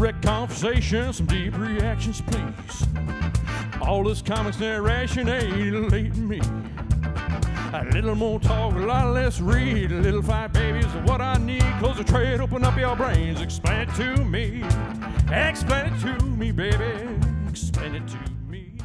direct 0.00 0.22
conversation, 0.22 1.12
some 1.12 1.26
deep 1.26 1.54
reactions, 1.58 2.22
please. 2.22 2.86
All 3.82 4.02
this 4.02 4.22
comics 4.22 4.58
narration 4.58 5.28
ain't 5.28 5.92
late 5.92 6.16
me. 6.16 6.40
A 7.74 7.86
little 7.92 8.14
more 8.14 8.40
talk, 8.40 8.72
a 8.76 8.78
lot 8.78 9.12
less 9.12 9.42
read. 9.42 9.92
A 9.92 9.96
little 9.96 10.22
fight, 10.22 10.54
baby, 10.54 10.78
is 10.78 10.86
what 11.06 11.20
I 11.20 11.36
need. 11.36 11.62
Close 11.80 11.98
the 11.98 12.04
trade, 12.04 12.40
open 12.40 12.64
up 12.64 12.78
your 12.78 12.96
brains. 12.96 13.42
Explain 13.42 13.90
it 13.90 13.94
to 13.96 14.24
me. 14.24 14.64
Explain 15.30 15.92
it 15.92 16.00
to 16.00 16.24
me, 16.24 16.50
baby. 16.50 17.18
Explain 17.46 17.94
it 17.94 18.08
to 18.08 18.16
me. 18.48 18.78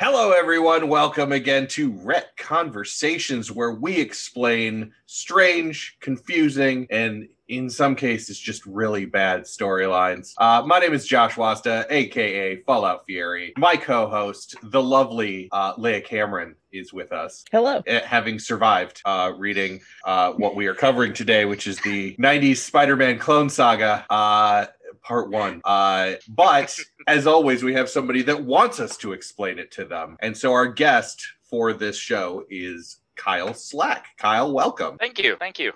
Hello, 0.00 0.32
everyone. 0.32 0.88
Welcome 0.88 1.32
again 1.32 1.66
to 1.68 1.92
Rhett 1.98 2.34
Conversations, 2.38 3.52
where 3.52 3.72
we 3.72 4.00
explain 4.00 4.94
strange, 5.04 5.98
confusing, 6.00 6.86
and 6.88 7.28
in 7.52 7.68
some 7.68 7.94
cases, 7.94 8.38
just 8.38 8.64
really 8.64 9.04
bad 9.04 9.42
storylines. 9.42 10.32
Uh, 10.38 10.62
my 10.66 10.78
name 10.78 10.94
is 10.94 11.06
Josh 11.06 11.36
Wasta, 11.36 11.86
aka 11.90 12.56
Fallout 12.62 13.04
Fury. 13.04 13.52
My 13.58 13.76
co 13.76 14.08
host, 14.08 14.56
the 14.62 14.82
lovely 14.82 15.50
uh, 15.52 15.74
Leah 15.76 16.00
Cameron, 16.00 16.56
is 16.72 16.94
with 16.94 17.12
us. 17.12 17.44
Hello. 17.52 17.82
uh, 17.86 18.00
Having 18.00 18.38
survived 18.38 19.02
uh, 19.04 19.32
reading 19.36 19.80
uh, 20.06 20.32
what 20.32 20.56
we 20.56 20.66
are 20.66 20.74
covering 20.74 21.12
today, 21.12 21.44
which 21.44 21.66
is 21.66 21.78
the 21.82 22.16
90s 22.16 22.56
Spider 22.56 22.96
Man 22.96 23.18
clone 23.18 23.50
saga. 23.50 24.06
Uh, 24.08 24.66
Part 25.02 25.30
one. 25.30 25.60
Uh, 25.64 26.12
but 26.28 26.78
as 27.08 27.26
always, 27.26 27.64
we 27.64 27.74
have 27.74 27.90
somebody 27.90 28.22
that 28.22 28.44
wants 28.44 28.78
us 28.78 28.96
to 28.98 29.12
explain 29.12 29.58
it 29.58 29.72
to 29.72 29.84
them. 29.84 30.16
And 30.20 30.36
so 30.36 30.52
our 30.52 30.68
guest 30.68 31.26
for 31.50 31.72
this 31.72 31.96
show 31.96 32.44
is 32.48 32.98
Kyle 33.16 33.52
Slack. 33.52 34.06
Kyle, 34.18 34.52
welcome. 34.52 34.98
Thank 34.98 35.18
you. 35.18 35.34
Thank 35.40 35.58
you. 35.58 35.72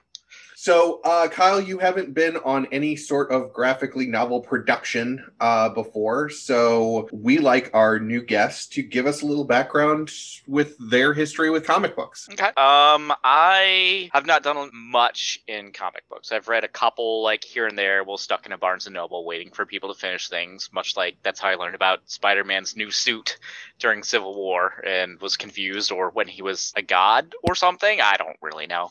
So, 0.66 1.00
uh, 1.04 1.28
Kyle, 1.28 1.60
you 1.60 1.78
haven't 1.78 2.12
been 2.12 2.38
on 2.38 2.66
any 2.72 2.96
sort 2.96 3.30
of 3.30 3.52
graphically 3.52 4.08
novel 4.08 4.40
production 4.40 5.24
uh, 5.38 5.68
before. 5.68 6.28
So, 6.28 7.08
we 7.12 7.38
like 7.38 7.70
our 7.72 8.00
new 8.00 8.20
guests 8.20 8.66
to 8.70 8.82
give 8.82 9.06
us 9.06 9.22
a 9.22 9.26
little 9.26 9.44
background 9.44 10.10
with 10.48 10.74
their 10.80 11.14
history 11.14 11.50
with 11.50 11.64
comic 11.64 11.94
books. 11.94 12.28
Okay. 12.32 12.48
Um, 12.56 13.12
I 13.22 14.10
have 14.12 14.26
not 14.26 14.42
done 14.42 14.68
much 14.74 15.40
in 15.46 15.70
comic 15.70 16.02
books. 16.08 16.32
I've 16.32 16.48
read 16.48 16.64
a 16.64 16.68
couple, 16.68 17.22
like 17.22 17.44
here 17.44 17.68
and 17.68 17.78
there, 17.78 18.02
while 18.02 18.18
stuck 18.18 18.44
in 18.44 18.50
a 18.50 18.58
Barnes 18.58 18.86
and 18.86 18.94
Noble, 18.94 19.24
waiting 19.24 19.52
for 19.52 19.66
people 19.66 19.94
to 19.94 20.00
finish 20.00 20.28
things. 20.28 20.70
Much 20.72 20.96
like 20.96 21.16
that's 21.22 21.38
how 21.38 21.48
I 21.48 21.54
learned 21.54 21.76
about 21.76 22.00
Spider-Man's 22.06 22.74
new 22.74 22.90
suit 22.90 23.38
during 23.78 24.02
Civil 24.02 24.34
War, 24.34 24.82
and 24.86 25.20
was 25.20 25.36
confused, 25.36 25.92
or 25.92 26.10
when 26.10 26.28
he 26.28 26.42
was 26.42 26.72
a 26.76 26.82
god 26.82 27.34
or 27.42 27.54
something. 27.54 28.00
I 28.00 28.16
don't 28.16 28.36
really 28.40 28.66
know. 28.66 28.90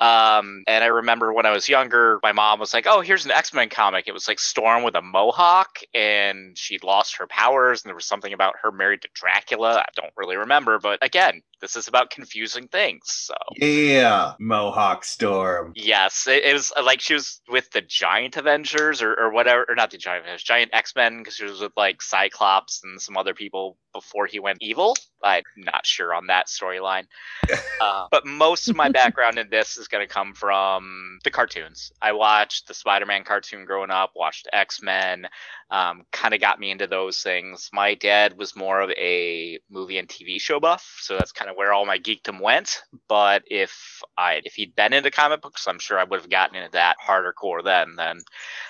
Um, 0.00 0.64
and 0.66 0.82
I 0.84 0.88
remember 0.88 1.32
when 1.32 1.46
I 1.46 1.50
was 1.50 1.68
younger, 1.68 2.20
my 2.22 2.32
mom 2.32 2.60
was 2.60 2.72
like, 2.74 2.86
"Oh, 2.86 3.00
here's 3.00 3.24
an 3.24 3.30
X 3.30 3.52
Men 3.52 3.68
comic." 3.68 4.08
It 4.08 4.12
was 4.12 4.28
like 4.28 4.38
Storm 4.38 4.82
with 4.82 4.94
a 4.94 5.02
mohawk, 5.02 5.80
and 5.94 6.56
she'd 6.56 6.84
lost 6.84 7.16
her 7.16 7.26
powers, 7.26 7.82
and 7.82 7.88
there 7.90 7.96
was 7.96 8.06
something 8.06 8.32
about 8.32 8.56
her 8.62 8.72
married 8.72 9.02
to 9.02 9.08
Dracula. 9.14 9.80
I 9.80 9.90
don't 9.94 10.12
really 10.16 10.36
remember, 10.36 10.78
but 10.78 10.98
again, 11.04 11.42
this 11.60 11.76
is 11.76 11.88
about 11.88 12.10
confusing 12.10 12.68
things. 12.68 13.02
So 13.06 13.34
Yeah, 13.56 14.34
Mohawk 14.38 15.04
Storm. 15.04 15.72
yes, 15.76 16.26
it, 16.26 16.44
it 16.44 16.52
was 16.52 16.72
uh, 16.76 16.82
like 16.82 17.00
she 17.00 17.14
was 17.14 17.40
with 17.48 17.70
the 17.70 17.82
Giant 17.82 18.36
Avengers 18.36 19.02
or, 19.02 19.14
or 19.14 19.30
whatever, 19.30 19.66
or 19.68 19.74
not 19.74 19.90
the 19.90 19.98
Giant 19.98 20.24
Avengers, 20.24 20.42
Giant 20.42 20.70
X 20.72 20.94
Men, 20.96 21.18
because 21.18 21.34
she 21.34 21.44
was 21.44 21.60
with 21.60 21.72
like 21.76 22.02
Cyclops 22.02 22.80
and 22.84 23.00
some 23.00 23.16
other 23.16 23.34
people 23.34 23.76
before 23.92 24.26
he 24.26 24.38
went 24.40 24.58
evil. 24.60 24.96
I'm 25.22 25.42
not 25.56 25.84
sure 25.84 26.14
on 26.14 26.28
that 26.28 26.46
storyline. 26.46 27.04
uh, 27.80 28.06
but 28.10 28.26
most 28.26 28.68
of 28.68 28.76
my 28.76 28.88
background 28.88 29.38
in 29.38 29.50
this 29.50 29.76
is 29.76 29.88
going 29.88 30.06
to 30.06 30.12
come 30.12 30.32
from 30.32 31.18
the 31.24 31.30
cartoons. 31.30 31.92
I 32.00 32.12
watched 32.12 32.68
the 32.68 32.74
Spider 32.74 33.06
Man 33.06 33.24
cartoon 33.24 33.64
growing 33.64 33.90
up, 33.90 34.12
watched 34.16 34.48
X 34.52 34.80
Men, 34.82 35.28
um, 35.70 36.04
kind 36.12 36.34
of 36.34 36.40
got 36.40 36.58
me 36.58 36.70
into 36.70 36.86
those 36.86 37.22
things. 37.22 37.70
My 37.72 37.94
dad 37.94 38.38
was 38.38 38.56
more 38.56 38.80
of 38.80 38.90
a 38.90 39.58
movie 39.70 39.98
and 39.98 40.08
TV 40.08 40.40
show 40.40 40.58
buff, 40.58 40.98
so 41.00 41.16
that's 41.16 41.32
kind 41.32 41.49
of 41.49 41.49
where 41.56 41.72
all 41.72 41.86
my 41.86 41.98
geekdom 41.98 42.40
went. 42.40 42.82
But 43.08 43.42
if 43.46 44.02
I 44.16 44.40
if 44.44 44.54
he'd 44.54 44.74
been 44.74 44.92
into 44.92 45.10
comic 45.10 45.42
books, 45.42 45.66
I'm 45.66 45.78
sure 45.78 45.98
I 45.98 46.04
would 46.04 46.20
have 46.20 46.30
gotten 46.30 46.56
into 46.56 46.70
that 46.72 46.96
harder 47.00 47.32
core 47.32 47.62
then 47.62 47.96
than 47.96 48.20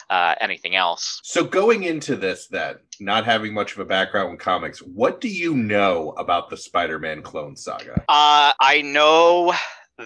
uh, 0.08 0.34
anything 0.40 0.74
else. 0.74 1.20
So, 1.22 1.44
going 1.44 1.84
into 1.84 2.16
this, 2.16 2.48
then, 2.48 2.76
not 2.98 3.24
having 3.24 3.54
much 3.54 3.72
of 3.72 3.78
a 3.78 3.84
background 3.84 4.30
in 4.32 4.36
comics, 4.38 4.80
what 4.80 5.20
do 5.20 5.28
you 5.28 5.54
know 5.54 6.10
about 6.18 6.50
the 6.50 6.56
Spider 6.56 6.98
Man 6.98 7.22
clone 7.22 7.56
saga? 7.56 8.02
Uh, 8.08 8.52
I 8.60 8.82
know 8.84 9.54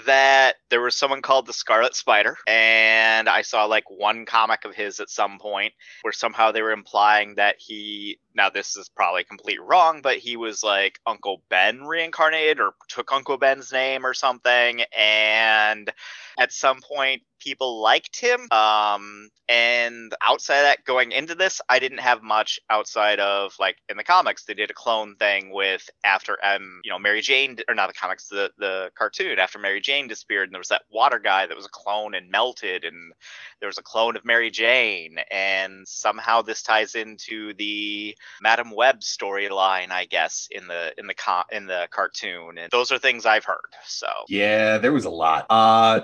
that 0.06 0.56
there 0.70 0.80
was 0.80 0.94
someone 0.94 1.22
called 1.22 1.46
the 1.46 1.52
Scarlet 1.52 1.94
Spider, 1.94 2.36
and 2.46 3.28
I 3.28 3.42
saw 3.42 3.64
like 3.64 3.90
one 3.90 4.26
comic 4.26 4.64
of 4.64 4.74
his 4.74 5.00
at 5.00 5.10
some 5.10 5.38
point 5.38 5.72
where 6.02 6.12
somehow 6.12 6.52
they 6.52 6.62
were 6.62 6.72
implying 6.72 7.36
that 7.36 7.56
he. 7.58 8.18
Now, 8.36 8.50
this 8.50 8.76
is 8.76 8.88
probably 8.88 9.22
completely 9.22 9.64
wrong, 9.64 10.00
but 10.02 10.16
he 10.18 10.36
was 10.36 10.64
like 10.64 10.98
Uncle 11.06 11.42
Ben 11.48 11.84
reincarnated 11.84 12.58
or 12.58 12.74
took 12.88 13.12
Uncle 13.12 13.38
Ben's 13.38 13.72
name 13.72 14.04
or 14.04 14.12
something. 14.12 14.82
And 14.96 15.92
at 16.36 16.52
some 16.52 16.80
point, 16.80 17.22
people 17.40 17.80
liked 17.80 18.18
him. 18.18 18.48
Um, 18.50 19.28
and 19.48 20.14
outside 20.26 20.58
of 20.58 20.64
that, 20.64 20.84
going 20.84 21.12
into 21.12 21.34
this, 21.34 21.60
I 21.68 21.78
didn't 21.78 21.98
have 21.98 22.22
much 22.22 22.58
outside 22.70 23.20
of 23.20 23.52
like 23.60 23.76
in 23.90 23.96
the 23.96 24.04
comics, 24.04 24.44
they 24.44 24.54
did 24.54 24.70
a 24.70 24.74
clone 24.74 25.16
thing 25.16 25.52
with 25.52 25.88
after 26.02 26.38
um, 26.42 26.80
you 26.82 26.90
know, 26.90 26.98
Mary 26.98 27.20
Jane 27.20 27.58
or 27.68 27.74
not 27.74 27.88
the 27.88 27.94
comics, 27.94 28.28
the 28.28 28.50
the 28.58 28.90
cartoon 28.96 29.38
after 29.38 29.58
Mary 29.58 29.80
Jane 29.80 30.08
disappeared, 30.08 30.48
and 30.48 30.54
there 30.54 30.60
was 30.60 30.68
that 30.68 30.82
water 30.90 31.18
guy 31.18 31.46
that 31.46 31.56
was 31.56 31.66
a 31.66 31.70
clone 31.70 32.14
and 32.14 32.30
melted, 32.30 32.84
and 32.84 33.12
there 33.60 33.68
was 33.68 33.78
a 33.78 33.82
clone 33.82 34.16
of 34.16 34.24
Mary 34.24 34.50
Jane, 34.50 35.16
and 35.30 35.86
somehow 35.86 36.40
this 36.40 36.62
ties 36.62 36.94
into 36.94 37.52
the 37.54 38.16
Madam 38.40 38.70
Web 38.70 39.00
storyline, 39.00 39.90
I 39.90 40.06
guess, 40.06 40.48
in 40.50 40.66
the 40.66 40.94
in 40.96 41.06
the 41.06 41.14
co- 41.14 41.44
in 41.52 41.66
the 41.66 41.86
cartoon, 41.90 42.56
and 42.56 42.70
those 42.70 42.90
are 42.90 42.98
things 42.98 43.26
I've 43.26 43.44
heard. 43.44 43.58
So 43.84 44.06
Yeah, 44.28 44.78
there 44.78 44.92
was 44.92 45.04
a 45.04 45.10
lot. 45.10 45.46
Uh, 45.50 46.00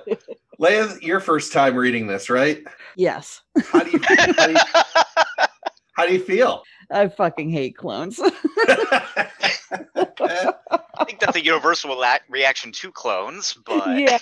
Leia, 0.61 1.01
your 1.01 1.21
first 1.21 1.53
time 1.53 1.75
reading 1.75 2.07
this, 2.07 2.29
right? 2.29 2.63
Yes. 2.95 3.41
How 3.73 3.83
do 3.83 3.91
you, 3.93 4.01
how 4.03 4.47
do 4.47 4.53
you, 4.53 4.59
how 5.95 6.07
do 6.07 6.13
you 6.13 6.21
feel? 6.21 6.63
I 6.91 7.09
fucking 7.09 7.51
hate 7.51 7.77
clones. 7.77 8.21
I 8.69 9.29
think 11.07 11.21
that's 11.21 11.37
a 11.37 11.45
universal 11.45 11.99
la- 11.99 12.19
reaction 12.29 12.73
to 12.73 12.93
clones, 12.93 13.57
but 13.65 13.99
yeah, 13.99 14.19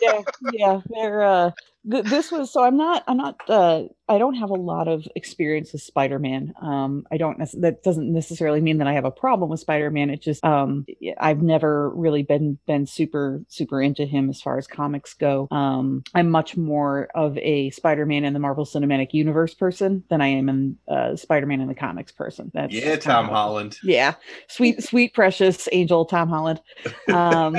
yeah, 0.00 0.22
yeah. 0.52 0.80
They're 0.88 1.22
uh, 1.22 1.50
th- 1.90 2.04
this 2.04 2.30
was 2.32 2.52
so. 2.52 2.62
I'm 2.64 2.76
not. 2.76 3.04
I'm 3.06 3.16
not. 3.16 3.40
Uh, 3.48 3.84
I 4.08 4.18
don't 4.18 4.34
have 4.34 4.50
a 4.50 4.54
lot 4.54 4.88
of 4.88 5.06
experience 5.16 5.72
with 5.72 5.80
Spider-Man. 5.82 6.52
Um, 6.60 7.06
I 7.10 7.16
don't. 7.16 7.38
nec- 7.38 7.52
That 7.60 7.82
doesn't 7.82 8.12
necessarily 8.12 8.60
mean 8.60 8.78
that 8.78 8.86
I 8.86 8.92
have 8.92 9.04
a 9.06 9.10
problem 9.10 9.48
with 9.50 9.60
Spider-Man. 9.60 10.10
It 10.10 10.20
just 10.22 10.44
um, 10.44 10.84
I've 11.18 11.40
never 11.42 11.90
really 11.90 12.22
been 12.22 12.58
been 12.66 12.86
super 12.86 13.42
super 13.48 13.80
into 13.80 14.04
him 14.04 14.28
as 14.28 14.40
far 14.42 14.58
as 14.58 14.66
comics 14.66 15.14
go. 15.14 15.48
Um, 15.50 16.02
I'm 16.14 16.28
much 16.30 16.56
more 16.56 17.08
of 17.14 17.38
a 17.38 17.70
Spider-Man 17.70 18.24
in 18.24 18.32
the 18.32 18.38
Marvel 18.40 18.64
Cinematic 18.66 19.12
Universe 19.12 19.54
person 19.54 20.04
than 20.10 20.20
I 20.20 20.28
am 20.28 20.48
in 20.48 20.76
uh, 20.88 21.16
Spider-Man 21.16 21.60
in 21.60 21.68
the 21.68 21.74
comics 21.74 22.12
person. 22.12 22.50
That's 22.52 22.74
yeah, 22.74 22.96
Tom 22.96 23.24
kinda- 23.26 23.34
Holland. 23.38 23.78
Yeah, 23.82 24.14
sweet, 24.48 24.82
sweet, 24.82 25.14
precious 25.14 25.68
angel 25.72 26.04
Tom 26.04 26.28
Holland. 26.28 26.60
Um, 27.12 27.56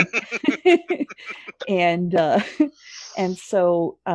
and 1.68 2.16
uh, 2.16 2.40
and 3.18 3.38
so 3.38 3.98
um, 4.06 4.13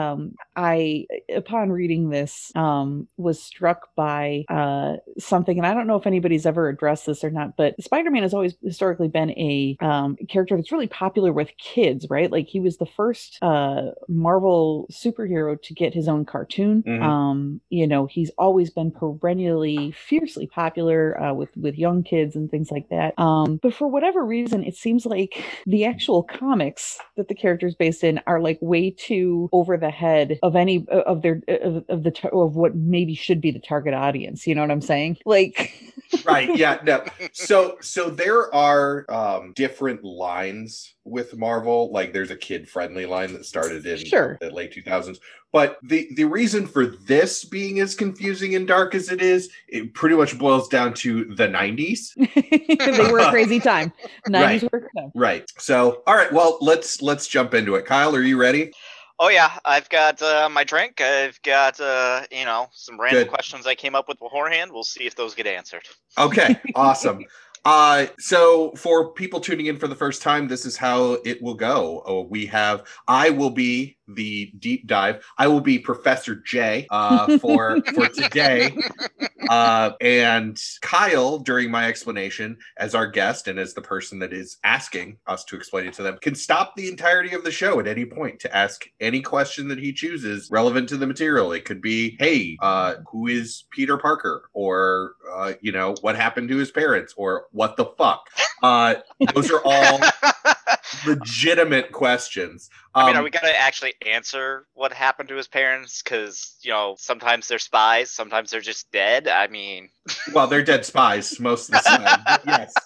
I, 0.57 1.07
upon 1.35 1.71
reading 1.71 2.11
this, 2.11 2.53
um, 2.55 3.09
was 3.17 3.43
struck 3.43 3.95
by 3.95 4.45
uh, 4.49 4.97
something, 5.19 5.59
and 5.59 5.67
I 5.67 5.75
don't 5.75 5.87
know 5.87 5.97
if 5.97 6.07
anybody's 6.07 6.47
ever 6.47 6.69
addressed 6.69 7.07
this 7.07 7.25
or 7.25 7.31
not, 7.31 7.57
but 7.57 7.81
Spider-Man 7.83 8.23
has 8.23 8.35
always 8.35 8.55
historically 8.63 9.09
been 9.09 9.31
a 9.31 9.77
um, 9.81 10.17
character 10.29 10.57
that's 10.57 10.73
really 10.73 10.87
popular 10.87 11.33
with 11.33 11.51
kids, 11.59 12.07
right? 12.11 12.31
Like 12.31 12.47
he 12.47 12.61
was 12.61 12.79
the 12.79 12.87
first 12.87 13.39
uh, 13.43 13.91
Marvel 14.09 14.87
superhero 14.91 15.61
to 15.63 15.75
get 15.75 15.95
his 15.95 16.09
own 16.09 16.25
cartoon. 16.25 16.83
Mhm. 16.87 17.03
Um, 17.03 17.61
you 17.71 17.87
know, 17.87 18.07
he's 18.07 18.31
always 18.39 18.71
been 18.71 18.91
perennially 18.91 19.93
fiercely 19.93 20.47
popular 20.47 21.21
uh, 21.21 21.35
with 21.35 21.51
with 21.57 21.77
young 21.77 22.03
kids 22.03 22.37
and 22.37 22.51
things 22.51 22.71
like 22.71 22.89
that. 22.91 23.19
Um, 23.19 23.59
but 23.63 23.75
for 23.75 23.89
whatever 23.89 24.25
reason, 24.25 24.65
it 24.65 24.77
seems 24.77 25.07
like 25.07 25.43
the 25.67 25.85
actual 25.85 26.23
comics 26.23 26.99
that 27.17 27.29
the 27.29 27.35
character's 27.35 27.75
based 27.75 28.05
in 28.05 28.21
are 28.27 28.41
like 28.41 28.59
way 28.61 28.91
too 28.91 29.49
over 29.53 29.77
the 29.77 29.88
head 29.91 30.39
of 30.43 30.57
any 30.57 30.87
of 30.89 31.23
their 31.23 31.43
of, 31.49 31.85
of 31.89 32.03
the 32.03 32.29
of 32.33 32.57
what 32.57 32.75
maybe 32.75 33.15
should 33.15 33.41
be 33.41 33.51
the 33.51 33.59
target 33.61 33.95
audience. 33.95 34.47
You 34.47 34.55
know 34.55 34.63
what 34.63 34.71
I'm 34.71 34.81
saying? 34.81 35.19
Like, 35.25 35.73
right 36.25 36.57
yeah 36.57 36.79
no 36.85 37.05
so 37.33 37.77
so 37.83 38.09
there 38.09 38.53
are 38.55 39.05
um 39.11 39.53
different 39.55 40.03
lines 40.03 40.95
with 41.05 41.37
marvel 41.37 41.93
like 41.93 42.13
there's 42.15 42.31
a 42.31 42.37
kid 42.37 42.67
friendly 42.69 43.05
line 43.05 43.33
that 43.35 43.45
started 43.45 43.85
in 43.85 43.99
Sure. 43.99 44.39
the 44.41 44.51
late 44.51 44.73
2000s 44.73 45.19
but 45.53 45.79
the 45.83 46.09
the 46.17 46.25
reason 46.25 46.67
for 46.67 46.87
this 46.87 47.45
being 47.45 47.81
as 47.81 47.95
confusing 47.95 48.55
and 48.55 48.67
dark 48.67 48.95
as 48.95 49.11
it 49.11 49.21
is 49.21 49.51
it 49.69 49.93
pretty 49.93 50.17
much 50.17 50.39
boils 50.39 50.67
down 50.69 50.95
to 50.95 51.27
the 51.35 51.47
90s 51.47 52.15
they 52.79 53.13
were 53.13 53.19
a 53.21 53.31
crazy 53.31 53.61
time. 53.61 53.93
90s 54.29 54.33
Right. 54.63 54.73
were 54.73 54.89
time. 54.97 55.13
right 55.15 55.45
so 55.59 56.03
all 56.07 56.15
right 56.17 56.33
well 56.33 56.57
let's 56.63 57.03
let's 57.03 57.27
jump 57.29 57.53
into 57.53 57.75
it 57.75 57.85
kyle 57.85 58.17
are 58.17 58.23
you 58.23 58.39
ready 58.39 58.73
Oh 59.21 59.29
yeah, 59.29 59.59
I've 59.65 59.89
got 59.89 60.23
uh, 60.23 60.49
my 60.51 60.65
drink. 60.65 61.01
I've 61.01 61.41
got 61.43 61.81
uh, 61.81 62.23
you 62.31 62.45
know 62.45 62.69
some 62.73 63.01
random 63.01 63.25
Good. 63.25 63.29
questions 63.29 63.67
I 63.67 63.75
came 63.75 63.95
up 63.95 64.09
with 64.09 64.19
beforehand. 64.19 64.71
We'll 64.73 64.85
see 64.85 65.07
if 65.07 65.17
those 65.17 65.35
get 65.35 65.47
answered. 65.47 65.83
Okay, 66.17 66.57
awesome. 66.75 67.25
Uh, 67.65 68.07
so 68.19 68.73
for 68.77 69.13
people 69.13 69.41
tuning 69.41 69.67
in 69.67 69.77
for 69.77 69.89
the 69.89 69.95
first 69.95 70.23
time, 70.23 70.49
this 70.49 70.65
is 70.65 70.77
how 70.77 71.19
it 71.25 71.43
will 71.43 71.55
go. 71.55 72.03
Oh, 72.07 72.23
we 72.23 72.47
have 72.47 72.85
I 73.09 73.31
will 73.31 73.51
be 73.51 73.98
the 74.09 74.53
deep 74.59 74.87
dive. 74.87 75.25
I 75.37 75.49
will 75.49 75.61
be 75.61 75.79
Professor 75.79 76.37
J 76.37 76.87
uh, 76.91 77.39
for 77.39 77.81
for 77.95 78.09
today, 78.09 78.77
uh, 79.49 79.93
and 80.01 80.61
Kyle 80.81 81.39
during 81.39 81.71
my 81.71 81.87
explanation 81.87 82.59
as 82.77 82.95
our 82.95 83.07
guest 83.07 83.49
and 83.49 83.59
as 83.59 83.75
the 83.75 83.83
person 83.83 84.19
that 84.21 84.33
is 84.33 84.59
asking 84.65 85.19
us 85.27 85.45
to 85.45 85.57
explain 85.57 85.87
it 85.87 85.95
to 85.95 86.03
them 86.03 86.19
can 86.21 86.35
stop 86.35 86.75
the 86.77 86.89
entirety 86.89 87.35
of 87.35 87.45
the 87.45 87.51
show 87.51 87.79
at 87.81 87.87
any 87.87 88.05
point 88.05 88.41
to 88.41 88.57
ask 88.57 88.87
any 89.01 89.21
question 89.21 89.69
that 89.69 89.79
he 89.79 89.93
chooses 89.93 90.49
relevant 90.51 90.89
to 90.89 90.97
the 90.97 91.07
material. 91.07 91.53
It 91.53 91.65
could 91.65 91.81
be, 91.81 92.17
hey, 92.19 92.57
uh, 92.61 92.97
who 93.11 93.27
is 93.27 93.65
Peter 93.71 93.97
Parker, 93.97 94.49
or 94.53 95.15
uh, 95.35 95.53
you 95.61 95.73
know, 95.73 95.95
what 96.01 96.17
happened 96.17 96.49
to 96.49 96.57
his 96.57 96.71
parents, 96.71 97.15
or 97.17 97.47
what 97.53 97.77
the 97.77 97.87
fuck. 97.99 98.29
Uh, 98.63 98.97
those 99.35 99.51
are 99.51 99.61
all 99.65 100.01
legitimate 101.07 101.93
questions. 101.93 102.71
I 102.95 103.07
mean, 103.07 103.17
Um, 103.17 103.21
are 103.21 103.25
we 103.25 103.31
gonna 103.31 103.49
actually 103.49 103.95
answer 104.07 104.67
what 104.75 104.93
happened 104.93 105.29
to 105.31 105.37
his 105.37 105.49
parents? 105.49 106.03
Because 106.03 106.57
you 106.63 106.71
know, 106.71 106.97
sometimes 106.99 107.49
they're 107.49 107.59
spies, 107.59 108.11
sometimes 108.11 108.51
they're 108.51 108.61
just 108.61 108.91
dead. 108.93 109.29
I 109.29 109.47
mean, 109.49 109.91
well, 110.33 110.47
they're 110.47 110.65
dead 110.65 110.85
spies 110.85 111.39
most 111.41 111.69
of 111.69 111.75
the 111.75 111.81
time. 111.81 112.41
yes. 112.47 112.75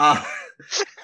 Uh, 0.00 0.22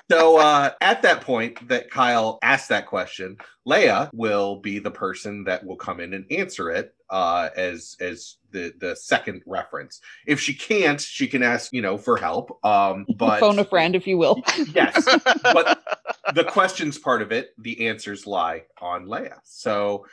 so 0.09 0.39
uh, 0.39 0.71
at 0.81 1.03
that 1.03 1.23
point 1.23 1.67
that 1.69 1.91
Kyle 1.91 2.39
asked 2.43 2.69
that 2.69 2.87
question, 2.87 3.37
Leia 3.67 4.09
will 4.15 4.61
be 4.61 4.79
the 4.79 4.93
person 4.93 5.43
that 5.45 5.65
will 5.67 5.75
come 5.75 5.99
in 5.99 6.15
and 6.15 6.31
answer 6.31 6.71
it 6.71 6.95
uh, 7.11 7.49
as 7.57 7.97
as 8.01 8.37
the 8.55 8.73
the 8.79 8.97
second 8.97 9.43
reference. 9.45 10.01
If 10.27 10.41
she 10.41 10.55
can't, 10.55 10.99
she 10.99 11.27
can 11.27 11.43
ask 11.43 11.73
you 11.73 11.83
know 11.83 11.99
for 11.99 12.17
help. 12.17 12.65
Um, 12.65 13.05
but 13.17 13.41
Phone 13.41 13.59
a 13.59 13.65
friend, 13.65 13.95
if 13.95 14.07
you 14.07 14.17
will. 14.17 14.43
yes, 14.75 15.05
but 15.43 15.83
the 16.35 16.45
questions 16.45 16.97
part 16.97 17.21
of 17.21 17.33
it, 17.33 17.53
the 17.59 17.87
answers 17.89 18.27
lie 18.27 18.63
on 18.81 19.07
Leia. 19.07 19.39
So 19.43 20.07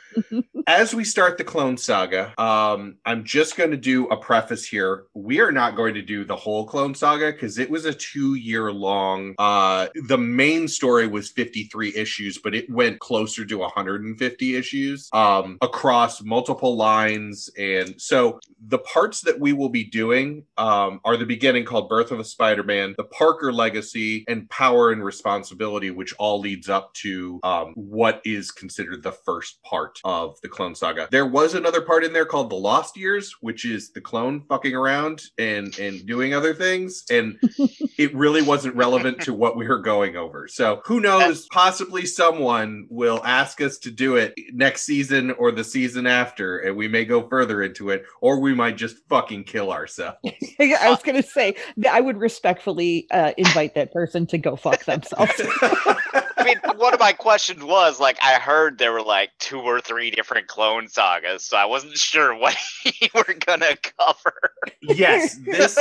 as 0.66 0.94
we 0.94 1.04
start 1.04 1.38
the 1.38 1.44
clone 1.44 1.76
saga, 1.76 2.38
um, 2.40 2.96
I'm 3.06 3.24
just 3.24 3.56
going 3.56 3.70
to 3.70 3.76
do 3.76 4.06
a 4.08 4.16
preface 4.16 4.66
here. 4.66 5.04
We 5.14 5.40
are 5.40 5.52
not 5.52 5.76
going 5.76 5.94
to 5.94 6.02
do 6.02 6.24
the 6.24 6.36
whole 6.36 6.66
clone 6.66 6.94
saga 6.94 7.32
because 7.32 7.58
it 7.58 7.70
was 7.70 7.84
a 7.84 7.94
two 7.94 8.34
year 8.34 8.72
long. 8.72 9.34
Uh, 9.38 9.88
the 10.08 10.18
main 10.18 10.68
story 10.68 11.06
was 11.06 11.30
53 11.30 11.94
issues, 11.94 12.38
but 12.38 12.54
it 12.54 12.68
went 12.70 12.98
closer 12.98 13.44
to 13.44 13.58
150 13.58 14.56
issues 14.56 15.08
um, 15.12 15.58
across 15.60 16.22
multiple 16.22 16.76
lines. 16.76 17.50
And 17.58 17.94
so 18.00 18.31
the 18.60 18.78
parts 18.78 19.20
that 19.22 19.40
we 19.40 19.52
will 19.52 19.68
be 19.68 19.84
doing 19.84 20.44
um, 20.56 21.00
are 21.04 21.16
the 21.16 21.26
beginning 21.26 21.64
called 21.64 21.88
Birth 21.88 22.10
of 22.10 22.20
a 22.20 22.24
Spider 22.24 22.62
Man, 22.62 22.94
the 22.96 23.04
Parker 23.04 23.52
Legacy, 23.52 24.24
and 24.28 24.48
Power 24.50 24.90
and 24.90 25.04
Responsibility, 25.04 25.90
which 25.90 26.14
all 26.18 26.40
leads 26.40 26.68
up 26.68 26.94
to 26.94 27.40
um, 27.42 27.72
what 27.74 28.20
is 28.24 28.50
considered 28.50 29.02
the 29.02 29.12
first 29.12 29.62
part 29.62 30.00
of 30.04 30.40
the 30.42 30.48
Clone 30.48 30.74
Saga. 30.74 31.08
There 31.10 31.26
was 31.26 31.54
another 31.54 31.80
part 31.80 32.04
in 32.04 32.12
there 32.12 32.26
called 32.26 32.50
the 32.50 32.56
Lost 32.56 32.96
Years, 32.96 33.34
which 33.40 33.64
is 33.64 33.90
the 33.90 34.00
clone 34.00 34.42
fucking 34.48 34.74
around 34.74 35.22
and 35.38 35.76
and 35.78 36.04
doing 36.06 36.34
other 36.34 36.54
things, 36.54 37.04
and 37.10 37.38
it 37.98 38.14
really 38.14 38.42
wasn't 38.42 38.76
relevant 38.76 39.20
to 39.22 39.34
what 39.34 39.56
we 39.56 39.66
were 39.66 39.78
going 39.78 40.16
over. 40.16 40.48
So 40.48 40.80
who 40.84 41.00
knows? 41.00 41.46
Possibly 41.52 42.06
someone 42.06 42.86
will 42.90 43.20
ask 43.24 43.60
us 43.60 43.78
to 43.78 43.90
do 43.90 44.16
it 44.16 44.34
next 44.52 44.82
season 44.82 45.32
or 45.32 45.52
the 45.52 45.64
season 45.64 46.06
after, 46.06 46.58
and 46.58 46.76
we 46.76 46.88
may 46.88 47.04
go 47.04 47.26
further 47.28 47.62
into 47.62 47.90
it, 47.90 48.04
or 48.22 48.38
we 48.38 48.54
might 48.54 48.76
just 48.76 48.96
fucking 49.08 49.42
kill 49.44 49.72
ourselves. 49.72 50.16
I 50.60 50.88
was 50.88 51.02
going 51.02 51.20
to 51.20 51.28
say 51.28 51.56
that 51.78 51.92
I 51.92 52.00
would 52.00 52.16
respectfully 52.16 53.08
uh, 53.10 53.32
invite 53.36 53.74
that 53.74 53.92
person 53.92 54.26
to 54.28 54.38
go 54.38 54.54
fuck 54.54 54.84
themselves. 54.86 55.32
I 56.38 56.44
mean, 56.44 56.58
one 56.76 56.94
of 56.94 57.00
my 57.00 57.12
questions 57.12 57.62
was 57.62 58.00
like, 58.00 58.16
I 58.22 58.34
heard 58.34 58.78
there 58.78 58.92
were 58.92 59.02
like 59.02 59.30
two 59.40 59.60
or 59.60 59.80
three 59.80 60.10
different 60.10 60.46
clone 60.46 60.88
sagas, 60.88 61.44
so 61.44 61.56
I 61.56 61.64
wasn't 61.64 61.98
sure 61.98 62.34
what 62.36 62.56
you 62.84 63.08
were 63.14 63.34
gonna 63.44 63.76
cover. 63.98 64.54
yes, 64.82 65.36
this 65.44 65.78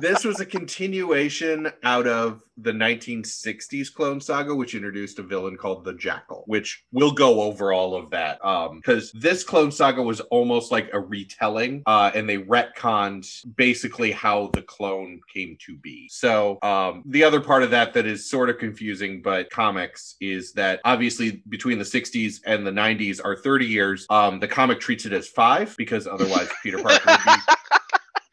this 0.00 0.24
was 0.24 0.40
a 0.40 0.46
continuation 0.46 1.72
out 1.82 2.06
of 2.06 2.40
the 2.58 2.72
1960s 2.72 3.92
clone 3.92 4.20
saga 4.20 4.54
which 4.54 4.74
introduced 4.74 5.18
a 5.18 5.22
villain 5.22 5.56
called 5.56 5.84
the 5.84 5.94
jackal 5.94 6.44
which 6.46 6.84
we'll 6.92 7.10
go 7.10 7.42
over 7.42 7.72
all 7.72 7.94
of 7.94 8.10
that 8.10 8.44
um 8.44 8.76
because 8.76 9.10
this 9.12 9.42
clone 9.42 9.72
saga 9.72 10.02
was 10.02 10.20
almost 10.20 10.70
like 10.70 10.88
a 10.92 11.00
retelling 11.00 11.82
uh 11.86 12.10
and 12.14 12.28
they 12.28 12.38
retconned 12.38 13.44
basically 13.56 14.12
how 14.12 14.50
the 14.52 14.62
clone 14.62 15.20
came 15.32 15.56
to 15.60 15.76
be. 15.76 16.08
So 16.10 16.58
um 16.62 17.02
the 17.06 17.24
other 17.24 17.40
part 17.40 17.62
of 17.62 17.70
that 17.70 17.92
that 17.94 18.06
is 18.06 18.28
sort 18.28 18.50
of 18.50 18.58
confusing 18.58 19.22
but 19.22 19.50
comics 19.50 20.16
is 20.20 20.52
that 20.52 20.80
obviously 20.84 21.42
between 21.48 21.78
the 21.78 21.84
60s 21.84 22.40
and 22.46 22.66
the 22.66 22.70
90s 22.70 23.20
are 23.24 23.36
30 23.36 23.66
years. 23.66 24.06
Um 24.10 24.40
the 24.40 24.48
comic 24.48 24.80
treats 24.80 25.06
it 25.06 25.12
as 25.12 25.28
five 25.28 25.74
because 25.76 26.06
otherwise 26.06 26.48
peter 26.62 26.78
parker 26.78 27.10
would 27.10 27.20
be 27.24 27.32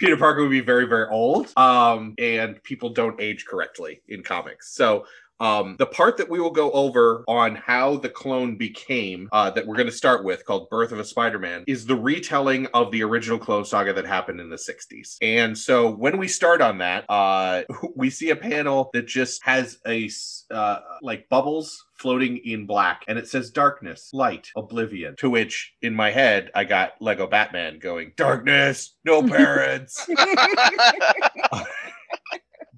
Peter 0.01 0.17
Parker 0.17 0.41
would 0.41 0.49
be 0.49 0.61
very, 0.61 0.87
very 0.87 1.07
old. 1.09 1.55
Um, 1.55 2.15
and 2.17 2.61
people 2.63 2.89
don't 2.89 3.21
age 3.21 3.45
correctly 3.45 4.01
in 4.07 4.23
comics. 4.23 4.73
So 4.73 5.05
um, 5.41 5.75
the 5.79 5.87
part 5.87 6.17
that 6.17 6.29
we 6.29 6.39
will 6.39 6.51
go 6.51 6.71
over 6.71 7.23
on 7.27 7.55
how 7.55 7.97
the 7.97 8.09
clone 8.09 8.55
became, 8.57 9.27
uh, 9.31 9.49
that 9.49 9.65
we're 9.65 9.75
going 9.75 9.87
to 9.87 9.91
start 9.91 10.23
with, 10.23 10.45
called 10.45 10.69
Birth 10.69 10.91
of 10.91 10.99
a 10.99 11.03
Spider 11.03 11.39
Man, 11.39 11.63
is 11.67 11.87
the 11.87 11.95
retelling 11.95 12.67
of 12.75 12.91
the 12.91 13.03
original 13.03 13.39
clone 13.39 13.65
saga 13.65 13.91
that 13.93 14.05
happened 14.05 14.39
in 14.39 14.49
the 14.49 14.55
60s. 14.55 15.17
And 15.21 15.57
so 15.57 15.89
when 15.89 16.19
we 16.19 16.27
start 16.27 16.61
on 16.61 16.77
that, 16.77 17.05
uh, 17.09 17.63
we 17.95 18.11
see 18.11 18.29
a 18.29 18.35
panel 18.35 18.91
that 18.93 19.07
just 19.07 19.43
has 19.43 19.79
a 19.87 20.09
uh, 20.51 20.79
like 21.01 21.27
bubbles 21.29 21.85
floating 21.95 22.37
in 22.37 22.65
black 22.65 23.03
and 23.07 23.17
it 23.17 23.27
says 23.27 23.51
darkness 23.51 24.09
light 24.11 24.49
oblivion 24.57 25.15
to 25.15 25.29
which 25.29 25.75
in 25.83 25.93
my 25.93 26.09
head 26.09 26.49
i 26.55 26.63
got 26.63 26.93
lego 26.99 27.27
batman 27.27 27.77
going 27.77 28.11
darkness 28.17 28.95
no 29.05 29.21
parents 29.27 30.09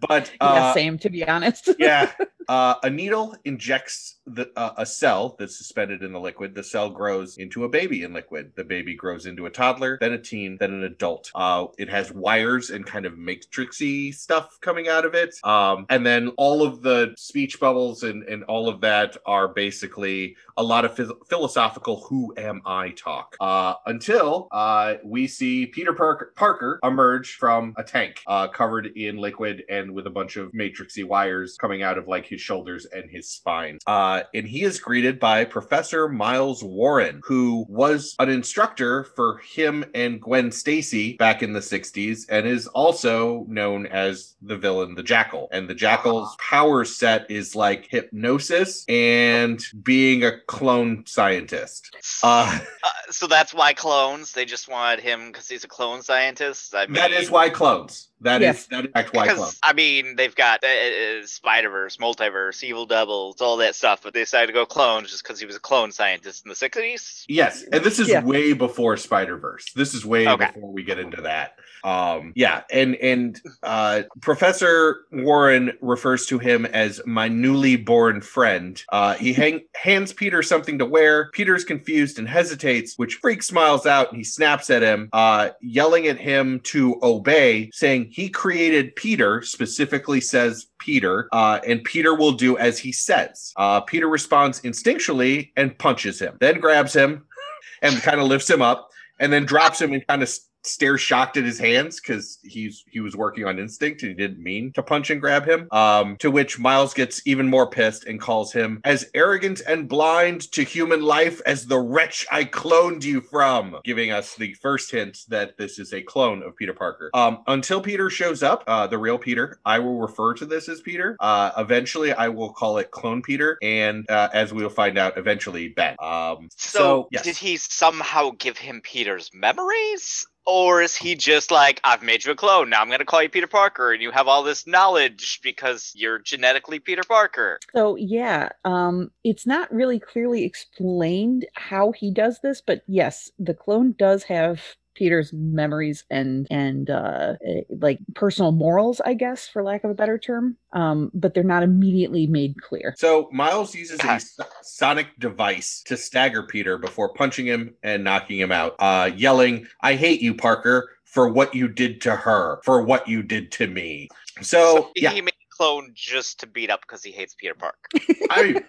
but 0.07 0.31
yeah, 0.41 0.47
uh, 0.47 0.73
same 0.73 0.97
to 0.99 1.09
be 1.09 1.25
honest. 1.27 1.69
yeah. 1.79 2.11
Uh, 2.47 2.75
a 2.83 2.89
needle 2.89 3.35
injects 3.45 4.19
the, 4.25 4.49
uh, 4.55 4.73
a 4.77 4.85
cell 4.85 5.35
that's 5.37 5.57
suspended 5.57 6.03
in 6.03 6.13
the 6.13 6.19
liquid. 6.19 6.55
The 6.55 6.63
cell 6.63 6.89
grows 6.89 7.37
into 7.37 7.65
a 7.65 7.69
baby 7.69 8.03
in 8.03 8.13
liquid. 8.13 8.53
The 8.55 8.63
baby 8.63 8.95
grows 8.95 9.25
into 9.25 9.45
a 9.45 9.49
toddler, 9.49 9.97
then 9.99 10.13
a 10.13 10.17
teen, 10.17 10.57
then 10.59 10.73
an 10.73 10.83
adult. 10.83 11.31
Uh, 11.35 11.67
it 11.77 11.89
has 11.89 12.11
wires 12.11 12.69
and 12.69 12.85
kind 12.85 13.05
of 13.05 13.13
matrixy 13.13 14.13
stuff 14.13 14.57
coming 14.61 14.87
out 14.87 15.05
of 15.05 15.13
it. 15.13 15.35
Um, 15.43 15.85
and 15.89 16.05
then 16.05 16.29
all 16.37 16.63
of 16.63 16.81
the 16.81 17.13
speech 17.17 17.59
bubbles 17.59 18.03
and, 18.03 18.23
and 18.23 18.43
all 18.45 18.69
of 18.69 18.81
that 18.81 19.17
are 19.25 19.49
basically 19.49 20.35
a 20.57 20.63
lot 20.63 20.85
of 20.85 20.99
philosophical 21.27 22.01
"Who 22.01 22.33
am 22.37 22.61
I?" 22.65 22.91
talk. 22.91 23.35
Uh, 23.39 23.75
until 23.85 24.47
uh, 24.51 24.95
we 25.03 25.27
see 25.27 25.65
Peter 25.65 25.93
Parker, 25.93 26.33
Parker 26.35 26.79
emerge 26.83 27.35
from 27.35 27.73
a 27.77 27.83
tank 27.83 28.21
uh, 28.27 28.47
covered 28.47 28.87
in 28.95 29.17
liquid 29.17 29.63
and 29.69 29.91
with 29.91 30.07
a 30.07 30.09
bunch 30.09 30.37
of 30.37 30.51
matrixy 30.51 31.03
wires 31.03 31.57
coming 31.59 31.83
out 31.83 31.97
of 31.97 32.07
like 32.07 32.25
his 32.33 32.41
shoulders 32.41 32.85
and 32.85 33.09
his 33.09 33.29
spine. 33.29 33.79
Uh, 33.87 34.23
and 34.33 34.47
he 34.47 34.63
is 34.63 34.79
greeted 34.79 35.19
by 35.19 35.45
Professor 35.45 36.09
Miles 36.09 36.63
Warren, 36.63 37.21
who 37.23 37.65
was 37.69 38.15
an 38.19 38.29
instructor 38.29 39.05
for 39.15 39.37
him 39.37 39.85
and 39.93 40.21
Gwen 40.21 40.51
Stacy 40.51 41.15
back 41.17 41.41
in 41.41 41.53
the 41.53 41.59
60s 41.59 42.25
and 42.29 42.45
is 42.45 42.67
also 42.67 43.45
known 43.47 43.85
as 43.87 44.35
the 44.41 44.57
villain, 44.57 44.95
the 44.95 45.03
Jackal. 45.03 45.47
And 45.51 45.69
the 45.69 45.75
Jackal's 45.75 46.35
power 46.39 46.83
set 46.85 47.29
is 47.29 47.55
like 47.55 47.87
hypnosis 47.89 48.83
and 48.89 49.63
being 49.83 50.23
a 50.23 50.39
clone 50.47 51.05
scientist. 51.05 51.95
Uh, 52.21 52.59
Uh, 52.83 52.89
so 53.11 53.27
that's 53.27 53.53
why 53.53 53.73
clones. 53.73 54.33
They 54.33 54.45
just 54.45 54.67
wanted 54.67 54.99
him 54.99 55.27
because 55.27 55.47
he's 55.47 55.63
a 55.63 55.67
clone 55.67 56.01
scientist. 56.01 56.75
I 56.75 56.85
mean, 56.85 56.95
that 56.95 57.11
is 57.11 57.31
why 57.31 57.49
clones. 57.49 58.09
That 58.23 58.41
is 58.41 58.45
Yes. 58.45 58.65
that 58.67 58.85
is 58.85 58.91
in 58.95 59.05
why 59.11 59.27
Because. 59.27 59.59
I 59.63 59.73
mean, 59.73 60.15
they've 60.15 60.35
got 60.35 60.63
uh, 60.63 60.67
uh, 60.67 61.25
Spider 61.25 61.69
Verse, 61.69 61.97
Multiverse, 61.97 62.63
Evil 62.63 62.85
Doubles, 62.85 63.41
all 63.41 63.57
that 63.57 63.75
stuff, 63.75 64.01
but 64.03 64.13
they 64.13 64.21
decided 64.21 64.47
to 64.47 64.53
go 64.53 64.65
clones 64.65 65.09
just 65.11 65.23
because 65.23 65.39
he 65.39 65.45
was 65.45 65.55
a 65.55 65.59
clone 65.59 65.91
scientist 65.91 66.45
in 66.45 66.49
the 66.49 66.55
sixties. 66.55 67.25
Yes, 67.27 67.63
and 67.71 67.83
this 67.83 67.99
is 67.99 68.09
Yeah. 68.09 68.23
way 68.23 68.53
before 68.53 68.97
Spider 68.97 69.37
Verse. 69.37 69.65
This 69.75 69.93
is 69.93 70.05
way 70.05 70.27
Okay. 70.27 70.47
before 70.53 70.71
we 70.71 70.83
get 70.83 70.99
into 70.99 71.21
that. 71.21 71.55
Um, 71.83 72.31
yeah, 72.35 72.61
and 72.71 72.95
and 72.95 73.41
uh, 73.61 74.03
Professor 74.21 75.01
Warren 75.11 75.73
refers 75.81 76.25
to 76.27 76.39
him 76.39 76.65
as 76.65 77.01
my 77.05 77.27
newly 77.27 77.75
born 77.75 78.21
friend. 78.21 78.81
Uh, 78.89 79.13
he 79.15 79.33
hang- 79.43 79.61
hands 79.75 80.13
Peter 80.13 80.41
something 80.41 80.79
to 80.79 80.85
wear. 80.85 81.29
Peter's 81.33 81.63
confused 81.65 82.17
and 82.19 82.27
hesitates, 82.27 82.93
which 82.97 83.15
Freak 83.15 83.43
smiles 83.43 83.85
out 83.85 84.07
and 84.09 84.17
he 84.17 84.23
snaps 84.23 84.69
at 84.69 84.81
him, 84.81 85.09
uh, 85.11 85.49
yelling 85.61 86.07
at 86.07 86.17
him 86.17 86.61
to 86.61 86.99
obey, 87.03 87.69
saying, 87.73 88.05
he 88.13 88.29
created 88.29 88.95
Peter, 88.95 89.41
specifically 89.41 90.21
says 90.21 90.67
Peter, 90.77 91.27
uh, 91.31 91.59
and 91.65 91.83
Peter 91.83 92.13
will 92.13 92.33
do 92.33 92.55
as 92.59 92.77
he 92.77 92.91
says. 92.91 93.51
Uh, 93.57 93.81
Peter 93.81 94.07
responds 94.07 94.61
instinctually 94.61 95.49
and 95.57 95.75
punches 95.79 96.19
him, 96.19 96.37
then 96.39 96.59
grabs 96.59 96.95
him 96.95 97.25
and 97.81 97.99
kind 98.03 98.19
of 98.21 98.27
lifts 98.27 98.47
him 98.47 98.61
up, 98.61 98.91
and 99.19 99.33
then 99.33 99.45
drops 99.45 99.81
him 99.81 99.93
and 99.93 100.05
kind 100.05 100.21
of 100.21 100.29
stares 100.63 101.01
shocked 101.01 101.37
at 101.37 101.43
his 101.43 101.59
hands 101.59 101.99
because 101.99 102.39
he's 102.43 102.83
he 102.89 102.99
was 102.99 103.15
working 103.15 103.45
on 103.45 103.59
instinct 103.59 104.01
and 104.03 104.09
he 104.09 104.15
didn't 104.15 104.41
mean 104.41 104.71
to 104.73 104.83
punch 104.83 105.09
and 105.09 105.21
grab 105.21 105.47
him. 105.47 105.67
Um, 105.71 106.17
to 106.17 106.31
which 106.31 106.59
Miles 106.59 106.93
gets 106.93 107.21
even 107.25 107.49
more 107.49 107.69
pissed 107.69 108.05
and 108.05 108.19
calls 108.19 108.53
him 108.53 108.81
as 108.83 109.09
arrogant 109.13 109.61
and 109.67 109.87
blind 109.87 110.51
to 110.53 110.63
human 110.63 111.01
life 111.01 111.41
as 111.45 111.65
the 111.65 111.79
wretch 111.79 112.25
I 112.31 112.45
cloned 112.45 113.03
you 113.03 113.21
from, 113.21 113.77
giving 113.83 114.11
us 114.11 114.35
the 114.35 114.53
first 114.55 114.91
hint 114.91 115.19
that 115.29 115.57
this 115.57 115.79
is 115.79 115.93
a 115.93 116.01
clone 116.01 116.43
of 116.43 116.55
Peter 116.55 116.73
Parker. 116.73 117.09
Um, 117.13 117.43
until 117.47 117.81
Peter 117.81 118.09
shows 118.09 118.43
up, 118.43 118.63
uh, 118.67 118.87
the 118.87 118.97
real 118.97 119.17
Peter, 119.17 119.59
I 119.65 119.79
will 119.79 119.99
refer 119.99 120.33
to 120.35 120.45
this 120.45 120.69
as 120.69 120.81
Peter. 120.81 121.15
Uh, 121.19 121.51
eventually, 121.57 122.13
I 122.13 122.29
will 122.29 122.53
call 122.53 122.77
it 122.77 122.91
Clone 122.91 123.21
Peter, 123.21 123.57
and 123.61 124.09
uh, 124.09 124.29
as 124.33 124.53
we'll 124.53 124.69
find 124.69 124.97
out, 124.97 125.17
eventually 125.17 125.69
Ben. 125.69 125.95
Um, 125.99 126.49
So, 126.57 126.79
so 126.79 127.07
yes. 127.11 127.23
did 127.23 127.37
he 127.37 127.57
somehow 127.57 128.31
give 128.37 128.57
him 128.57 128.81
Peter's 128.81 129.29
memories? 129.33 130.25
Or 130.45 130.81
is 130.81 130.95
he 130.95 131.15
just 131.15 131.51
like, 131.51 131.79
I've 131.83 132.03
made 132.03 132.25
you 132.25 132.31
a 132.31 132.35
clone, 132.35 132.69
now 132.69 132.81
I'm 132.81 132.89
gonna 132.89 133.05
call 133.05 133.23
you 133.23 133.29
Peter 133.29 133.47
Parker, 133.47 133.93
and 133.93 134.01
you 134.01 134.11
have 134.11 134.27
all 134.27 134.43
this 134.43 134.67
knowledge 134.67 135.39
because 135.41 135.91
you're 135.95 136.19
genetically 136.19 136.79
Peter 136.79 137.03
Parker? 137.07 137.59
So 137.73 137.95
yeah, 137.95 138.49
um, 138.65 139.11
it's 139.23 139.47
not 139.47 139.73
really 139.73 139.99
clearly 139.99 140.43
explained 140.43 141.45
how 141.53 141.91
he 141.91 142.11
does 142.11 142.39
this, 142.41 142.61
but 142.61 142.81
yes, 142.87 143.31
the 143.39 143.53
clone 143.53 143.95
does 143.97 144.23
have 144.23 144.61
Peter's 144.95 145.31
memories 145.33 146.03
and 146.09 146.47
and 146.49 146.89
uh, 146.89 147.33
eh, 147.45 147.61
like 147.69 147.99
personal 148.15 148.51
morals, 148.51 149.01
I 149.03 149.13
guess, 149.13 149.47
for 149.47 149.63
lack 149.63 149.83
of 149.83 149.91
a 149.91 149.93
better 149.93 150.17
term. 150.17 150.57
Um, 150.73 151.11
but 151.13 151.33
they're 151.33 151.43
not 151.43 151.63
immediately 151.63 152.27
made 152.27 152.55
clear. 152.61 152.93
So 152.97 153.29
Miles 153.31 153.75
uses 153.75 153.99
a 153.99 154.03
God. 154.03 154.21
so- 154.21 154.45
sonic 154.61 155.07
device 155.19 155.81
to 155.85 155.97
stagger 155.97 156.43
Peter 156.43 156.77
before 156.77 157.13
punching 157.13 157.45
him 157.45 157.75
and 157.83 158.03
knocking 158.03 158.39
him 158.39 158.51
out, 158.51 158.75
uh, 158.79 159.11
yelling, 159.15 159.67
"I 159.81 159.95
hate 159.95 160.21
you, 160.21 160.33
Parker, 160.33 160.89
for 161.03 161.29
what 161.29 161.53
you 161.53 161.67
did 161.67 162.01
to 162.01 162.15
her, 162.15 162.59
for 162.63 162.81
what 162.81 163.07
you 163.07 163.23
did 163.23 163.51
to 163.53 163.67
me." 163.67 164.09
So, 164.41 164.91
he 164.95 165.03
yeah, 165.03 165.13
made 165.13 165.27
a 165.27 165.55
clone 165.55 165.91
just 165.93 166.39
to 166.39 166.47
beat 166.47 166.69
up 166.69 166.81
because 166.81 167.03
he 167.03 167.11
hates 167.11 167.35
Peter 167.35 167.55
Park. 167.55 167.77
I, 168.29 168.63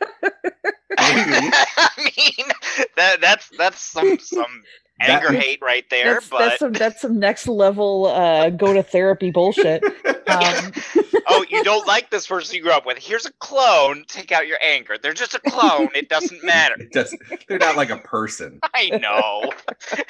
Maybe. 1.00 1.50
I 1.76 1.90
mean, 2.16 2.47
that 2.97 3.21
that's 3.21 3.49
that's 3.59 3.81
some 3.81 4.19
some 4.19 4.62
That- 5.06 5.23
anger 5.25 5.32
hate 5.38 5.61
right 5.62 5.88
there, 5.90 6.14
That's, 6.14 6.28
but 6.28 6.38
that's 6.38 6.58
some 6.58 6.73
that's 6.73 7.00
some 7.02 7.18
next 7.18 7.46
level 7.49 8.06
uh, 8.06 8.50
go 8.50 8.73
to 8.73 8.82
therapy 8.82 9.30
bullshit. 9.30 9.82
Um, 10.26 10.73
oh, 11.28 11.44
you 11.50 11.62
don't 11.62 11.87
like 11.87 12.11
this 12.11 12.26
person 12.26 12.56
you 12.56 12.62
grew 12.62 12.73
up 12.73 12.87
with. 12.87 12.96
Here's 12.99 13.26
a 13.26 13.32
clone. 13.40 14.04
Take 14.08 14.32
out 14.32 14.46
your 14.46 14.56
anger. 14.64 14.96
They're 15.00 15.12
just 15.12 15.34
a 15.34 15.38
clone. 15.38 15.90
It 15.94 16.08
doesn't 16.08 16.42
matter. 16.44 16.76
it 16.78 16.92
doesn't. 16.92 17.20
They're 17.46 17.58
not 17.58 17.76
like 17.76 17.90
a 17.90 17.99
person. 17.99 18.58
I 18.75 18.88
know. 18.88 19.52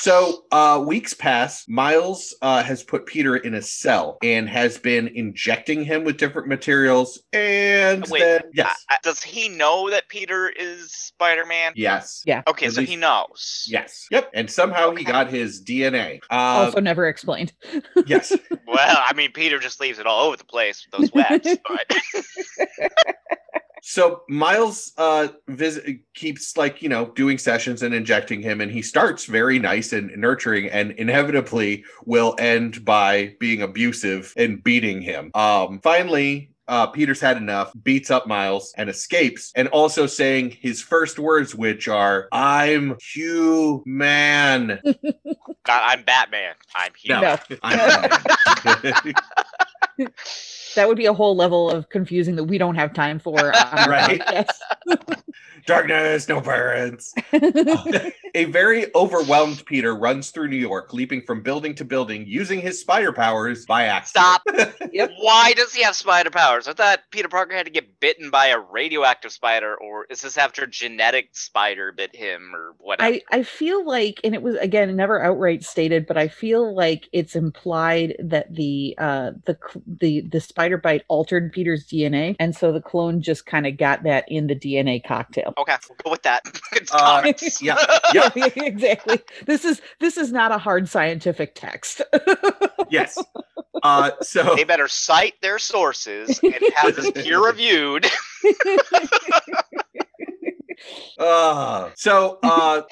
So 0.00 0.44
uh, 0.52 0.82
weeks 0.86 1.12
pass. 1.12 1.66
Miles 1.68 2.34
uh, 2.40 2.62
has 2.62 2.84
put 2.84 3.04
Peter 3.06 3.36
in 3.36 3.54
a 3.54 3.62
cell 3.62 4.16
and 4.22 4.48
has 4.48 4.78
been 4.78 5.08
injecting 5.08 5.84
him 5.84 6.04
with 6.04 6.16
different 6.18 6.46
materials. 6.46 7.20
And 7.32 8.06
Wait, 8.08 8.20
then, 8.20 8.42
yes, 8.54 8.84
Uh, 8.90 8.94
does 9.02 9.22
he 9.22 9.48
know 9.48 9.90
that 9.90 10.08
Peter 10.08 10.48
is 10.48 10.92
Spider-Man? 10.92 11.72
yes, 11.74 12.22
yeah. 12.24 12.42
Okay, 12.46 12.66
At 12.66 12.72
so 12.74 12.80
least- 12.80 12.90
he 12.90 12.96
knows. 12.96 13.66
yes, 13.68 14.06
yep. 14.10 14.30
And 14.34 14.48
somehow 14.48 14.94
he 14.94 15.02
got 15.04 15.30
his 15.30 15.62
DNA. 15.62 16.20
Uh, 16.30 16.34
also 16.66 16.80
never 16.80 17.08
explained. 17.08 17.52
yes. 18.06 18.32
Well, 18.68 18.98
I 19.04 19.12
mean, 19.14 19.32
Peter 19.32 19.58
just 19.58 19.80
leaves 19.80 19.98
it 19.98 20.06
all 20.06 20.26
over 20.28 20.36
the 20.36 20.44
place 20.44 20.86
with 20.92 21.00
those 21.00 21.12
webs, 21.28 21.56
but 21.68 21.96
So 23.82 24.22
Miles 24.28 24.92
uh 24.98 25.28
visit 25.48 25.98
keeps 26.14 26.56
like, 26.56 26.82
you 26.82 26.88
know, 26.88 27.06
doing 27.14 27.38
sessions 27.38 27.82
and 27.82 27.94
injecting 27.94 28.42
him 28.42 28.60
and 28.60 28.70
he 28.70 28.82
starts 28.82 29.24
very 29.24 29.58
nice 29.58 29.92
and 29.92 30.10
nurturing 30.16 30.68
and 30.68 30.92
inevitably 30.92 31.84
will 32.04 32.34
end 32.38 32.84
by 32.84 33.34
being 33.40 33.62
abusive 33.62 34.32
and 34.36 34.62
beating 34.62 35.00
him. 35.02 35.30
Um 35.34 35.80
finally 35.82 36.50
uh, 36.68 36.86
Peter's 36.86 37.18
had 37.20 37.38
enough, 37.38 37.72
beats 37.82 38.10
up 38.10 38.26
Miles, 38.26 38.74
and 38.76 38.90
escapes, 38.90 39.52
and 39.56 39.68
also 39.68 40.04
saying 40.06 40.50
his 40.60 40.82
first 40.82 41.18
words, 41.18 41.54
which 41.54 41.88
are, 41.88 42.28
I'm 42.30 42.94
human. 43.00 44.72
I- 45.66 45.94
I'm 45.94 46.02
Batman. 46.02 46.54
I'm 46.74 46.92
here. 46.94 47.20
No. 47.22 47.38
I'm 47.62 48.10
That 50.74 50.86
would 50.86 50.96
be 50.96 51.06
a 51.06 51.12
whole 51.12 51.34
level 51.34 51.70
of 51.70 51.88
confusing 51.88 52.36
that 52.36 52.44
we 52.44 52.58
don't 52.58 52.76
have 52.76 52.92
time 52.92 53.18
for. 53.18 53.52
our 53.52 53.88
Right. 53.88 54.22
podcast. 55.68 55.88
Darkness, 55.88 56.28
no 56.28 56.40
parents. 56.40 57.14
A 58.34 58.44
very 58.44 58.94
overwhelmed 58.94 59.64
Peter 59.66 59.94
runs 59.94 60.30
through 60.30 60.48
New 60.48 60.56
York, 60.56 60.92
leaping 60.92 61.22
from 61.22 61.42
building 61.42 61.74
to 61.76 61.84
building, 61.84 62.24
using 62.26 62.60
his 62.60 62.78
spider 62.78 63.12
powers 63.12 63.64
by 63.64 63.84
accident. 63.84 64.40
Stop. 64.44 64.74
Yep. 64.90 65.10
Why 65.20 65.52
does 65.52 65.74
he 65.74 65.82
have 65.82 65.94
spider 65.94 66.30
powers? 66.30 66.66
I 66.66 66.72
thought 66.72 67.00
Peter 67.10 67.28
Parker 67.28 67.54
had 67.54 67.66
to 67.66 67.70
get 67.72 68.00
bitten 68.00 68.30
by 68.30 68.46
a 68.46 68.58
radioactive 68.58 69.30
spider, 69.32 69.76
or 69.76 70.06
is 70.08 70.22
this 70.22 70.38
after 70.38 70.66
genetic 70.66 71.28
spider 71.32 71.92
bit 71.92 72.16
him, 72.16 72.54
or 72.54 72.74
whatever? 72.78 73.14
I, 73.14 73.20
I 73.30 73.42
feel 73.42 73.86
like, 73.86 74.18
and 74.24 74.34
it 74.34 74.40
was 74.42 74.56
again 74.56 74.96
never 74.96 75.22
outright 75.22 75.62
stated, 75.62 76.06
but 76.06 76.16
I 76.16 76.28
feel 76.28 76.74
like 76.74 77.08
it's 77.12 77.36
implied 77.36 78.16
that 78.18 78.54
the 78.54 78.94
uh 78.98 79.32
the 79.44 79.58
the 79.86 80.22
the 80.22 80.40
spider 80.40 80.78
bite 80.78 81.04
altered 81.08 81.52
Peter's 81.52 81.86
DNA, 81.86 82.34
and 82.40 82.56
so 82.56 82.72
the 82.72 82.80
clone 82.80 83.20
just 83.20 83.44
kind 83.44 83.66
of 83.66 83.76
got 83.76 84.04
that 84.04 84.24
in 84.28 84.46
the 84.46 84.56
DNA 84.56 85.04
cocktail. 85.04 85.52
Okay, 85.58 85.74
we'll 85.88 85.96
go 86.04 86.10
with 86.10 86.22
that. 86.22 86.42
It's 86.72 86.92
Uh, 86.94 87.32
yeah. 87.60 87.76
Yeah. 88.14 88.30
exactly. 88.36 89.18
This 89.46 89.64
is 89.64 89.80
this 90.00 90.16
is 90.16 90.30
not 90.32 90.52
a 90.52 90.58
hard 90.58 90.88
scientific 90.88 91.54
text. 91.54 92.00
yes. 92.90 93.18
Uh, 93.82 94.12
so 94.22 94.54
They 94.54 94.64
better 94.64 94.88
cite 94.88 95.34
their 95.42 95.58
sources 95.58 96.38
and 96.42 96.54
have 96.76 96.94
this 96.96 97.10
peer 97.10 97.44
reviewed. 97.44 98.06
Uh, 101.18 101.90
so 101.96 102.38
uh, 102.44 102.82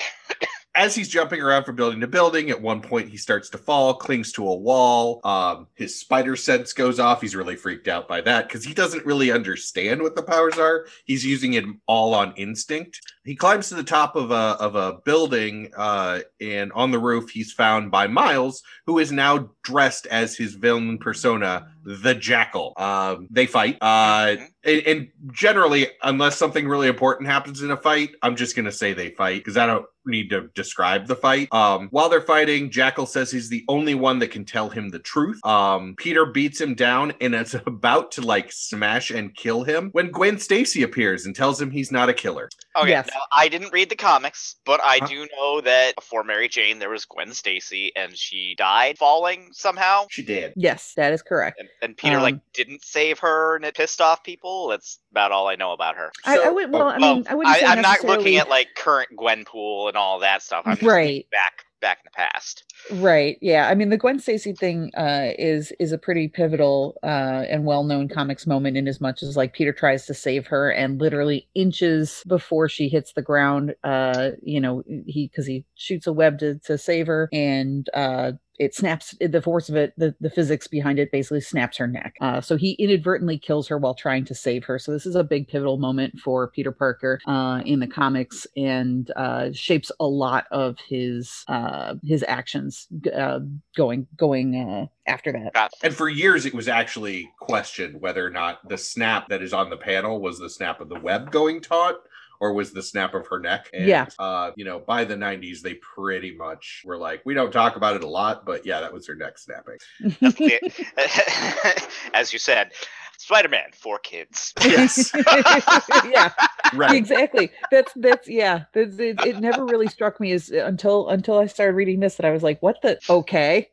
as 0.76 0.94
he's 0.94 1.08
jumping 1.08 1.40
around 1.40 1.64
from 1.64 1.74
building 1.74 2.00
to 2.00 2.06
building, 2.06 2.50
at 2.50 2.60
one 2.60 2.82
point 2.82 3.08
he 3.08 3.16
starts 3.16 3.48
to 3.50 3.58
fall, 3.58 3.94
clings 3.94 4.30
to 4.32 4.46
a 4.46 4.54
wall. 4.54 5.20
Um, 5.24 5.66
his 5.74 5.98
spider 5.98 6.36
sense 6.36 6.74
goes 6.74 7.00
off. 7.00 7.22
He's 7.22 7.34
really 7.34 7.56
freaked 7.56 7.88
out 7.88 8.06
by 8.06 8.20
that 8.20 8.46
because 8.46 8.62
he 8.62 8.74
doesn't 8.74 9.06
really 9.06 9.32
understand 9.32 10.02
what 10.02 10.14
the 10.14 10.22
powers 10.22 10.58
are. 10.58 10.86
He's 11.06 11.24
using 11.24 11.54
it 11.54 11.64
all 11.86 12.14
on 12.14 12.34
instinct. 12.36 13.00
He 13.26 13.34
climbs 13.36 13.68
to 13.68 13.74
the 13.74 13.82
top 13.84 14.16
of 14.16 14.30
a 14.30 14.34
of 14.60 14.76
a 14.76 14.98
building, 15.04 15.70
uh, 15.76 16.20
and 16.40 16.72
on 16.72 16.92
the 16.92 16.98
roof 16.98 17.28
he's 17.30 17.52
found 17.52 17.90
by 17.90 18.06
Miles, 18.06 18.62
who 18.86 18.98
is 18.98 19.10
now 19.12 19.50
dressed 19.64 20.06
as 20.06 20.36
his 20.36 20.54
villain 20.54 20.96
persona, 20.98 21.66
the 21.84 22.14
Jackal. 22.14 22.72
Um, 22.76 23.26
they 23.30 23.46
fight. 23.46 23.78
Uh, 23.80 24.26
Mhm. 24.36 24.46
and, 24.64 24.82
and 24.86 25.08
generally, 25.32 25.88
unless 26.02 26.36
something 26.36 26.66
really 26.68 26.88
important 26.88 27.28
happens 27.28 27.62
in 27.62 27.70
a 27.70 27.76
fight, 27.76 28.10
I'm 28.22 28.36
just 28.36 28.54
gonna 28.56 28.72
say 28.72 28.92
they 28.92 29.10
fight 29.10 29.40
because 29.40 29.56
I 29.56 29.66
don't 29.66 29.86
need 30.04 30.30
to 30.30 30.48
describe 30.54 31.08
the 31.08 31.16
fight. 31.16 31.52
Um, 31.52 31.88
while 31.90 32.08
they're 32.08 32.20
fighting, 32.20 32.70
Jackal 32.70 33.06
says 33.06 33.30
he's 33.32 33.48
the 33.48 33.64
only 33.68 33.94
one 33.96 34.20
that 34.20 34.30
can 34.30 34.44
tell 34.44 34.68
him 34.68 34.88
the 34.88 35.00
truth. 35.00 35.44
Um, 35.44 35.94
Peter 35.98 36.26
beats 36.26 36.60
him 36.60 36.74
down 36.76 37.12
and 37.20 37.34
is 37.34 37.54
about 37.66 38.12
to 38.12 38.20
like 38.22 38.52
smash 38.52 39.10
and 39.10 39.34
kill 39.34 39.64
him 39.64 39.88
when 39.92 40.12
Gwen 40.12 40.38
Stacy 40.38 40.84
appears 40.84 41.26
and 41.26 41.34
tells 41.34 41.60
him 41.60 41.70
he's 41.72 41.90
not 41.90 42.08
a 42.08 42.12
killer. 42.14 42.48
Okay, 42.76 42.90
Yes. 42.90 43.08
Now 43.16 43.22
I 43.34 43.48
didn't 43.48 43.72
read 43.72 43.88
the 43.90 43.96
comics, 43.96 44.56
but 44.64 44.80
I 44.82 44.98
Huh? 45.00 45.06
do 45.06 45.28
know 45.36 45.60
that 45.62 45.94
before 45.96 46.24
Mary 46.24 46.48
Jane 46.48 46.78
there 46.78 46.90
was 46.90 47.04
Gwen 47.04 47.32
Stacy 47.32 47.92
and 47.96 48.16
she 48.16 48.54
died 48.56 48.98
falling 48.98 49.48
somehow. 49.52 50.06
She 50.10 50.22
did. 50.22 50.52
yes, 50.56 50.92
that 50.96 51.12
is 51.12 51.22
correct. 51.22 51.58
And, 51.60 51.68
and 51.82 51.96
Peter 51.96 52.20
like 52.20 52.34
Um, 52.34 52.42
didn't 52.52 52.84
save 52.84 53.18
her 53.20 53.56
and 53.56 53.64
it 53.64 53.74
pissed 53.74 54.00
off 54.00 54.22
people. 54.22 54.68
That's 54.68 54.98
about 55.10 55.32
all 55.32 55.48
I 55.48 55.56
know 55.56 55.72
about 55.72 55.96
her. 55.96 56.12
I, 56.24 56.32
I 56.32 56.36
So- 56.36 56.52
would 56.54 56.72
well, 56.72 56.88
I 56.88 56.98
Well, 56.98 57.14
mean, 57.16 57.26
I 57.28 57.34
wouldn't 57.34 57.56
say 57.56 57.64
I, 57.66 57.72
am 57.74 57.82
not 57.82 58.04
looking 58.04 58.36
at 58.36 58.48
like 58.48 58.68
current 58.76 59.10
Gwenpool 59.16 59.88
and 59.88 59.96
all 59.96 60.18
that 60.20 60.42
stuff. 60.42 60.62
I'm 60.66 60.76
just 60.76 60.86
Right. 60.86 61.26
back 61.30 61.64
back 61.80 61.98
in 61.98 62.04
the 62.06 62.16
past. 62.16 62.64
Right. 62.92 63.36
Yeah. 63.40 63.68
I 63.68 63.74
mean, 63.74 63.88
the 63.88 63.96
Gwen 63.96 64.18
Stacy 64.20 64.52
thing 64.52 64.92
uh, 64.96 65.32
is 65.38 65.72
is 65.80 65.92
a 65.92 65.98
pretty 65.98 66.28
pivotal 66.28 66.96
uh, 67.02 67.44
and 67.48 67.64
well 67.64 67.82
known 67.84 68.08
comics 68.08 68.46
moment 68.46 68.76
in 68.76 68.86
as 68.86 69.00
much 69.00 69.22
as 69.22 69.36
like 69.36 69.54
Peter 69.54 69.72
tries 69.72 70.06
to 70.06 70.14
save 70.14 70.46
her 70.46 70.70
and 70.70 71.00
literally 71.00 71.48
inches 71.54 72.22
before 72.28 72.68
she 72.68 72.88
hits 72.88 73.12
the 73.12 73.22
ground, 73.22 73.74
uh, 73.82 74.30
you 74.42 74.60
know, 74.60 74.84
he 75.06 75.26
because 75.26 75.46
he 75.46 75.64
shoots 75.74 76.06
a 76.06 76.12
web 76.12 76.38
to 76.38 76.58
to 76.60 76.78
save 76.78 77.08
her 77.08 77.28
and 77.32 77.88
uh, 77.92 78.32
it 78.58 78.74
snaps 78.74 79.14
the 79.20 79.42
force 79.42 79.68
of 79.68 79.76
it 79.76 79.92
the, 79.96 80.14
the 80.20 80.30
physics 80.30 80.66
behind 80.66 80.98
it 80.98 81.12
basically 81.12 81.40
snaps 81.40 81.76
her 81.76 81.86
neck 81.86 82.14
uh, 82.20 82.40
so 82.40 82.56
he 82.56 82.72
inadvertently 82.72 83.38
kills 83.38 83.68
her 83.68 83.78
while 83.78 83.94
trying 83.94 84.24
to 84.24 84.34
save 84.34 84.64
her 84.64 84.78
so 84.78 84.92
this 84.92 85.06
is 85.06 85.14
a 85.14 85.24
big 85.24 85.48
pivotal 85.48 85.78
moment 85.78 86.18
for 86.18 86.48
peter 86.48 86.72
parker 86.72 87.18
uh, 87.26 87.60
in 87.64 87.80
the 87.80 87.86
comics 87.86 88.46
and 88.56 89.10
uh, 89.16 89.48
shapes 89.52 89.90
a 90.00 90.06
lot 90.06 90.46
of 90.50 90.76
his 90.88 91.44
uh, 91.48 91.94
his 92.02 92.24
actions 92.28 92.65
questions 92.66 93.12
uh, 93.14 93.40
going 93.76 94.06
going 94.16 94.56
uh, 94.56 94.86
after 95.06 95.32
that. 95.32 95.52
Got 95.52 95.72
And 95.82 95.94
for 95.94 96.08
years, 96.08 96.46
it 96.46 96.54
was 96.54 96.68
actually 96.68 97.30
questioned 97.40 98.00
whether 98.00 98.26
or 98.26 98.30
not 98.30 98.68
the 98.68 98.78
snap 98.78 99.28
that 99.28 99.42
is 99.42 99.52
on 99.52 99.70
the 99.70 99.76
panel 99.76 100.20
was 100.20 100.38
the 100.38 100.50
snap 100.50 100.80
of 100.80 100.88
the 100.88 100.98
web 101.00 101.30
going 101.30 101.60
taut 101.60 101.96
or 102.38 102.52
was 102.52 102.72
the 102.72 102.82
snap 102.82 103.14
of 103.14 103.26
her 103.28 103.38
neck. 103.38 103.70
And, 103.72 103.88
Yeah. 103.88 104.06
Uh, 104.18 104.50
you 104.56 104.64
know, 104.64 104.78
by 104.78 105.04
the 105.04 105.14
90s, 105.14 105.60
they 105.62 105.74
pretty 105.74 106.36
much 106.36 106.82
were 106.84 106.98
like, 106.98 107.22
we 107.24 107.32
don't 107.32 107.50
talk 107.50 107.76
about 107.76 107.96
it 107.96 108.04
a 108.04 108.08
lot, 108.08 108.44
but 108.44 108.66
yeah, 108.66 108.80
that 108.80 108.92
was 108.92 109.06
her 109.06 109.14
neck 109.14 109.38
snapping. 109.38 109.78
As 112.12 112.34
you 112.34 112.38
said, 112.38 112.72
Spider-Man 113.18 113.70
for 113.72 113.98
kids. 113.98 114.52
Yes. 114.66 115.12
yeah, 116.10 116.32
right. 116.74 116.94
exactly. 116.96 117.50
That's 117.70 117.92
that's 117.94 118.28
yeah. 118.28 118.64
That's, 118.72 118.98
it, 118.98 119.24
it 119.24 119.38
never 119.38 119.64
really 119.64 119.86
struck 119.86 120.18
me 120.20 120.32
as 120.32 120.50
until 120.50 121.08
until 121.08 121.38
I 121.38 121.46
started 121.46 121.74
reading 121.74 122.00
this 122.00 122.16
that 122.16 122.26
I 122.26 122.30
was 122.30 122.42
like, 122.42 122.60
what 122.62 122.82
the 122.82 122.98
okay. 123.08 123.68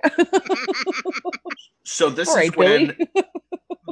So 1.83 2.09
this 2.09 2.29
All 2.29 2.35
is 2.35 2.49
right, 2.49 2.57
when 2.57 2.95
Billy. 3.13 3.25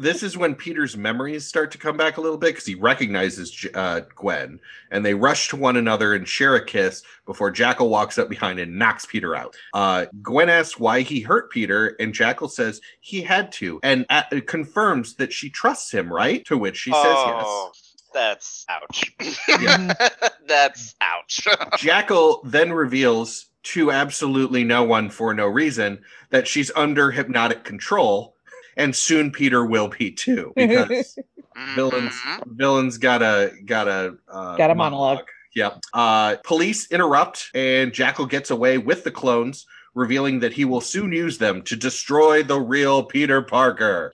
This 0.01 0.23
is 0.23 0.37
when 0.37 0.55
Peter's 0.55 0.97
memories 0.97 1.45
start 1.47 1.71
to 1.71 1.77
come 1.77 1.95
back 1.97 2.17
a 2.17 2.21
little 2.21 2.37
bit 2.37 2.47
because 2.47 2.65
he 2.65 2.75
recognizes 2.75 3.67
uh, 3.73 4.01
Gwen, 4.15 4.59
and 4.89 5.05
they 5.05 5.13
rush 5.13 5.49
to 5.49 5.55
one 5.55 5.77
another 5.77 6.13
and 6.13 6.27
share 6.27 6.55
a 6.55 6.65
kiss 6.65 7.03
before 7.25 7.51
Jackal 7.51 7.89
walks 7.89 8.17
up 8.17 8.29
behind 8.29 8.59
and 8.59 8.77
knocks 8.77 9.05
Peter 9.05 9.35
out. 9.35 9.55
Uh, 9.73 10.05
Gwen 10.21 10.49
asks 10.49 10.79
why 10.79 11.01
he 11.01 11.21
hurt 11.21 11.51
Peter, 11.51 11.95
and 11.99 12.13
Jackal 12.13 12.49
says 12.49 12.81
he 12.99 13.21
had 13.21 13.51
to, 13.53 13.79
and 13.83 14.05
uh, 14.09 14.23
confirms 14.47 15.15
that 15.15 15.31
she 15.31 15.49
trusts 15.49 15.91
him. 15.91 16.11
Right? 16.11 16.43
To 16.45 16.57
which 16.57 16.77
she 16.77 16.91
says 16.91 17.01
oh, 17.05 17.71
that's 18.13 18.65
ouch. 18.69 19.15
Mhm. 19.19 20.29
that's 20.47 20.95
ouch. 21.01 21.47
Jackal 21.77 22.41
then 22.43 22.73
reveals 22.73 23.47
to 23.63 23.91
absolutely 23.91 24.63
no 24.63 24.83
one 24.83 25.09
for 25.09 25.33
no 25.33 25.45
reason 25.45 26.01
that 26.31 26.47
she's 26.47 26.71
under 26.75 27.11
hypnotic 27.11 27.63
control. 27.63 28.35
And 28.77 28.95
soon 28.95 29.31
Peter 29.31 29.65
will 29.65 29.87
be 29.89 30.11
too, 30.11 30.53
because 30.55 31.17
villains 31.75 32.13
Mhm. 32.13 32.43
villains 32.57 32.97
got 32.97 33.21
a 33.21 33.51
got 33.65 33.87
a 33.87 34.15
uh, 34.31 34.57
Got 34.57 34.71
a 34.71 34.75
monologue. 34.75 35.25
Yep. 35.55 35.79
Uh, 35.93 36.37
police 36.45 36.89
interrupt, 36.91 37.49
and 37.53 37.93
Jackal 37.93 38.25
gets 38.25 38.51
away 38.51 38.77
with 38.77 39.03
the 39.03 39.11
clones, 39.11 39.65
revealing 39.93 40.39
that 40.39 40.53
he 40.53 40.63
will 40.63 40.79
soon 40.79 41.11
use 41.11 41.37
them 41.37 41.61
to 41.63 41.75
destroy 41.75 42.41
the 42.41 42.59
real 42.59 43.03
Peter 43.03 43.41
Parker. 43.41 44.13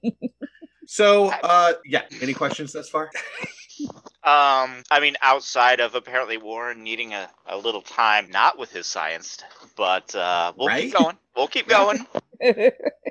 so, 0.86 1.32
uh, 1.42 1.72
yeah. 1.86 2.02
Any 2.20 2.34
questions 2.34 2.72
thus 2.72 2.90
far? 2.90 3.10
Um, 4.24 4.82
I 4.90 4.98
mean, 5.00 5.16
outside 5.22 5.80
of 5.80 5.94
apparently 5.94 6.36
Warren 6.38 6.82
needing 6.82 7.14
a, 7.14 7.30
a 7.46 7.56
little 7.56 7.82
time, 7.82 8.28
not 8.30 8.58
with 8.58 8.70
his 8.72 8.86
science, 8.86 9.38
but 9.76 10.14
uh, 10.14 10.52
we'll 10.56 10.68
Right? 10.68 10.82
keep 10.84 10.92
going. 10.94 11.16
We'll 11.36 11.48
keep 11.48 11.68
going. 11.68 12.06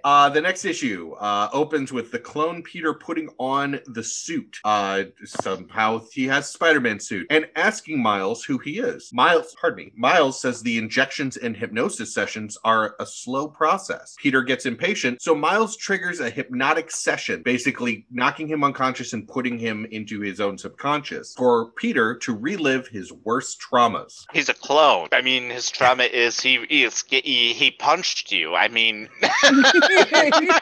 Uh, 0.03 0.29
the 0.29 0.39
next 0.39 0.63
issue 0.63 1.11
uh, 1.19 1.49
opens 1.51 1.91
with 1.91 2.11
the 2.11 2.19
clone 2.19 2.63
Peter 2.63 2.93
putting 2.93 3.27
on 3.39 3.77
the 3.87 4.01
suit. 4.03 4.57
Uh, 4.63 5.03
somehow 5.25 5.99
he 6.13 6.25
has 6.25 6.49
Spider-Man 6.49 6.97
suit 6.99 7.27
and 7.29 7.45
asking 7.57 8.01
Miles 8.01 8.41
who 8.45 8.57
he 8.57 8.79
is. 8.79 9.09
Miles, 9.11 9.53
pardon 9.59 9.85
me. 9.87 9.91
Miles 9.97 10.39
says 10.39 10.61
the 10.61 10.77
injections 10.77 11.35
and 11.35 11.57
hypnosis 11.57 12.13
sessions 12.13 12.57
are 12.63 12.95
a 13.01 13.05
slow 13.05 13.49
process. 13.49 14.15
Peter 14.17 14.43
gets 14.43 14.65
impatient, 14.65 15.21
so 15.21 15.35
Miles 15.35 15.75
triggers 15.75 16.21
a 16.21 16.29
hypnotic 16.29 16.89
session, 16.89 17.41
basically 17.43 18.05
knocking 18.09 18.47
him 18.47 18.63
unconscious 18.63 19.11
and 19.11 19.27
putting 19.27 19.57
him 19.59 19.85
into 19.91 20.21
his 20.21 20.39
own 20.39 20.57
subconscious 20.57 20.96
for 21.37 21.71
Peter 21.71 22.15
to 22.15 22.35
relive 22.35 22.87
his 22.87 23.11
worst 23.11 23.61
traumas. 23.61 24.23
He's 24.33 24.49
a 24.49 24.53
clone. 24.53 25.07
I 25.11 25.21
mean, 25.21 25.49
his 25.49 25.69
trauma 25.69 26.03
is 26.03 26.39
he 26.39 26.65
he, 26.69 26.83
is- 26.83 27.03
he, 27.07 27.53
he 27.53 27.71
punched 27.71 28.31
you. 28.31 28.55
I 28.55 28.67
mean, 28.67 29.09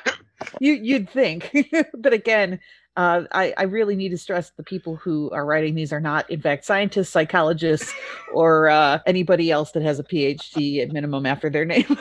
you 0.60 0.74
you'd 0.74 1.10
think, 1.10 1.56
but 1.98 2.14
again, 2.14 2.60
uh, 2.98 3.24
I 3.32 3.54
I 3.58 3.64
really 3.64 3.96
need 3.96 4.10
to 4.10 4.18
stress 4.18 4.52
the 4.52 4.64
people 4.64 4.96
who 4.96 5.30
are 5.32 5.46
writing 5.46 5.76
these 5.76 5.94
are 5.94 6.00
not, 6.00 6.30
in 6.30 6.42
fact, 6.42 6.66
scientists, 6.66 7.10
psychologists, 7.10 7.94
or 8.34 8.70
uh, 8.70 9.00
anybody 9.06 9.52
else 9.52 9.72
that 9.72 9.84
has 9.84 10.00
a 10.00 10.04
PhD 10.04 10.82
at 10.82 10.92
minimum 10.92 11.26
after 11.26 11.50
their 11.50 11.66
name. 11.66 11.98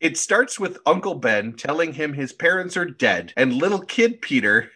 It 0.00 0.18
starts 0.18 0.60
with 0.60 0.76
Uncle 0.84 1.14
Ben 1.14 1.54
telling 1.54 1.94
him 1.94 2.12
his 2.12 2.34
parents 2.34 2.76
are 2.76 2.84
dead 2.84 3.32
and 3.38 3.54
little 3.54 3.78
kid 3.80 4.20
Peter 4.20 4.70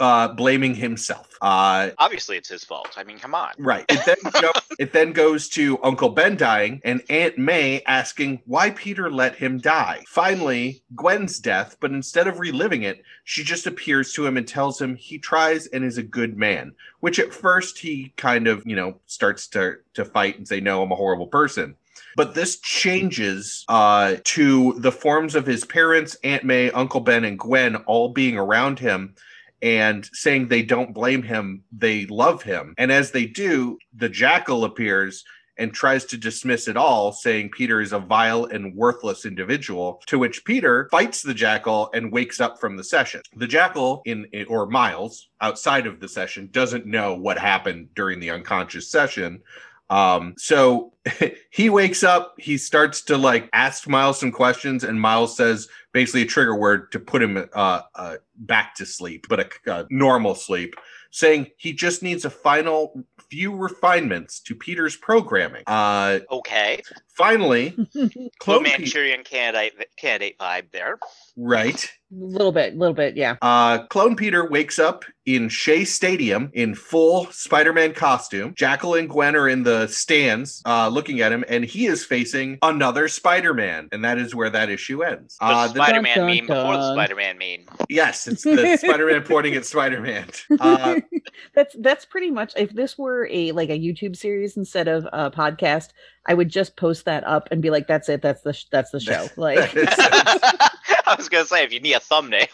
uh, 0.00 0.28
blaming 0.28 0.74
himself. 0.74 1.28
Uh, 1.42 1.90
obviously 1.98 2.36
it's 2.36 2.48
his 2.48 2.64
fault. 2.64 2.94
I 2.96 3.04
mean, 3.04 3.18
come 3.18 3.34
on. 3.34 3.52
right. 3.58 3.84
It 3.88 4.04
then, 4.06 4.32
go- 4.40 4.52
it 4.78 4.92
then 4.92 5.12
goes 5.12 5.48
to 5.50 5.82
Uncle 5.82 6.10
Ben 6.10 6.36
dying 6.36 6.80
and 6.84 7.02
Aunt 7.10 7.38
May 7.38 7.82
asking 7.86 8.40
why 8.46 8.70
Peter 8.70 9.10
let 9.10 9.34
him 9.34 9.58
die. 9.58 10.04
Finally, 10.06 10.82
Gwen's 10.94 11.38
death, 11.38 11.76
but 11.80 11.90
instead 11.90 12.28
of 12.28 12.38
reliving 12.38 12.82
it, 12.82 13.02
she 13.24 13.42
just 13.42 13.66
appears 13.66 14.12
to 14.12 14.26
him 14.26 14.36
and 14.36 14.46
tells 14.46 14.80
him 14.80 14.94
he 14.94 15.18
tries 15.18 15.66
and 15.66 15.84
is 15.84 15.98
a 15.98 16.02
good 16.02 16.36
man, 16.36 16.72
which 17.00 17.18
at 17.18 17.34
first 17.34 17.78
he 17.78 18.12
kind 18.16 18.46
of, 18.46 18.62
you 18.64 18.76
know, 18.76 19.00
starts 19.06 19.48
to, 19.48 19.76
to 19.94 20.04
fight 20.04 20.38
and 20.38 20.46
say, 20.46 20.60
no, 20.60 20.82
I'm 20.82 20.92
a 20.92 20.96
horrible 20.96 21.26
person. 21.26 21.76
But 22.16 22.34
this 22.34 22.60
changes 22.60 23.64
uh, 23.68 24.16
to 24.22 24.74
the 24.74 24.92
forms 24.92 25.34
of 25.34 25.46
his 25.46 25.64
parents, 25.64 26.16
Aunt 26.22 26.44
May, 26.44 26.70
Uncle 26.70 27.00
Ben, 27.00 27.24
and 27.24 27.38
Gwen 27.38 27.76
all 27.76 28.10
being 28.10 28.36
around 28.36 28.78
him 28.78 29.14
and 29.64 30.08
saying 30.12 30.46
they 30.46 30.62
don't 30.62 30.92
blame 30.92 31.22
him, 31.22 31.64
they 31.72 32.04
love 32.06 32.42
him. 32.42 32.74
And 32.76 32.92
as 32.92 33.10
they 33.10 33.24
do, 33.24 33.78
the 33.96 34.10
jackal 34.10 34.64
appears 34.64 35.24
and 35.56 35.72
tries 35.72 36.04
to 36.04 36.18
dismiss 36.18 36.68
it 36.68 36.76
all, 36.76 37.12
saying 37.12 37.48
Peter 37.50 37.80
is 37.80 37.94
a 37.94 37.98
vile 37.98 38.44
and 38.44 38.74
worthless 38.74 39.24
individual. 39.24 40.02
To 40.08 40.18
which 40.18 40.44
Peter 40.44 40.88
fights 40.90 41.22
the 41.22 41.32
jackal 41.32 41.90
and 41.94 42.12
wakes 42.12 42.40
up 42.40 42.60
from 42.60 42.76
the 42.76 42.84
session. 42.84 43.22
The 43.36 43.46
jackal, 43.46 44.02
in 44.04 44.26
or 44.48 44.66
Miles, 44.66 45.30
outside 45.40 45.86
of 45.86 45.98
the 45.98 46.08
session, 46.08 46.50
doesn't 46.52 46.84
know 46.84 47.14
what 47.14 47.38
happened 47.38 47.88
during 47.94 48.20
the 48.20 48.30
unconscious 48.30 48.90
session. 48.90 49.40
Um, 49.88 50.34
so 50.36 50.92
he 51.50 51.70
wakes 51.70 52.02
up, 52.02 52.34
he 52.38 52.58
starts 52.58 53.00
to 53.02 53.16
like 53.16 53.48
ask 53.54 53.88
Miles 53.88 54.20
some 54.20 54.32
questions, 54.32 54.84
and 54.84 55.00
Miles 55.00 55.36
says 55.36 55.68
basically 55.94 56.22
a 56.22 56.26
trigger 56.26 56.56
word 56.56 56.92
to 56.92 56.98
put 56.98 57.22
him 57.22 57.48
uh, 57.54 57.80
uh, 57.94 58.16
back 58.36 58.74
to 58.74 58.84
sleep, 58.84 59.26
but 59.28 59.56
a, 59.66 59.86
normal 59.90 60.34
sleep, 60.34 60.74
saying 61.10 61.46
he 61.56 61.72
just 61.72 62.02
needs 62.02 62.24
a 62.24 62.30
final 62.30 63.04
few 63.30 63.54
refinements 63.54 64.40
to 64.40 64.54
Peter's 64.54 64.96
programming. 64.96 65.62
Uh, 65.66 66.18
Okay. 66.30 66.82
Finally, 67.16 67.74
Little 67.94 68.28
Clone 68.40 68.64
Pete, 68.64 68.78
Manchurian 68.78 69.24
candidate 69.24 69.74
candidate 69.96 70.38
vibe 70.38 70.70
there. 70.72 70.98
right? 71.36 71.90
A 72.12 72.16
little 72.24 72.52
bit, 72.52 72.74
a 72.74 72.76
little 72.76 72.94
bit, 72.94 73.16
yeah. 73.16 73.34
Uh, 73.42 73.86
Clone 73.86 74.14
Peter 74.14 74.48
wakes 74.48 74.78
up 74.78 75.04
in 75.26 75.48
Shea 75.48 75.84
Stadium 75.84 76.48
in 76.52 76.76
full 76.76 77.26
Spider-Man 77.32 77.92
costume. 77.94 78.54
Jackal 78.54 78.94
and 78.94 79.08
Gwen 79.08 79.34
are 79.34 79.48
in 79.48 79.64
the 79.64 79.88
stands 79.88 80.62
uh, 80.64 80.86
looking 80.88 81.22
at 81.22 81.32
him, 81.32 81.44
and 81.48 81.64
he 81.64 81.86
is 81.86 82.04
facing 82.04 82.58
another 82.62 83.08
Spider-Man, 83.08 83.88
and 83.90 84.04
that 84.04 84.18
is 84.18 84.32
where 84.32 84.48
that 84.50 84.70
issue 84.70 85.02
ends. 85.02 85.36
The 85.40 85.46
Uh, 85.46 85.66
the- 85.66 85.74
Spider-Man 85.74 86.16
Dun, 86.16 86.26
dun, 86.28 86.36
meme 86.36 86.46
before 86.46 86.76
the. 86.76 86.92
Spider-Man 86.94 87.38
meme. 87.38 87.66
yes, 87.88 88.28
it's 88.28 88.42
the 88.44 88.76
Spider-Man 88.76 89.22
pointing 89.22 89.54
at 89.54 89.64
Spider-Man. 89.64 90.26
Uh, 90.60 91.00
that's 91.54 91.74
that's 91.80 92.04
pretty 92.04 92.30
much 92.30 92.52
if 92.56 92.70
this 92.74 92.96
were 92.96 93.26
a 93.32 93.50
like 93.52 93.70
a 93.70 93.78
YouTube 93.80 94.14
series 94.14 94.56
instead 94.56 94.86
of 94.86 95.04
a 95.12 95.32
podcast, 95.32 95.88
I 96.26 96.34
would 96.34 96.48
just 96.48 96.76
post 96.76 97.03
that 97.04 97.24
up 97.26 97.48
and 97.50 97.62
be 97.62 97.70
like, 97.70 97.86
"That's 97.86 98.08
it. 98.08 98.22
That's 98.22 98.42
the 98.42 98.52
sh- 98.52 98.66
that's 98.70 98.90
the 98.90 99.00
show." 99.08 99.28
Like, 99.36 99.70
I 99.76 101.14
was 101.16 101.28
gonna 101.28 101.44
say 101.44 101.64
if 101.64 101.72
you 101.72 101.80
need 101.80 101.94
a 101.94 102.00
thumbnail. 102.00 102.46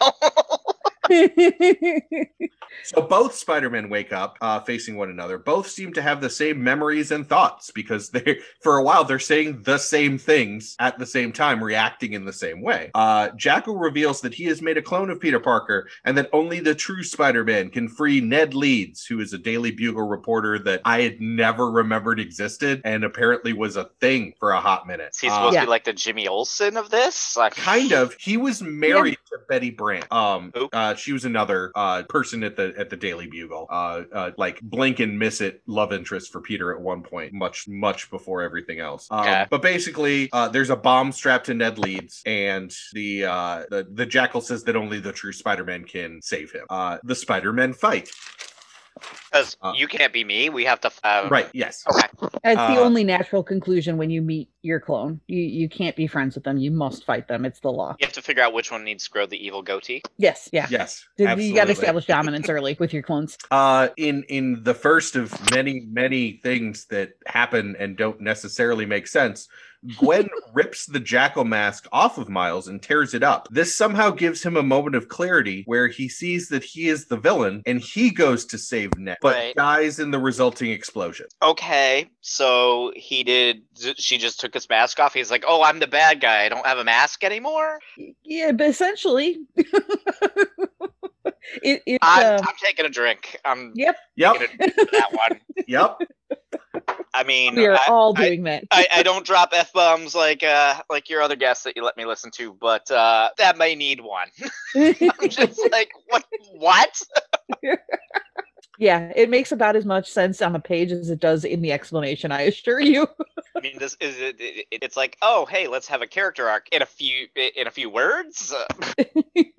So 2.83 3.01
both 3.01 3.35
Spider-Men 3.35 3.89
wake 3.89 4.13
up 4.13 4.37
uh, 4.41 4.59
facing 4.61 4.95
one 4.95 5.09
another. 5.09 5.37
Both 5.37 5.67
seem 5.67 5.93
to 5.93 6.01
have 6.01 6.21
the 6.21 6.29
same 6.29 6.63
memories 6.63 7.11
and 7.11 7.27
thoughts 7.27 7.69
because 7.69 8.09
they, 8.09 8.39
for 8.61 8.77
a 8.77 8.83
while, 8.83 9.03
they're 9.03 9.19
saying 9.19 9.63
the 9.63 9.77
same 9.77 10.17
things 10.17 10.75
at 10.79 10.97
the 10.97 11.05
same 11.05 11.31
time, 11.31 11.63
reacting 11.63 12.13
in 12.13 12.23
the 12.25 12.33
same 12.33 12.61
way. 12.61 12.89
Uh, 12.95 13.29
Jackal 13.31 13.77
reveals 13.77 14.21
that 14.21 14.33
he 14.33 14.45
has 14.45 14.61
made 14.61 14.77
a 14.77 14.81
clone 14.81 15.09
of 15.09 15.19
Peter 15.19 15.39
Parker 15.39 15.89
and 16.05 16.17
that 16.17 16.29
only 16.33 16.59
the 16.59 16.73
true 16.73 17.03
Spider-Man 17.03 17.69
can 17.69 17.87
free 17.89 18.21
Ned 18.21 18.53
Leeds, 18.53 19.05
who 19.05 19.19
is 19.19 19.33
a 19.33 19.37
Daily 19.37 19.71
Bugle 19.71 20.03
reporter 20.07 20.57
that 20.59 20.81
I 20.85 21.01
had 21.01 21.19
never 21.21 21.69
remembered 21.69 22.19
existed 22.19 22.81
and 22.85 23.03
apparently 23.03 23.53
was 23.53 23.75
a 23.75 23.89
thing 23.99 24.33
for 24.39 24.51
a 24.51 24.61
hot 24.61 24.87
minute. 24.87 25.15
He's 25.19 25.31
Uh, 25.31 25.35
supposed 25.35 25.53
Yeah. 25.55 25.61
to 25.61 25.65
be 25.67 25.71
like 25.71 25.83
the 25.83 25.93
Jimmy 25.93 26.27
Olsen 26.27 26.77
of 26.77 26.89
this. 26.89 27.35
Like, 27.37 27.55
kind 27.55 27.91
of 27.91 28.15
he 28.19 28.37
was 28.37 28.61
married 28.61 29.17
to 29.31 29.39
betty 29.49 29.69
brant 29.71 30.11
um 30.11 30.51
Who? 30.55 30.69
uh 30.73 30.90
she 30.95 31.13
was 31.13 31.25
another 31.25 31.71
uh 31.75 32.03
person 32.03 32.43
at 32.43 32.55
the 32.55 32.73
at 32.77 32.89
the 32.89 32.97
daily 32.97 33.27
bugle. 33.27 33.67
Uh, 33.69 34.03
uh 34.13 34.31
like 34.37 34.59
blink 34.61 34.99
and 34.99 35.17
miss 35.17 35.41
it 35.41 35.61
love 35.65 35.93
interest 35.93 36.31
for 36.31 36.41
peter 36.41 36.73
at 36.73 36.81
one 36.81 37.01
point 37.03 37.33
much 37.33 37.67
much 37.67 38.09
before 38.09 38.41
everything 38.41 38.79
else. 38.79 39.07
Um, 39.09 39.21
Okay. 39.21 39.45
but 39.49 39.61
basically 39.61 40.29
uh 40.33 40.47
there's 40.49 40.69
a 40.69 40.75
bomb 40.75 41.11
strapped 41.11 41.45
to 41.47 41.53
ned 41.53 41.77
leeds 41.77 42.21
and 42.25 42.75
the 42.93 43.25
uh 43.25 43.63
the, 43.69 43.87
the 43.93 44.05
jackal 44.05 44.41
says 44.41 44.63
that 44.63 44.75
only 44.75 44.99
the 44.99 45.11
true 45.11 45.31
spider-man 45.31 45.83
can 45.85 46.21
save 46.21 46.51
him. 46.51 46.65
Uh 46.69 46.97
the 47.03 47.15
spider-men 47.15 47.73
fight 47.73 48.09
Because 49.31 49.57
Uh, 49.61 49.73
you 49.75 49.87
can't 49.87 50.13
be 50.13 50.23
me. 50.23 50.49
We 50.49 50.65
have 50.65 50.79
to. 50.81 50.91
Uh, 51.03 51.27
right. 51.29 51.49
Yes. 51.53 51.83
Okay. 51.89 52.07
That's 52.43 52.57
the 52.57 52.81
Uh, 52.81 52.85
only 52.85 53.03
natural 53.03 53.43
conclusion 53.43 53.97
when 53.97 54.09
you 54.09 54.21
meet 54.21 54.49
your 54.61 54.79
clone. 54.79 55.19
You 55.27 55.41
you 55.41 55.69
can't 55.69 55.95
be 55.95 56.07
friends 56.07 56.35
with 56.35 56.43
them. 56.43 56.57
You 56.57 56.71
must 56.71 57.05
fight 57.05 57.27
them. 57.27 57.45
It's 57.45 57.59
the 57.59 57.71
law. 57.71 57.95
You 57.99 58.05
have 58.05 58.13
to 58.13 58.21
figure 58.21 58.43
out 58.43 58.53
which 58.53 58.71
one 58.71 58.83
needs 58.83 59.05
to 59.05 59.09
grow 59.09 59.25
the 59.25 59.43
evil 59.43 59.61
goatee. 59.61 60.01
Yes, 60.17 60.49
yeah. 60.51 60.67
Yes. 60.69 61.05
You 61.17 61.25
got 61.53 61.65
to 61.65 61.71
establish 61.71 62.05
dominance 62.05 62.49
early 62.49 62.75
with 62.79 62.93
your 62.93 63.03
clones. 63.03 63.37
Uh, 63.51 63.89
in 63.97 64.23
in 64.23 64.63
the 64.63 64.73
first 64.73 65.15
of 65.15 65.33
many 65.51 65.81
many 65.91 66.33
things 66.43 66.85
that 66.85 67.13
happen 67.25 67.75
and 67.77 67.97
don't 67.97 68.21
necessarily 68.21 68.85
make 68.85 69.07
sense, 69.07 69.47
Gwen 69.97 70.29
rips 70.53 70.85
the 70.85 70.99
jackal 70.99 71.43
mask 71.45 71.87
off 71.91 72.17
of 72.17 72.29
Miles 72.29 72.67
and 72.67 72.81
tears 72.81 73.13
it 73.13 73.23
up. 73.23 73.47
This 73.51 73.75
somehow 73.75 74.11
gives 74.11 74.43
him 74.43 74.55
a 74.57 74.63
moment 74.63 74.95
of 74.95 75.07
clarity 75.07 75.63
where 75.65 75.87
he 75.87 76.07
sees 76.09 76.49
that 76.49 76.63
he 76.63 76.87
is 76.87 77.05
the 77.07 77.17
villain 77.17 77.63
and 77.65 77.79
he 77.79 78.11
goes 78.11 78.45
to 78.45 78.57
save 78.57 78.97
Ned, 78.97 79.17
but 79.21 79.35
Right. 79.35 79.55
dies 79.55 79.99
in 79.99 80.11
the 80.11 80.19
resulting 80.19 80.71
explosion. 80.71 81.25
Okay, 81.41 82.09
so 82.21 82.91
he 82.95 83.23
did. 83.23 83.63
She 83.97 84.17
just 84.17 84.39
took 84.39 84.53
his 84.53 84.69
mask 84.69 84.99
off. 84.99 85.13
He's 85.13 85.31
like, 85.31 85.43
"Oh, 85.47 85.63
I'm 85.63 85.79
the 85.79 85.87
bad 85.87 86.21
guy. 86.21 86.45
I 86.45 86.49
don't 86.49 86.65
have 86.65 86.77
a 86.77 86.83
mask 86.83 87.23
anymore." 87.23 87.79
Yeah, 88.23 88.51
but 88.51 88.67
essentially, 88.67 89.39
it, 91.63 91.81
it 91.85 91.99
I'm, 92.01 92.25
uh, 92.25 92.41
I'm 92.47 92.55
taking 92.63 92.85
a 92.85 92.89
drink. 92.89 93.37
I'm 93.45 93.73
Yep. 93.75 93.95
Yep. 94.15 94.33
taking 94.37 94.55
a 94.55 94.57
drink 94.57 94.73
for 94.75 94.85
that 94.91 95.11
one. 95.13 95.39
Yep. 95.67 95.97
I 97.13 97.23
mean, 97.23 97.55
we 97.55 97.65
are 97.67 97.75
I, 97.75 97.85
all 97.89 98.13
I- 98.17 98.27
doing 98.27 98.43
that. 98.43 98.65
I, 98.71 98.87
I 98.93 99.03
don't 99.03 99.25
drop 99.25 99.49
f 99.53 99.73
bombs 99.73 100.15
like 100.15 100.43
uh 100.43 100.81
like 100.89 101.09
your 101.09 101.21
other 101.21 101.35
guests 101.35 101.63
that 101.65 101.75
you 101.75 101.83
let 101.83 101.97
me 101.97 102.05
listen 102.05 102.31
to, 102.31 102.53
but 102.53 102.89
uh 102.89 103.29
that 103.37 103.57
may 103.57 103.75
need 103.75 104.01
one. 104.01 104.27
I'm 104.75 105.29
just 105.29 105.59
like, 105.71 105.91
what? 106.07 106.25
What? 106.53 107.01
yeah, 108.79 109.11
it 109.15 109.29
makes 109.29 109.51
about 109.51 109.75
as 109.75 109.85
much 109.85 110.09
sense 110.09 110.41
on 110.41 110.55
a 110.55 110.59
page 110.59 110.91
as 110.91 111.09
it 111.09 111.19
does 111.19 111.43
in 111.43 111.61
the 111.61 111.71
explanation. 111.71 112.31
I 112.31 112.41
assure 112.41 112.79
you. 112.79 113.07
I 113.55 113.59
mean, 113.59 113.77
this 113.77 113.97
is 113.99 114.17
it, 114.19 114.37
it, 114.39 114.67
it's 114.71 114.95
like, 114.95 115.17
oh, 115.21 115.45
hey, 115.45 115.67
let's 115.67 115.87
have 115.87 116.01
a 116.01 116.07
character 116.07 116.47
arc 116.47 116.69
in 116.71 116.81
a 116.81 116.85
few 116.85 117.27
in 117.35 117.67
a 117.67 117.71
few 117.71 117.89
words. 117.89 118.53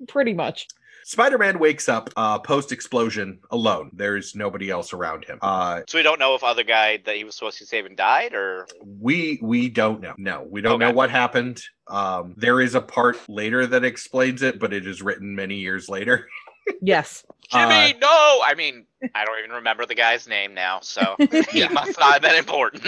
Pretty 0.07 0.33
much. 0.33 0.67
Spider-Man 1.05 1.59
wakes 1.59 1.89
up 1.89 2.09
uh, 2.15 2.39
post 2.39 2.71
explosion 2.71 3.39
alone. 3.51 3.89
There's 3.93 4.35
nobody 4.35 4.69
else 4.69 4.93
around 4.93 5.25
him. 5.25 5.39
Uh, 5.41 5.81
so 5.87 5.97
we 5.97 6.03
don't 6.03 6.19
know 6.19 6.35
if 6.35 6.43
other 6.43 6.63
guy 6.63 6.97
that 7.05 7.15
he 7.15 7.23
was 7.23 7.35
supposed 7.35 7.57
to 7.59 7.65
save 7.65 7.85
and 7.85 7.97
died, 7.97 8.33
or 8.33 8.67
we 8.81 9.39
we 9.41 9.69
don't 9.69 10.01
know. 10.01 10.13
No, 10.17 10.45
we 10.49 10.61
don't 10.61 10.73
Okay. 10.81 10.85
know 10.85 10.91
what 10.95 11.09
happened. 11.09 11.61
Um, 11.87 12.33
there 12.37 12.61
is 12.61 12.75
a 12.75 12.81
part 12.81 13.17
later 13.27 13.67
that 13.67 13.83
explains 13.83 14.41
it, 14.41 14.59
but 14.59 14.71
it 14.73 14.87
is 14.87 15.01
written 15.01 15.35
many 15.35 15.55
years 15.55 15.89
later. 15.89 16.27
Yes. 16.81 17.25
Jimmy, 17.49 17.93
no. 18.01 18.41
I 18.43 18.53
mean, 18.57 18.85
I 19.13 19.25
don't 19.25 19.37
even 19.39 19.51
remember 19.51 19.85
the 19.85 19.95
guy's 19.95 20.27
name 20.27 20.53
now, 20.53 20.79
so 20.81 21.15
he 21.51 21.59
Yeah. 21.59 21.67
must 21.69 21.99
not 21.99 22.13
have 22.13 22.21
been 22.21 22.35
important. 22.35 22.83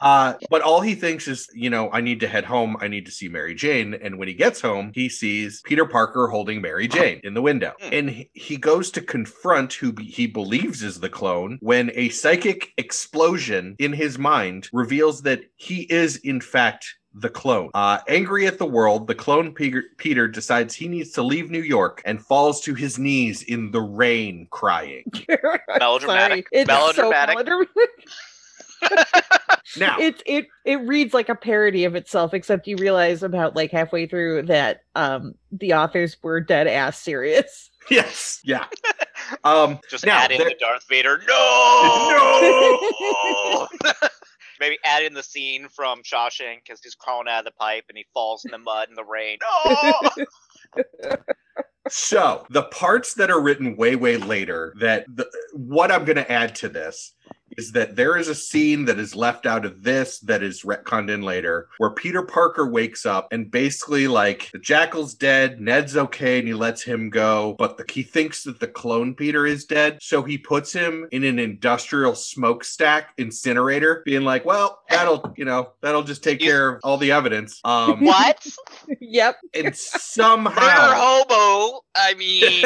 Uh, 0.00 0.34
but 0.50 0.60
all 0.60 0.80
he 0.80 0.94
thinks 0.94 1.28
is, 1.28 1.48
you 1.54 1.70
know, 1.70 1.88
I 1.92 2.00
need 2.02 2.20
to 2.20 2.28
head 2.28 2.44
home. 2.44 2.76
I 2.80 2.88
need 2.88 3.06
to 3.06 3.12
see 3.12 3.28
Mary 3.28 3.54
Jane. 3.54 3.94
And 3.94 4.18
when 4.18 4.28
he 4.28 4.34
gets 4.34 4.60
home, 4.60 4.90
he 4.94 5.08
sees 5.08 5.62
Peter 5.64 5.86
Parker 5.86 6.26
holding 6.26 6.60
Mary 6.60 6.88
Jane 6.88 7.20
in 7.24 7.32
the 7.34 7.40
window. 7.42 7.72
Hmm. 7.80 7.88
And 7.92 8.10
he, 8.10 8.30
he 8.34 8.56
goes 8.56 8.90
to 8.92 9.00
confront 9.00 9.72
who 9.74 9.94
he 10.00 10.26
believes 10.26 10.82
is 10.82 11.00
the 11.00 11.08
clone 11.08 11.58
when 11.62 11.90
a 11.94 12.08
psychic 12.10 12.72
explosion 12.76 13.76
in 13.78 13.92
his 13.92 14.18
mind 14.18 14.68
reveals 14.72 15.22
that 15.22 15.40
he 15.56 15.82
is, 15.82 16.16
in 16.16 16.40
fact, 16.40 16.86
the 17.14 17.28
clone. 17.28 17.70
Uh, 17.74 17.98
angry 18.08 18.46
at 18.46 18.58
the 18.58 18.66
world, 18.66 19.06
the 19.06 19.14
clone 19.14 19.52
Peter, 19.52 19.84
Peter 19.98 20.26
decides 20.28 20.74
he 20.74 20.88
needs 20.88 21.10
to 21.12 21.22
leave 21.22 21.50
New 21.50 21.62
York 21.62 22.00
and 22.04 22.24
falls 22.24 22.60
to 22.62 22.74
his 22.74 22.98
knees 22.98 23.42
in 23.42 23.70
the 23.70 23.80
rain, 23.82 24.46
crying. 24.50 25.04
Melodramatic. 25.78 26.46
It's 26.52 26.68
Melodramatic. 26.68 27.38
So 27.38 27.44
melodramatic. 27.44 27.90
Now, 29.78 29.96
it 30.00 30.22
it 30.26 30.46
it 30.64 30.76
reads 30.86 31.14
like 31.14 31.28
a 31.28 31.34
parody 31.34 31.84
of 31.84 31.94
itself, 31.94 32.34
except 32.34 32.66
you 32.66 32.76
realize 32.76 33.22
about 33.22 33.56
like 33.56 33.70
halfway 33.70 34.06
through 34.06 34.42
that 34.42 34.82
um 34.96 35.34
the 35.52 35.74
authors 35.74 36.16
were 36.22 36.40
dead 36.40 36.66
ass 36.66 36.98
serious. 36.98 37.70
yes, 37.90 38.40
yeah. 38.44 38.66
Um, 39.44 39.78
Just 39.88 40.04
Now, 40.04 40.18
add 40.18 40.32
in 40.32 40.38
there- 40.38 40.48
the 40.50 40.56
Darth 40.58 40.84
Vader. 40.88 41.22
No. 41.26 42.88
no. 43.82 43.92
Maybe 44.62 44.78
add 44.84 45.02
in 45.02 45.12
the 45.12 45.24
scene 45.24 45.68
from 45.68 46.02
Shawshank 46.04 46.58
because 46.64 46.78
he's 46.80 46.94
crawling 46.94 47.26
out 47.26 47.40
of 47.40 47.46
the 47.46 47.50
pipe 47.58 47.82
and 47.88 47.98
he 47.98 48.06
falls 48.14 48.44
in 48.44 48.52
the 48.52 48.58
mud 48.58 48.88
and 48.88 48.96
the 48.96 49.04
rain. 49.04 49.38
No. 50.76 51.16
So 51.88 52.46
the 52.48 52.62
parts 52.62 53.14
that 53.14 53.28
are 53.28 53.40
written 53.40 53.76
way, 53.76 53.96
way 53.96 54.16
later 54.16 54.72
that 54.78 55.04
the, 55.14 55.28
what 55.52 55.90
I'm 55.90 56.04
going 56.04 56.16
to 56.16 56.30
add 56.30 56.54
to 56.56 56.68
this 56.68 57.14
is 57.56 57.72
that 57.72 57.96
there 57.96 58.16
is 58.16 58.28
a 58.28 58.34
scene 58.34 58.84
that 58.86 58.98
is 58.98 59.14
left 59.14 59.46
out 59.46 59.64
of 59.64 59.82
this 59.82 60.18
that 60.20 60.42
is 60.42 60.62
retconned 60.62 61.10
in 61.10 61.22
later 61.22 61.68
where 61.78 61.90
Peter 61.90 62.22
Parker 62.22 62.66
wakes 62.66 63.04
up 63.06 63.28
and 63.32 63.50
basically 63.50 64.08
like 64.08 64.50
the 64.52 64.58
Jackal's 64.58 65.14
dead, 65.14 65.60
Ned's 65.60 65.96
okay, 65.96 66.38
and 66.38 66.48
he 66.48 66.54
lets 66.54 66.82
him 66.82 67.10
go, 67.10 67.54
but 67.58 67.76
the, 67.76 67.84
he 67.92 68.02
thinks 68.02 68.44
that 68.44 68.60
the 68.60 68.68
clone 68.68 69.14
Peter 69.14 69.46
is 69.46 69.64
dead, 69.64 69.98
so 70.00 70.22
he 70.22 70.38
puts 70.38 70.72
him 70.72 71.06
in 71.12 71.24
an 71.24 71.38
industrial 71.38 72.14
smokestack 72.14 73.10
incinerator, 73.18 74.02
being 74.04 74.22
like, 74.22 74.44
well, 74.44 74.80
that'll 74.90 75.32
you 75.36 75.44
know 75.44 75.70
that'll 75.80 76.02
just 76.02 76.22
take 76.22 76.40
You- 76.40 76.48
care 76.50 76.68
of 76.74 76.80
all 76.84 76.96
the 76.96 77.12
evidence. 77.12 77.60
Um, 77.64 78.04
what? 78.04 78.46
yep. 79.00 79.36
and 79.54 79.74
somehow, 79.76 80.54
Murder 80.54 80.94
hobo. 80.94 81.84
I 81.94 82.14
mean, 82.14 82.62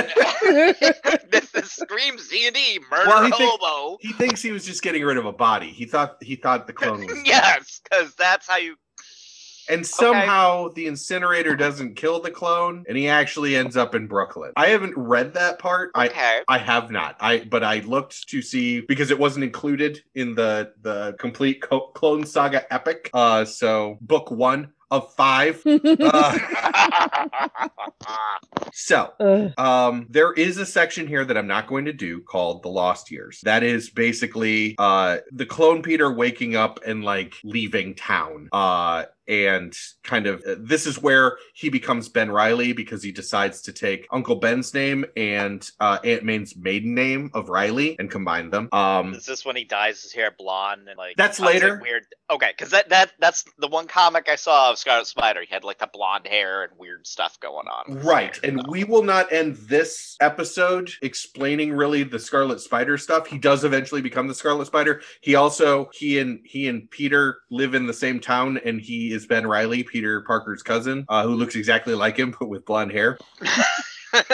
this, 1.31 1.51
this 1.51 1.73
screams 1.73 2.29
D 2.29 2.47
and 2.47 2.55
D. 2.55 2.79
Murder 2.91 3.09
Well, 3.09 3.25
he 3.25 3.31
think- 3.33 3.51
hobo. 3.61 3.99
he 4.01 4.13
thinks 4.13 4.43
he 4.43 4.53
was 4.53 4.65
just 4.65 4.76
getting 4.81 5.05
rid 5.05 5.17
of 5.17 5.27
a 5.27 5.33
body. 5.33 5.69
He 5.69 5.85
thought 5.85 6.17
he 6.23 6.37
thought 6.37 6.67
the 6.67 6.73
clone 6.73 7.07
was 7.07 7.23
yes, 7.27 7.81
because 7.83 8.15
that's 8.15 8.49
how 8.49 8.57
you. 8.57 8.77
And 9.69 9.87
somehow 9.87 10.69
the 10.69 10.87
incinerator 10.87 11.57
doesn't 11.57 11.97
kill 11.97 12.21
the 12.21 12.31
clone, 12.31 12.85
and 12.89 12.97
he 12.97 13.09
actually 13.09 13.57
ends 13.57 13.77
up 13.77 13.95
in 13.95 14.07
Brooklyn. 14.07 14.53
I 14.57 14.69
haven't 14.69 14.95
read 14.97 15.35
that 15.35 15.59
part. 15.59 15.91
I 15.95 16.07
Okay. 16.07 16.41
I 16.49 16.59
have 16.59 16.91
not. 16.91 17.17
I 17.21 17.41
but 17.41 17.65
I 17.65 17.81
looked 17.81 18.29
to 18.29 18.43
see 18.43 18.81
because 18.81 19.11
it 19.11 19.19
wasn't 19.19 19.45
included 19.45 20.03
in 20.15 20.35
the 20.35 20.73
the 20.83 21.15
complete 21.19 21.63
Co- 21.63 21.89
Clone 21.89 22.27
Saga 22.27 22.73
epic. 22.73 23.11
Uh, 23.13 23.45
so 23.45 23.99
book 24.01 24.31
one 24.31 24.73
of 24.91 25.13
five. 25.15 25.63
Uh, 25.99 26.39
so 28.73 29.13
um, 29.59 30.07
there 30.11 30.33
is 30.33 30.59
a 30.59 30.67
section 30.67 31.07
here 31.07 31.25
that 31.25 31.37
I'm 31.37 31.47
not 31.47 31.67
going 31.67 31.85
to 31.87 31.93
do 31.93 32.21
called 32.23 32.63
the 32.63 32.69
Lost 32.69 33.11
Years. 33.11 33.41
That 33.43 33.63
is 33.63 33.91
basically 33.91 34.75
uh 34.79 35.19
the 35.33 35.47
clone 35.47 35.83
Peter 35.83 36.13
waking 36.13 36.57
up 36.57 36.81
and 36.87 37.05
like 37.05 37.35
leaving 37.45 37.95
town. 37.95 38.49
Uh 38.53 39.05
and 39.29 39.77
kind 40.03 40.27
of 40.27 40.43
uh, 40.47 40.57
this 40.59 40.87
is 40.87 41.01
where 41.01 41.39
he 41.55 41.69
becomes 41.69 42.09
Ben 42.09 42.31
Riley 42.31 42.73
because 42.73 43.03
he 43.03 43.13
decides 43.13 43.63
to 43.63 43.73
take 43.73 44.07
Uncle 44.11 44.37
Ben's 44.37 44.73
name 44.75 45.05
and 45.17 45.69
uh 45.81 45.99
Aunt 46.05 46.25
May's 46.25 46.57
maiden 46.57 46.95
name 46.95 47.31
of 47.35 47.49
Riley 47.49 47.97
and 47.99 48.11
combine 48.11 48.51
them. 48.51 48.69
Um 48.73 49.15
Is 49.15 49.27
this 49.27 49.45
when 49.45 49.57
he 49.57 49.65
dyes 49.65 50.03
his 50.03 50.13
hair 50.13 50.35
blonde 50.37 50.89
and 50.89 50.99
like? 50.99 51.17
That's 51.17 51.39
how 51.39 51.49
is 51.49 51.57
it 51.57 51.63
later. 51.63 51.81
Weird. 51.83 52.05
Okay, 52.31 52.53
because 52.57 52.71
that 52.71 52.89
that 52.89 53.13
that's 53.19 53.45
the 53.59 53.69
one 53.69 53.87
comic 53.87 54.29
I 54.29 54.37
saw 54.37 54.71
of 54.71 54.79
Scarlet 54.79 55.07
Spider. 55.07 55.43
He 55.43 55.53
had 55.53 55.65
like 55.65 55.79
the 55.79 55.89
blonde 55.93 56.27
hair 56.27 56.63
and 56.65 56.73
weird 56.79 57.07
stuff 57.07 57.39
going 57.41 57.67
on. 57.69 58.03
Right. 58.03 58.37
hair, 58.37 58.51
And 58.51 58.61
so. 58.61 58.71
we 58.71 58.85
will 58.85 59.03
not 59.03 59.33
end 59.33 59.57
this 59.57 60.17
episode 60.21 60.91
explaining 61.03 61.73
really 61.73 62.03
the 62.03 62.19
Scarlet 62.19 62.61
Spider 62.61 62.99
stuff. 62.99 63.27
He 63.27 63.39
does 63.39 63.65
eventually 63.65 64.01
become 64.03 64.27
the 64.27 64.35
Scarlet 64.35 64.67
Spider. 64.67 65.03
He 65.21 65.35
also 65.35 65.91
he 65.93 66.19
and 66.19 66.41
he 66.45 66.69
and 66.69 66.91
Peter 66.91 67.39
live 67.51 67.75
in 67.75 67.87
the 67.87 67.95
same 67.95 68.21
town 68.21 68.59
and 68.65 68.81
he 68.81 69.13
is 69.17 69.27
Ben 69.27 69.47
Riley, 69.47 69.83
Peter 69.83 70.21
Parker's 70.21 70.63
cousin, 70.63 71.05
uh, 71.09 71.25
who 71.25 71.35
looks 71.35 71.57
exactly 71.57 71.95
like 71.95 72.17
him 72.17 72.33
but 72.39 72.49
with 72.49 72.65
blonde 72.65 72.93
hair. 72.93 73.19
okay. 74.15 74.25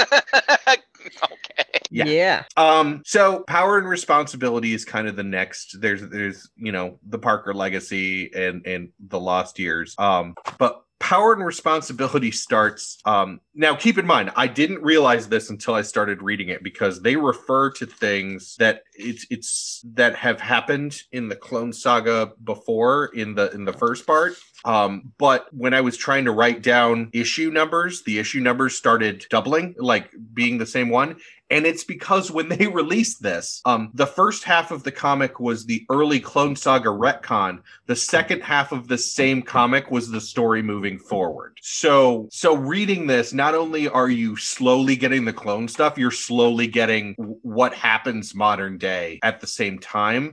Yeah. 1.91 2.05
yeah. 2.05 2.45
Um 2.57 3.03
so 3.05 3.45
power 3.47 3.79
and 3.79 3.89
responsibility 3.89 4.75
is 4.75 4.85
kind 4.85 5.09
of 5.09 5.17
the 5.17 5.23
next 5.23 5.81
there's 5.81 6.03
there's 6.09 6.51
you 6.57 6.73
know 6.73 6.99
the 7.09 7.19
Parker 7.19 7.55
legacy 7.55 8.33
and 8.35 8.67
and 8.67 8.91
the 9.09 9.21
lost 9.21 9.59
years. 9.59 9.95
Um 9.99 10.35
but 10.59 10.83
power 11.03 11.33
and 11.33 11.45
responsibility 11.45 12.31
starts 12.31 12.99
um 13.07 13.41
now 13.57 13.75
keep 13.75 13.99
in 13.99 14.07
mind 14.07 14.31
I 14.37 14.47
didn't 14.47 14.81
realize 14.83 15.29
this 15.29 15.51
until 15.51 15.75
I 15.75 15.83
started 15.83 16.23
reading 16.23 16.49
it 16.49 16.63
because 16.63 17.03
they 17.03 17.17
refer 17.17 17.73
to 17.73 17.87
things 17.87 18.55
that 18.61 18.85
it's 18.95 19.27
it's 19.29 19.85
that 19.95 20.15
have 20.15 20.41
happened 20.41 21.03
in 21.11 21.29
the 21.29 21.35
clone 21.35 21.73
saga 21.73 22.31
before 22.45 23.07
in 23.15 23.35
the 23.35 23.51
in 23.51 23.65
the 23.65 23.73
first 23.73 24.07
part 24.07 24.35
um, 24.65 25.13
but 25.19 25.53
when 25.53 25.75
I 25.75 25.81
was 25.81 25.97
trying 25.97 26.25
to 26.27 26.31
write 26.31 26.63
down 26.63 27.11
issue 27.13 27.51
numbers, 27.51 28.03
the 28.05 28.19
issue 28.19 28.41
numbers 28.41 28.77
started 28.77 29.27
doubling, 29.29 29.75
like 29.79 30.11
being 30.33 30.59
the 30.59 30.67
same 30.67 30.89
one. 30.89 31.17
And 31.53 31.67
it's 31.67 31.85
because 31.85 32.31
when 32.31 32.49
they 32.49 32.67
released 32.67 33.23
this, 33.23 33.61
um, 33.67 33.91
the 33.93 34.07
first 34.07 34.43
half 34.43 34.71
of 34.71 34.83
the 34.83 34.91
comic 34.91 35.39
was 35.39 35.67
the 35.67 35.85
early 35.91 36.19
Clone 36.19 36.57
Saga 36.57 36.89
retcon. 36.89 37.61
The 37.87 37.95
second 37.95 38.41
half 38.41 38.73
of 38.73 38.89
the 38.89 38.97
same 38.97 39.43
comic 39.43 39.91
was 39.91 40.11
the 40.11 40.21
story 40.21 40.63
moving 40.63 40.99
forward. 40.99 41.59
So, 41.61 42.29
so 42.33 42.57
reading 42.57 43.07
this, 43.07 43.35
not 43.35 43.55
only 43.55 43.87
are 43.87 44.09
you 44.09 44.35
slowly 44.37 44.97
getting 44.97 45.27
the 45.27 45.33
clone 45.33 45.69
stuff, 45.69 45.99
you're 45.99 46.11
slowly 46.11 46.67
getting 46.67 47.15
what 47.43 47.75
happens 47.75 48.35
modern 48.35 48.79
day 48.79 49.21
at 49.23 49.41
the 49.41 49.47
same 49.47 49.79
time. 49.79 50.33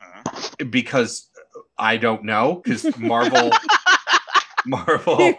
Because 0.70 1.30
I 1.78 1.98
don't 1.98 2.24
know, 2.24 2.62
because 2.64 2.98
Marvel. 2.98 3.52
Marvel 4.66 5.34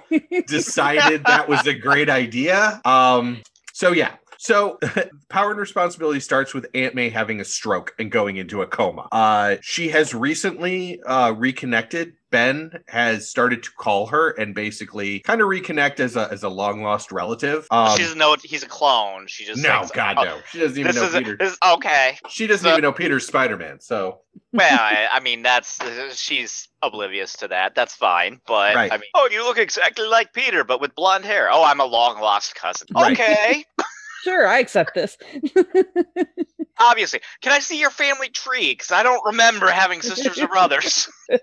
decided 0.47 1.25
that 1.25 1.47
was 1.47 1.67
a 1.67 1.75
great 1.75 2.09
idea. 2.09 2.81
Um, 2.87 3.43
so 3.73 3.93
yeah. 3.93 4.15
So 4.41 4.79
power 5.29 5.51
and 5.51 5.61
responsibility 5.61 6.19
starts 6.19 6.55
with 6.55 6.67
Aunt 6.73 6.95
May 6.95 7.11
having 7.11 7.41
a 7.41 7.45
stroke 7.45 7.95
and 7.99 8.11
going 8.11 8.39
into 8.39 8.63
a 8.63 8.67
coma. 8.67 9.07
Uh, 9.13 9.57
she 9.61 9.91
has 9.91 10.15
recently 10.15 10.99
uh, 11.03 11.33
reconnected. 11.33 12.15
Ben 12.31 12.73
has 12.89 13.29
started 13.29 13.63
to 13.65 13.71
call 13.73 14.07
her 14.07 14.31
and 14.31 14.55
basically 14.55 15.21
kind 15.21 15.43
of 15.43 15.49
reconnect 15.49 16.01
as 16.01 16.17
a 16.17 16.33
as 16.33 16.43
a 16.43 16.49
long 16.49 16.83
lost 16.83 17.13
relative. 17.13 17.67
Um, 17.71 17.95
she 17.99 18.03
doesn't 18.03 18.17
know 18.17 18.35
he's 18.43 18.63
a 18.63 18.69
clone. 18.69 19.27
She 19.27 19.45
just 19.45 19.63
no, 19.63 19.81
thinks, 19.81 19.91
God 19.91 20.17
oh, 20.17 20.25
no. 20.25 20.39
She 20.51 20.59
doesn't 20.59 20.79
even 20.79 20.95
know 20.95 21.05
is, 21.05 21.13
Peter. 21.15 21.37
this, 21.37 21.59
okay. 21.75 22.17
She 22.31 22.47
doesn't 22.47 22.65
the- 22.65 22.71
even 22.71 22.83
know 22.83 22.93
Peter's 22.93 23.27
Spider 23.27 23.59
Man. 23.59 23.79
So 23.81 24.21
Well, 24.55 24.79
I, 24.81 25.09
I 25.13 25.21
mean 25.21 25.43
that's 25.43 25.79
she's 26.19 26.67
oblivious 26.81 27.35
to 27.35 27.49
that. 27.49 27.75
That's 27.75 27.95
fine. 27.95 28.41
But 28.47 28.75
Right. 28.75 28.91
I 28.91 28.97
mean, 28.97 29.11
oh, 29.15 29.29
you 29.31 29.45
look 29.45 29.59
exactly 29.59 30.07
like 30.07 30.33
Peter, 30.33 30.65
but 30.65 30.81
with 30.81 30.95
blonde 30.95 31.27
hair. 31.27 31.51
Oh, 31.53 31.63
I'm 31.63 31.81
a 31.81 31.85
long 31.85 32.21
lost 32.23 32.55
cousin. 32.55 32.89
Right. 32.95 33.13
Okay. 33.13 33.65
sure, 34.23 34.47
I 34.47 34.59
accept 34.59 34.95
this. 34.95 35.17
Obviously, 36.79 37.21
can 37.43 37.53
I 37.53 37.59
see 37.59 37.79
your 37.79 37.91
family 37.91 38.29
tree? 38.29 38.73
Because 38.73 38.91
I 38.91 39.03
don't 39.03 39.25
remember 39.25 39.69
having 39.69 40.03
sisters 40.03 40.39
or 40.39 40.49
brothers. 40.49 41.09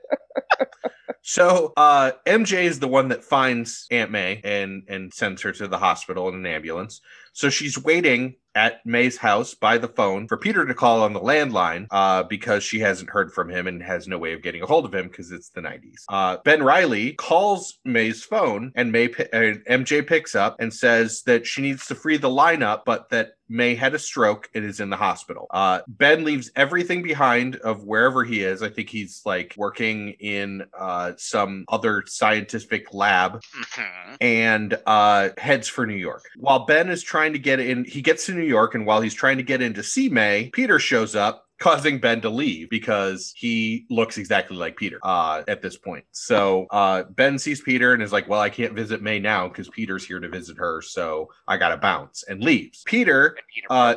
So 1.29 1.73
uh 1.75 2.11
MJ 2.25 2.63
is 2.63 2.79
the 2.79 2.87
one 2.87 3.09
that 3.09 3.21
finds 3.21 3.85
Aunt 3.91 4.11
May 4.11 4.39
and 4.45 4.83
and 4.87 5.13
sends 5.13 5.41
her 5.41 5.51
to 5.51 5.67
the 5.67 5.77
hospital 5.77 6.29
in 6.29 6.35
an 6.35 6.45
ambulance. 6.45 7.01
So 7.33 7.49
she's 7.49 7.77
waiting 7.77 8.35
at 8.57 8.83
May's 8.85 9.17
house 9.17 9.53
by 9.53 9.77
the 9.77 9.87
phone 9.87 10.27
for 10.27 10.35
Peter 10.35 10.65
to 10.65 10.73
call 10.73 11.03
on 11.03 11.13
the 11.13 11.19
landline 11.19 11.85
uh, 11.91 12.23
because 12.23 12.63
she 12.63 12.79
hasn't 12.79 13.11
heard 13.11 13.31
from 13.31 13.49
him 13.49 13.67
and 13.67 13.83
has 13.83 14.07
no 14.07 14.17
way 14.17 14.33
of 14.33 14.41
getting 14.41 14.63
a 14.63 14.65
hold 14.65 14.83
of 14.83 14.93
him 14.95 15.07
because 15.07 15.31
it's 15.31 15.49
the 15.49 15.61
90s. 15.61 16.03
Uh, 16.09 16.37
ben 16.43 16.63
Riley 16.63 17.13
calls 17.13 17.77
May's 17.85 18.23
phone 18.23 18.71
and 18.75 18.91
May 18.91 19.05
uh, 19.05 19.61
MJ 19.69 20.05
picks 20.05 20.33
up 20.33 20.55
and 20.59 20.73
says 20.73 21.21
that 21.27 21.45
she 21.45 21.61
needs 21.61 21.85
to 21.85 21.95
free 21.95 22.17
the 22.17 22.29
lineup, 22.29 22.81
but 22.83 23.09
that 23.11 23.33
May 23.49 23.75
had 23.75 23.93
a 23.93 23.99
stroke 23.99 24.49
and 24.55 24.65
is 24.65 24.81
in 24.81 24.89
the 24.89 24.97
hospital. 24.97 25.47
Uh, 25.51 25.79
ben 25.87 26.25
leaves 26.25 26.51
everything 26.57 27.01
behind 27.01 27.55
of 27.57 27.85
wherever 27.85 28.25
he 28.25 28.43
is. 28.43 28.61
I 28.61 28.67
think 28.69 28.89
he's 28.89 29.21
like 29.25 29.53
working 29.55 30.09
in 30.19 30.65
uh, 30.77 31.13
some 31.17 31.63
other 31.69 32.03
scientific 32.07 32.93
lab 32.93 33.41
Mhm. 33.55 34.17
and 34.19 34.77
uh, 34.85 35.29
heads 35.37 35.69
for 35.69 35.85
New 35.87 35.95
York. 35.95 36.23
While 36.35 36.65
Ben 36.65 36.89
is 36.89 37.01
trying 37.03 37.31
to 37.33 37.39
get 37.39 37.61
in, 37.61 37.85
he 37.85 38.01
gets 38.01 38.25
to 38.25 38.33
New 38.33 38.43
York, 38.47 38.75
and 38.75 38.85
while 38.85 39.01
he's 39.01 39.13
trying 39.13 39.37
to 39.37 39.43
get 39.43 39.61
in 39.61 39.73
to 39.75 39.83
see 39.83 40.09
May, 40.09 40.49
Peter 40.53 40.79
shows 40.79 41.15
up. 41.15 41.43
Causing 41.59 41.97
Ben 41.97 42.21
to 42.21 42.29
leave 42.29 42.69
because 42.69 43.33
he 43.35 43.87
looks 43.89 44.19
exactly 44.19 44.55
like 44.55 44.77
Peter 44.77 44.99
uh, 45.01 45.41
at 45.47 45.63
this 45.63 45.75
point. 45.75 46.05
So 46.11 46.67
uh, 46.69 47.05
Ben 47.09 47.39
sees 47.39 47.61
Peter 47.61 47.95
and 47.95 48.03
is 48.03 48.13
like, 48.13 48.29
Well, 48.29 48.39
I 48.39 48.51
can't 48.51 48.73
visit 48.73 49.01
May 49.01 49.17
now 49.17 49.47
because 49.47 49.67
Peter's 49.67 50.05
here 50.05 50.19
to 50.19 50.29
visit 50.29 50.55
her. 50.59 50.83
So 50.83 51.29
I 51.47 51.57
got 51.57 51.69
to 51.69 51.77
bounce 51.77 52.23
and 52.29 52.43
leaves. 52.43 52.83
Peter 52.85 53.35
Peter 53.51 53.67
uh, 53.71 53.95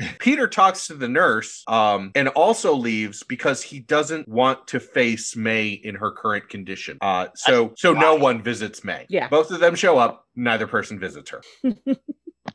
Peter 0.18 0.46
talks 0.46 0.86
to 0.86 0.94
the 0.94 1.08
nurse 1.08 1.64
um, 1.68 2.12
and 2.14 2.28
also 2.28 2.74
leaves 2.74 3.22
because 3.22 3.62
he 3.62 3.80
doesn't 3.80 4.28
want 4.28 4.66
to 4.68 4.80
face 4.80 5.36
May 5.36 5.68
in 5.68 5.94
her 5.94 6.10
current 6.10 6.48
condition. 6.48 6.98
Uh, 7.00 7.28
so 7.34 7.72
so 7.76 7.92
no 7.92 8.14
one 8.14 8.42
visits 8.42 8.84
May. 8.84 9.06
Yeah. 9.08 9.28
Both 9.28 9.50
of 9.50 9.60
them 9.60 9.74
show 9.74 9.98
up. 9.98 10.26
Neither 10.36 10.66
person 10.66 10.98
visits 10.98 11.30
her. 11.30 11.42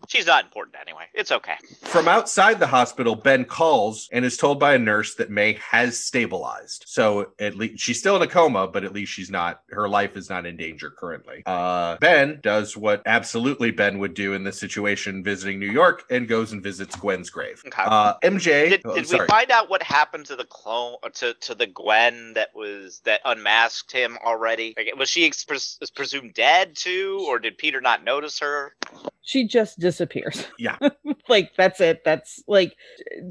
She's 0.07 0.25
not 0.25 0.45
important 0.45 0.75
anyway. 0.79 1.05
It's 1.13 1.31
okay. 1.31 1.55
From 1.83 2.07
outside 2.07 2.59
the 2.59 2.67
hospital, 2.67 3.15
Ben 3.15 3.45
calls 3.45 4.09
and 4.11 4.23
is 4.25 4.37
told 4.37 4.59
by 4.59 4.75
a 4.75 4.79
nurse 4.79 5.15
that 5.15 5.29
May 5.29 5.53
has 5.53 5.97
stabilized. 5.97 6.85
So 6.87 7.31
at 7.39 7.55
least 7.55 7.79
she's 7.79 7.99
still 7.99 8.15
in 8.15 8.21
a 8.21 8.27
coma, 8.27 8.67
but 8.67 8.83
at 8.83 8.93
least 8.93 9.11
she's 9.11 9.29
not. 9.29 9.61
Her 9.69 9.89
life 9.89 10.15
is 10.15 10.29
not 10.29 10.45
in 10.45 10.57
danger 10.57 10.89
currently. 10.89 11.43
Uh, 11.45 11.97
ben 11.97 12.39
does 12.41 12.77
what 12.77 13.01
absolutely 13.05 13.71
Ben 13.71 13.99
would 13.99 14.13
do 14.13 14.33
in 14.33 14.43
this 14.43 14.59
situation, 14.59 15.23
visiting 15.23 15.59
New 15.59 15.71
York, 15.71 16.03
and 16.09 16.27
goes 16.27 16.51
and 16.51 16.61
visits 16.61 16.95
Gwen's 16.95 17.29
grave. 17.29 17.61
Okay. 17.65 17.83
Uh, 17.85 18.15
MJ. 18.23 18.69
Did, 18.69 18.81
oh, 18.85 18.95
did 18.95 19.09
we 19.09 19.25
find 19.27 19.51
out 19.51 19.69
what 19.69 19.83
happened 19.83 20.25
to 20.27 20.35
the 20.35 20.45
clone 20.45 20.95
uh, 21.03 21.09
to 21.09 21.33
to 21.33 21.55
the 21.55 21.67
Gwen 21.67 22.33
that 22.33 22.49
was 22.55 23.01
that 23.05 23.21
unmasked 23.25 23.91
him 23.91 24.17
already? 24.23 24.73
Like, 24.77 24.95
was 24.97 25.09
she 25.09 25.25
ex- 25.25 25.43
pres- 25.43 25.79
presumed 25.95 26.33
dead 26.33 26.75
too, 26.75 27.25
or 27.27 27.39
did 27.39 27.57
Peter 27.57 27.81
not 27.81 28.03
notice 28.03 28.39
her? 28.39 28.75
she 29.25 29.47
just 29.47 29.79
disappears. 29.95 30.45
Yeah. 30.59 30.77
like 31.29 31.51
that's 31.57 31.79
it. 31.81 32.03
That's 32.03 32.41
like 32.47 32.75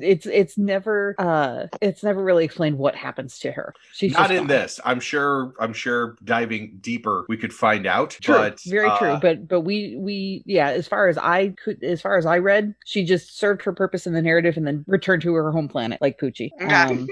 it's 0.00 0.26
it's 0.26 0.56
never 0.58 1.14
uh 1.18 1.66
it's 1.82 2.02
never 2.02 2.22
really 2.22 2.44
explained 2.44 2.78
what 2.78 2.94
happens 2.94 3.38
to 3.40 3.52
her. 3.52 3.74
She's 3.92 4.12
not 4.12 4.22
just 4.22 4.30
in 4.32 4.36
gone. 4.38 4.46
this. 4.48 4.80
I'm 4.84 5.00
sure. 5.00 5.52
I'm 5.60 5.72
sure 5.72 6.16
diving 6.24 6.78
deeper, 6.80 7.24
we 7.28 7.36
could 7.36 7.52
find 7.52 7.86
out. 7.86 8.10
True, 8.22 8.34
but 8.36 8.60
very 8.66 8.90
true. 8.98 9.08
uh, 9.10 9.20
But 9.20 9.48
but 9.48 9.60
we 9.62 9.96
we 9.98 10.42
yeah, 10.46 10.68
as 10.70 10.86
far 10.88 11.08
as 11.08 11.18
I 11.18 11.54
could, 11.62 11.82
as 11.82 12.00
far 12.00 12.16
as 12.18 12.26
I 12.26 12.38
read, 12.38 12.74
she 12.84 13.04
just 13.04 13.38
served 13.38 13.62
her 13.64 13.72
purpose 13.72 14.06
in 14.06 14.12
the 14.12 14.22
narrative 14.22 14.56
and 14.56 14.66
then 14.66 14.84
returned 14.86 15.22
to 15.22 15.34
her 15.34 15.50
home 15.50 15.68
planet 15.68 16.00
like 16.00 16.18
Poochie. 16.18 16.50
Um, 16.70 17.06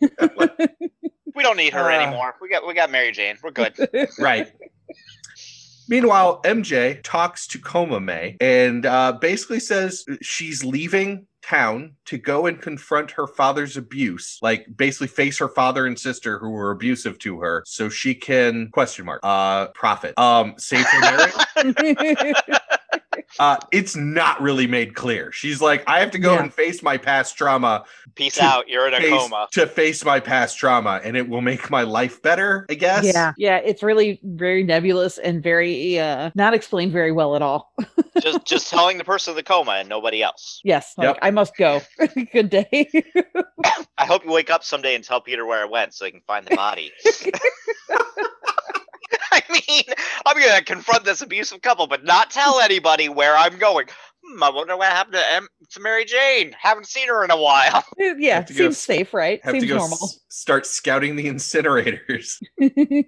We 1.34 1.44
don't 1.44 1.56
need 1.56 1.72
her 1.72 1.90
Uh. 1.92 2.00
anymore. 2.00 2.34
We 2.40 2.48
got 2.48 2.66
we 2.66 2.74
got 2.74 2.90
Mary 2.90 3.12
Jane. 3.12 3.36
We're 3.42 3.52
good. 3.52 3.74
right. 4.18 4.50
Meanwhile, 5.88 6.42
MJ 6.42 7.02
talks 7.02 7.46
to 7.48 7.58
Coma 7.58 8.00
May 8.00 8.36
and 8.40 8.84
uh, 8.84 9.12
basically 9.12 9.60
says 9.60 10.04
she's 10.20 10.64
leaving 10.64 11.26
town 11.42 11.94
to 12.04 12.18
go 12.18 12.46
and 12.46 12.60
confront 12.60 13.10
her 13.12 13.26
father's 13.26 13.76
abuse, 13.76 14.38
like 14.42 14.66
basically 14.76 15.06
face 15.06 15.38
her 15.38 15.48
father 15.48 15.86
and 15.86 15.98
sister 15.98 16.38
who 16.38 16.50
were 16.50 16.70
abusive 16.70 17.18
to 17.20 17.40
her, 17.40 17.62
so 17.66 17.88
she 17.88 18.14
can 18.14 18.68
question 18.72 19.06
mark 19.06 19.20
uh 19.22 19.68
profit 19.68 20.18
um 20.18 20.54
save 20.58 20.84
her 20.86 21.00
marriage. 21.00 22.34
uh, 23.38 23.56
it's 23.72 23.94
not 23.96 24.40
really 24.40 24.66
made 24.66 24.94
clear. 24.94 25.30
She's 25.32 25.60
like, 25.60 25.84
I 25.86 26.00
have 26.00 26.10
to 26.12 26.18
go 26.18 26.34
Yeah. 26.34 26.42
and 26.42 26.52
face 26.54 26.82
my 26.82 26.96
past 26.96 27.36
trauma 27.36 27.84
Peace 28.14 28.38
out. 28.40 28.68
You're 28.68 28.88
in 28.88 28.94
a 28.94 28.98
face, 29.00 29.10
coma. 29.10 29.48
to 29.52 29.66
face 29.66 30.04
my 30.04 30.18
past 30.20 30.58
trauma, 30.58 31.00
and 31.04 31.16
it 31.16 31.28
will 31.28 31.40
make 31.40 31.70
my 31.70 31.82
life 31.82 32.20
better. 32.22 32.66
I 32.68 32.74
guess. 32.74 33.04
yeah, 33.04 33.32
yeah, 33.36 33.58
it's 33.58 33.82
really 33.82 34.20
very 34.24 34.62
nebulous 34.64 35.18
and 35.18 35.42
very 35.42 35.98
uh 35.98 36.30
not 36.34 36.54
explained 36.54 36.92
very 36.92 37.12
well 37.12 37.36
at 37.36 37.42
all. 37.42 37.72
just 38.22 38.44
just 38.44 38.68
telling 38.70 38.98
the 38.98 39.04
person 39.04 39.32
in 39.32 39.36
the 39.36 39.42
coma 39.42 39.72
and 39.72 39.88
nobody 39.88 40.22
else. 40.22 40.60
yes, 40.64 40.94
like 40.96 41.06
Yep. 41.06 41.18
I 41.22 41.30
must 41.30 41.56
go. 41.56 41.80
Good 42.32 42.50
day. 42.50 42.90
I 43.98 44.04
hope 44.06 44.24
you 44.24 44.30
wake 44.30 44.50
up 44.50 44.62
someday 44.64 44.94
and 44.94 45.04
tell 45.04 45.20
Peter 45.20 45.44
where 45.46 45.60
I 45.62 45.64
went 45.64 45.94
so 45.94 46.04
he 46.04 46.10
can 46.10 46.20
find 46.26 46.46
the 46.46 46.54
body. 46.56 46.92
I 49.48 49.52
mean, 49.68 49.84
I'm 50.26 50.38
gonna 50.38 50.62
confront 50.62 51.04
this 51.04 51.20
abusive 51.22 51.62
couple, 51.62 51.86
but 51.86 52.04
not 52.04 52.30
tell 52.30 52.60
anybody 52.60 53.08
where 53.08 53.36
I'm 53.36 53.58
going. 53.58 53.86
Hmm, 54.24 54.42
I 54.42 54.50
wonder 54.50 54.76
what 54.76 54.88
happened 54.88 55.14
to, 55.14 55.32
M- 55.32 55.48
to 55.70 55.80
Mary 55.80 56.04
Jane. 56.04 56.54
Haven't 56.60 56.86
seen 56.86 57.08
her 57.08 57.24
in 57.24 57.30
a 57.30 57.36
while. 57.40 57.84
yeah, 57.98 58.36
Have 58.36 58.46
to 58.46 58.52
go 58.54 58.64
seems 58.64 58.78
safe, 58.78 59.14
right? 59.14 59.40
Have 59.44 59.52
seems 59.52 59.64
to 59.64 59.68
go 59.68 59.76
normal. 59.76 59.98
s- 60.02 60.20
start 60.28 60.66
scouting 60.66 61.16
the 61.16 61.26
incinerators. 61.28 62.42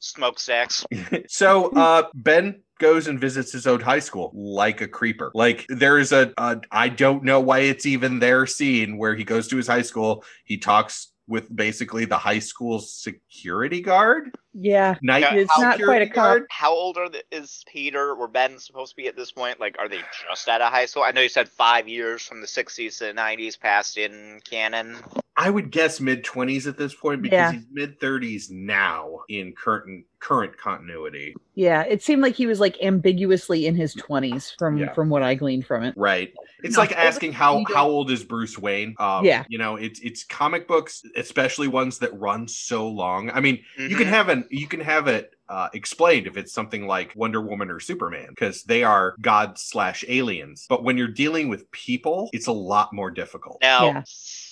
Smokestacks. 0.00 0.84
so 1.28 1.70
uh 1.70 2.04
Ben 2.14 2.62
goes 2.80 3.06
and 3.06 3.20
visits 3.20 3.52
his 3.52 3.66
old 3.66 3.82
high 3.82 3.98
school 4.00 4.30
like 4.34 4.80
a 4.80 4.88
creeper. 4.88 5.30
Like 5.34 5.64
there 5.68 5.98
is 5.98 6.12
a, 6.12 6.32
a 6.38 6.60
I 6.70 6.88
don't 6.88 7.24
know 7.24 7.40
why 7.40 7.60
it's 7.60 7.86
even 7.86 8.18
there 8.18 8.46
scene 8.46 8.98
where 8.98 9.14
he 9.14 9.24
goes 9.24 9.48
to 9.48 9.56
his 9.56 9.66
high 9.66 9.82
school, 9.82 10.24
he 10.44 10.58
talks 10.58 11.12
with 11.26 11.54
basically 11.54 12.04
the 12.04 12.18
high 12.18 12.38
school 12.40 12.78
security 12.80 13.80
guard, 13.80 14.36
yeah, 14.54 14.94
night 15.02 15.20
Yeah, 15.20 15.34
it's 15.34 15.58
not 15.58 15.80
quite 15.82 16.02
a 16.02 16.06
security 16.06 16.10
cop. 16.10 16.42
How 16.50 16.72
old 16.72 16.96
are 16.96 17.08
the, 17.08 17.22
is 17.30 17.64
Peter 17.66 18.12
or 18.14 18.28
Ben 18.28 18.58
supposed 18.58 18.92
to 18.92 18.96
be 18.96 19.08
at 19.08 19.16
this 19.16 19.30
point? 19.32 19.60
Like, 19.60 19.76
are 19.78 19.88
they 19.88 20.00
just 20.28 20.48
out 20.48 20.60
of 20.62 20.72
high 20.72 20.86
school? 20.86 21.02
I 21.02 21.10
know 21.10 21.20
you 21.20 21.28
said 21.28 21.48
five 21.48 21.88
years 21.88 22.22
from 22.22 22.40
the 22.40 22.46
60s 22.46 22.98
to 22.98 23.06
the 23.06 23.12
90s 23.12 23.58
passed 23.58 23.98
in 23.98 24.40
canon. 24.48 24.96
I 25.36 25.50
would 25.50 25.72
guess 25.72 25.98
mid 26.00 26.22
twenties 26.22 26.68
at 26.68 26.78
this 26.78 26.94
point 26.94 27.20
because 27.20 27.36
Yeah. 27.36 27.52
he's 27.52 27.64
mid 27.72 27.98
thirties 27.98 28.50
now 28.52 29.18
in 29.28 29.52
current 29.52 30.04
current 30.20 30.56
continuity. 30.56 31.34
Yeah, 31.54 31.82
it 31.82 32.02
seemed 32.02 32.22
like 32.22 32.34
he 32.34 32.46
was 32.46 32.60
like 32.60 32.80
ambiguously 32.80 33.66
in 33.66 33.74
his 33.74 33.94
20s 33.96 34.54
from 34.58 34.78
Yeah. 34.78 34.92
from 34.92 35.10
what 35.10 35.22
I 35.24 35.34
gleaned 35.34 35.66
from 35.66 35.82
it. 35.82 35.92
Right. 35.96 36.32
It's 36.62 36.76
No, 36.76 36.82
like 36.82 36.92
asking 36.96 37.32
how 37.32 37.58
you 37.58 37.66
how 37.74 37.88
old 37.88 38.10
is 38.12 38.22
Bruce 38.22 38.56
Wayne? 38.56 38.94
Um, 39.00 39.24
Yeah. 39.24 39.44
You 39.48 39.58
know, 39.58 39.74
it's 39.74 39.98
it's 40.00 40.22
comic 40.24 40.68
books, 40.68 41.02
especially 41.16 41.66
ones 41.66 41.98
that 41.98 42.16
run 42.18 42.46
so 42.46 42.88
long. 42.88 43.30
I 43.30 43.40
mean, 43.40 43.58
you 43.76 43.96
can 43.96 44.06
Mhm. 44.06 44.10
have 44.10 44.28
an 44.28 44.43
you 44.50 44.66
can 44.66 44.80
have 44.80 45.08
it 45.08 45.34
uh, 45.48 45.68
explained 45.74 46.26
if 46.26 46.36
it's 46.36 46.52
something 46.52 46.86
like 46.86 47.12
Wonder 47.14 47.40
Woman 47.40 47.70
or 47.70 47.80
Superman 47.80 48.28
because 48.30 48.62
they 48.64 48.82
are 48.82 49.14
gods 49.20 49.62
slash 49.62 50.04
aliens. 50.08 50.66
But 50.68 50.84
when 50.84 50.96
you're 50.96 51.08
dealing 51.08 51.48
with 51.48 51.70
people, 51.70 52.30
it's 52.32 52.46
a 52.46 52.52
lot 52.52 52.92
more 52.92 53.10
difficult. 53.10 53.58
Now, 53.60 53.86
Yeah. 53.86 54.02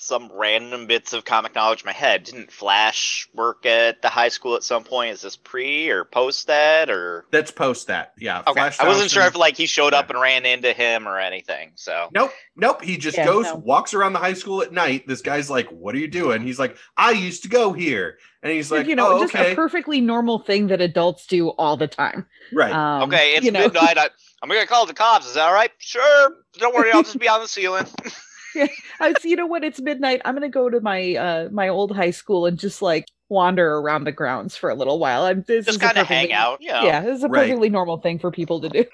Some 0.03 0.31
random 0.35 0.87
bits 0.87 1.13
of 1.13 1.25
comic 1.25 1.55
knowledge 1.55 1.83
in 1.83 1.87
my 1.87 1.93
head. 1.93 2.25
Didn't 2.25 2.51
Flash 2.51 3.29
work 3.35 3.65
at 3.65 4.03
the 4.03 4.09
high 4.09 4.29
school 4.29 4.57
at 4.57 4.63
some 4.65 4.83
point? 4.85 5.13
Is 5.13 5.23
this 5.23 5.37
pre 5.37 5.89
or 5.91 6.05
post 6.05 6.49
that 6.49 6.91
or? 6.91 7.25
Let's 7.33 7.51
post 7.51 7.87
that. 7.87 8.13
Yeah. 8.19 8.41
Okay, 8.41 8.53
Flash 8.53 8.81
I 8.81 8.89
wasn't 8.89 9.11
sure 9.11 9.23
if 9.25 9.37
like 9.37 9.57
he 9.57 9.67
showed 9.67 9.95
up 9.95 10.09
Yeah. 10.09 10.15
and 10.17 10.23
ran 10.23 10.47
into 10.47 10.73
him 10.73 11.07
or 11.07 11.19
anything. 11.19 11.73
So 11.77 12.09
Nope, 12.13 12.33
nope. 12.57 12.83
He 12.83 12.97
just 12.97 13.17
Yeah, 13.17 13.27
goes, 13.27 13.45
no. 13.47 13.55
walks 13.57 13.95
around 13.95 14.13
the 14.15 14.19
high 14.19 14.33
school 14.35 14.61
at 14.63 14.73
night. 14.73 15.07
This 15.07 15.23
guy's 15.23 15.49
like, 15.49 15.69
"What 15.69 15.95
are 15.95 15.99
you 15.99 16.09
doing?" 16.09 16.43
He's 16.43 16.59
like, 16.59 16.77
"I 16.97 17.13
used 17.13 17.45
to 17.45 17.49
go 17.49 17.73
here," 17.73 18.19
and 18.43 18.53
he's 18.53 18.73
like, 18.73 18.87
you 18.89 18.97
know, 18.97 19.19
"Oh, 19.19 19.21
just 19.23 19.35
okay, 19.35 19.53
a 19.53 19.55
perfectly 19.55 20.01
normal 20.01 20.41
thing 20.41 20.67
that 20.69 20.81
adults 20.81 21.27
do 21.27 21.49
all 21.51 21.77
the 21.77 21.87
time. 21.89 22.27
right." 22.53 22.73
Um, 22.73 23.05
okay, 23.05 23.37
it's 23.37 23.47
you 23.47 23.53
know, 23.53 23.61
midnight. 23.61 23.99
I, 23.99 24.09
I'm 24.43 24.49
gonna 24.49 24.67
call 24.67 24.87
the 24.87 24.95
cops. 24.95 25.27
Is 25.29 25.35
that 25.35 25.47
all 25.47 25.55
right? 25.55 25.71
Sure. 25.79 26.35
Don't 26.55 26.75
worry. 26.75 26.91
I'll 26.91 27.05
just 27.05 27.19
be 27.21 27.29
on 27.29 27.41
the 27.41 27.47
ceiling. 27.49 27.87
I, 29.01 29.15
you 29.25 29.37
know 29.37 29.47
what? 29.47 29.65
It's 29.65 29.81
midnight. 29.81 30.23
I'm 30.25 30.35
gonna 30.35 30.49
go 30.49 30.69
to 30.71 30.81
my 30.81 31.15
uh 31.17 31.49
my 31.51 31.69
old 31.69 31.95
high 31.95 32.11
school 32.11 32.47
and 32.47 32.59
just 32.59 32.83
like 32.83 33.07
wander 33.29 33.77
around 33.77 34.05
the 34.05 34.13
grounds 34.13 34.57
for 34.57 34.69
a 34.71 34.75
little 34.75 34.99
while. 34.99 35.25
I'm 35.25 35.43
this 35.47 35.67
just 35.67 35.77
is 35.77 35.83
a 35.83 35.87
kind 35.87 35.99
of 35.99 36.07
hang 36.07 36.33
out. 36.33 36.59
You 36.61 36.73
know. 36.73 36.83
Yeah, 36.85 37.01
this 37.01 37.19
is 37.19 37.25
a 37.25 37.29
Right. 37.29 37.47
perfectly 37.49 37.69
normal 37.71 37.99
thing 37.99 38.19
for 38.19 38.31
people 38.31 38.61
to 38.61 38.69
do. 38.69 38.85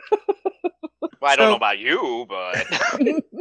Well, 1.20 1.32
I 1.32 1.36
don't 1.36 1.46
So- 1.46 1.50
know 1.50 1.56
about 1.56 1.78
you, 1.78 2.26
but 2.28 2.66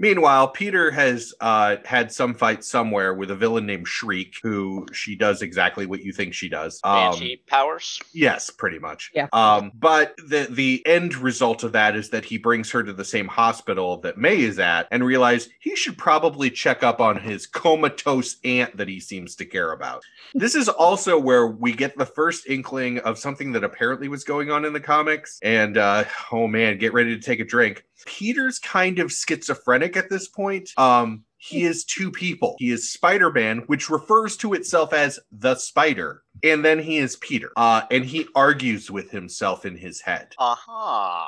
Meanwhile, 0.00 0.48
Peter 0.48 0.90
has 0.90 1.34
uh, 1.42 1.76
had 1.84 2.10
some 2.10 2.32
fight 2.32 2.64
somewhere 2.64 3.12
with 3.12 3.30
a 3.30 3.36
villain 3.36 3.66
named 3.66 3.86
Shriek, 3.86 4.36
who 4.42 4.86
she 4.94 5.14
does 5.14 5.42
exactly 5.42 5.84
what 5.84 6.02
you 6.02 6.10
think 6.10 6.32
she 6.32 6.48
does. 6.48 6.80
Um, 6.82 7.10
banshee 7.10 7.42
powers. 7.46 8.00
Yes, 8.14 8.48
pretty 8.48 8.78
much. 8.78 9.10
Yeah. 9.14 9.28
Um, 9.34 9.72
but 9.74 10.16
the 10.16 10.48
the 10.50 10.82
end 10.86 11.16
result 11.16 11.64
of 11.64 11.72
that 11.72 11.96
is 11.96 12.08
that 12.10 12.24
he 12.24 12.38
brings 12.38 12.70
her 12.70 12.82
to 12.82 12.94
the 12.94 13.04
same 13.04 13.28
hospital 13.28 13.98
that 13.98 14.16
May 14.16 14.40
is 14.40 14.58
at, 14.58 14.88
and 14.90 15.04
realize 15.04 15.50
he 15.60 15.76
should 15.76 15.98
probably 15.98 16.50
check 16.50 16.82
up 16.82 17.02
on 17.02 17.18
his 17.18 17.46
comatose 17.46 18.36
aunt 18.42 18.78
that 18.78 18.88
he 18.88 19.00
seems 19.00 19.36
to 19.36 19.44
care 19.44 19.72
about. 19.72 20.02
this 20.32 20.54
is 20.54 20.70
also 20.70 21.18
where 21.18 21.46
we 21.46 21.74
get 21.74 21.98
the 21.98 22.06
first 22.06 22.48
inkling 22.48 23.00
of 23.00 23.18
something 23.18 23.52
that 23.52 23.64
apparently 23.64 24.08
was 24.08 24.24
going 24.24 24.50
on 24.50 24.64
in 24.64 24.72
the 24.72 24.80
comics. 24.80 25.38
And 25.42 25.76
uh, 25.76 26.04
oh 26.32 26.46
man, 26.46 26.78
get 26.78 26.94
ready 26.94 27.14
to 27.14 27.20
take 27.20 27.40
a 27.40 27.44
drink. 27.44 27.84
Peter's 28.06 28.58
kind 28.58 28.98
of 28.98 29.12
schizophrenic 29.12 29.96
at 29.96 30.10
this 30.10 30.28
point. 30.28 30.70
Um, 30.76 31.24
he 31.38 31.62
is 31.62 31.84
two 31.84 32.10
people. 32.10 32.56
He 32.58 32.70
is 32.70 32.92
Spider 32.92 33.30
Man, 33.32 33.58
which 33.66 33.88
refers 33.88 34.36
to 34.38 34.52
itself 34.52 34.92
as 34.92 35.18
the 35.32 35.54
Spider, 35.54 36.22
and 36.42 36.62
then 36.64 36.78
he 36.78 36.98
is 36.98 37.16
Peter. 37.16 37.50
Uh, 37.56 37.82
and 37.90 38.04
he 38.04 38.28
argues 38.34 38.90
with 38.90 39.10
himself 39.10 39.64
in 39.64 39.76
his 39.76 40.02
head. 40.02 40.34
Uh 40.38 40.54
huh. 40.58 41.26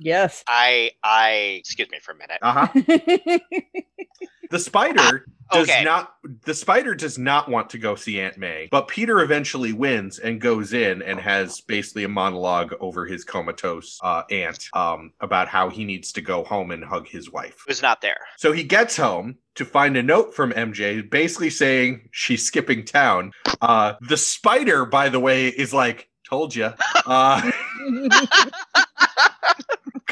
Yes. 0.00 0.44
I 0.48 0.92
I 1.02 1.30
excuse 1.60 1.88
me 1.90 1.98
for 2.02 2.12
a 2.12 2.16
minute. 2.16 2.38
Uh 2.42 2.66
huh. 2.66 3.38
The 4.50 4.60
Spider 4.60 5.26
does 5.50 5.68
Okay. 5.68 5.82
not. 5.82 6.14
The 6.44 6.54
Spider 6.54 6.94
does 6.94 7.18
not 7.18 7.48
want 7.48 7.68
to 7.70 7.78
go 7.78 7.96
see 7.96 8.20
Aunt 8.20 8.38
May, 8.38 8.68
but 8.70 8.86
Peter 8.86 9.20
eventually 9.20 9.72
wins 9.72 10.20
and 10.20 10.40
goes 10.40 10.72
in 10.72 11.02
and 11.02 11.18
has 11.18 11.60
basically 11.62 12.04
a 12.04 12.08
monologue 12.08 12.72
over 12.80 13.06
his 13.06 13.24
comatose 13.24 13.98
uh, 14.04 14.22
aunt 14.30 14.68
um, 14.72 15.12
about 15.20 15.48
how 15.48 15.68
he 15.68 15.84
needs 15.84 16.12
to 16.12 16.20
go 16.20 16.44
home 16.44 16.70
and 16.70 16.84
hug 16.84 17.08
his 17.08 17.30
wife. 17.32 17.56
Who's 17.66 17.82
not 17.82 18.00
there? 18.02 18.20
So 18.36 18.52
he 18.52 18.62
gets 18.62 18.96
home 18.96 19.38
to 19.56 19.64
find 19.64 19.96
a 19.96 20.02
note 20.02 20.32
from 20.32 20.52
MJ 20.52 21.10
basically 21.10 21.50
saying 21.50 22.08
she's 22.12 22.46
skipping 22.46 22.84
town. 22.84 23.32
Uh, 23.60 23.94
the 24.00 24.16
spider, 24.16 24.84
by 24.86 25.08
the 25.08 25.18
way, 25.20 25.48
is 25.48 25.74
like, 25.74 26.08
told 26.28 26.54
you. 26.54 26.72
Uh, 27.08 27.52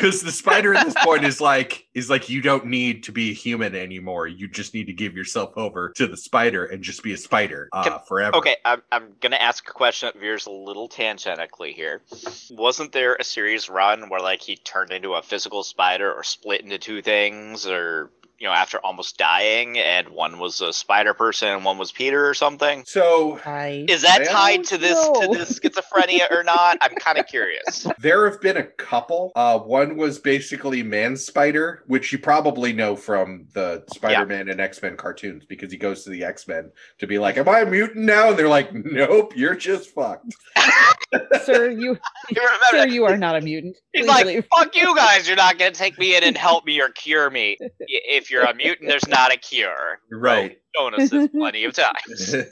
because 0.05 0.23
the 0.23 0.33
spider 0.33 0.75
at 0.75 0.85
this 0.85 0.95
point 1.03 1.25
is 1.25 1.41
like, 1.41 1.87
is 1.95 2.11
like, 2.11 2.29
you 2.29 2.43
don't 2.43 2.67
need 2.67 3.05
to 3.05 3.13
be 3.13 3.31
a 3.31 3.35
human 3.35 3.75
anymore. 3.75 4.27
You 4.27 4.49
just 4.49 4.75
need 4.75 4.87
to 4.87 4.93
give 4.93 5.17
yourself 5.17 5.57
over 5.57 5.93
to 5.97 6.07
the 6.07 6.17
spider 6.17 6.67
and 6.67 6.83
just 6.83 7.03
be 7.03 7.13
a 7.15 7.17
spider 7.17 7.69
uh, 7.73 7.85
Can- 7.85 7.99
forever. 8.07 8.37
Okay, 8.37 8.57
I'm, 8.65 8.83
I'm 8.93 9.13
gonna 9.21 9.37
ask 9.37 9.69
a 9.69 9.73
question 9.73 10.11
that 10.13 10.21
veers 10.21 10.47
a 10.47 10.51
little 10.51 10.89
tangentically 10.89 11.73
here. 11.73 12.03
Wasn't 12.51 12.93
there 12.93 13.17
a 13.17 13.25
series 13.25 13.71
run 13.71 14.09
where 14.11 14.21
like 14.21 14.43
he 14.43 14.57
turned 14.57 14.93
into 14.93 15.15
a 15.15 15.23
physical 15.23 15.63
spider 15.63 16.13
or 16.13 16.23
split 16.23 16.61
into 16.61 16.79
two 16.79 17.01
things 17.01 17.67
or 17.67 18.11
you 18.45 18.51
know 18.51 18.55
after 18.55 18.77
almost 18.85 19.17
dying 19.17 19.79
and 19.79 20.07
one 20.11 20.39
was 20.39 20.61
a 20.61 20.71
spider 20.71 21.15
person 21.15 21.49
and 21.49 21.65
one 21.65 21.79
was 21.79 21.91
Peter 21.91 22.29
or 22.29 22.35
something? 22.35 22.85
So 22.87 23.41
I 23.47 23.87
Is 23.89 24.03
that 24.03 24.21
I 24.21 24.25
tied 24.25 24.65
to 24.65 24.77
this 24.77 24.93
know. 25.03 25.15
to 25.33 25.39
this 25.39 25.59
schizophrenia 25.59 26.31
or 26.31 26.45
not? 26.45 26.77
I'm 26.83 26.95
kind 26.97 27.17
of 27.17 27.27
curious. 27.27 27.87
There 28.01 28.29
have 28.31 28.43
been 28.43 28.59
a 28.59 28.65
couple. 28.65 29.33
Uh, 29.35 29.59
one 29.59 29.97
was 29.97 30.19
basically 30.19 30.83
Man 30.83 31.17
Spider, 31.17 31.85
which 31.87 32.13
you 32.13 32.19
probably 32.19 32.75
know 32.75 32.97
from 32.97 33.47
the 33.55 33.83
Spider 33.95 34.27
Man 34.27 34.51
and 34.51 34.61
X 34.61 34.83
Men 34.83 34.95
cartoons 34.99 35.47
because 35.47 35.73
he 35.73 35.79
goes 35.79 36.05
to 36.05 36.11
the 36.11 36.23
X 36.23 36.47
Men 36.47 36.71
to 36.99 37.07
be 37.07 37.19
like, 37.19 37.39
Am 37.39 37.49
I 37.49 37.61
a 37.61 37.67
mutant 37.67 38.05
now? 38.05 38.29
And 38.29 38.39
they're 38.39 38.49
like, 38.49 38.75
Nope, 38.75 39.33
you're 39.37 39.55
just 39.55 39.89
fucked. 39.95 40.35
sir, 41.45 41.71
you 41.71 41.97
You 42.31 42.37
remember 42.43 42.65
sir, 42.73 42.87
you 42.89 43.05
are 43.07 43.17
not 43.17 43.37
a 43.37 43.41
mutant. 43.41 43.79
He's 43.95 44.03
Please 44.05 44.09
like, 44.09 44.27
leave. 44.27 44.47
fuck 44.55 44.77
you 44.77 44.95
guys, 44.97 45.27
you're 45.27 45.37
not 45.37 45.59
gonna 45.59 45.71
take 45.71 45.99
me 45.99 46.17
in 46.17 46.25
and 46.25 46.37
help 46.37 46.67
me 46.67 46.81
or 46.83 46.91
cure 46.91 47.31
me. 47.31 47.57
Y- 47.61 47.69
If 47.89 48.31
you're 48.35 48.45
a 48.45 48.55
mutant, 48.55 48.89
there's 48.89 49.07
not 49.07 49.33
a 49.33 49.37
cure. 49.37 50.01
Right. 50.11 50.59
Shown 50.77 50.95
us 50.95 51.11
this 51.11 51.29
plenty 51.29 51.65
of 51.65 51.73
times. 51.73 52.35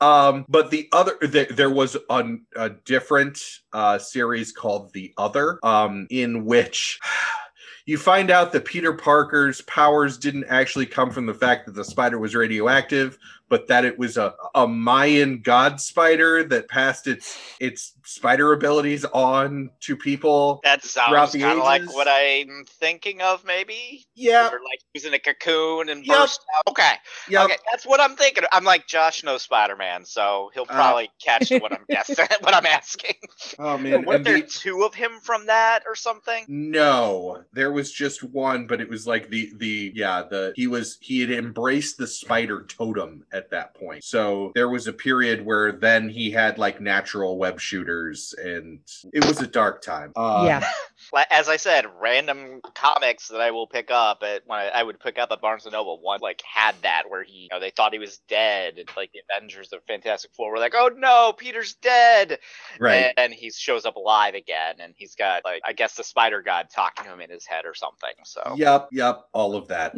um, 0.00 0.44
but 0.48 0.70
the 0.70 0.88
other 0.92 1.16
there, 1.22 1.46
there 1.46 1.70
was 1.70 1.96
a, 2.10 2.34
a 2.56 2.70
different 2.70 3.40
uh 3.72 3.98
series 3.98 4.52
called 4.52 4.92
The 4.92 5.14
Other, 5.16 5.60
um, 5.62 6.08
in 6.10 6.44
which 6.44 6.98
you 7.86 7.98
find 7.98 8.32
out 8.32 8.50
that 8.52 8.64
Peter 8.64 8.92
Parker's 8.92 9.60
powers 9.62 10.18
didn't 10.18 10.46
actually 10.48 10.86
come 10.86 11.12
from 11.12 11.26
the 11.26 11.34
fact 11.34 11.66
that 11.66 11.76
the 11.76 11.84
spider 11.84 12.18
was 12.18 12.34
radioactive, 12.34 13.16
but 13.48 13.68
that 13.68 13.84
it 13.84 13.98
was 13.98 14.16
a, 14.16 14.34
a 14.54 14.66
Mayan 14.66 15.40
god 15.42 15.80
spider 15.80 16.42
that 16.44 16.68
passed 16.68 17.06
its 17.06 17.38
its 17.60 17.92
spider 18.04 18.52
abilities 18.52 19.04
on 19.06 19.70
to 19.80 19.96
people. 19.96 20.60
That 20.64 20.84
sounds 20.84 21.32
kind 21.32 21.58
of 21.58 21.64
like 21.64 21.82
what 21.94 22.08
I'm 22.10 22.64
thinking 22.66 23.20
of, 23.22 23.44
maybe. 23.44 24.04
Yeah, 24.14 24.48
Or 24.48 24.52
like 24.60 24.80
he 24.92 24.98
was 24.98 25.04
in 25.04 25.14
a 25.14 25.18
cocoon 25.18 25.88
and 25.88 26.06
Yep. 26.06 26.16
burst 26.16 26.40
out. 26.56 26.70
Okay, 26.72 26.92
yeah. 27.28 27.44
okay, 27.44 27.56
that's 27.70 27.84
what 27.86 28.00
I'm 28.00 28.16
thinking. 28.16 28.44
I'm 28.52 28.64
like 28.64 28.86
Josh 28.86 29.22
knows 29.24 29.42
Spider-Man, 29.42 30.04
so 30.04 30.50
he'll 30.54 30.62
Uh, 30.64 30.74
probably 30.74 31.10
catch 31.22 31.50
what 31.50 31.72
I'm 31.72 31.84
guessing, 31.90 32.16
what 32.40 32.54
I'm 32.54 32.66
asking. 32.66 33.14
Oh 33.58 33.76
man, 33.78 34.04
Weren't 34.04 34.24
there 34.24 34.40
the- 34.40 34.46
two 34.46 34.82
of 34.84 34.94
him 34.94 35.12
from 35.22 35.46
that 35.46 35.82
or 35.86 35.94
something? 35.94 36.44
No, 36.48 37.42
there 37.52 37.72
was 37.72 37.92
just 37.92 38.22
one, 38.22 38.66
but 38.66 38.80
it 38.80 38.88
was 38.88 39.06
like 39.06 39.28
the 39.30 39.52
the 39.56 39.92
yeah 39.94 40.22
the 40.28 40.52
he 40.56 40.66
was 40.66 40.98
he 41.00 41.20
had 41.20 41.30
embraced 41.30 41.96
the 41.98 42.06
spider 42.06 42.64
totem 42.68 43.24
at 43.36 43.50
that 43.50 43.74
point. 43.74 44.02
So 44.02 44.52
there 44.54 44.68
was 44.68 44.86
a 44.86 44.92
period 44.92 45.44
where 45.44 45.72
then 45.72 46.08
he 46.08 46.30
had 46.30 46.58
like 46.58 46.80
natural 46.80 47.38
web 47.38 47.60
shooters, 47.60 48.34
and 48.42 48.80
it 49.12 49.24
was 49.24 49.40
a 49.40 49.46
dark 49.46 49.82
time. 49.82 50.12
Uh, 50.16 50.44
yeah. 50.46 50.66
As 51.30 51.48
I 51.48 51.56
said, 51.56 51.86
random 52.00 52.60
comics 52.74 53.28
that 53.28 53.40
I 53.40 53.50
will 53.50 53.66
pick 53.66 53.90
up 53.90 54.22
at 54.22 54.42
when 54.46 54.58
I, 54.58 54.68
I 54.68 54.82
would 54.82 55.00
pick 55.00 55.18
up 55.18 55.30
at 55.32 55.40
Barnes 55.40 55.64
and 55.66 55.72
Noble. 55.72 56.00
One 56.00 56.20
like 56.20 56.42
had 56.42 56.74
that 56.82 57.04
where 57.08 57.22
he, 57.22 57.32
you 57.42 57.48
know, 57.52 57.60
they 57.60 57.70
thought 57.70 57.92
he 57.92 57.98
was 57.98 58.18
dead. 58.28 58.78
And, 58.78 58.88
like 58.96 59.10
the 59.12 59.20
Avengers 59.34 59.72
of 59.72 59.80
Fantastic 59.86 60.30
Four 60.36 60.50
were 60.52 60.58
like, 60.58 60.74
"Oh 60.76 60.90
no, 60.96 61.32
Peter's 61.36 61.74
dead!" 61.74 62.38
right. 62.80 63.12
And 63.16 63.32
he 63.32 63.50
shows 63.50 63.84
up 63.86 63.96
alive 63.96 64.34
again, 64.34 64.76
and 64.80 64.94
he's 64.96 65.14
got 65.14 65.44
like 65.44 65.62
I 65.66 65.72
guess 65.72 65.94
the 65.94 66.04
Spider 66.04 66.42
God 66.42 66.66
talking 66.74 67.04
to 67.06 67.12
him 67.12 67.20
in 67.20 67.30
his 67.30 67.46
head 67.46 67.64
or 67.64 67.74
something. 67.74 68.12
So 68.24 68.54
Yep, 68.56 68.88
yep, 68.92 69.24
all 69.32 69.56
of 69.56 69.68
that. 69.68 69.94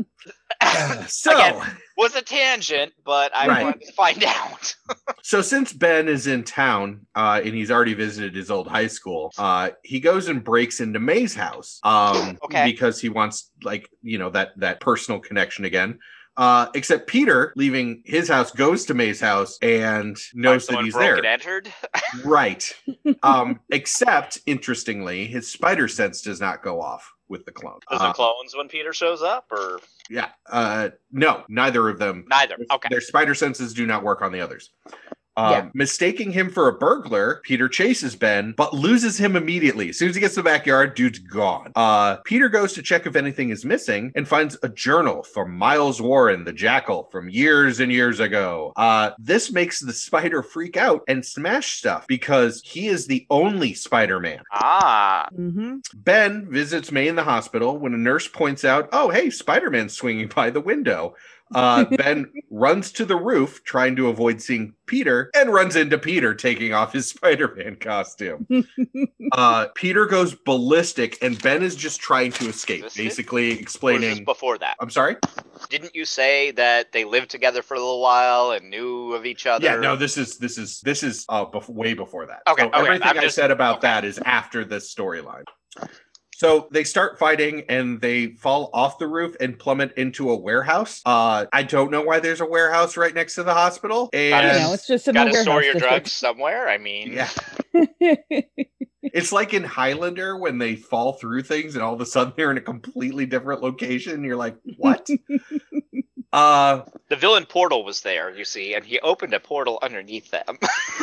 so, 1.09 1.33
Again. 1.33 1.63
was 1.97 2.15
a 2.15 2.23
tangent, 2.23 2.93
but 3.05 3.35
I 3.35 3.47
Right. 3.47 3.63
wanted 3.65 3.83
to 3.87 3.93
find 3.93 4.25
out. 4.27 4.75
so 5.23 5.41
since 5.43 5.73
Ben 5.73 6.09
is 6.09 6.27
in 6.27 6.43
town 6.45 7.07
uh, 7.15 7.41
and 7.45 7.55
he's 7.55 7.71
already 7.71 7.95
visited 7.95 8.35
his 8.35 8.51
old 8.51 8.67
high 8.69 8.87
school, 8.87 9.33
uh, 9.39 9.71
he 9.85 10.01
goes 10.01 10.29
and 10.29 10.43
breaks 10.43 10.81
into 10.81 10.98
May's 11.01 11.35
house 11.35 11.81
um, 11.83 12.39
Okay. 12.45 12.65
because 12.65 13.01
he 13.01 13.09
wants 13.09 13.51
like 13.63 13.89
you 14.03 14.19
know 14.19 14.31
that 14.31 14.51
that 14.59 14.81
personal 14.81 15.21
connection 15.21 15.65
again. 15.65 15.99
Uh, 16.37 16.69
except 16.77 17.09
Peter, 17.09 17.53
leaving 17.57 18.01
his 18.05 18.29
house, 18.29 18.53
goes 18.53 18.85
to 18.85 18.95
May's 18.95 19.21
house 19.21 19.59
and 19.61 20.17
knows 20.35 20.69
that 20.69 20.85
he's 20.85 20.95
there. 20.95 21.25
entered. 21.25 21.73
Right. 22.25 22.65
Um, 23.25 23.59
except, 23.71 24.39
interestingly, 24.47 25.27
his 25.27 25.51
spider 25.51 25.89
sense 25.89 26.21
does 26.23 26.41
not 26.41 26.63
go 26.63 26.81
off. 26.81 27.13
with 27.29 27.45
the 27.45 27.53
clone. 27.53 27.79
Does 27.91 28.01
Uh, 28.01 28.07
it 28.11 28.15
clones 28.15 28.55
when 28.57 28.69
Peter 28.69 28.93
shows 28.93 29.21
up, 29.21 29.47
or 29.51 29.81
yeah, 30.09 30.29
uh, 30.49 30.91
no, 31.11 31.43
neither 31.49 31.89
of 31.89 31.99
them. 31.99 32.25
neither? 32.31 32.57
Okay. 32.71 32.89
Their 32.91 33.01
spider 33.03 33.35
senses 33.35 33.75
do 33.75 33.85
not 33.87 34.03
work 34.05 34.23
on 34.23 34.31
the 34.33 34.41
others. 34.41 34.71
Um, 35.39 35.53
Yeah. 35.53 35.69
Mistaking 35.73 36.33
him 36.33 36.51
for 36.51 36.69
a 36.69 36.73
burglar, 36.73 37.41
Peter 37.45 37.69
chases 37.69 38.17
Ben, 38.17 38.53
but 38.57 38.75
loses 38.75 39.17
him 39.19 39.37
immediately. 39.37 39.91
As 39.91 39.97
soon 39.99 40.09
as 40.09 40.15
he 40.17 40.21
gets 40.21 40.35
to 40.35 40.41
the 40.41 40.45
backyard, 40.51 40.95
dude's 40.95 41.21
gone. 41.21 41.73
Uh, 41.77 42.17
Peter 42.25 42.49
goes 42.49 42.73
to 42.75 42.83
check 42.83 43.07
if 43.07 43.15
anything 43.17 43.51
is 43.51 43.65
missing 43.65 44.11
and 44.17 44.27
finds 44.27 44.57
a 44.63 44.69
journal 44.69 45.23
from 45.23 45.57
Miles 45.57 46.03
Warren, 46.03 46.45
the 46.45 46.53
jackal, 46.53 47.09
from 47.13 47.29
years 47.31 47.79
and 47.81 47.93
years 47.93 48.19
ago. 48.21 48.73
Uh, 48.77 49.11
this 49.19 49.53
makes 49.53 49.79
the 49.81 49.93
spider 49.93 50.43
freak 50.43 50.77
out 50.77 51.03
and 51.09 51.25
smash 51.25 51.73
stuff 51.79 52.07
because 52.09 52.61
he 52.65 52.89
is 52.89 53.07
the 53.07 53.25
only 53.31 53.75
Spider 53.75 54.19
Man. 54.19 54.43
Ah, 54.53 55.29
hmm 55.35 55.77
Ben 55.95 56.47
visits 56.51 56.91
May 56.91 57.07
in 57.09 57.15
the 57.17 57.23
hospital 57.25 57.79
when 57.79 57.95
a 57.95 57.99
nurse 57.99 58.27
points 58.27 58.65
out, 58.65 58.89
"Oh, 58.93 59.09
hey, 59.11 59.31
Spider-Man's 59.31 59.93
swinging 59.95 60.29
by 60.35 60.51
the 60.51 60.61
window." 60.61 61.15
Uh, 61.55 61.85
ben 61.85 62.31
runs 62.51 62.93
to 62.93 63.05
the 63.05 63.17
roof, 63.17 63.63
trying 63.65 63.97
to 63.97 64.09
avoid 64.09 64.41
seeing 64.43 64.75
Peter, 64.87 65.31
and 65.35 65.53
runs 65.53 65.77
into 65.77 65.97
Peter 65.99 66.35
taking 66.35 66.75
off 66.75 66.93
his 66.93 67.09
Spider-Man 67.11 67.77
costume. 67.77 68.47
Uh, 69.33 69.67
Peter 69.75 70.07
goes 70.07 70.35
ballistic, 70.35 71.19
and 71.23 71.41
Ben 71.43 71.63
is 71.63 71.77
just 71.77 72.01
trying 72.01 72.33
to 72.33 72.49
escape, 72.49 72.81
Ballistic? 72.81 73.05
basically 73.05 73.45
or 73.45 73.51
was 73.51 73.57
this 73.59 73.63
explaining. 73.63 74.25
before 74.25 74.57
that? 74.57 74.75
I'm 74.81 74.89
sorry. 74.89 75.17
Didn't 75.69 75.95
you 75.95 76.07
say 76.07 76.51
that 76.53 76.93
they 76.93 77.05
lived 77.05 77.31
together 77.31 77.61
for 77.61 77.75
a 77.75 77.79
little 77.79 78.01
while 78.01 78.53
and 78.53 78.71
knew 78.71 79.13
of 79.13 79.27
each 79.27 79.47
other? 79.47 79.65
Yeah, 79.65 79.77
no, 79.77 79.97
this 79.97 80.17
is 80.17 80.39
this 80.39 80.57
is 80.57 80.81
this 80.81 81.03
is 81.03 81.27
uh 81.29 81.45
bef- 81.45 81.69
way 81.69 81.93
before 81.93 82.25
that. 82.27 82.41
Okay, 82.49 82.63
So 82.63 82.69
okay, 82.69 82.79
everything 82.79 83.09
I'm 83.09 83.19
I 83.19 83.23
just- 83.23 83.37
said 83.37 83.51
about 83.51 83.79
okay. 83.79 83.89
that 83.89 84.05
is 84.07 84.19
after 84.25 84.65
this 84.65 84.93
storyline. 84.95 85.45
So 86.39 86.69
they 86.71 86.85
start 86.85 87.19
fighting 87.19 87.65
and 87.69 88.01
they 88.01 88.29
fall 88.29 88.71
off 88.73 88.99
the 88.99 89.09
roof 89.09 89.35
and 89.41 89.59
plummet 89.59 89.95
into 89.97 90.31
a 90.31 90.37
warehouse. 90.37 91.03
Uh, 91.05 91.47
I 91.53 91.65
don't 91.65 91.91
know 91.91 92.03
why 92.03 92.21
there's 92.21 92.41
a 92.41 92.47
warehouse 92.47 92.97
right 92.97 93.13
next 93.13 93.35
to 93.35 93.43
the 93.43 93.53
hospital. 93.53 94.09
You 94.13 94.21
And 94.21 94.57
know, 94.57 94.73
it's 94.73 94.87
just 94.87 95.09
in 95.09 95.15
gotta 95.15 95.35
store 95.35 95.65
your 95.65 95.73
district. 95.73 95.93
drugs 96.05 96.13
somewhere. 96.13 96.69
I 96.69 96.79
mean, 96.79 97.13
yeah, 97.13 97.29
it's 99.03 99.33
like 99.33 99.53
in 99.53 99.65
Highlander 99.65 100.37
when 100.37 100.59
they 100.59 100.77
fall 100.77 101.15
through 101.15 101.43
things 101.43 101.75
and 101.75 101.83
all 101.83 101.95
of 101.95 102.01
a 102.01 102.07
sudden 102.07 102.33
they're 102.37 102.53
in 102.53 102.57
a 102.57 102.61
completely 102.61 103.27
different 103.27 103.61
location. 103.61 104.23
You're 104.23 104.37
like, 104.37 104.59
what? 104.77 105.09
uh, 106.33 106.83
the 107.09 107.17
villain 107.17 107.47
portal 107.47 107.85
was 107.85 108.03
there, 108.03 108.35
you 108.35 108.45
see, 108.45 108.75
and 108.75 108.85
he 108.85 108.99
opened 109.01 109.33
a 109.35 109.41
portal 109.41 109.79
underneath 109.83 110.31
them. 110.31 110.59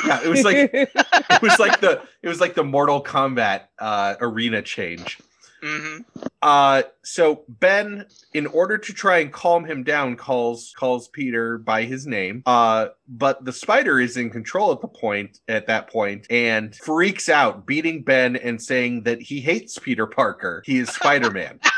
yeah, 0.05 0.21
it 0.23 0.29
was 0.29 0.43
like 0.43 0.69
it 0.73 1.41
was 1.41 1.57
like 1.59 1.79
the 1.81 2.01
it 2.21 2.27
was 2.27 2.39
like 2.39 2.53
the 2.55 2.63
Mortal 2.63 3.03
Kombat 3.03 3.61
uh, 3.79 4.15
arena 4.19 4.61
change. 4.61 5.19
hmm 5.63 5.97
Uh, 6.41 6.83
so 7.03 7.43
Ben, 7.47 8.05
in 8.33 8.45
order 8.47 8.77
to 8.77 8.93
try 8.93 9.17
and 9.19 9.33
calm 9.33 9.65
him 9.65 9.83
down, 9.83 10.15
calls 10.15 10.73
calls 10.77 11.07
Peter 11.07 11.57
by 11.57 11.83
his 11.83 12.05
name. 12.05 12.43
Uh, 12.45 12.89
but 13.07 13.43
the 13.43 13.53
spider 13.53 13.99
is 13.99 14.15
in 14.15 14.29
control 14.29 14.71
at 14.71 14.81
the 14.81 14.87
point 14.87 15.39
at 15.47 15.65
that 15.67 15.89
point 15.89 16.27
and 16.29 16.75
freaks 16.75 17.29
out, 17.29 17.65
beating 17.65 18.03
Ben 18.03 18.35
and 18.35 18.61
saying 18.61 19.03
that 19.03 19.21
he 19.21 19.41
hates 19.41 19.79
Peter 19.79 20.05
Parker. 20.05 20.61
He 20.65 20.77
is 20.77 20.89
Spider 20.89 21.31
Man. 21.31 21.59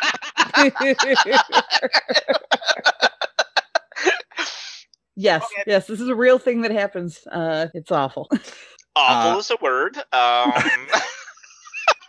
yes, 5.18 5.44
Okay. 5.44 5.64
yes, 5.68 5.88
this 5.88 6.00
is 6.00 6.08
a 6.08 6.16
real 6.16 6.40
thing 6.40 6.62
that 6.62 6.72
happens. 6.72 7.28
Uh, 7.30 7.68
it's 7.74 7.92
awful. 7.92 8.30
Awful 8.96 9.32
Uh, 9.36 9.38
is 9.40 9.52
a 9.52 9.58
word. 9.62 9.96
Um, 10.12 10.88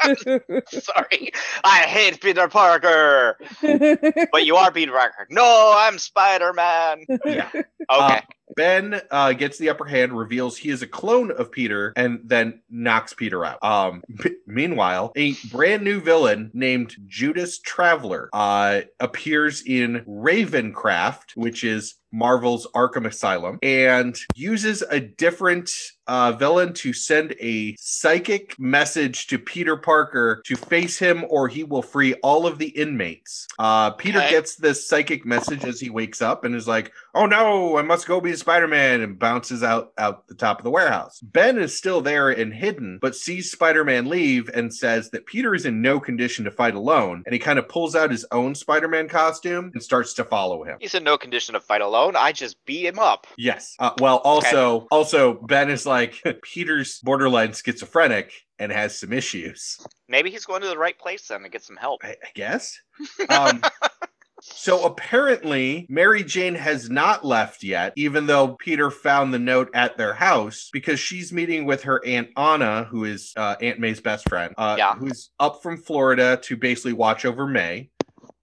sorry, 0.68 1.32
I 1.64 1.80
hate 1.80 2.20
Peter 2.22 2.48
Parker, 2.48 3.36
but 4.32 4.46
you 4.46 4.56
are 4.56 4.70
Peter 4.72 4.92
Parker. 4.92 5.26
No, 5.28 5.74
I'm 5.76 5.98
Spider 5.98 6.52
Man. 6.54 7.04
yeah. 7.26 7.50
Okay, 7.90 8.20
Ben 8.56 9.00
uh, 9.10 9.32
gets 9.32 9.58
the 9.58 9.70
upper 9.70 9.84
hand, 9.84 10.12
reveals 10.16 10.56
he 10.56 10.70
is 10.70 10.82
a 10.82 10.86
clone 10.86 11.30
of 11.30 11.50
Peter, 11.52 11.92
and 11.96 12.20
then 12.24 12.60
knocks 12.70 13.14
Peter 13.14 13.44
out. 13.44 13.62
Um, 13.62 14.02
m- 14.24 14.36
meanwhile, 14.46 15.12
a 15.16 15.34
brand 15.50 15.82
new 15.84 16.00
villain 16.00 16.50
named 16.54 16.96
Judas 17.06 17.58
Traveler 17.58 18.28
uh, 18.32 18.80
appears 19.00 19.62
in 19.66 20.04
Ravencroft, 20.08 21.32
which 21.36 21.64
is 21.64 21.94
Marvel's 22.10 22.66
Arkham 22.74 23.06
Asylum, 23.06 23.58
and 23.62 24.18
uses 24.34 24.82
a 24.90 24.98
different 24.98 25.70
uh, 26.06 26.32
villain 26.32 26.72
to 26.72 26.94
send 26.94 27.34
a 27.38 27.76
psychic 27.78 28.58
message 28.58 29.26
to 29.26 29.38
Peter 29.38 29.76
Parker 29.76 30.40
to 30.46 30.56
face 30.56 30.98
him, 30.98 31.24
or 31.28 31.48
he 31.48 31.64
will 31.64 31.82
free 31.82 32.14
all 32.22 32.46
of 32.46 32.58
the 32.58 32.68
inmates. 32.68 33.46
Uh, 33.58 33.90
Peter 33.90 34.18
Okay. 34.20 34.30
gets 34.30 34.56
this 34.56 34.88
psychic 34.88 35.26
message 35.26 35.64
as 35.66 35.78
he 35.80 35.90
wakes 35.90 36.22
up 36.22 36.44
and 36.44 36.54
is 36.54 36.66
like, 36.66 36.92
"Oh 37.14 37.26
no, 37.26 37.76
I 37.76 37.82
must 37.82 38.06
go 38.06 38.22
be 38.22 38.32
Spider-Man," 38.38 39.00
and 39.00 39.18
bounces 39.18 39.62
out 39.62 39.92
out 39.98 40.26
the 40.28 40.34
top 40.34 40.58
of 40.58 40.64
the 40.64 40.70
warehouse. 40.70 41.20
Ben 41.20 41.58
is 41.58 41.76
still 41.76 42.00
there 42.00 42.30
and 42.30 42.52
hidden, 42.52 42.98
but 43.00 43.14
sees 43.14 43.50
Spider-Man 43.50 44.06
leave 44.06 44.48
and 44.54 44.72
says 44.72 45.10
that 45.10 45.26
Peter 45.26 45.54
is 45.54 45.66
in 45.66 45.82
no 45.82 46.00
condition 46.00 46.44
to 46.44 46.50
fight 46.50 46.74
alone, 46.74 47.22
and 47.26 47.32
he 47.32 47.38
kind 47.38 47.58
of 47.58 47.68
pulls 47.68 47.94
out 47.94 48.10
his 48.10 48.26
own 48.32 48.54
Spider-Man 48.54 49.08
costume 49.08 49.70
and 49.74 49.82
starts 49.82 50.14
to 50.14 50.24
follow 50.24 50.64
him. 50.64 50.76
he's 50.80 50.94
in 50.94 51.04
no 51.04 51.18
condition 51.18 51.54
to 51.54 51.60
fight 51.60 51.80
alone. 51.80 52.16
I 52.16 52.32
just 52.32 52.64
beat 52.64 52.86
him 52.86 52.98
up. 52.98 53.26
Yes. 53.36 53.74
Uh, 53.78 53.90
well, 54.00 54.18
also, 54.18 54.86
also 54.90 55.34
Ben 55.42 55.70
is 55.70 55.86
like 55.86 56.22
Peter's 56.42 57.00
borderline 57.00 57.52
schizophrenic 57.52 58.32
and 58.58 58.72
has 58.72 58.98
some 58.98 59.12
issues. 59.12 59.78
Maybe 60.08 60.30
he's 60.30 60.44
going 60.44 60.62
to 60.62 60.68
the 60.68 60.78
right 60.78 60.98
place 60.98 61.28
then 61.28 61.42
to 61.42 61.48
get 61.48 61.62
some 61.62 61.76
help. 61.76 62.00
I, 62.04 62.10
I 62.10 62.30
guess. 62.34 62.78
Um, 63.28 63.62
so 64.40 64.84
apparently, 64.84 65.86
Mary 65.88 66.22
Jane 66.22 66.54
has 66.54 66.88
not 66.90 67.24
left 67.24 67.62
yet, 67.62 67.92
even 67.96 68.26
though 68.26 68.54
Peter 68.54 68.90
found 68.90 69.32
the 69.34 69.38
note 69.38 69.70
at 69.74 69.96
their 69.96 70.14
house 70.14 70.70
because 70.72 71.00
she's 71.00 71.32
meeting 71.32 71.64
with 71.64 71.82
her 71.84 72.04
Aunt 72.04 72.28
Anna, 72.36 72.84
who 72.84 73.04
is 73.04 73.32
uh, 73.36 73.56
Aunt 73.60 73.78
May's 73.80 74.00
best 74.00 74.28
friend, 74.28 74.54
uh, 74.58 74.76
Yeah. 74.78 74.94
who's 74.94 75.30
up 75.40 75.62
from 75.62 75.76
Florida 75.78 76.38
to 76.44 76.56
basically 76.56 76.92
watch 76.92 77.24
over 77.24 77.46
May. 77.46 77.90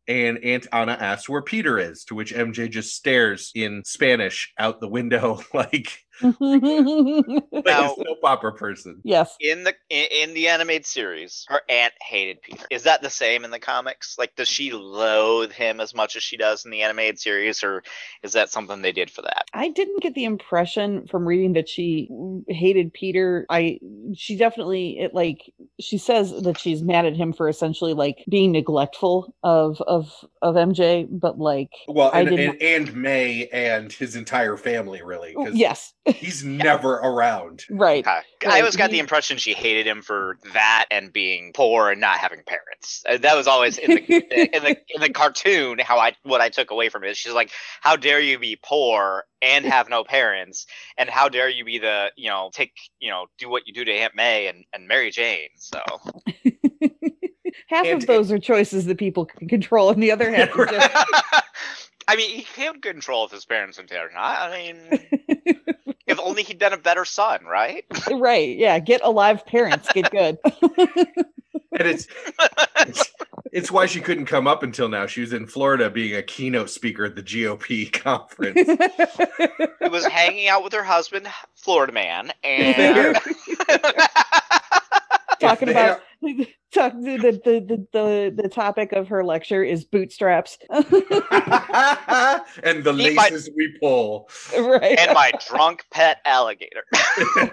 And 0.07 0.37
Aunt 0.43 0.67
Anna 0.71 0.91
asks 0.91 1.27
where 1.27 1.41
Peter 1.41 1.79
is, 1.79 2.03
to 2.05 2.15
which 2.15 2.31
MJ 2.33 2.69
just 2.69 2.95
stares 2.95 3.51
in 3.55 3.81
Spanish 3.85 4.53
out 4.59 4.79
the 4.79 4.87
window 4.87 5.41
like, 5.53 6.04
like 6.39 6.61
Now- 6.63 7.93
a 7.93 7.95
soap 7.95 8.19
opera 8.23 8.53
person. 8.53 9.01
yes. 9.03 9.35
In 9.39 9.63
the 9.63 9.73
in, 9.89 10.05
in 10.29 10.33
the 10.33 10.47
animated 10.47 10.85
series, 10.85 11.45
her 11.49 11.61
aunt 11.69 11.93
hated 12.01 12.41
Peter. 12.41 12.65
Is 12.71 12.83
that 12.83 13.01
the 13.01 13.09
same 13.09 13.43
in 13.43 13.51
the 13.51 13.59
comics? 13.59 14.17
Like, 14.17 14.35
does 14.35 14.47
she 14.47 14.71
loathe 14.71 15.51
him 15.51 15.79
as 15.79 15.93
much 15.93 16.15
as 16.15 16.23
she 16.23 16.37
does 16.37 16.65
in 16.65 16.71
the 16.71 16.81
animated 16.81 17.19
series, 17.19 17.63
or 17.63 17.83
is 18.23 18.33
that 18.33 18.49
something 18.49 18.81
they 18.81 18.91
did 18.91 19.11
for 19.11 19.21
that? 19.23 19.45
I 19.53 19.69
didn't 19.69 20.01
get 20.01 20.13
the 20.15 20.25
impression 20.25 21.07
from 21.07 21.27
reading 21.27 21.53
that 21.53 21.67
she 21.69 22.09
hated 22.47 22.93
Peter. 22.93 23.45
I 23.49 23.79
she 24.15 24.35
definitely 24.37 24.99
it 24.99 25.13
like 25.13 25.51
she 25.79 25.97
says 25.97 26.31
that 26.43 26.57
she's 26.59 26.81
mad 26.81 27.05
at 27.05 27.15
him 27.15 27.33
for 27.33 27.49
essentially 27.49 27.93
like 27.93 28.23
being 28.29 28.51
neglectful 28.53 29.33
of 29.43 29.81
of 29.81 30.11
of 30.41 30.55
MJ, 30.55 31.07
but 31.09 31.39
like 31.39 31.71
Well, 31.87 32.09
I 32.13 32.21
and, 32.21 32.29
did 32.29 32.39
and, 32.39 32.61
and 32.61 32.95
May 32.95 33.47
and 33.47 33.91
his 33.91 34.15
entire 34.15 34.57
family, 34.57 35.01
really. 35.01 35.33
'cause 35.33 35.53
yes, 35.55 35.93
He's 36.15 36.43
never 36.43 36.93
around. 36.95 37.63
right. 37.69 38.05
Okay. 38.05 38.21
I 38.47 38.59
always 38.59 38.75
got 38.75 38.91
the 38.91 38.99
impression 38.99 39.37
she 39.37 39.53
hated 39.53 39.87
him 39.87 40.01
for 40.01 40.37
that 40.53 40.85
and 40.91 41.11
being 41.11 41.51
poor 41.53 41.89
and 41.89 41.99
not 41.99 42.17
having 42.19 42.41
parents. 42.45 43.03
Uh, 43.09 43.17
That 43.17 43.35
was 43.35 43.47
always 43.47 43.77
in 43.77 43.89
the 43.95 44.03
in 44.55 44.63
the 44.63 44.77
in 44.93 45.01
the 45.01 45.09
cartoon 45.13 45.79
how 45.79 45.97
I 45.97 46.13
what 46.23 46.41
I 46.41 46.49
took 46.49 46.69
away 46.71 46.89
from 46.89 47.03
it. 47.03 47.17
She's 47.17 47.33
like, 47.33 47.49
"How 47.81 47.95
dare 47.95 48.19
you 48.19 48.37
be 48.37 48.57
poor 48.61 49.23
and 49.41 49.65
have 49.75 49.89
no 49.89 50.03
parents, 50.03 50.67
and 50.97 51.09
how 51.09 51.27
dare 51.29 51.49
you 51.49 51.65
be 51.65 51.79
the 51.79 52.11
you 52.15 52.29
know 52.29 52.51
take 52.53 52.73
you 52.99 53.09
know 53.09 53.25
do 53.39 53.49
what 53.49 53.63
you 53.65 53.73
do 53.73 53.83
to 53.85 53.91
Aunt 53.91 54.15
May 54.15 54.47
and 54.47 54.63
and 54.73 54.87
Mary 54.87 55.09
Jane." 55.11 55.49
So 55.57 55.79
half 57.67 57.85
And- 57.85 58.01
of 58.01 58.07
those 58.07 58.31
are 58.31 58.39
choices 58.39 58.85
that 58.85 58.97
people 58.99 59.25
can 59.25 59.47
control, 59.47 59.89
and 59.89 60.01
the 60.03 60.11
other 60.11 60.31
half 60.31 60.49
is 60.49 60.69
just 60.69 61.43
I 62.07 62.15
mean, 62.15 62.29
he 62.55 62.61
had 62.61 62.83
control 62.83 63.25
of 63.25 63.31
his 63.31 63.45
parents 63.45 63.79
until 63.79 64.01
I 64.15 64.47
I 64.47 64.73
mean, 64.73 65.55
if 66.07 66.19
only 66.19 66.43
he'd 66.43 66.59
been 66.59 66.73
a 66.73 66.77
better 66.77 67.05
son, 67.05 67.45
right? 67.45 67.85
right. 68.11 68.57
Yeah, 68.57 68.79
get 68.79 69.01
alive 69.03 69.45
parents, 69.45 69.91
get 69.93 70.11
good. 70.11 70.37
And 71.77 71.89
it's, 71.89 72.07
it's 72.79 73.11
it's 73.51 73.71
why 73.71 73.85
she 73.85 73.99
couldn't 73.99 74.25
come 74.27 74.47
up 74.47 74.63
until 74.63 74.87
now. 74.87 75.07
She 75.07 75.21
was 75.21 75.33
in 75.33 75.45
Florida 75.45 75.89
being 75.89 76.15
a 76.15 76.23
keynote 76.23 76.69
speaker 76.69 77.03
at 77.05 77.15
the 77.15 77.23
GOP 77.23 77.91
conference. 78.03 78.69
He 79.81 79.89
was 79.89 80.05
hanging 80.05 80.47
out 80.47 80.63
with 80.63 80.71
her 80.73 80.83
husband, 80.83 81.27
Florida 81.55 81.91
man, 81.91 82.31
and 82.43 83.17
talking 85.39 85.67
If 85.69 85.75
they 85.75 85.81
about 85.81 86.01
talk, 86.75 86.93
the, 86.93 87.17
the, 87.17 87.31
the, 87.43 87.87
the, 87.91 88.41
the 88.43 88.49
topic 88.49 88.91
of 88.91 89.07
her 89.07 89.23
lecture 89.23 89.63
is 89.63 89.83
bootstraps. 89.85 90.57
and 90.69 90.83
the 92.83 92.93
Eat 92.99 93.15
my- 93.15 93.23
laces 93.23 93.49
we 93.55 93.75
pull. 93.79 94.29
right. 94.53 94.99
and 94.99 95.13
my 95.13 95.31
drunk 95.47 95.85
pet 95.91 96.19
alligator. 96.25 96.83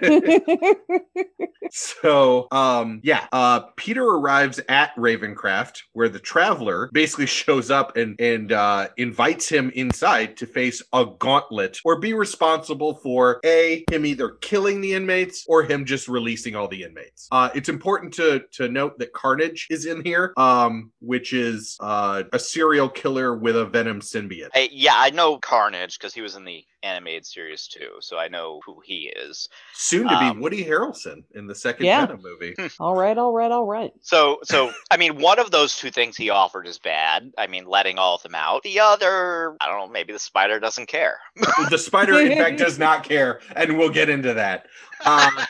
So, 1.71 2.47
um, 2.51 3.01
yeah, 3.03 3.27
uh, 3.31 3.61
Peter 3.75 4.03
arrives 4.03 4.59
at 4.69 4.95
Ravencroft, 4.95 5.83
where 5.93 6.09
the 6.09 6.19
Traveler 6.19 6.89
basically 6.93 7.25
shows 7.25 7.71
up 7.71 7.97
and 7.97 8.19
and 8.19 8.51
uh, 8.51 8.89
invites 8.97 9.49
him 9.49 9.71
inside 9.75 10.37
to 10.37 10.45
face 10.45 10.81
a 10.93 11.05
gauntlet 11.05 11.79
or 11.83 11.99
be 11.99 12.13
responsible 12.13 12.95
for 12.95 13.39
a 13.45 13.83
him 13.91 14.05
either 14.05 14.29
killing 14.41 14.81
the 14.81 14.93
inmates 14.93 15.45
or 15.47 15.63
him 15.63 15.85
just 15.85 16.07
releasing 16.07 16.55
all 16.55 16.67
the 16.67 16.83
inmates. 16.83 17.27
Uh, 17.31 17.49
it's 17.55 17.69
important 17.69 18.13
to 18.13 18.43
to 18.51 18.69
note 18.69 18.99
that 18.99 19.13
Carnage 19.13 19.67
is 19.69 19.85
in 19.85 20.03
here, 20.03 20.33
um, 20.37 20.91
which 20.99 21.33
is 21.33 21.77
uh, 21.79 22.23
a 22.31 22.39
serial 22.39 22.89
killer 22.89 23.35
with 23.35 23.55
a 23.55 23.65
venom 23.65 24.01
symbiote. 24.01 24.49
Hey, 24.53 24.69
yeah, 24.71 24.93
I 24.95 25.09
know 25.09 25.37
Carnage 25.37 25.97
because 25.97 26.13
he 26.13 26.21
was 26.21 26.35
in 26.35 26.45
the 26.45 26.65
animated 26.83 27.25
series 27.25 27.67
too, 27.67 27.91
so 28.01 28.17
I 28.17 28.27
know 28.27 28.59
who 28.65 28.79
he 28.83 29.11
is. 29.15 29.49
Soon 29.73 30.03
to 30.03 30.19
be 30.19 30.25
Um, 30.25 30.39
Woody 30.41 30.63
Harrelson 30.63 31.23
in 31.33 31.47
the 31.47 31.55
second 31.55 31.85
Yeah. 31.85 32.05
Venom 32.05 32.21
movie. 32.21 32.55
all 32.79 32.93
right, 32.95 33.17
all 33.17 33.31
right, 33.33 33.51
all 33.51 33.65
right. 33.65 33.91
So, 34.01 34.39
so 34.43 34.71
I 34.91 34.97
mean, 34.97 35.19
one 35.19 35.39
of 35.39 35.51
those 35.51 35.75
two 35.77 35.89
things 35.91 36.17
he 36.17 36.29
offered 36.29 36.67
is 36.67 36.77
bad. 36.77 37.31
I 37.37 37.47
mean, 37.47 37.65
letting 37.65 37.97
all 37.97 38.15
of 38.15 38.23
them 38.23 38.35
out. 38.35 38.63
The 38.63 38.79
other, 38.79 39.55
I 39.61 39.67
don't 39.67 39.79
know, 39.79 39.87
maybe 39.87 40.13
the 40.13 40.19
spider 40.19 40.59
doesn't 40.59 40.87
care. 40.87 41.19
the 41.69 41.77
spider, 41.77 42.19
in 42.19 42.37
fact, 42.37 42.57
does 42.57 42.77
not 42.87 43.03
care, 43.03 43.39
and 43.55 43.77
we'll 43.77 43.89
get 43.89 44.09
into 44.09 44.33
that. 44.33 44.67
Uh, 45.05 45.45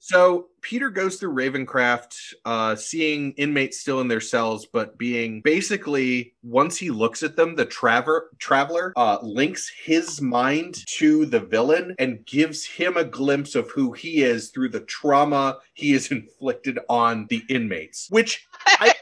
So 0.00 0.48
Peter 0.60 0.90
goes 0.90 1.16
through 1.16 1.34
Ravencroft, 1.34 2.34
uh, 2.44 2.74
seeing 2.74 3.32
inmates 3.32 3.80
still 3.80 4.00
in 4.00 4.08
their 4.08 4.20
cells, 4.20 4.66
but 4.66 4.98
being 4.98 5.40
basically 5.40 6.34
once 6.42 6.76
he 6.76 6.90
looks 6.90 7.22
at 7.22 7.36
them, 7.36 7.54
the 7.54 7.66
traver- 7.66 8.28
traveler 8.38 8.92
uh, 8.96 9.18
links 9.22 9.70
his 9.84 10.20
mind 10.20 10.84
to 10.86 11.26
the 11.26 11.40
villain 11.40 11.94
and 11.98 12.24
gives 12.26 12.64
him 12.64 12.96
a 12.96 13.04
glimpse 13.04 13.54
of 13.54 13.70
who 13.70 13.92
he 13.92 14.22
is 14.22 14.50
through 14.50 14.70
the 14.70 14.80
trauma 14.80 15.58
he 15.74 15.92
has 15.92 16.10
inflicted 16.10 16.78
on 16.88 17.26
the 17.28 17.42
inmates. 17.48 18.08
Which 18.10 18.46
I 18.66 18.94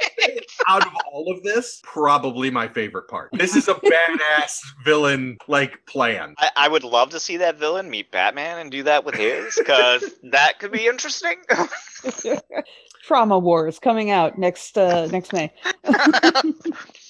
out 0.68 0.86
of 0.86 0.92
all 1.10 1.30
of 1.30 1.42
this, 1.42 1.80
probably 1.82 2.50
my 2.50 2.68
favorite 2.68 3.08
part. 3.08 3.30
This 3.32 3.56
is 3.56 3.68
a 3.68 3.74
badass 3.74 4.60
villain 4.84 5.38
like 5.48 5.84
plan. 5.86 6.34
I, 6.38 6.50
I 6.56 6.68
would 6.68 6.84
love 6.84 7.10
to 7.10 7.20
see 7.20 7.36
that 7.38 7.58
villain 7.58 7.90
meet 7.90 8.10
Batman 8.10 8.58
and 8.58 8.70
do 8.70 8.82
that 8.84 9.04
with 9.04 9.14
his, 9.14 9.54
because 9.56 10.04
that 10.24 10.58
could 10.58 10.72
be 10.72 10.86
interesting. 10.86 11.36
Trauma 13.02 13.38
Wars 13.38 13.78
coming 13.78 14.10
out 14.10 14.38
next 14.38 14.78
uh, 14.78 15.06
next 15.06 15.32
May. 15.32 15.52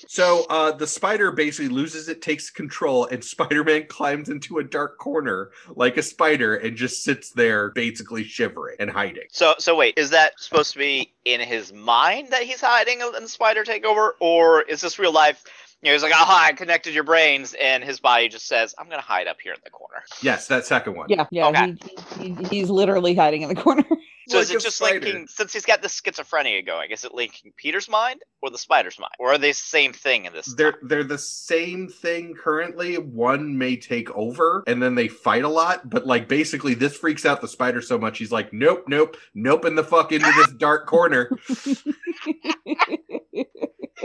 So 0.08 0.46
uh, 0.50 0.72
the 0.72 0.86
spider 0.86 1.30
basically 1.32 1.68
loses 1.68 2.08
it, 2.08 2.22
takes 2.22 2.50
control, 2.50 3.06
and 3.06 3.22
Spider-Man 3.34 3.86
climbs 3.88 4.28
into 4.28 4.58
a 4.58 4.64
dark 4.64 4.98
corner 4.98 5.50
like 5.74 5.96
a 5.96 6.02
spider 6.02 6.56
and 6.56 6.76
just 6.76 7.02
sits 7.02 7.30
there, 7.30 7.70
basically 7.70 8.24
shivering 8.24 8.76
and 8.78 8.90
hiding. 8.90 9.24
so, 9.30 9.54
so 9.58 9.76
wait, 9.76 9.94
is 9.96 10.10
that 10.10 10.38
supposed 10.40 10.72
to 10.72 10.78
be 10.78 11.12
in 11.24 11.40
his 11.40 11.72
mind 11.72 12.28
that 12.30 12.42
he's 12.42 12.60
hiding 12.60 13.02
and 13.02 13.24
the 13.24 13.28
spider 13.28 13.64
takeover, 13.64 14.12
or 14.20 14.62
is 14.62 14.80
this 14.80 14.98
real 14.98 15.12
life? 15.12 15.44
You 15.82 15.90
know, 15.90 15.94
he's 15.94 16.02
like, 16.02 16.14
"Aha, 16.14 16.44
I 16.46 16.52
connected 16.54 16.94
your 16.94 17.04
brains," 17.04 17.54
and 17.60 17.84
his 17.84 18.00
body 18.00 18.28
just 18.28 18.46
says, 18.46 18.74
"I'm 18.78 18.88
gonna 18.88 19.02
hide 19.02 19.26
up 19.26 19.36
here 19.42 19.52
in 19.52 19.60
the 19.64 19.70
corner." 19.70 20.02
Yes, 20.22 20.46
that 20.46 20.64
second 20.64 20.96
one. 20.96 21.08
Yeah, 21.10 21.26
yeah. 21.30 21.48
Okay. 21.48 21.76
He, 22.18 22.28
he, 22.30 22.44
he's 22.44 22.70
literally 22.70 23.14
hiding 23.14 23.42
in 23.42 23.50
the 23.50 23.54
corner. 23.54 23.84
So 24.28 24.38
is 24.38 24.50
it 24.50 24.60
just 24.60 24.76
spider. 24.78 25.00
linking 25.00 25.26
since 25.26 25.52
he's 25.52 25.64
got 25.64 25.82
this 25.82 26.00
schizophrenia 26.00 26.64
going? 26.64 26.90
Is 26.90 27.04
it 27.04 27.14
linking 27.14 27.52
Peter's 27.56 27.88
mind 27.88 28.22
or 28.42 28.50
the 28.50 28.58
spider's 28.58 28.98
mind, 28.98 29.12
or 29.18 29.32
are 29.32 29.38
they 29.38 29.50
the 29.50 29.54
same 29.54 29.92
thing 29.92 30.24
in 30.24 30.32
this? 30.32 30.54
They're 30.54 30.72
time? 30.72 30.80
they're 30.84 31.04
the 31.04 31.18
same 31.18 31.88
thing 31.88 32.34
currently. 32.34 32.96
One 32.96 33.56
may 33.58 33.76
take 33.76 34.10
over 34.12 34.64
and 34.66 34.82
then 34.82 34.94
they 34.94 35.08
fight 35.08 35.44
a 35.44 35.48
lot, 35.48 35.88
but 35.88 36.06
like 36.06 36.28
basically 36.28 36.74
this 36.74 36.96
freaks 36.96 37.26
out 37.26 37.40
the 37.40 37.48
spider 37.48 37.82
so 37.82 37.98
much 37.98 38.18
he's 38.18 38.32
like, 38.32 38.52
nope, 38.52 38.84
nope, 38.88 39.16
nope 39.34 39.64
in 39.64 39.74
the 39.74 39.84
fuck 39.84 40.12
into 40.12 40.30
this 40.36 40.52
dark 40.52 40.86
corner. 40.86 41.30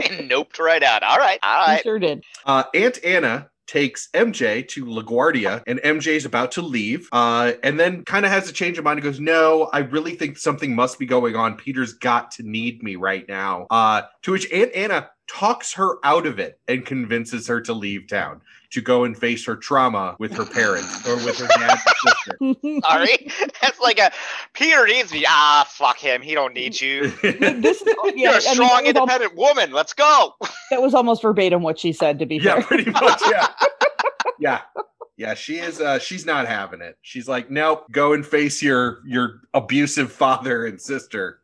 noped 0.00 0.58
right 0.58 0.82
out. 0.82 1.02
All 1.02 1.18
right, 1.18 1.38
all 1.42 1.76
he 1.76 1.82
sure 1.82 1.98
did. 1.98 2.24
Uh, 2.44 2.64
Aunt 2.74 3.02
Anna 3.04 3.50
takes 3.70 4.08
MJ 4.14 4.66
to 4.66 4.84
LaGuardia, 4.84 5.62
and 5.66 5.80
MJ's 5.84 6.24
about 6.24 6.50
to 6.52 6.62
leave, 6.62 7.08
uh, 7.12 7.52
and 7.62 7.78
then 7.78 8.04
kind 8.04 8.26
of 8.26 8.32
has 8.32 8.50
a 8.50 8.52
change 8.52 8.78
of 8.78 8.84
mind 8.84 8.98
and 8.98 9.04
goes, 9.04 9.20
"No, 9.20 9.70
I 9.72 9.78
really 9.78 10.16
think 10.16 10.38
something 10.38 10.74
must 10.74 10.98
be 10.98 11.06
going 11.06 11.36
on. 11.36 11.56
Peter's 11.56 11.92
got 11.92 12.32
to 12.32 12.42
need 12.42 12.82
me 12.82 12.96
right 12.96 13.26
now." 13.28 13.68
Uh, 13.70 14.02
to 14.22 14.32
which 14.32 14.50
Aunt 14.52 14.72
Anna 14.74 15.10
talks 15.30 15.72
her 15.74 16.04
out 16.04 16.26
of 16.26 16.38
it 16.38 16.58
and 16.66 16.84
convinces 16.84 17.46
her 17.46 17.60
to 17.60 17.72
leave 17.72 18.08
town 18.08 18.40
to 18.70 18.80
go 18.80 19.04
and 19.04 19.16
face 19.16 19.44
her 19.46 19.56
trauma 19.56 20.16
with 20.18 20.32
her 20.32 20.44
parents 20.44 21.06
or 21.06 21.16
with 21.16 21.38
her 21.38 21.46
dad 21.48 21.78
and 21.78 22.56
sister. 22.60 22.80
Sorry, 22.88 23.30
that's 23.60 23.80
like 23.80 23.98
a 23.98 24.10
Peter 24.54 24.86
needs 24.86 25.12
me. 25.12 25.24
Ah, 25.26 25.66
fuck 25.68 25.98
him. 25.98 26.22
He 26.22 26.34
don't 26.34 26.54
need 26.54 26.80
you. 26.80 27.08
this 27.22 27.82
is 27.82 27.94
yeah, 28.04 28.12
You're 28.14 28.30
I 28.30 28.36
a 28.36 28.40
mean, 28.40 28.40
strong, 28.40 28.68
that, 28.68 28.68
was 28.68 28.76
al- 28.76 28.86
independent 28.86 29.36
woman. 29.36 29.72
Let's 29.72 29.92
go. 29.92 30.34
that 30.70 30.82
was 30.82 30.94
almost 30.94 31.22
verbatim 31.22 31.62
what 31.62 31.78
she 31.78 31.92
said. 31.92 32.18
To 32.20 32.26
be 32.26 32.36
yeah, 32.36 32.54
fair, 32.54 32.62
pretty 32.62 32.90
much. 32.90 33.20
Yeah, 33.30 33.48
yeah, 34.38 34.60
yeah. 35.16 35.34
She 35.34 35.58
is. 35.58 35.80
Uh, 35.80 35.98
she's 35.98 36.26
not 36.26 36.46
having 36.46 36.80
it. 36.80 36.96
She's 37.02 37.28
like, 37.28 37.50
nope. 37.50 37.86
Go 37.90 38.12
and 38.12 38.24
face 38.26 38.62
your 38.62 39.00
your 39.06 39.40
abusive 39.54 40.12
father 40.12 40.66
and 40.66 40.80
sister. 40.80 41.39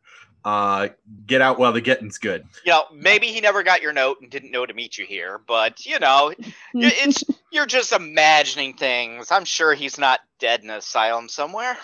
Uh, 0.47 0.87
get 1.25 1.41
out 1.41 1.59
while 1.59 1.73
the 1.73 1.81
getting's 1.81 2.17
good. 2.17 2.47
You 2.63 2.71
know, 2.71 2.85
maybe 2.93 3.27
he 3.27 3.41
never 3.41 3.63
got 3.63 3.81
your 3.81 3.91
note 3.91 4.19
and 4.21 4.31
didn't 4.31 4.49
know 4.49 4.65
to 4.65 4.73
meet 4.73 4.97
you 4.97 5.05
here, 5.05 5.41
but 5.45 5.85
you 5.85 5.99
know, 5.99 6.33
it's 6.73 7.21
you're 7.51 7.65
just 7.65 7.91
imagining 7.91 8.73
things. 8.73 9.29
I'm 9.29 9.43
sure 9.43 9.73
he's 9.73 9.97
not 9.97 10.21
dead 10.39 10.63
in 10.63 10.69
an 10.69 10.77
asylum 10.77 11.27
somewhere. 11.27 11.77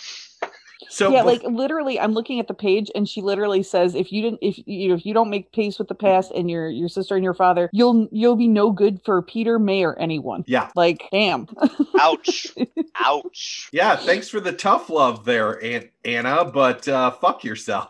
So 0.90 1.12
yeah, 1.12 1.24
bef- 1.24 1.26
like 1.26 1.44
literally, 1.44 2.00
I'm 2.00 2.14
looking 2.14 2.40
at 2.40 2.48
the 2.48 2.54
page, 2.54 2.90
and 2.96 3.08
she 3.08 3.22
literally 3.22 3.64
says, 3.64 3.96
"If 3.96 4.14
you 4.14 4.22
didn't, 4.22 4.40
if 4.42 4.58
you 4.66 4.90
know, 4.90 4.96
if 4.96 5.06
you 5.06 5.14
don't 5.14 5.30
make 5.30 5.52
peace 5.52 5.78
with 5.78 5.90
the 5.90 5.96
past 5.96 6.32
and 6.32 6.50
your 6.50 6.70
your 6.70 6.88
sister 6.88 7.16
and 7.16 7.24
your 7.24 7.34
father, 7.34 7.70
you'll 7.74 8.08
you'll 8.14 8.38
be 8.38 8.48
no 8.48 8.72
good 8.72 9.02
for 9.04 9.22
Peter, 9.22 9.60
May, 9.60 9.84
or 9.84 10.00
anyone." 10.00 10.46
yeah, 10.48 10.70
Like, 10.74 11.04
damn. 11.12 11.48
Ouch. 12.00 12.48
Ouch. 12.96 13.70
yeah. 13.74 13.98
Thanks 13.98 14.30
for 14.30 14.40
the 14.40 14.54
tough 14.54 14.90
love 14.90 15.26
there, 15.26 15.62
Aunt 15.62 15.90
Anna. 16.06 16.46
But 16.46 16.88
uh, 16.88 17.12
fuck 17.12 17.44
yourself. 17.44 17.90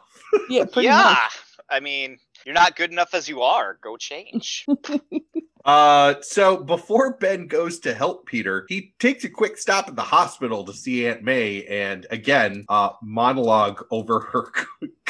Yeah, 0.50 0.66
pretty 0.66 0.88
yeah. 0.88 1.16
much. 1.22 1.32
I 1.70 1.80
mean, 1.80 2.20
you're 2.46 2.56
not 2.56 2.76
good 2.76 2.92
enough 2.92 3.14
as 3.14 3.28
you 3.28 3.42
are. 3.42 3.78
Go 3.82 3.98
change. 3.98 4.66
Uh, 5.66 6.16
so 6.22 6.58
before 6.58 7.14
Ben 7.18 7.48
goes 7.48 7.80
to 7.80 7.94
help 7.94 8.26
Peter, 8.26 8.66
he 8.68 8.94
takes 9.00 9.24
a 9.24 9.30
quick 9.30 9.58
stop 9.58 9.88
at 9.88 9.96
the 9.96 10.02
hospital 10.02 10.64
to 10.66 10.74
see 10.74 11.08
Aunt 11.08 11.24
May, 11.24 11.64
and 11.66 12.06
again, 12.12 12.66
uh, 12.70 12.90
monologue 13.02 13.86
over 13.90 14.20
her 14.20 14.52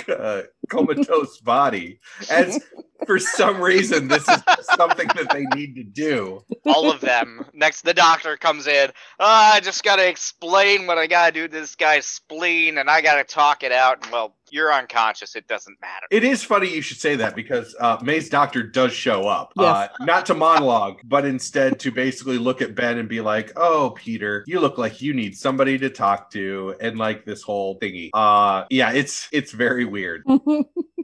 uh, 0.15 0.41
comatose 0.69 1.37
body. 1.41 1.99
As 2.29 2.59
for 3.07 3.19
some 3.19 3.59
reason, 3.61 4.07
this 4.07 4.27
is 4.29 4.43
something 4.75 5.07
that 5.15 5.29
they 5.33 5.43
need 5.57 5.75
to 5.75 5.83
do. 5.83 6.43
All 6.65 6.89
of 6.91 7.01
them. 7.01 7.45
Next, 7.53 7.81
the 7.81 7.93
doctor 7.93 8.37
comes 8.37 8.65
in. 8.67 8.91
"Ah, 9.19 9.55
I 9.55 9.59
just 9.59 9.83
gotta 9.83 10.07
explain 10.07 10.87
what 10.87 10.97
I 10.97 11.07
gotta 11.07 11.31
do 11.33 11.47
to 11.47 11.51
this 11.51 11.75
guy's 11.75 12.05
spleen, 12.05 12.77
and 12.77 12.89
I 12.89 13.01
gotta 13.01 13.23
talk 13.25 13.63
it 13.63 13.71
out. 13.73 14.03
And 14.03 14.11
well, 14.13 14.35
you're 14.51 14.71
unconscious. 14.71 15.35
It 15.35 15.47
doesn't 15.47 15.77
matter. 15.81 16.05
It 16.11 16.23
is 16.23 16.43
funny 16.43 16.73
you 16.73 16.81
should 16.81 16.99
say 16.99 17.15
that 17.17 17.35
because 17.35 17.75
uh, 17.79 17.97
May's 18.01 18.29
doctor 18.29 18.63
does 18.63 18.93
show 18.93 19.27
up, 19.27 19.51
Yes. 19.57 19.65
uh, 19.99 20.05
not 20.05 20.25
to 20.27 20.33
monologue, 20.43 20.99
but 21.05 21.23
instead 21.25 21.79
to 21.79 21.91
basically 21.91 22.37
look 22.37 22.61
at 22.61 22.75
Ben 22.75 22.97
and 22.97 23.07
be 23.07 23.21
like, 23.21 23.53
"Oh, 23.55 23.91
Peter, 23.95 24.43
you 24.45 24.59
look 24.59 24.77
like 24.77 25.01
you 25.01 25.13
need 25.13 25.37
somebody 25.37 25.77
to 25.77 25.89
talk 25.89 26.29
to," 26.31 26.75
and 26.81 26.97
like 26.97 27.23
this 27.23 27.41
whole 27.41 27.79
thingy. 27.79 28.09
Uh, 28.13 28.65
yeah, 28.69 28.91
it's 28.91 29.29
it's 29.31 29.51
very 29.51 29.85
weird. 29.85 30.23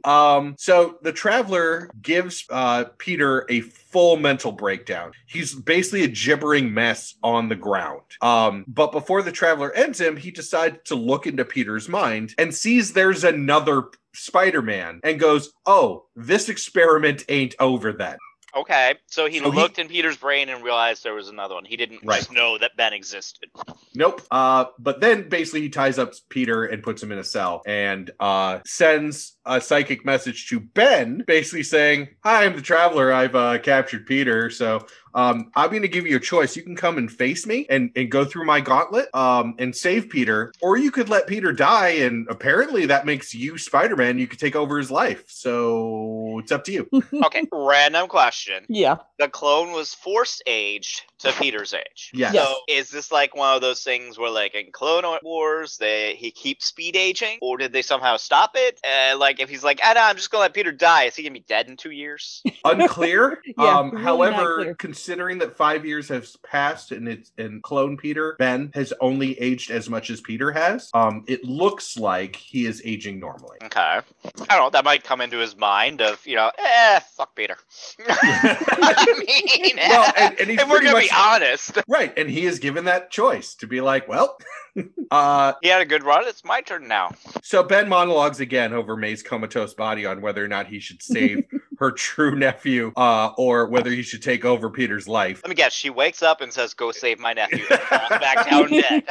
Um, 0.04 0.54
so 0.58 0.96
the 1.02 1.12
traveler 1.12 1.90
gives 2.00 2.46
uh 2.48 2.84
Peter 2.96 3.44
a 3.50 3.60
full 3.60 4.16
mental 4.16 4.52
breakdown. 4.52 5.12
He's 5.26 5.54
basically 5.54 6.04
a 6.04 6.08
gibbering 6.08 6.72
mess 6.72 7.16
on 7.22 7.50
the 7.50 7.54
ground. 7.56 8.00
Um, 8.22 8.64
but 8.66 8.92
before 8.92 9.22
the 9.22 9.32
traveler 9.32 9.72
ends 9.74 10.00
him, 10.00 10.16
he 10.16 10.30
decides 10.30 10.78
to 10.84 10.94
look 10.94 11.26
into 11.26 11.44
Peter's 11.44 11.86
mind 11.86 12.34
and 12.38 12.54
sees 12.54 12.94
there's 12.94 13.24
another 13.24 13.88
Spider-Man 14.14 15.00
and 15.04 15.20
goes, 15.20 15.52
"Oh, 15.66 16.06
this 16.16 16.48
experiment 16.48 17.24
ain't 17.28 17.54
over 17.60 17.92
then." 17.92 18.16
Okay, 18.56 18.94
so 19.06 19.26
he 19.26 19.38
So 19.38 19.50
he- 19.50 19.58
looked 19.60 19.78
in 19.78 19.86
Peter's 19.88 20.16
brain 20.16 20.48
and 20.48 20.64
realized 20.64 21.04
there 21.04 21.14
was 21.14 21.28
another 21.28 21.54
one. 21.54 21.64
He 21.64 21.76
didn't 21.76 22.00
Right. 22.02 22.18
just 22.18 22.32
know 22.32 22.58
that 22.58 22.76
Ben 22.76 22.92
existed. 22.92 23.48
Nope. 23.94 24.22
Uh, 24.30 24.64
but 24.78 25.00
then 25.00 25.28
basically 25.28 25.60
he 25.62 25.68
ties 25.68 25.98
up 25.98 26.12
Peter 26.28 26.64
and 26.64 26.82
puts 26.82 27.02
him 27.02 27.12
in 27.12 27.18
a 27.18 27.24
cell 27.24 27.62
and 27.66 28.10
uh, 28.18 28.58
sends 28.66 29.36
a 29.46 29.60
psychic 29.60 30.04
message 30.04 30.48
to 30.48 30.58
Ben, 30.60 31.22
basically 31.26 31.62
saying, 31.62 32.08
"Hi, 32.24 32.44
I'm 32.44 32.56
the 32.56 32.62
Traveler. 32.62 33.12
I've 33.12 33.34
uh, 33.36 33.58
captured 33.58 34.06
Peter, 34.06 34.50
so 34.50 34.84
um, 35.14 35.50
I'm 35.54 35.70
going 35.70 35.82
to 35.82 35.88
give 35.88 36.06
you 36.06 36.16
a 36.16 36.20
choice. 36.20 36.56
You 36.56 36.62
can 36.62 36.76
come 36.76 36.98
and 36.98 37.10
face 37.10 37.46
me 37.46 37.66
and, 37.68 37.90
and 37.96 38.10
go 38.10 38.24
through 38.24 38.46
my 38.46 38.60
gauntlet 38.60 39.14
um, 39.14 39.54
and 39.58 39.74
save 39.74 40.08
Peter, 40.08 40.52
or 40.60 40.76
you 40.76 40.90
could 40.90 41.08
let 41.08 41.26
Peter 41.26 41.52
die. 41.52 41.88
And 41.88 42.26
apparently, 42.28 42.86
that 42.86 43.06
makes 43.06 43.34
you 43.34 43.58
Spider 43.58 43.96
Man. 43.96 44.18
You 44.18 44.26
could 44.26 44.38
take 44.38 44.56
over 44.56 44.78
his 44.78 44.90
life. 44.90 45.24
So 45.28 46.38
it's 46.42 46.52
up 46.52 46.64
to 46.64 46.72
you. 46.72 46.88
okay, 47.24 47.44
random 47.52 48.08
question. 48.08 48.64
yeah. 48.68 48.96
The 49.18 49.28
clone 49.28 49.72
was 49.72 49.94
force 49.94 50.40
aged 50.46 51.02
to 51.20 51.32
Peter's 51.32 51.74
age. 51.74 52.10
Yes. 52.14 52.34
Yes. 52.34 52.46
So 52.46 52.54
is 52.68 52.90
this 52.90 53.12
like 53.12 53.34
one 53.34 53.54
of 53.54 53.60
those 53.60 53.82
things 53.82 54.18
where, 54.18 54.30
like 54.30 54.54
in 54.54 54.72
Clone 54.72 55.04
Wars, 55.22 55.76
they 55.76 56.14
he 56.14 56.30
keeps 56.30 56.66
speed 56.66 56.96
aging, 56.96 57.38
or 57.42 57.58
did 57.58 57.72
they 57.72 57.82
somehow 57.82 58.16
stop 58.16 58.52
it? 58.54 58.80
Uh, 58.84 59.16
like 59.18 59.40
if 59.40 59.48
he's 59.48 59.64
like, 59.64 59.80
ah, 59.84 59.92
no, 59.94 60.02
I'm 60.02 60.16
just 60.16 60.30
gonna 60.30 60.42
let 60.42 60.54
Peter 60.54 60.72
die, 60.72 61.04
is 61.04 61.16
he 61.16 61.22
gonna 61.22 61.34
be 61.34 61.40
dead 61.40 61.68
in 61.68 61.76
two 61.76 61.90
years? 61.90 62.42
Unclear. 62.64 63.38
Yeah, 63.58 63.78
um, 63.78 63.90
really 63.90 64.04
however, 64.04 64.74
considering 64.74 65.38
that 65.38 65.56
five 65.56 65.84
years 65.84 66.08
has 66.08 66.36
passed 66.36 66.92
and 66.92 67.08
it's 67.08 67.32
and 67.36 67.62
clone 67.62 67.96
Peter, 67.96 68.36
Ben 68.38 68.70
has 68.74 68.92
only 69.00 69.38
aged 69.40 69.70
as 69.70 69.90
much 69.90 70.08
as 70.08 70.20
Peter 70.20 70.52
has. 70.52 70.88
Um, 70.94 71.24
it 71.26 71.44
looks 71.44 71.98
like 71.98 72.36
he 72.36 72.64
is 72.64 72.80
aging 72.84 73.18
normally. 73.18 73.58
Okay, 73.64 73.80
I 73.80 74.02
don't 74.32 74.48
know. 74.48 74.70
That 74.70 74.84
might 74.84 75.04
come 75.04 75.20
into 75.20 75.38
his 75.38 75.56
mind 75.56 76.00
of 76.00 76.24
you 76.26 76.36
know, 76.36 76.50
eh, 76.56 77.00
fuck 77.16 77.34
Peter. 77.34 77.56
I 78.08 79.24
mean, 79.26 79.76
well, 79.76 80.12
and, 80.16 80.40
and 80.40 80.50
he's 80.50 80.60
if 80.60 80.68
we're 80.68 80.76
pretty 80.76 80.86
gonna 80.86 80.98
much 80.98 81.09
be 81.09 81.09
honest, 81.14 81.78
right, 81.88 82.12
and 82.16 82.30
he 82.30 82.46
is 82.46 82.58
given 82.58 82.84
that 82.84 83.10
choice 83.10 83.54
to 83.56 83.66
be 83.66 83.80
like, 83.80 84.08
well, 84.08 84.38
uh, 85.10 85.52
he 85.62 85.68
had 85.68 85.80
a 85.80 85.86
good 85.86 86.02
run. 86.02 86.26
It's 86.26 86.44
my 86.44 86.60
turn 86.60 86.88
now. 86.88 87.12
so 87.42 87.62
Ben 87.62 87.88
monologues 87.88 88.40
again 88.40 88.72
over 88.72 88.96
May's 88.96 89.22
comatose 89.22 89.74
body 89.74 90.06
on 90.06 90.20
whether 90.20 90.44
or 90.44 90.48
not 90.48 90.66
he 90.66 90.80
should 90.80 91.02
save 91.02 91.44
her 91.80 91.90
true 91.90 92.36
nephew, 92.36 92.92
uh, 92.96 93.30
or 93.38 93.66
whether 93.66 93.90
he 93.90 94.02
should 94.02 94.22
take 94.22 94.44
over 94.44 94.70
Peter's 94.70 95.08
life. 95.08 95.40
Let 95.42 95.48
me 95.48 95.54
guess. 95.56 95.72
She 95.72 95.90
wakes 95.90 96.22
up 96.22 96.40
and 96.42 96.52
says, 96.52 96.74
"Go 96.74 96.92
save 96.92 97.18
my 97.18 97.32
nephew." 97.32 97.66
back 97.90 98.48
down 98.48 98.68
dead. 98.70 99.02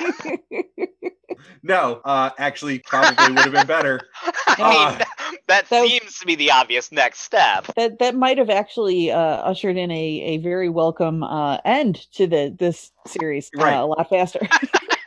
No, 1.64 2.02
uh, 2.06 2.30
actually, 2.38 2.80
probably 2.80 3.34
would 3.34 3.40
have 3.46 3.54
been 3.54 3.68
better. 3.68 4.00
I 4.48 4.90
mean, 4.90 5.06
that 5.48 5.68
That- 5.70 5.88
seems 5.88 6.20
to 6.20 6.26
be 6.26 6.36
the 6.36 6.52
obvious 6.52 6.92
next 6.92 7.20
step. 7.22 7.66
that 7.76 8.00
that 8.00 8.16
might 8.16 8.38
have 8.38 8.50
actually 8.50 9.12
uh, 9.12 9.18
ushered 9.20 9.76
in 9.78 9.90
a, 9.92 9.96
a 10.22 10.38
very 10.38 10.70
welcome 10.70 11.24
uh, 11.24 11.58
end 11.66 11.96
to 12.14 12.28
the 12.28 12.56
this 12.58 12.92
series 13.08 13.50
Right. 13.56 13.74
uh, 13.76 13.84
a 13.84 13.88
lot 13.88 14.10
faster. 14.10 14.40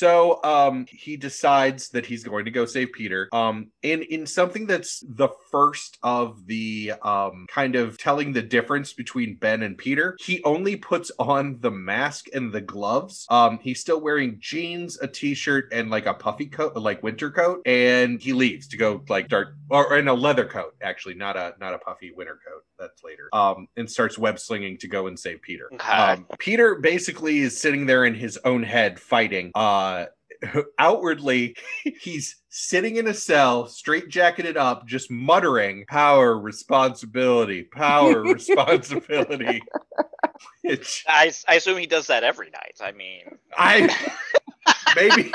So 0.00 0.42
um 0.44 0.86
he 0.88 1.18
decides 1.18 1.90
that 1.90 2.06
he's 2.06 2.24
going 2.24 2.46
to 2.46 2.50
go 2.50 2.64
save 2.64 2.90
Peter. 2.94 3.28
Um 3.34 3.70
and 3.84 4.02
in 4.02 4.24
something 4.26 4.64
that's 4.66 5.04
the 5.06 5.28
first 5.52 5.98
of 6.02 6.46
the 6.46 6.92
um 7.02 7.44
kind 7.50 7.76
of 7.76 7.98
telling 7.98 8.32
the 8.32 8.40
difference 8.40 8.94
between 8.94 9.36
Ben 9.36 9.62
and 9.62 9.76
Peter, 9.76 10.16
he 10.18 10.42
only 10.44 10.76
puts 10.76 11.12
on 11.18 11.58
the 11.60 11.70
mask 11.70 12.28
and 12.32 12.50
the 12.50 12.62
gloves. 12.62 13.26
Um 13.28 13.58
he's 13.60 13.80
still 13.80 14.00
wearing 14.00 14.38
jeans, 14.40 14.98
a 15.02 15.06
t-shirt 15.06 15.68
and 15.70 15.90
like 15.90 16.06
a 16.06 16.14
puffy 16.14 16.46
coat, 16.46 16.74
like 16.76 17.02
winter 17.02 17.30
coat 17.30 17.60
and 17.66 18.22
he 18.22 18.32
leaves 18.32 18.68
to 18.68 18.78
go 18.78 19.04
like 19.10 19.26
start 19.26 19.48
or 19.68 19.98
in 19.98 20.08
a 20.08 20.14
leather 20.14 20.46
coat 20.46 20.72
actually, 20.80 21.14
not 21.14 21.36
a 21.36 21.52
not 21.60 21.74
a 21.74 21.78
puffy 21.78 22.10
winter 22.16 22.38
coat. 22.48 22.62
That's 22.80 23.04
later. 23.04 23.28
Um 23.32 23.68
and 23.76 23.90
starts 23.90 24.18
web 24.18 24.38
slinging 24.38 24.78
to 24.78 24.88
go 24.88 25.06
and 25.06 25.18
save 25.18 25.42
Peter. 25.42 25.68
Okay. 25.74 25.92
Um, 25.92 26.26
Peter 26.38 26.76
basically 26.76 27.40
is 27.40 27.60
sitting 27.60 27.86
there 27.86 28.04
in 28.04 28.14
his 28.14 28.38
own 28.44 28.62
head 28.62 28.98
fighting. 28.98 29.52
Uh, 29.54 30.06
outwardly, 30.78 31.56
he's 32.00 32.36
sitting 32.48 32.96
in 32.96 33.06
a 33.08 33.14
cell, 33.14 33.66
straight 33.66 34.08
jacketed 34.08 34.56
up, 34.56 34.86
just 34.86 35.10
muttering, 35.10 35.84
"Power, 35.88 36.38
responsibility, 36.38 37.64
power, 37.64 38.22
responsibility." 38.22 39.62
Which 40.62 41.04
I, 41.08 41.32
I 41.48 41.56
assume 41.56 41.78
he 41.78 41.86
does 41.86 42.06
that 42.06 42.24
every 42.24 42.50
night. 42.50 42.76
I 42.80 42.92
mean, 42.92 43.22
I 43.56 43.94
maybe 44.96 45.32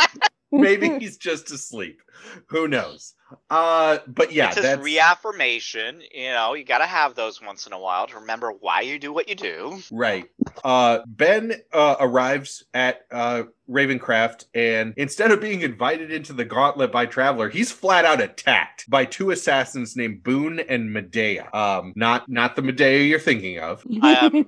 maybe 0.62 0.90
he's 1.00 1.18
just 1.18 1.52
asleep. 1.52 2.02
Who 2.48 2.68
knows? 2.68 3.14
Uh, 3.50 3.98
but 4.08 4.32
yeah, 4.32 4.48
it's 4.48 4.62
that's 4.62 4.82
reaffirmation. 4.82 6.02
You 6.14 6.30
know, 6.30 6.54
you 6.54 6.64
got 6.64 6.78
to 6.78 6.86
have 6.86 7.16
those 7.16 7.42
once 7.42 7.68
in 7.68 7.74
a 7.74 7.80
while 7.80 8.08
to 8.08 8.16
remember 8.16 8.52
why 8.52 8.82
you 8.82 9.00
do 9.00 9.12
what 9.12 9.28
you 9.28 9.36
do. 9.36 9.82
Right. 9.92 10.26
Uh, 10.64 11.00
ben 11.08 11.54
uh, 11.74 11.96
arrives 12.00 12.64
at 12.74 13.02
uh, 13.12 13.44
Ravencroft, 13.70 14.46
and 14.54 14.94
instead 14.96 15.32
of 15.32 15.42
being 15.42 15.62
invited 15.62 16.12
into 16.12 16.34
the 16.34 16.46
gauntlet 16.46 16.92
by 16.92 17.06
Traveler, 17.06 17.50
he's 17.50 17.72
flat 17.72 18.06
out 18.06 18.22
attacked 18.22 18.90
by 18.90 19.06
two 19.06 19.32
assassins 19.32 19.96
named 19.96 20.24
Boone 20.24 20.60
and 20.60 20.94
Medea. 20.94 21.50
Um, 21.54 21.94
not 21.96 22.30
not 22.30 22.56
the 22.56 22.62
Medea 22.62 23.04
you're 23.04 23.20
thinking 23.20 23.60
of. 23.60 23.86
Um, 24.06 24.48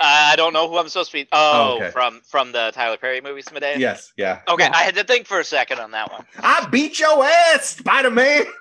I 0.00 0.34
don't 0.36 0.52
know 0.52 0.68
who 0.68 0.78
I'm 0.78 0.88
supposed 0.88 1.10
to 1.10 1.18
be. 1.18 1.28
Oh, 1.32 1.76
okay. 1.76 1.90
from 1.90 2.20
from 2.26 2.52
the 2.52 2.70
Tyler 2.74 2.96
Perry 2.96 3.20
movies, 3.20 3.52
Medea. 3.52 3.76
Yes, 3.78 4.12
yeah. 4.16 4.40
Okay, 4.48 4.64
I 4.66 4.82
had 4.82 4.94
to 4.96 5.04
think 5.04 5.26
for 5.26 5.40
a 5.40 5.44
second 5.44 5.78
on 5.78 5.90
that 5.90 6.10
one. 6.10 6.24
I 6.38 6.66
beat 6.70 6.98
your 6.98 7.22
ass, 7.24 7.76
Spider 7.76 8.10
Man. 8.10 8.44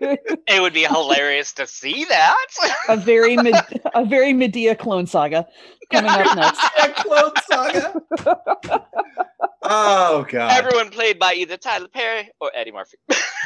It 0.00 0.60
would 0.60 0.72
be 0.72 0.82
hilarious 0.84 1.52
to 1.52 1.66
see 1.66 2.04
that. 2.06 2.46
a 2.88 2.96
very 2.96 3.36
Med- 3.44 3.80
a 3.94 4.04
very 4.04 4.32
Medea 4.32 4.74
clone 4.74 5.06
saga 5.06 5.46
coming 5.92 6.10
up 6.10 6.36
next. 6.36 6.94
Clone 6.96 7.30
Saga. 7.48 8.02
Oh 9.62 10.26
god, 10.28 10.58
Everyone 10.58 10.90
played 10.90 11.18
by 11.20 11.34
either 11.34 11.56
Tyler 11.56 11.86
Perry 11.88 12.28
or 12.40 12.50
Eddie 12.54 12.72
Murphy, 12.72 12.96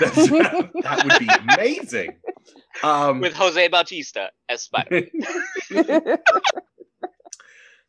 That's, 0.01 0.15
that 0.31 1.03
would 1.05 1.19
be 1.19 1.29
amazing. 1.55 2.15
Um, 2.83 3.21
with 3.21 3.35
Jose 3.35 3.69
Bautista 3.69 4.31
as 4.49 4.63
Spider. 4.63 5.09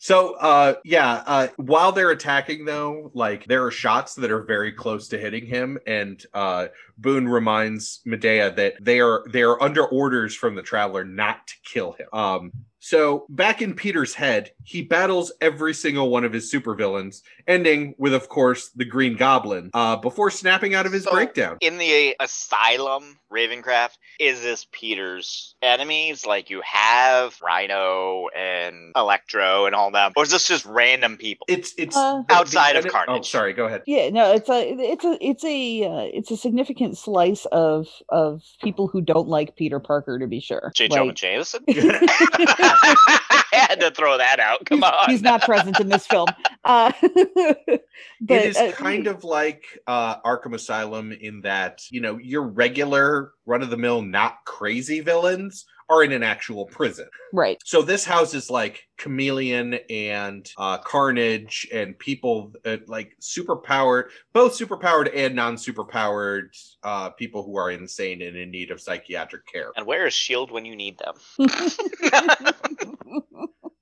So 0.03 0.33
uh 0.33 0.73
yeah, 0.83 1.23
uh 1.25 1.47
while 1.55 1.93
they're 1.93 2.11
attacking 2.11 2.65
though, 2.65 3.09
like 3.13 3.45
there 3.45 3.63
are 3.65 3.71
shots 3.71 4.15
that 4.15 4.31
are 4.31 4.43
very 4.43 4.73
close 4.73 5.07
to 5.07 5.17
hitting 5.17 5.45
him 5.45 5.79
and 5.87 6.21
uh 6.33 6.67
Boone 6.97 7.25
reminds 7.25 8.01
Medea 8.03 8.51
that 8.51 8.73
they 8.81 8.99
are 8.99 9.23
they 9.31 9.43
are 9.43 9.63
under 9.63 9.85
orders 9.85 10.35
from 10.35 10.55
the 10.55 10.61
traveler 10.61 11.05
not 11.05 11.47
to 11.47 11.53
kill 11.63 11.93
him. 11.93 12.07
Um 12.11 12.51
so 12.85 13.25
back 13.29 13.61
in 13.61 13.73
Peter's 13.75 14.13
head, 14.13 14.51
he 14.65 14.81
battles 14.81 15.31
every 15.39 15.73
single 15.73 16.09
one 16.09 16.25
of 16.25 16.33
his 16.33 16.51
supervillains, 16.51 17.21
ending 17.47 17.95
with 17.97 18.13
of 18.13 18.27
course 18.27 18.69
the 18.75 18.83
Green 18.83 19.15
Goblin, 19.15 19.69
uh 19.73 19.95
before 19.95 20.29
snapping 20.29 20.75
out 20.75 20.85
of 20.85 20.91
his 20.91 21.03
So- 21.05 21.11
breakdown. 21.11 21.57
In 21.61 21.77
the 21.77 22.13
asylum, 22.19 23.19
Ravencroft, 23.31 23.97
is 24.19 24.41
this 24.41 24.67
Peter's 24.73 25.55
enemies? 25.61 26.25
Like 26.25 26.49
you 26.49 26.61
have 26.65 27.39
Rhino 27.41 28.27
and 28.35 28.91
Electro 28.97 29.65
and 29.65 29.73
all 29.73 29.89
them, 29.89 30.11
or 30.17 30.23
is 30.23 30.31
this 30.31 30.45
just 30.47 30.65
random 30.65 31.15
people? 31.15 31.45
It's 31.47 31.73
it's 31.77 31.95
Uh, 31.95 32.23
Outside 32.29 32.75
of 32.75 32.83
the- 32.83 32.91
Oh, 33.07 33.21
sorry, 33.21 33.53
go 33.53 33.65
ahead. 33.65 33.83
yeah, 33.87 34.09
no, 34.09 34.33
it's 34.33 34.49
a 34.49 34.69
it's 34.69 35.05
a 35.05 35.17
it's 35.21 35.43
a 35.45 35.83
uh, 35.85 36.09
it's 36.13 36.31
a 36.31 36.37
significant 36.37 36.97
slice 36.97 37.45
of 37.53 37.87
of 38.09 38.41
people 38.61 38.87
who 38.89 38.99
don't 39.01 39.29
like 39.29 39.55
Peter 39.55 39.79
Parker 39.79 40.19
to 40.19 40.27
be 40.27 40.41
sure. 40.41 40.71
J. 40.75 40.89
Like, 40.89 40.99
Jonah 40.99 41.13
Jameson. 41.13 41.63
I 42.83 43.43
had 43.51 43.79
to 43.81 43.91
throw 43.91 44.17
that 44.17 44.39
out. 44.39 44.65
Come 44.65 44.79
he's, 44.79 44.91
on. 44.91 45.09
he's 45.09 45.21
not 45.21 45.41
present 45.41 45.79
in 45.79 45.89
this 45.89 46.07
film. 46.07 46.27
Uh, 46.63 46.91
but, 47.01 47.81
it 48.29 48.45
is 48.45 48.57
uh, 48.57 48.71
kind 48.71 49.07
of 49.07 49.23
like 49.23 49.63
uh, 49.87 50.19
Arkham 50.21 50.53
Asylum 50.53 51.11
in 51.11 51.41
that 51.41 51.81
you 51.89 52.01
know 52.01 52.17
your 52.17 52.43
regular 52.43 53.31
run 53.45 53.61
of 53.61 53.69
the 53.69 53.77
mill, 53.77 54.01
not 54.01 54.37
crazy 54.45 55.01
villains 55.01 55.65
are 55.89 56.03
in 56.03 56.11
an 56.11 56.23
actual 56.23 56.65
prison. 56.65 57.07
right. 57.31 57.61
So 57.65 57.81
this 57.81 58.05
house 58.05 58.33
is 58.33 58.49
like 58.49 58.83
Chameleon 58.97 59.79
and 59.89 60.49
uh, 60.57 60.77
Carnage 60.79 61.67
and 61.73 61.97
people 61.97 62.53
uh, 62.65 62.77
like 62.87 63.15
super 63.19 63.55
powered, 63.55 64.11
both 64.33 64.55
super 64.55 64.77
powered 64.77 65.09
and 65.09 65.35
non 65.35 65.57
super 65.57 65.83
powered 65.83 66.53
uh, 66.83 67.09
people 67.11 67.43
who 67.43 67.57
are 67.57 67.71
insane 67.71 68.21
and 68.21 68.35
in 68.37 68.51
need 68.51 68.71
of 68.71 68.81
psychiatric 68.81 69.45
care. 69.45 69.71
And 69.75 69.85
where 69.85 70.05
is 70.05 70.13
Shield 70.13 70.51
when 70.51 70.65
you 70.65 70.75
need 70.75 70.99
them? 70.99 71.15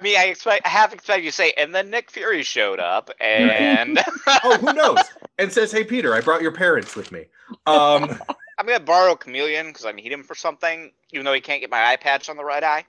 mean, 0.00 0.16
I 0.16 0.26
expect, 0.26 0.64
I 0.64 0.70
have 0.70 0.92
expected 0.92 1.24
you 1.24 1.30
to 1.30 1.36
say, 1.36 1.52
and 1.58 1.74
then 1.74 1.90
Nick 1.90 2.10
Fury 2.10 2.42
showed 2.44 2.78
up, 2.78 3.10
and 3.20 3.98
oh, 4.44 4.56
who 4.58 4.72
knows? 4.72 4.98
And 5.36 5.52
says, 5.52 5.72
"Hey 5.72 5.82
Peter, 5.82 6.14
I 6.14 6.20
brought 6.20 6.42
your 6.42 6.52
parents 6.52 6.94
with 6.94 7.10
me." 7.10 7.24
Um, 7.66 8.18
I'm 8.58 8.66
gonna 8.66 8.80
borrow 8.80 9.14
Chameleon 9.14 9.68
because 9.68 9.84
I 9.84 9.92
need 9.92 10.12
him 10.12 10.22
for 10.22 10.34
something, 10.34 10.92
even 11.12 11.24
though 11.24 11.32
he 11.32 11.40
can't 11.40 11.60
get 11.60 11.70
my 11.70 11.84
eye 11.84 11.96
patch 11.96 12.28
on 12.28 12.36
the 12.36 12.44
right 12.44 12.62
eye. 12.62 12.84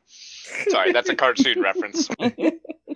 Sorry, 0.69 0.91
that's 0.91 1.09
a 1.09 1.15
cartoon 1.15 1.61
reference. 1.61 2.09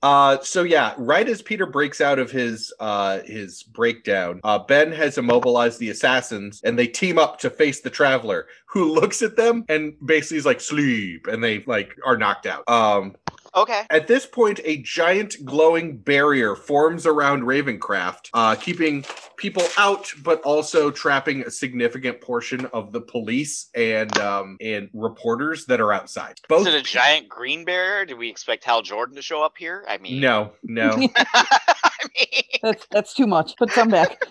Uh, 0.03 0.37
so 0.41 0.63
yeah, 0.63 0.93
right 0.97 1.27
as 1.27 1.41
Peter 1.41 1.65
breaks 1.65 2.01
out 2.01 2.19
of 2.19 2.29
his 2.29 2.73
uh 2.79 3.19
his 3.21 3.63
breakdown, 3.63 4.39
uh, 4.43 4.59
Ben 4.59 4.91
has 4.91 5.17
immobilized 5.17 5.79
the 5.79 5.89
assassins, 5.89 6.61
and 6.63 6.77
they 6.77 6.87
team 6.87 7.17
up 7.17 7.39
to 7.39 7.49
face 7.49 7.81
the 7.81 7.89
Traveler, 7.89 8.47
who 8.67 8.93
looks 8.93 9.21
at 9.21 9.35
them 9.37 9.65
and 9.69 9.93
basically 10.05 10.37
is 10.37 10.45
like 10.45 10.61
sleep, 10.61 11.27
and 11.27 11.43
they 11.43 11.63
like 11.65 11.95
are 12.05 12.17
knocked 12.17 12.45
out. 12.45 12.67
Um, 12.69 13.15
Okay. 13.55 13.83
At 13.89 14.07
this 14.07 14.25
point, 14.25 14.59
a 14.63 14.77
giant 14.77 15.43
glowing 15.45 15.97
barrier 15.97 16.55
forms 16.55 17.05
around 17.05 17.43
Ravencroft, 17.43 18.29
uh, 18.33 18.55
keeping 18.55 19.05
people 19.37 19.63
out, 19.77 20.11
but 20.23 20.41
also 20.41 20.91
trapping 20.91 21.43
a 21.43 21.51
significant 21.51 22.21
portion 22.21 22.65
of 22.67 22.91
the 22.91 23.01
police 23.01 23.69
and 23.75 24.17
um, 24.19 24.57
and 24.61 24.89
reporters 24.93 25.65
that 25.65 25.79
are 25.79 25.93
outside. 25.93 26.39
Both 26.49 26.67
Is 26.67 26.73
it 26.73 26.79
a 26.79 26.83
giant 26.83 27.29
green 27.29 27.65
barrier? 27.65 28.05
Do 28.05 28.17
we 28.17 28.29
expect 28.29 28.63
Hal 28.63 28.81
Jordan 28.81 29.15
to 29.15 29.21
show 29.21 29.43
up 29.43 29.57
here? 29.57 29.85
I 29.87 29.97
mean, 29.97 30.19
no, 30.19 30.53
no. 30.63 30.91
I 31.17 31.91
mean, 32.15 32.43
that's 32.61 32.87
that's 32.91 33.13
too 33.13 33.27
much. 33.27 33.55
Put 33.57 33.71
some 33.71 33.89
back. 33.89 34.21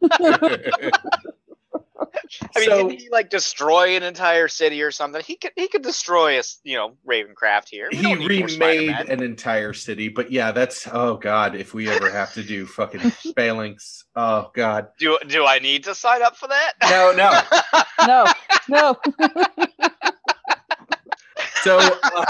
I 2.00 2.60
mean, 2.60 2.64
So- 2.68 2.88
can 2.88 2.90
he 2.98 3.08
like 3.10 3.30
destroy 3.30 3.96
an 3.96 4.02
entire 4.02 4.48
city 4.48 4.82
or 4.82 4.90
something? 4.90 5.22
He 5.26 5.36
could. 5.36 5.52
He 5.56 5.68
could 5.68 5.82
destroy 5.82 6.38
us. 6.38 6.60
You 6.62 6.76
know, 6.76 6.96
Ravencroft 7.08 7.68
here. 7.68 7.88
We 7.90 7.98
he 7.98 8.02
don't 8.02 8.18
need 8.20 8.38
more 8.40 8.46
remade 8.46 8.90
an 9.08 9.22
entire 9.22 9.72
city, 9.72 10.08
but 10.08 10.30
yeah, 10.30 10.52
that's 10.52 10.86
oh 10.92 11.16
god, 11.16 11.54
if 11.56 11.74
we 11.74 11.88
ever 11.88 12.10
have 12.10 12.32
to 12.34 12.42
do 12.44 12.66
fucking 12.66 13.10
phalanx, 13.36 14.04
oh 14.16 14.50
god. 14.54 14.88
Do 14.98 15.18
Do 15.26 15.44
I 15.46 15.58
need 15.58 15.84
to 15.84 15.94
sign 15.94 16.22
up 16.22 16.36
for 16.36 16.48
that? 16.48 16.72
No, 16.88 17.12
no. 17.12 17.40
No, 18.06 18.26
no. 18.68 18.96
So 21.62 21.78
uh, 21.78 22.24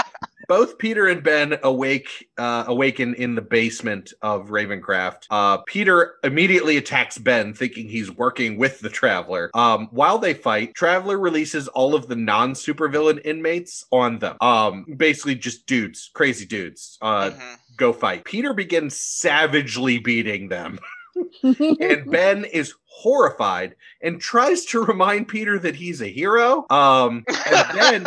both 0.49 0.77
Peter 0.79 1.07
and 1.07 1.23
Ben 1.23 1.57
awake, 1.63 2.27
uh, 2.37 2.65
awaken 2.67 3.13
in 3.13 3.35
the 3.35 3.41
basement 3.41 4.11
of 4.23 4.47
Ravencroft. 4.49 5.27
Uh, 5.29 5.57
Peter 5.67 6.15
immediately 6.23 6.75
attacks 6.75 7.17
Ben, 7.19 7.53
thinking 7.53 7.87
he's 7.87 8.11
working 8.11 8.57
with 8.57 8.79
the 8.81 8.89
Traveler. 8.89 9.51
Um, 9.53 9.87
while 9.91 10.17
they 10.17 10.33
fight, 10.33 10.73
Traveler 10.73 11.17
releases 11.19 11.67
all 11.69 11.93
of 11.95 12.07
the 12.07 12.15
non-supervillain 12.15 13.21
inmates 13.23 13.85
on 13.91 14.19
them. 14.19 14.35
Um, 14.41 14.85
basically 14.97 15.35
just 15.35 15.67
dudes, 15.67 16.09
crazy 16.13 16.45
dudes. 16.45 16.97
Uh, 17.01 17.29
Mhm. 17.29 17.57
go 17.77 17.93
fight. 17.93 18.25
Peter 18.25 18.53
begins 18.53 18.97
savagely 18.97 19.99
beating 19.99 20.49
them, 20.49 20.79
and 21.43 22.05
Ben 22.11 22.43
is 22.45 22.73
horrified 22.85 23.75
and 24.01 24.19
tries 24.19 24.65
to 24.65 24.83
remind 24.83 25.27
Peter 25.27 25.59
that 25.59 25.75
he's 25.75 26.01
a 26.01 26.07
hero. 26.07 26.65
Um, 26.71 27.23
and 27.45 27.79
then. 27.79 28.05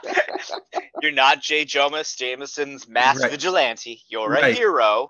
You're 1.05 1.13
not 1.13 1.43
Jay 1.43 1.67
Jomas 1.67 2.17
Jameson's 2.17 2.89
mass 2.89 3.21
Right. 3.21 3.31
vigilante. 3.31 4.01
You're 4.09 4.33
a 4.33 4.53
hero. 4.55 5.09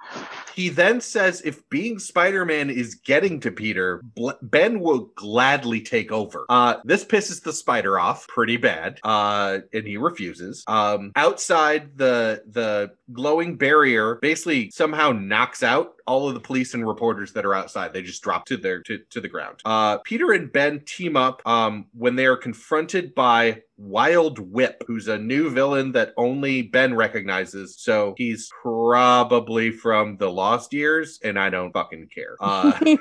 He 0.56 0.68
then 0.68 1.00
says 1.00 1.40
if 1.44 1.68
being 1.68 2.00
Spider 2.00 2.44
Man 2.44 2.68
is 2.68 2.96
getting 2.96 3.38
to 3.40 3.52
Peter, 3.52 4.00
Bl- 4.16 4.30
Ben 4.42 4.80
will 4.80 5.10
gladly 5.14 5.80
take 5.80 6.10
over. 6.10 6.46
Uh, 6.48 6.78
this 6.82 7.04
pisses 7.04 7.44
the 7.44 7.52
spider 7.52 7.96
off 8.00 8.26
pretty 8.26 8.56
bad, 8.56 8.98
uh, 9.04 9.58
and 9.72 9.86
he 9.86 9.96
refuses. 9.96 10.64
Um, 10.66 11.12
outside, 11.14 11.96
the 11.96 12.42
the 12.50 12.90
glowing 13.12 13.56
barrier 13.56 14.18
basically 14.20 14.70
somehow 14.70 15.12
knocks 15.12 15.62
out 15.62 15.92
all 16.06 16.28
of 16.28 16.34
the 16.34 16.40
police 16.40 16.74
and 16.74 16.86
reporters 16.86 17.32
that 17.32 17.44
are 17.44 17.54
outside. 17.54 17.92
They 17.92 18.02
just 18.02 18.22
drop 18.22 18.44
to 18.46 18.56
their 18.56 18.80
to, 18.82 18.98
to 19.10 19.20
the 19.20 19.28
ground. 19.28 19.60
Uh, 19.64 19.98
Peter 19.98 20.32
and 20.32 20.52
Ben 20.52 20.80
team 20.86 21.16
up 21.16 21.40
um, 21.46 21.86
when 21.94 22.16
they 22.16 22.26
are 22.26 22.36
confronted 22.36 23.14
by 23.14 23.62
Wild 23.76 24.38
Whip, 24.38 24.84
who's 24.86 25.08
a 25.08 25.18
new 25.18 25.50
villain 25.50 25.92
that 25.92 26.12
only 26.16 26.62
Ben 26.62 26.94
recognizes. 26.94 27.76
So 27.78 28.14
he's 28.16 28.48
probably 28.62 29.72
from 29.72 30.16
the 30.16 30.30
Lost 30.30 30.72
Years, 30.72 31.18
and 31.24 31.38
I 31.38 31.50
don't 31.50 31.72
fucking 31.72 32.08
care. 32.14 32.36
Uh, 32.40 32.72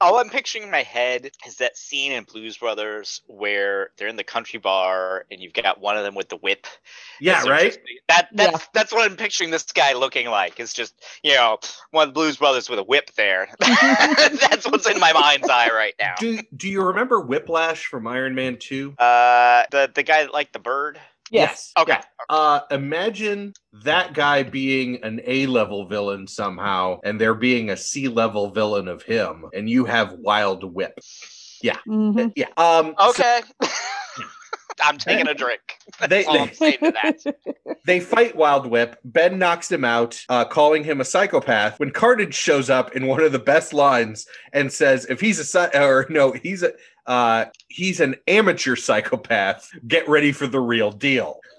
All 0.00 0.18
I'm 0.18 0.30
picturing 0.30 0.64
in 0.64 0.70
my 0.70 0.82
head 0.82 1.30
is 1.46 1.56
that 1.56 1.76
scene 1.76 2.12
in 2.12 2.24
Blues 2.24 2.56
Brothers 2.56 3.20
where 3.26 3.90
they're 3.96 4.08
in 4.08 4.16
the 4.16 4.24
country 4.24 4.58
bar 4.58 5.26
and 5.30 5.40
you've 5.40 5.52
got 5.52 5.80
one 5.80 5.96
of 5.96 6.04
them 6.04 6.14
with 6.14 6.28
the 6.28 6.36
whip. 6.36 6.66
yeah, 7.20 7.44
right. 7.44 7.66
just- 7.72 7.80
that 8.08 8.28
that's 8.32 8.52
Yeah. 8.52 8.58
that's 8.74 8.92
what 8.92 9.10
I'm 9.10 9.16
picturing 9.16 9.50
this 9.50 9.64
guy 9.64 9.92
looking 9.92 10.28
like. 10.28 10.58
It's 10.58 10.72
just 10.72 10.91
you 11.22 11.34
know 11.34 11.58
one 11.90 12.08
of 12.08 12.14
the 12.14 12.18
Blues 12.18 12.36
Brothers 12.36 12.68
with 12.70 12.78
a 12.78 12.84
whip 12.84 13.10
there. 13.16 13.48
that's 13.60 14.66
what's 14.70 14.88
in 14.88 14.98
my 15.00 15.12
mind's 15.12 15.48
eye 15.48 15.70
right 15.70 15.94
now. 16.00 16.14
Do 16.18 16.40
Do 16.56 16.68
you 16.68 16.82
remember 16.82 17.20
Whiplash 17.20 17.86
from 17.86 18.06
Iron 18.06 18.34
Man 18.34 18.56
Two? 18.58 18.94
Uh, 18.98 19.64
the 19.70 19.90
the 19.94 20.02
guy 20.02 20.22
that 20.22 20.32
liked 20.32 20.52
the 20.52 20.58
bird. 20.58 20.98
yes. 21.30 21.72
Okay. 21.78 21.92
Yeah. 21.92 22.02
Uh, 22.28 22.60
imagine 22.70 23.52
that 23.84 24.12
guy 24.14 24.42
being 24.42 25.02
an 25.02 25.20
A 25.26 25.46
level 25.46 25.86
villain 25.86 26.26
somehow, 26.26 27.00
and 27.04 27.20
there 27.20 27.34
being 27.34 27.70
a 27.70 27.76
C 27.76 28.08
level 28.08 28.50
villain 28.50 28.88
of 28.88 29.02
him, 29.02 29.46
and 29.54 29.68
you 29.68 29.84
have 29.86 30.12
Wild 30.12 30.62
Whip. 30.64 30.98
Mhm. 31.64 32.32
Yeah. 32.34 32.48
Um. 32.56 32.94
so 32.98 33.10
Okay. 33.10 33.40
I'm 34.82 34.98
taking 34.98 35.28
a 35.28 35.34
drink. 35.34 35.60
they, 36.08 36.24
all 36.24 36.34
they 36.34 36.40
I'm 36.40 36.52
saying 36.54 36.78
to 36.82 36.92
that. 36.92 37.76
they 37.86 38.00
fight 38.00 38.36
Wild 38.36 38.66
Whip. 38.66 38.96
Ben 39.04 39.38
knocks 39.38 39.70
him 39.70 39.84
out, 39.84 40.24
uh, 40.28 40.44
calling 40.44 40.84
him 40.84 41.00
a 41.00 41.04
psychopath. 41.04 41.78
When 41.80 41.90
Carnage 41.90 42.34
shows 42.34 42.70
up 42.70 42.94
in 42.96 43.06
one 43.06 43.22
of 43.22 43.32
the 43.32 43.38
best 43.38 43.72
lines 43.72 44.26
and 44.52 44.72
says, 44.72 45.06
"If 45.08 45.20
he's 45.20 45.38
a 45.38 45.44
psy- 45.44 45.70
or 45.74 46.06
no, 46.08 46.32
he's 46.32 46.62
a." 46.62 46.72
Uh, 47.04 47.46
he's 47.66 47.98
an 47.98 48.14
amateur 48.28 48.76
psychopath. 48.76 49.68
Get 49.88 50.08
ready 50.08 50.30
for 50.30 50.46
the 50.46 50.60
real 50.60 50.92
deal. 50.92 51.40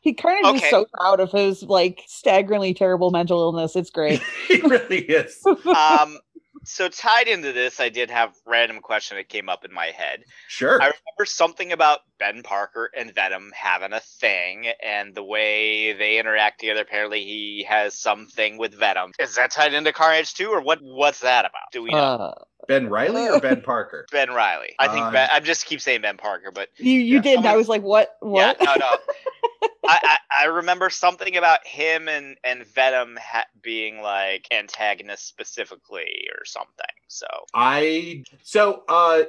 he 0.00 0.14
kind 0.14 0.44
of 0.46 0.54
Okay. 0.54 0.64
is 0.64 0.70
so 0.70 0.86
proud 0.96 1.18
of 1.18 1.32
his 1.32 1.64
like 1.64 2.02
staggeringly 2.06 2.72
terrible 2.72 3.10
mental 3.10 3.40
illness. 3.40 3.74
It's 3.74 3.90
great. 3.90 4.22
he 4.46 4.60
really 4.60 5.00
is. 5.00 5.44
Um, 5.66 6.18
so 6.64 6.88
tied 6.88 7.28
into 7.28 7.52
this, 7.52 7.80
I 7.80 7.88
did 7.88 8.10
have 8.10 8.34
random 8.46 8.80
question 8.80 9.16
that 9.16 9.28
came 9.28 9.48
up 9.48 9.64
in 9.64 9.72
my 9.72 9.86
head. 9.86 10.24
Sure. 10.48 10.80
I 10.80 10.86
remember 10.86 11.24
something 11.24 11.72
about 11.72 12.00
Ben 12.18 12.42
Parker 12.42 12.90
and 12.96 13.14
Venom 13.14 13.52
having 13.54 13.92
a 13.92 14.00
thing, 14.00 14.66
and 14.82 15.14
the 15.14 15.22
way 15.24 15.92
they 15.92 16.18
interact 16.18 16.60
together. 16.60 16.82
Apparently, 16.82 17.24
he 17.24 17.64
has 17.68 17.94
something 17.98 18.58
with 18.58 18.74
Venom. 18.74 19.12
Is 19.18 19.36
that 19.36 19.50
tied 19.50 19.74
into 19.74 19.92
Carnage 19.92 20.34
too, 20.34 20.48
or 20.50 20.60
what? 20.60 20.80
What's 20.82 21.20
that 21.20 21.44
about? 21.44 21.72
Do 21.72 21.82
we 21.82 21.90
know? 21.90 21.96
Uh, 21.98 22.34
Ben 22.66 22.88
Riley 22.88 23.28
or 23.28 23.40
Ben 23.40 23.60
Parker? 23.60 24.06
ben 24.12 24.30
Riley. 24.30 24.74
I 24.78 24.88
think 24.88 25.04
uh, 25.06 25.10
ben, 25.10 25.28
I 25.32 25.40
just 25.40 25.66
keep 25.66 25.80
saying 25.80 26.00
Ben 26.00 26.16
Parker, 26.16 26.50
but 26.50 26.68
you 26.78 26.92
you 26.92 27.16
Yeah. 27.16 27.22
did, 27.22 27.38
and 27.38 27.46
I 27.46 27.56
was 27.56 27.68
like, 27.68 27.82
what? 27.82 28.16
What? 28.20 28.56
yeah, 28.60 28.64
no, 28.64 28.74
no. 28.76 28.90
I, 29.86 29.98
I 30.02 30.18
I 30.42 30.44
remember 30.46 30.88
something 30.88 31.36
about 31.36 31.66
him 31.66 32.08
and 32.08 32.36
and 32.42 32.64
Venom 32.66 33.18
ha- 33.20 33.44
being 33.62 34.00
like 34.00 34.46
antagonists 34.50 35.26
specifically 35.26 36.28
or 36.38 36.46
something. 36.54 36.86
So 37.08 37.26
I 37.54 38.24
so 38.42 38.82
uh 38.88 39.22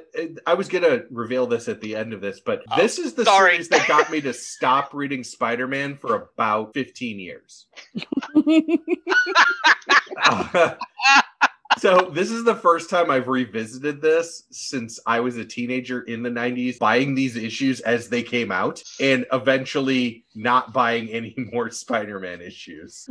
I 0.46 0.54
was 0.54 0.68
gonna 0.68 1.02
reveal 1.10 1.46
this 1.46 1.68
at 1.68 1.80
the 1.80 1.94
end 1.94 2.12
of 2.12 2.20
this, 2.20 2.40
but 2.40 2.64
Oh, 2.70 2.76
this 2.76 2.98
is 2.98 3.14
the 3.14 3.24
sorry. 3.24 3.52
series 3.52 3.68
that 3.68 3.86
got 3.86 4.10
me 4.10 4.20
to 4.22 4.32
stop 4.32 4.92
reading 4.94 5.22
Spider-Man 5.22 5.96
for 5.96 6.30
about 6.34 6.74
15 6.74 7.20
years. 7.20 7.66
so 11.78 12.10
this 12.12 12.30
is 12.30 12.44
the 12.44 12.54
first 12.54 12.90
time 12.90 13.10
I've 13.10 13.28
revisited 13.28 14.00
this 14.00 14.44
since 14.50 14.98
I 15.06 15.20
was 15.20 15.36
a 15.36 15.44
teenager 15.44 16.02
in 16.02 16.22
the 16.22 16.30
90s, 16.30 16.78
buying 16.78 17.14
these 17.14 17.36
issues 17.36 17.80
as 17.80 18.08
they 18.08 18.22
came 18.22 18.50
out, 18.50 18.82
and 19.00 19.26
eventually 19.32 20.24
not 20.34 20.72
buying 20.72 21.08
any 21.10 21.34
more 21.52 21.70
Spider-Man 21.70 22.40
issues. 22.40 23.08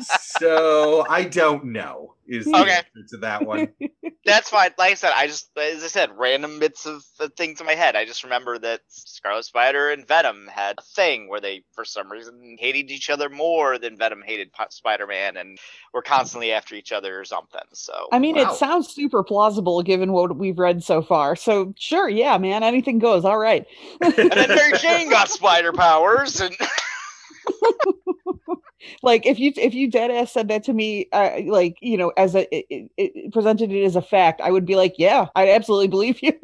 So 0.00 1.06
I 1.08 1.24
don't 1.24 1.66
know 1.66 2.14
is 2.26 2.46
the 2.46 2.56
Okay. 2.56 2.70
answer 2.76 3.08
to 3.10 3.16
that 3.18 3.44
one. 3.44 3.68
that's 4.24 4.48
fine. 4.50 4.70
Like 4.78 4.92
I 4.92 4.94
said, 4.94 5.12
I 5.14 5.26
just 5.26 5.50
as 5.58 5.82
I 5.82 5.88
said, 5.88 6.10
random 6.16 6.58
bits 6.60 6.86
of, 6.86 7.04
of 7.20 7.34
things 7.34 7.60
in 7.60 7.66
my 7.66 7.74
head. 7.74 7.96
I 7.96 8.04
just 8.04 8.22
remember 8.24 8.58
that 8.60 8.80
Scarlet 8.88 9.44
Spider 9.44 9.90
and 9.90 10.06
Venom 10.06 10.48
had 10.52 10.76
a 10.78 10.82
thing 10.82 11.28
where 11.28 11.40
they, 11.40 11.64
for 11.72 11.84
some 11.84 12.10
reason, 12.10 12.56
hated 12.58 12.90
each 12.90 13.10
other 13.10 13.28
more 13.28 13.78
than 13.78 13.96
Venom 13.98 14.22
hated 14.24 14.50
Spider 14.70 15.06
Man, 15.06 15.36
and 15.36 15.58
were 15.92 16.02
constantly 16.02 16.52
after 16.52 16.74
each 16.74 16.92
other 16.92 17.18
or 17.18 17.24
something. 17.24 17.60
So 17.72 17.92
I 18.12 18.18
mean, 18.18 18.36
Wow. 18.36 18.52
it 18.52 18.56
sounds 18.56 18.88
super 18.88 19.22
plausible 19.24 19.82
given 19.82 20.12
what 20.12 20.36
we've 20.36 20.58
read 20.58 20.84
so 20.84 21.02
far. 21.02 21.34
So 21.36 21.74
sure, 21.76 22.08
yeah, 22.08 22.38
man, 22.38 22.62
anything 22.62 22.98
goes. 22.98 23.24
All 23.24 23.38
right. 23.38 23.66
and 24.00 24.14
then 24.30 24.48
Mary 24.50 24.72
Jane 24.78 25.10
got 25.10 25.28
spider 25.30 25.72
powers, 25.72 26.40
and 26.40 26.56
like 29.02 29.26
if 29.26 29.38
you 29.38 29.52
if 29.56 29.74
you 29.74 29.88
dead 29.90 30.10
ass 30.10 30.32
said 30.32 30.48
that 30.48 30.64
to 30.64 30.72
me, 30.72 31.08
uh, 31.12 31.30
like 31.46 31.76
you 31.80 31.96
know, 31.96 32.12
as 32.16 32.34
a 32.34 32.52
it, 32.54 32.66
it, 32.70 32.90
it 32.96 33.32
presented 33.32 33.70
it 33.72 33.84
as 33.84 33.96
a 33.96 34.02
fact, 34.02 34.40
I 34.40 34.50
would 34.50 34.66
be 34.66 34.76
like, 34.76 34.94
yeah, 34.98 35.26
I 35.34 35.50
absolutely 35.52 35.88
believe 35.88 36.22
you. 36.22 36.32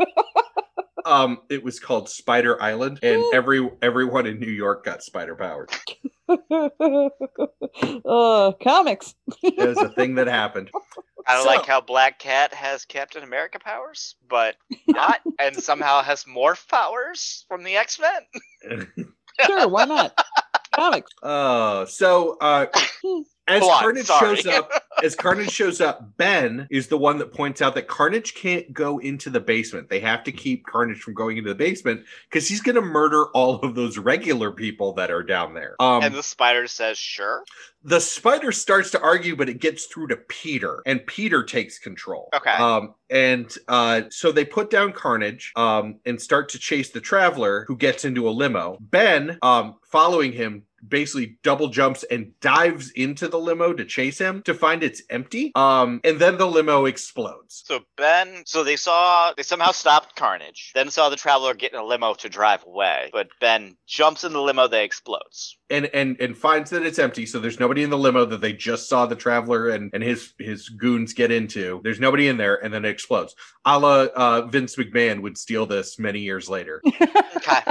Um, 1.04 1.38
it 1.48 1.62
was 1.64 1.80
called 1.80 2.10
Spider 2.10 2.60
Island, 2.60 2.98
and 3.02 3.24
every 3.32 3.66
everyone 3.80 4.26
in 4.26 4.38
New 4.38 4.50
York 4.50 4.84
got 4.84 5.02
spider 5.02 5.34
powers. 5.34 5.70
uh, 8.04 8.52
comics. 8.62 9.14
It 9.42 9.68
was 9.68 9.78
a 9.78 9.88
thing 9.94 10.16
that 10.16 10.26
happened. 10.26 10.70
I 11.26 11.34
don't 11.34 11.44
So- 11.44 11.48
like 11.48 11.64
how 11.64 11.80
Black 11.80 12.18
Cat 12.18 12.52
has 12.52 12.84
Captain 12.84 13.22
America 13.22 13.58
powers, 13.58 14.16
but 14.28 14.56
not, 14.86 15.20
and 15.38 15.56
somehow 15.56 16.02
has 16.02 16.24
morph 16.24 16.68
powers 16.68 17.46
from 17.48 17.64
the 17.64 17.76
X 17.76 17.98
Men. 17.98 18.86
Sure, 19.46 19.66
why 19.68 19.86
not? 19.86 20.12
Comics. 20.78 21.10
Uh, 21.22 21.86
so 21.86 22.36
uh, 22.40 22.66
as 23.48 23.62
on, 23.62 23.80
Carnage 23.80 24.06
sorry. 24.06 24.36
shows 24.36 24.46
up, 24.46 24.70
as 25.02 25.14
Carnage 25.14 25.50
shows 25.50 25.80
up, 25.80 26.16
Ben 26.16 26.66
is 26.70 26.88
the 26.88 26.98
one 26.98 27.18
that 27.18 27.32
points 27.32 27.62
out 27.62 27.74
that 27.74 27.88
Carnage 27.88 28.34
can't 28.34 28.72
go 28.72 28.98
into 28.98 29.30
the 29.30 29.40
basement. 29.40 29.88
They 29.88 30.00
have 30.00 30.24
to 30.24 30.32
keep 30.32 30.66
Carnage 30.66 31.00
from 31.00 31.14
going 31.14 31.38
into 31.38 31.48
the 31.48 31.56
basement 31.56 32.04
because 32.30 32.48
he's 32.48 32.60
going 32.60 32.76
to 32.76 32.82
murder 32.82 33.26
all 33.28 33.56
of 33.56 33.74
those 33.74 33.98
regular 33.98 34.52
people 34.52 34.92
that 34.94 35.10
are 35.10 35.22
down 35.22 35.54
there. 35.54 35.76
Um, 35.80 36.02
and 36.02 36.14
the 36.14 36.22
spider 36.22 36.66
says, 36.66 36.98
"Sure." 36.98 37.44
the 37.84 38.00
spider 38.00 38.50
starts 38.50 38.90
to 38.90 39.00
argue, 39.00 39.36
but 39.36 39.48
it 39.48 39.60
gets 39.60 39.86
through 39.86 40.08
to 40.08 40.16
Peter, 40.16 40.82
and 40.84 41.06
Peter 41.06 41.44
takes 41.44 41.78
control. 41.78 42.28
Okay. 42.34 42.50
Um, 42.50 42.94
and 43.08 43.54
uh, 43.68 44.02
so 44.10 44.32
they 44.32 44.44
put 44.44 44.70
down 44.70 44.92
Carnage 44.92 45.52
um, 45.54 46.00
and 46.04 46.20
start 46.20 46.48
to 46.50 46.58
chase 46.58 46.90
the 46.90 47.00
traveler 47.00 47.64
who 47.68 47.76
gets 47.76 48.04
into 48.04 48.28
a 48.28 48.30
limo. 48.30 48.76
Ben, 48.80 49.38
um, 49.42 49.76
following 49.84 50.32
him, 50.32 50.64
basically 50.86 51.38
double 51.42 51.68
jumps 51.68 52.04
and 52.04 52.32
dives 52.40 52.90
into 52.92 53.28
the 53.28 53.38
limo 53.38 53.72
to 53.72 53.84
chase 53.84 54.18
him 54.18 54.42
to 54.42 54.54
find 54.54 54.82
it's 54.82 55.02
empty. 55.10 55.52
Um, 55.54 56.00
and 56.04 56.18
then 56.18 56.38
the 56.38 56.46
limo 56.46 56.84
explodes. 56.86 57.62
So 57.66 57.80
Ben, 57.96 58.42
so 58.46 58.62
they 58.64 58.76
saw 58.76 59.32
they 59.36 59.42
somehow 59.42 59.72
stopped 59.72 60.16
Carnage, 60.16 60.72
then 60.74 60.90
saw 60.90 61.08
the 61.08 61.16
traveler 61.16 61.54
get 61.54 61.72
in 61.72 61.78
a 61.78 61.84
limo 61.84 62.14
to 62.14 62.28
drive 62.28 62.64
away. 62.66 63.10
But 63.12 63.28
Ben 63.40 63.76
jumps 63.86 64.24
in 64.24 64.32
the 64.32 64.40
limo, 64.42 64.68
that 64.68 64.82
explodes. 64.82 65.56
and 65.70 65.86
and 65.86 66.20
and 66.20 66.36
finds 66.36 66.70
that 66.70 66.82
it's 66.84 66.98
empty 66.98 67.26
so 67.26 67.38
there's 67.38 67.60
nobody 67.60 67.82
in 67.82 67.90
the 67.90 67.98
limo 67.98 68.24
that 68.24 68.40
they 68.40 68.52
just 68.52 68.88
saw 68.88 69.06
the 69.06 69.14
traveler 69.16 69.68
and 69.68 69.90
and 69.92 70.02
his 70.02 70.32
his 70.38 70.68
goons 70.70 71.12
get 71.12 71.30
into 71.30 71.80
there's 71.84 72.00
nobody 72.00 72.28
in 72.28 72.36
there 72.36 72.56
and 72.64 72.72
then 72.72 72.84
it 72.84 72.88
explodes 72.88 73.34
a 73.66 73.78
la 73.78 74.06
uh, 74.16 74.46
vince 74.46 74.76
mcmahon 74.76 75.20
would 75.20 75.36
steal 75.36 75.66
this 75.66 75.98
many 75.98 76.20
years 76.20 76.48
later 76.48 76.80
Okay. 77.36 77.62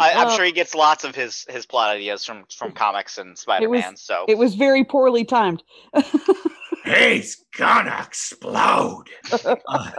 I, 0.00 0.12
I'm 0.12 0.28
Uh, 0.28 0.36
sure 0.36 0.44
he 0.44 0.52
gets 0.52 0.74
lots 0.74 1.04
of 1.04 1.14
his 1.14 1.44
his 1.48 1.66
plot 1.66 1.90
ideas 1.96 2.24
from 2.24 2.44
from 2.56 2.72
comics 2.72 3.18
and 3.18 3.36
Spider-Man. 3.38 3.96
so 3.96 4.24
It 4.28 4.38
was 4.38 4.54
very 4.54 4.84
poorly 4.84 5.24
timed. 5.24 5.62
he's 6.84 7.44
gonna 7.56 7.96
explode 8.02 9.04
Uh, 9.32 9.90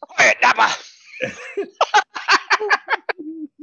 Quiet, 0.00 0.36
Nappa! 0.42 0.74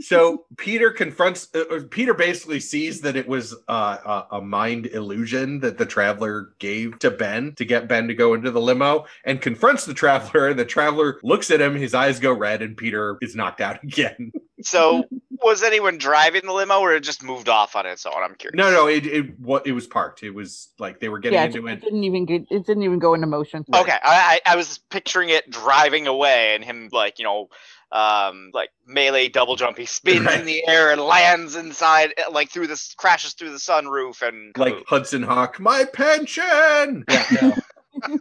so 0.01 0.45
peter 0.57 0.91
confronts 0.91 1.47
uh, 1.55 1.63
uh, 1.71 1.81
peter 1.89 2.13
basically 2.13 2.59
sees 2.59 3.01
that 3.01 3.15
it 3.15 3.27
was 3.27 3.55
uh, 3.67 4.23
a, 4.31 4.37
a 4.37 4.41
mind 4.41 4.87
illusion 4.87 5.59
that 5.59 5.77
the 5.77 5.85
traveler 5.85 6.49
gave 6.59 6.97
to 6.99 7.11
ben 7.11 7.53
to 7.55 7.65
get 7.65 7.87
ben 7.87 8.07
to 8.07 8.13
go 8.13 8.33
into 8.33 8.51
the 8.51 8.61
limo 8.61 9.05
and 9.23 9.41
confronts 9.41 9.85
the 9.85 9.93
traveler 9.93 10.47
and 10.49 10.59
the 10.59 10.65
traveler 10.65 11.19
looks 11.23 11.51
at 11.51 11.61
him 11.61 11.75
his 11.75 11.93
eyes 11.93 12.19
go 12.19 12.33
red 12.33 12.61
and 12.61 12.77
peter 12.77 13.17
is 13.21 13.35
knocked 13.35 13.61
out 13.61 13.81
again 13.83 14.31
So 14.63 15.05
was 15.43 15.63
anyone 15.63 15.97
driving 15.97 16.43
the 16.45 16.53
limo, 16.53 16.79
or 16.79 16.93
it 16.93 17.01
just 17.01 17.23
moved 17.23 17.49
off 17.49 17.75
on 17.75 17.85
its 17.85 18.05
own? 18.05 18.13
I'm 18.21 18.35
curious. 18.35 18.55
no 18.55 18.71
no 18.71 18.87
it, 18.87 19.05
it 19.05 19.39
what 19.39 19.65
it 19.65 19.71
was 19.71 19.87
parked 19.87 20.23
it 20.23 20.31
was 20.31 20.69
like 20.79 20.99
they 20.99 21.09
were 21.09 21.19
getting 21.19 21.37
yeah, 21.37 21.45
it, 21.45 21.55
into 21.55 21.67
it 21.67 21.81
didn't 21.81 22.03
even 22.03 22.25
get, 22.25 22.43
it 22.49 22.65
didn't 22.65 22.83
even 22.83 22.99
go 22.99 23.13
into 23.13 23.27
motion. 23.27 23.65
Okay, 23.73 23.97
I, 24.03 24.39
I 24.45 24.53
I 24.53 24.55
was 24.55 24.77
picturing 24.89 25.29
it 25.29 25.49
driving 25.49 26.07
away 26.07 26.55
and 26.55 26.63
him 26.63 26.89
like 26.91 27.19
you 27.19 27.25
know, 27.25 27.49
um, 27.91 28.51
like 28.53 28.69
melee 28.85 29.27
double 29.29 29.55
jump. 29.55 29.77
He 29.77 29.85
spins 29.85 30.25
Right. 30.25 30.39
in 30.39 30.45
the 30.45 30.65
air 30.67 30.91
and 30.91 31.01
lands 31.01 31.55
inside, 31.55 32.13
uh, 32.17 32.31
like 32.31 32.49
through 32.49 32.67
this 32.67 32.93
crashes 32.95 33.33
through 33.33 33.51
the 33.51 33.57
sunroof 33.57 34.21
and 34.21 34.53
like 34.57 34.75
hudson 34.87 35.23
hawk 35.23 35.59
my 35.59 35.83
pension 35.85 37.03
yeah 37.09 37.25
no 37.41 37.53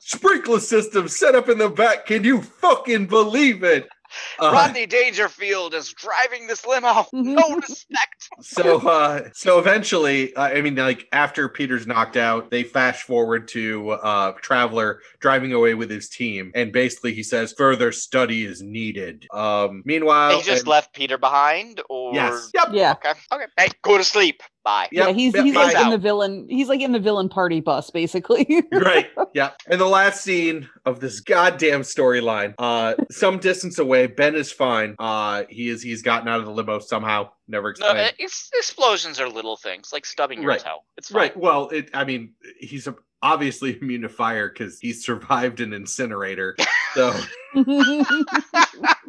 sprinkler 0.00 0.60
system 0.60 1.08
set 1.08 1.34
up 1.34 1.48
in 1.48 1.58
the 1.58 1.68
back 1.68 2.06
can 2.06 2.24
you 2.24 2.40
fucking 2.42 3.06
believe 3.06 3.62
it 3.62 3.88
Uh, 4.38 4.50
Rodney 4.52 4.86
Dangerfield 4.86 5.74
is 5.74 5.92
driving 5.92 6.46
this 6.46 6.66
limo. 6.66 7.06
No 7.12 7.56
respect. 7.56 8.28
so 8.40 8.78
uh 8.88 9.28
so 9.32 9.58
eventually 9.58 10.34
uh, 10.34 10.42
i 10.48 10.60
mean 10.60 10.74
like 10.74 11.06
after 11.12 11.48
peter's 11.48 11.86
knocked 11.86 12.16
out 12.16 12.50
they 12.50 12.62
flash 12.62 13.02
forward 13.02 13.46
to 13.48 13.90
uh 13.90 14.32
traveler 14.40 15.00
driving 15.20 15.52
away 15.52 15.74
with 15.74 15.90
his 15.90 16.08
team 16.08 16.50
and 16.54 16.72
basically 16.72 17.12
he 17.14 17.22
says 17.22 17.52
further 17.56 17.92
study 17.92 18.44
is 18.44 18.62
needed 18.62 19.26
um 19.32 19.82
meanwhile 19.84 20.36
he 20.38 20.42
just 20.42 20.60
and- 20.62 20.68
left 20.68 20.92
Peter 20.94 21.18
behind, 21.18 21.80
or 21.88 22.14
yes 22.14 22.50
yep 22.54 22.68
Yeah. 22.72 22.92
Okay, 22.92 23.12
okay. 23.32 23.44
Hey, 23.58 23.68
go 23.82 23.96
to 23.98 24.04
sleep. 24.04 24.42
Bye. 24.62 24.88
Yep, 24.92 25.06
yeah, 25.08 25.12
he's 25.14 25.34
yep, 25.34 25.44
he's 25.44 25.54
bye. 25.54 25.64
like 25.72 25.78
in 25.84 25.90
the 25.90 25.96
villain. 25.98 26.46
He's 26.50 26.68
like 26.68 26.82
in 26.82 26.92
the 26.92 26.98
villain 26.98 27.30
party 27.30 27.60
bus, 27.60 27.88
basically. 27.90 28.62
right 28.72 29.08
yeah 29.34 29.50
and 29.68 29.80
the 29.80 29.86
last 29.86 30.22
scene 30.22 30.68
of 30.84 31.00
this 31.00 31.20
goddamn 31.20 31.82
storyline 31.82 32.54
uh 32.58 32.94
some 33.10 33.38
distance 33.38 33.78
away 33.78 33.99
ben 34.06 34.34
is 34.34 34.50
fine 34.52 34.94
uh 34.98 35.44
he 35.48 35.68
is 35.68 35.82
he's 35.82 36.02
gotten 36.02 36.28
out 36.28 36.38
of 36.40 36.46
the 36.46 36.52
limo 36.52 36.78
somehow 36.78 37.28
never 37.48 37.70
explained 37.70 37.98
uh, 37.98 38.10
it's, 38.18 38.50
explosions 38.58 39.18
are 39.20 39.28
little 39.28 39.56
things 39.56 39.92
like 39.92 40.04
stubbing 40.06 40.40
your 40.42 40.50
Right. 40.50 40.60
toe. 40.60 40.78
It's 40.96 41.08
fine. 41.08 41.20
right 41.20 41.36
well 41.36 41.68
it 41.70 41.90
i 41.94 42.04
mean 42.04 42.34
he's 42.58 42.88
obviously 43.22 43.78
immune 43.82 44.02
to 44.02 44.08
fire 44.08 44.48
because 44.48 44.78
he 44.80 44.92
survived 44.92 45.60
an 45.60 45.72
incinerator 45.72 46.56
so 46.94 47.12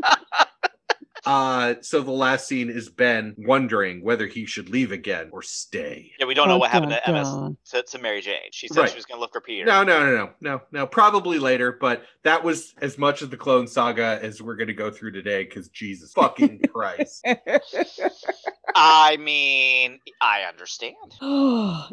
uh 1.26 1.76
so 1.82 2.02
the 2.02 2.12
last 2.12 2.48
scene 2.48 2.70
is 2.70 2.90
ben 2.90 3.36
wondering 3.38 4.04
whether 4.04 4.26
he 4.28 4.46
should 4.46 4.70
leave 4.70 4.92
again 4.92 5.30
or 5.32 5.42
stay 5.42 6.12
Yeah, 6.20 6.26
we 6.26 6.34
don't 6.34 6.48
know 6.48 6.58
what 6.58 6.72
happened 6.72 6.92
to 6.94 7.02
Dun, 7.06 7.16
Emma 7.16 7.56
to, 7.72 7.84
to 7.84 8.00
Mary 8.00 8.22
Jane. 8.22 8.38
She 8.52 8.68
said 8.68 8.82
Right. 8.82 8.90
she 8.90 8.96
was 8.96 9.06
going 9.06 9.18
to 9.18 9.22
look 9.22 9.32
for 9.34 9.42
Peter. 9.42 9.66
no 9.66 9.84
no 9.84 10.04
no 10.06 10.16
no 10.16 10.30
no 10.42 10.62
no 10.72 10.88
probably 10.88 11.38
later 11.40 11.78
but 11.80 12.04
that 12.24 12.44
was 12.44 12.74
as 12.82 12.98
much 12.98 13.22
of 13.22 13.30
the 13.30 13.38
clone 13.38 13.68
saga 13.68 14.20
as 14.22 14.42
we're 14.42 14.56
gonna 14.56 14.74
go 14.74 14.90
through 14.90 15.12
today 15.12 15.44
because 15.44 15.70
jesus 15.70 16.12
fucking 16.16 16.60
christ. 16.72 17.26
I 18.74 19.18
mean, 19.18 20.00
I 20.22 20.44
understand. 20.44 20.96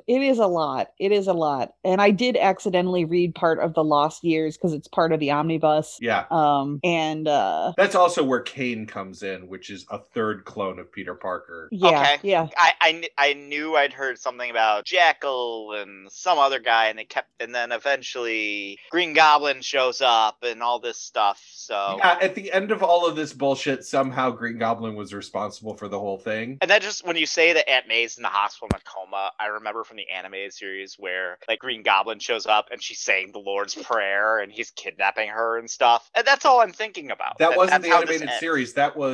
it 0.07 0.23
is 0.23 0.39
a 0.39 0.47
lot. 0.47 0.89
It 1.01 1.11
is 1.11 1.27
a 1.27 1.33
lot. 1.33 1.73
And 1.85 2.01
I 2.01 2.11
did 2.13 2.37
accidentally 2.37 3.05
read 3.05 3.35
part 3.35 3.59
of 3.59 3.75
the 3.75 3.83
Lost 3.83 4.23
Years 4.23 4.57
because 4.57 4.73
it's 4.75 4.87
part 4.87 5.13
of 5.13 5.19
the 5.19 5.33
omnibus. 5.33 5.99
yeah 6.01 6.25
Um 6.31 6.79
and 6.85 7.27
uh 7.27 7.73
That's 7.77 7.97
also 7.97 8.23
where 8.23 8.41
Kaine 8.41 8.87
comes 8.87 9.18
in, 9.23 9.49
which 9.49 9.71
is 9.71 9.87
a 9.91 9.99
third 9.99 10.45
clone 10.45 10.79
of 10.79 10.91
Peter 10.93 11.15
Parker. 11.15 11.69
yeah, 11.73 11.89
Okay. 11.89 12.19
yeah. 12.23 12.49
I, 12.57 12.73
I, 12.81 13.09
I 13.19 13.33
knew 13.35 13.77
I'd 13.77 13.93
heard 13.93 14.19
something 14.19 14.51
about 14.51 14.85
Jackal 14.85 15.73
and 15.75 16.11
some 16.11 16.39
other 16.39 16.59
guy, 16.61 16.87
and 16.87 16.99
they 16.99 17.05
kept, 17.05 17.29
and 17.41 17.55
then 17.55 17.73
eventually 17.73 18.79
Green 18.91 19.13
Goblin 19.13 19.61
shows 19.61 20.01
up 20.01 20.39
and 20.43 20.63
all 20.63 20.79
this 20.79 20.99
stuff. 20.99 21.43
So, 21.53 21.97
Yeah, 21.99 22.19
at 22.21 22.35
the 22.35 22.53
end 22.53 22.71
of 22.71 22.83
all 22.83 23.07
of 23.07 23.17
this 23.17 23.33
bullshit, 23.33 23.85
somehow 23.85 24.31
Green 24.31 24.59
Goblin 24.59 24.95
was 24.97 25.13
responsible 25.15 25.75
for 25.75 25.89
the 25.89 25.99
whole 25.99 26.19
thing. 26.19 26.59
and 26.61 26.71
then 26.71 26.81
just 26.81 27.07
when 27.07 27.17
you 27.17 27.27
say 27.27 27.53
that 27.53 27.69
Aunt 27.69 27.87
May's 27.89 28.17
in 28.17 28.23
the 28.23 28.29
hospital 28.29 28.69
in 28.73 28.77
a 28.81 28.83
coma, 28.85 29.33
I 29.39 29.47
remember 29.47 29.85
from 29.85 29.97
the 29.97 30.09
animated 30.09 30.53
series 30.53 30.97
where 30.99 31.39
like 31.49 31.59
Green 31.59 31.83
Goblin 31.83 32.19
shows 32.19 32.47
up 32.47 32.69
and 32.71 32.83
she's 32.83 32.99
saying 33.01 33.33
the 33.33 33.39
Lord's 33.39 33.75
Prayer 33.75 34.39
and 34.39 34.51
he's 34.53 34.71
kidnapping 34.71 35.29
her 35.29 35.59
and 35.59 35.69
stuff, 35.69 36.11
and 36.15 36.27
that's 36.27 36.45
all 36.45 36.61
I'm 36.61 36.73
thinking 36.73 37.11
about. 37.11 37.39
That 37.39 37.57
wasn't 37.57 37.83
the 37.83 37.95
animated 37.95 38.31
series. 38.41 38.75
That 38.75 38.97
was. 38.97 39.08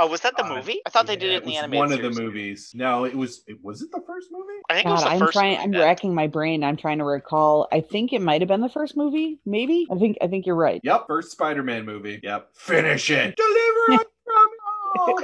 Oh, 0.00 0.06
was 0.06 0.20
that 0.20 0.36
the 0.36 0.44
uh, 0.44 0.54
movie? 0.54 0.80
I 0.86 0.90
thought 0.90 1.08
they 1.08 1.16
did 1.16 1.30
yeah, 1.30 1.38
it 1.38 1.42
in 1.42 1.48
the 1.48 1.50
was 1.54 1.58
animated 1.58 1.80
One 1.80 1.88
series. 1.88 2.06
of 2.06 2.14
the 2.14 2.22
movies. 2.22 2.70
No, 2.72 3.04
it 3.04 3.16
was. 3.16 3.42
It 3.48 3.58
was 3.64 3.82
it 3.82 3.90
the 3.90 4.00
first 4.06 4.28
movie? 4.30 4.60
I 4.70 4.74
think 4.74 4.86
it 4.86 4.90
was 4.90 5.02
God, 5.02 5.08
the 5.08 5.14
I'm 5.14 5.18
first 5.18 5.32
trying 5.32 5.52
movie 5.54 5.62
I'm 5.64 5.70
then. 5.72 5.80
racking 5.80 6.14
my 6.14 6.28
brain. 6.28 6.62
I'm 6.62 6.76
trying 6.76 6.98
to 6.98 7.04
recall. 7.04 7.66
I 7.72 7.80
think 7.80 8.12
it 8.12 8.22
might 8.22 8.40
have 8.40 8.46
been 8.48 8.60
the 8.60 8.68
first 8.68 8.96
movie, 8.96 9.40
maybe. 9.44 9.88
I 9.90 9.96
think 9.96 10.18
I 10.22 10.28
think 10.28 10.46
you're 10.46 10.54
right. 10.54 10.80
Yep, 10.84 11.08
first 11.08 11.32
Spider-Man 11.32 11.84
movie. 11.84 12.20
Yep, 12.22 12.50
finish 12.54 13.10
it. 13.10 13.36
Deliver 13.36 14.00
us 14.00 14.04
from 14.24 14.50
all. 14.94 15.20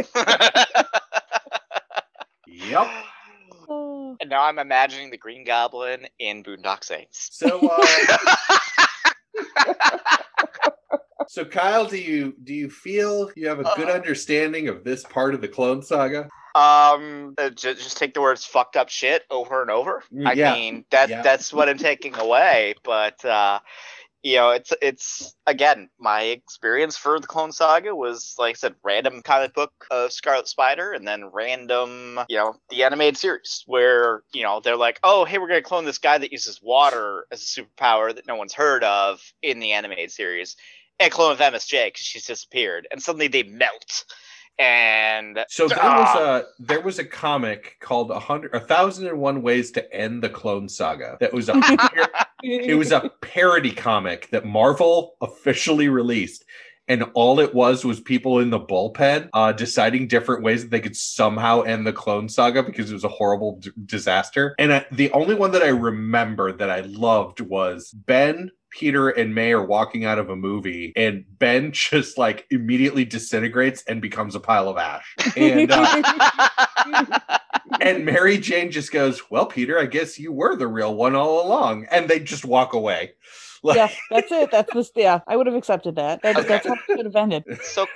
Yep. 2.48 2.88
And 4.20 4.30
now 4.30 4.44
I'm 4.44 4.60
imagining 4.60 5.10
the 5.10 5.16
Green 5.18 5.44
Goblin 5.44 6.06
in 6.20 6.44
Boondock 6.44 6.84
Saints. 6.84 7.30
So, 7.32 7.68
uh, 7.68 7.86
so 11.28 11.44
Kyle, 11.44 11.86
do 11.86 11.98
you 11.98 12.34
do 12.44 12.54
you 12.54 12.70
feel 12.70 13.30
you 13.36 13.48
have 13.48 13.60
a 13.60 13.72
good 13.76 13.88
Uh. 13.88 13.92
understanding 13.92 14.68
of 14.68 14.84
this 14.84 15.02
part 15.04 15.34
of 15.34 15.40
the 15.40 15.48
Clone 15.48 15.82
Saga? 15.82 16.28
Um, 16.54 17.34
uh, 17.36 17.50
ju- 17.50 17.74
just 17.74 17.96
take 17.96 18.14
the 18.14 18.20
words 18.20 18.44
"fucked 18.44 18.76
up 18.76 18.88
shit" 18.88 19.24
over 19.30 19.60
and 19.60 19.70
over. 19.70 20.02
Mm, 20.12 20.28
I 20.28 20.32
yeah, 20.34 20.54
mean, 20.54 20.84
that 20.90 21.08
yeah. 21.08 21.22
that's 21.22 21.52
what 21.52 21.68
I'm 21.68 21.78
taking 21.78 22.14
away. 22.16 22.76
But 22.84 23.24
uh, 23.24 23.58
you 24.22 24.36
know, 24.36 24.50
it's 24.50 24.72
it's 24.80 25.34
again, 25.46 25.90
my 25.98 26.22
experience 26.22 26.96
for 26.96 27.18
the 27.18 27.26
Clone 27.26 27.50
Saga 27.52 27.94
was 27.94 28.34
like 28.38 28.54
I 28.54 28.58
said, 28.58 28.74
random 28.84 29.20
comic 29.20 29.52
book 29.52 29.72
of 29.90 30.12
Scarlet 30.12 30.46
Spider, 30.46 30.92
and 30.92 31.06
then 31.06 31.26
random, 31.32 32.20
you 32.28 32.36
know, 32.36 32.54
the 32.70 32.84
animated 32.84 33.18
series 33.18 33.64
where 33.66 34.22
you 34.32 34.44
know 34.44 34.60
they're 34.60 34.76
like, 34.76 35.00
oh, 35.02 35.24
hey, 35.24 35.38
we're 35.38 35.48
gonna 35.48 35.60
clone 35.60 35.84
this 35.84 35.98
guy 35.98 36.18
that 36.18 36.32
uses 36.32 36.62
water 36.62 37.26
as 37.32 37.42
a 37.42 37.44
superpower 37.60 38.14
that 38.14 38.26
no 38.26 38.36
one's 38.36 38.54
heard 38.54 38.84
of 38.84 39.20
in 39.42 39.58
the 39.58 39.72
animated 39.72 40.10
series, 40.12 40.56
and 41.00 41.10
clone 41.12 41.32
of 41.32 41.38
MSJ 41.38 41.86
because 41.88 42.02
she's 42.06 42.26
disappeared, 42.26 42.86
and 42.90 43.02
suddenly 43.02 43.28
they 43.28 43.42
melt. 43.44 44.04
And 44.58 45.44
So 45.48 45.66
there 45.66 45.78
Ah. 45.82 46.14
was 46.14 46.22
a 46.22 46.44
there 46.62 46.80
was 46.80 46.98
a 47.00 47.04
comic 47.04 47.76
called 47.80 48.12
a 48.12 48.20
hundred 48.20 48.54
a 48.54 48.60
thousand 48.60 49.08
and 49.08 49.18
one 49.18 49.42
ways 49.42 49.72
to 49.72 49.92
end 49.94 50.22
the 50.22 50.28
Clone 50.28 50.68
Saga. 50.68 51.16
That 51.20 51.32
was 51.32 51.48
a 51.48 51.54
it 52.42 52.76
was 52.78 52.92
a 52.92 53.10
parody 53.20 53.72
comic 53.72 54.28
that 54.30 54.44
Marvel 54.44 55.16
officially 55.20 55.88
released, 55.88 56.44
and 56.86 57.02
all 57.14 57.40
it 57.40 57.52
was 57.52 57.84
was 57.84 57.98
people 57.98 58.38
in 58.38 58.50
the 58.50 58.60
bullpen 58.60 59.28
uh, 59.32 59.50
deciding 59.50 60.06
different 60.06 60.44
ways 60.44 60.62
that 60.62 60.70
they 60.70 60.80
could 60.80 60.96
somehow 60.96 61.62
end 61.62 61.84
the 61.84 61.92
Clone 61.92 62.28
Saga 62.28 62.62
because 62.62 62.90
it 62.92 62.94
was 62.94 63.02
a 63.04 63.08
horrible 63.08 63.56
d- 63.58 63.72
disaster. 63.86 64.54
And 64.60 64.72
I, 64.72 64.86
the 64.92 65.10
only 65.10 65.34
one 65.34 65.50
that 65.50 65.62
I 65.64 65.68
remember 65.70 66.52
that 66.52 66.70
I 66.70 66.80
loved 66.82 67.40
was 67.40 67.90
Ben. 67.90 68.52
Peter 68.74 69.08
and 69.08 69.34
May 69.34 69.52
are 69.52 69.64
walking 69.64 70.04
out 70.04 70.18
of 70.18 70.28
a 70.28 70.36
movie, 70.36 70.92
and 70.96 71.24
Ben 71.38 71.72
just 71.72 72.18
like 72.18 72.46
immediately 72.50 73.04
disintegrates 73.04 73.82
and 73.84 74.02
becomes 74.02 74.34
a 74.34 74.40
pile 74.40 74.68
of 74.68 74.76
ash. 74.76 75.14
And 75.36 75.70
uh, 75.70 77.28
and 77.80 78.04
Mary 78.04 78.38
Jane 78.38 78.70
just 78.70 78.92
goes, 78.92 79.30
"Well, 79.30 79.46
Peter, 79.46 79.78
I 79.78 79.86
guess 79.86 80.18
you 80.18 80.32
were 80.32 80.56
the 80.56 80.66
real 80.68 80.94
one 80.94 81.14
all 81.14 81.46
along," 81.46 81.86
and 81.90 82.08
they 82.08 82.18
just 82.18 82.44
walk 82.44 82.72
away. 82.72 83.12
Like, 83.68 83.76
yeah, 83.76 83.88
that's 84.10 84.32
it. 84.32 84.50
That's 84.52 84.72
the 84.72 84.88
yeah. 84.96 85.20
I 85.28 85.36
would 85.36 85.46
have 85.48 85.56
accepted 85.56 85.96
that. 85.96 86.22
That's, 86.22 86.38
Okay. 86.40 86.48
that's 86.48 86.66
how 86.66 86.74
it 86.74 86.80
could 86.96 87.06
have 87.06 87.16
ended. 87.16 87.44
so 87.62 87.86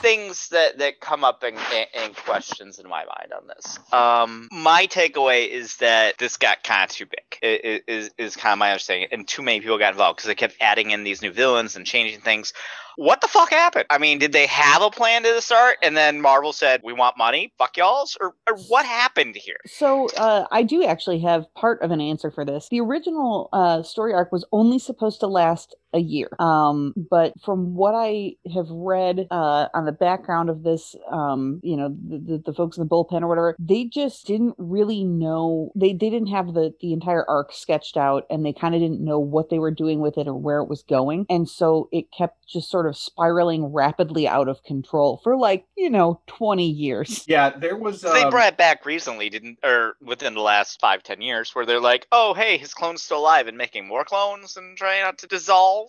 things 0.00 0.48
that 0.50 0.78
that 0.78 1.00
come 1.00 1.24
up 1.24 1.44
in, 1.44 1.54
in, 1.54 1.86
in 2.04 2.14
questions 2.14 2.78
in 2.78 2.88
my 2.88 3.04
mind 3.04 3.32
on 3.34 3.46
this 3.48 3.78
um 3.92 4.48
my 4.52 4.86
takeaway 4.88 5.48
is 5.48 5.76
that 5.78 6.18
this 6.18 6.36
got 6.36 6.62
kind 6.64 6.90
of 6.90 6.94
too 6.96 7.06
big 7.06 7.38
i- 7.42 7.60
i- 7.68 7.82
is 7.90 8.10
is 8.18 8.36
kind 8.36 8.52
of 8.52 8.58
my 8.58 8.70
understanding 8.72 9.08
and 9.12 9.28
too 9.28 9.42
many 9.42 9.60
people 9.60 9.78
got 9.78 9.92
involved 9.92 10.18
because 10.18 10.28
they 10.28 10.34
kept 10.34 10.56
adding 10.60 10.92
in 10.92 11.04
these 11.04 11.22
new 11.22 11.32
villains 11.32 11.76
and 11.76 11.86
changing 11.86 12.20
things 12.20 12.52
what 12.96 13.20
the 13.20 13.28
fuck 13.28 13.50
happened? 13.50 13.86
I 13.90 13.98
mean 13.98 14.18
did 14.18 14.32
they 14.32 14.46
have 14.46 14.82
a 14.82 14.90
plan 14.90 15.22
to 15.24 15.32
the 15.32 15.40
start 15.40 15.76
and 15.82 15.96
then 15.96 16.20
marvel 16.20 16.52
said 16.52 16.80
we 16.84 16.92
want 16.92 17.18
money. 17.18 17.52
Fuck 17.58 17.76
y'all's 17.76 18.16
or, 18.20 18.34
or 18.48 18.56
what 18.68 18.86
happened 18.86 19.36
here? 19.36 19.56
So 19.66 20.08
uh, 20.16 20.46
I 20.50 20.62
do 20.62 20.84
actually 20.84 21.20
have 21.20 21.52
part 21.54 21.82
of 21.82 21.90
an 21.90 22.00
answer 22.00 22.30
for 22.30 22.44
this. 22.44 22.68
The 22.68 22.80
original 22.80 23.48
uh, 23.52 23.82
story 23.82 24.12
arc 24.12 24.32
was 24.32 24.44
only 24.52 24.78
supposed 24.78 25.20
to 25.20 25.26
last 25.26 25.74
a 25.94 26.00
year, 26.00 26.28
um, 26.38 26.92
but 26.96 27.32
from 27.42 27.74
what 27.74 27.94
I 27.94 28.34
have 28.52 28.68
read 28.68 29.26
uh, 29.30 29.68
on 29.72 29.84
the 29.84 29.92
background 29.92 30.50
of 30.50 30.62
this, 30.62 30.94
um, 31.10 31.60
you 31.62 31.76
know, 31.76 31.88
the, 31.88 32.18
the, 32.18 32.42
the 32.46 32.52
folks 32.52 32.76
in 32.76 32.82
the 32.82 32.88
bullpen 32.88 33.22
or 33.22 33.28
whatever, 33.28 33.56
they 33.58 33.84
just 33.84 34.26
didn't 34.26 34.54
really 34.58 35.04
know. 35.04 35.70
They 35.74 35.92
they 35.92 36.10
didn't 36.10 36.28
have 36.28 36.54
the 36.54 36.74
the 36.80 36.92
entire 36.92 37.24
arc 37.28 37.52
sketched 37.52 37.96
out, 37.96 38.26
and 38.30 38.44
they 38.44 38.52
kind 38.52 38.74
of 38.74 38.80
didn't 38.80 39.04
know 39.04 39.18
what 39.18 39.50
they 39.50 39.58
were 39.58 39.70
doing 39.70 40.00
with 40.00 40.18
it 40.18 40.26
or 40.26 40.34
where 40.34 40.60
it 40.60 40.68
was 40.68 40.82
going, 40.82 41.26
and 41.30 41.48
so 41.48 41.88
it 41.92 42.10
kept 42.10 42.46
just 42.46 42.70
sort 42.70 42.86
of 42.86 42.96
spiraling 42.96 43.66
rapidly 43.66 44.26
out 44.26 44.48
of 44.48 44.62
control 44.64 45.20
for 45.22 45.36
like 45.36 45.66
you 45.76 45.90
know 45.90 46.20
twenty 46.26 46.68
years. 46.68 47.24
yeah, 47.28 47.50
there 47.50 47.76
was. 47.76 48.00
they 48.00 48.22
um, 48.22 48.30
brought 48.30 48.52
it 48.52 48.58
back 48.58 48.84
recently 48.84 49.30
didn't 49.30 49.58
or 49.62 49.96
within 50.00 50.34
the 50.34 50.40
last 50.40 50.80
five 50.80 51.02
ten 51.02 51.20
years 51.20 51.54
where 51.54 51.66
they're 51.66 51.80
like 51.80 52.06
oh 52.12 52.34
hey 52.34 52.56
his 52.56 52.74
clone's 52.74 53.02
still 53.02 53.18
alive 53.18 53.46
and 53.46 53.56
making 53.56 53.86
more 53.86 54.04
clones 54.04 54.56
and 54.56 54.76
trying 54.76 55.02
not 55.02 55.18
to 55.18 55.26
dissolve 55.26 55.83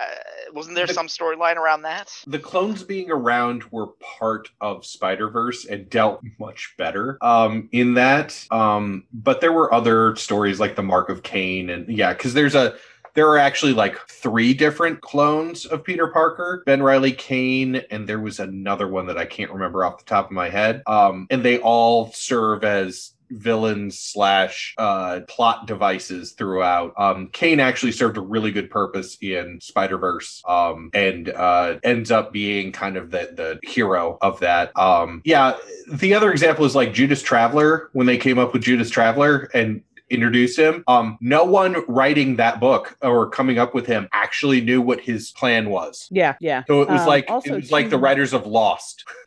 uh, 0.00 0.04
wasn't 0.52 0.76
there 0.76 0.86
The- 0.86 0.94
some 0.94 1.06
storyline 1.06 1.56
around 1.56 1.82
that 1.82 2.10
the 2.26 2.38
clones 2.38 2.82
being 2.82 3.10
around 3.10 3.64
were 3.70 3.88
part 4.18 4.48
of 4.60 4.84
Spider 4.84 5.28
Verse 5.28 5.64
and 5.64 5.88
dealt 5.90 6.20
much 6.38 6.74
better 6.78 7.18
um, 7.20 7.68
in 7.72 7.94
that. 7.94 8.46
Um, 8.50 9.04
but 9.12 9.40
there 9.40 9.52
were 9.52 9.72
other 9.72 10.16
stories 10.16 10.60
like 10.60 10.76
the 10.76 10.82
Mark 10.82 11.08
of 11.08 11.22
Kaine, 11.22 11.70
and 11.70 11.88
yeah, 11.88 12.12
because 12.12 12.34
there's 12.34 12.54
a 12.54 12.74
there 13.14 13.28
are 13.28 13.38
actually 13.38 13.72
like 13.72 13.96
three 14.08 14.52
different 14.54 15.00
clones 15.00 15.66
of 15.66 15.84
Peter 15.84 16.08
Parker, 16.08 16.64
Ben 16.66 16.82
Riley 16.82 17.12
Kaine, 17.12 17.76
and 17.90 18.08
there 18.08 18.18
was 18.18 18.40
another 18.40 18.88
one 18.88 19.06
that 19.06 19.16
I 19.16 19.24
can't 19.24 19.52
remember 19.52 19.84
off 19.84 19.98
the 19.98 20.04
top 20.04 20.26
of 20.26 20.32
my 20.32 20.48
head. 20.48 20.82
Um, 20.86 21.28
and 21.30 21.42
they 21.44 21.58
all 21.60 22.10
serve 22.12 22.64
as 22.64 23.12
villains 23.36 23.98
slash 23.98 24.74
uh 24.78 25.20
plot 25.28 25.66
devices 25.66 26.32
throughout. 26.32 26.92
Um 26.98 27.28
kaine 27.32 27.60
actually 27.60 27.92
served 27.92 28.16
a 28.16 28.20
really 28.20 28.50
good 28.50 28.70
purpose 28.70 29.16
in 29.20 29.60
spider-verse 29.60 30.42
um 30.48 30.90
and 30.94 31.28
uh 31.30 31.78
ends 31.82 32.10
up 32.10 32.32
being 32.32 32.72
kind 32.72 32.96
of 32.96 33.10
the 33.10 33.30
the 33.34 33.58
hero 33.68 34.18
of 34.20 34.40
that. 34.40 34.76
Um 34.78 35.22
yeah 35.24 35.56
the 35.92 36.14
other 36.14 36.30
example 36.30 36.64
is 36.64 36.74
like 36.74 36.92
judas 36.94 37.22
traveler 37.22 37.90
when 37.92 38.06
they 38.06 38.16
came 38.18 38.38
up 38.38 38.52
with 38.52 38.62
judas 38.62 38.90
traveler 38.90 39.48
and 39.54 39.82
introduced 40.10 40.58
him. 40.58 40.84
Um 40.86 41.16
no 41.20 41.44
one 41.44 41.76
writing 41.88 42.36
that 42.36 42.60
book 42.60 42.96
or 43.02 43.28
coming 43.30 43.58
up 43.58 43.74
with 43.74 43.86
him 43.86 44.08
actually 44.12 44.60
knew 44.60 44.80
what 44.82 45.00
his 45.00 45.30
plan 45.32 45.70
was. 45.70 46.08
Yeah, 46.10 46.34
yeah. 46.40 46.62
so 46.66 46.82
it 46.82 46.88
was 46.88 47.00
Um, 47.00 47.06
like 47.08 47.24
it 47.44 47.50
was 47.50 47.72
like 47.72 47.90
the 47.90 47.98
writers 47.98 48.32
of 48.32 48.46
lost 48.46 49.04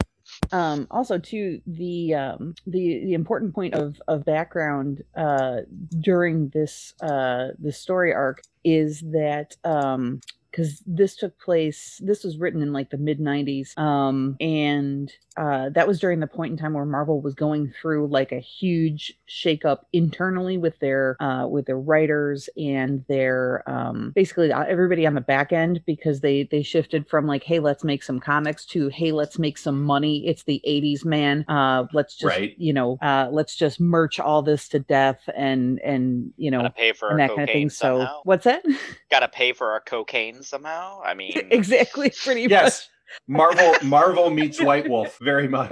um 0.51 0.87
also 0.91 1.17
to 1.17 1.61
the 1.67 2.13
um 2.13 2.53
the 2.65 3.03
the 3.05 3.13
important 3.13 3.53
point 3.53 3.73
of 3.73 4.01
of 4.07 4.25
background 4.25 5.03
uh 5.15 5.57
during 5.99 6.49
this 6.49 6.93
uh 7.01 7.49
the 7.59 7.71
story 7.71 8.13
arc 8.13 8.41
is 8.63 9.01
that 9.01 9.55
um 9.63 10.19
because 10.51 10.81
this 10.85 11.15
took 11.15 11.37
place 11.39 11.99
this 12.03 12.23
was 12.23 12.37
written 12.37 12.61
in 12.61 12.73
like 12.73 12.89
the 12.89 12.97
mid 12.97 13.19
90s 13.19 13.77
um 13.77 14.35
and 14.39 15.11
uh 15.37 15.69
that 15.69 15.87
was 15.87 15.99
during 15.99 16.19
the 16.19 16.27
point 16.27 16.51
in 16.51 16.57
time 16.57 16.73
where 16.73 16.85
marvel 16.85 17.21
was 17.21 17.33
going 17.33 17.73
through 17.81 18.07
like 18.07 18.31
a 18.31 18.39
huge 18.39 19.13
shakeup 19.29 19.79
internally 19.93 20.57
with 20.57 20.77
their 20.79 21.15
uh 21.21 21.47
with 21.47 21.65
their 21.65 21.79
writers 21.79 22.49
and 22.57 23.03
their 23.07 23.63
um 23.69 24.11
basically 24.15 24.51
uh, 24.51 24.63
everybody 24.63 25.05
on 25.05 25.13
the 25.13 25.21
back 25.21 25.51
end 25.51 25.81
because 25.85 26.21
they 26.21 26.43
they 26.51 26.63
shifted 26.63 27.07
from 27.07 27.27
like 27.27 27.43
hey 27.43 27.59
let's 27.59 27.83
make 27.83 28.03
some 28.03 28.19
comics 28.19 28.65
to 28.65 28.87
hey 28.89 29.11
let's 29.11 29.37
make 29.37 29.57
some 29.57 29.83
money. 29.83 30.27
It's 30.27 30.43
the 30.43 30.61
80s 30.67 31.05
man. 31.05 31.45
Uh 31.47 31.85
let's 31.93 32.15
just 32.15 32.37
Right. 32.37 32.55
you 32.57 32.73
know 32.73 32.97
uh 33.01 33.29
let's 33.31 33.55
just 33.55 33.79
merch 33.79 34.19
all 34.19 34.41
this 34.41 34.67
to 34.69 34.79
death 34.79 35.21
and 35.35 35.79
and 35.79 36.33
you 36.37 36.51
know 36.51 36.69
pay 36.75 36.93
for 36.93 37.09
and 37.09 37.21
our 37.21 37.27
that 37.27 37.29
cocaine 37.29 37.37
kind 37.47 37.49
of 37.49 37.53
thing 37.53 37.69
so 37.69 38.21
what's 38.23 38.45
that? 38.45 38.63
Gotta 39.09 39.27
pay 39.27 39.53
for 39.53 39.71
our 39.71 39.79
cocaine 39.79 40.36
somehow? 40.43 41.01
I 41.03 41.13
mean 41.13 41.47
exactly 41.51 42.11
pretty 42.23 42.41
yes. 42.49 42.89
marvel 43.27 43.75
marvel 43.83 44.29
meets 44.29 44.61
white 44.61 44.89
wolf 44.89 45.17
very 45.21 45.47
much 45.47 45.71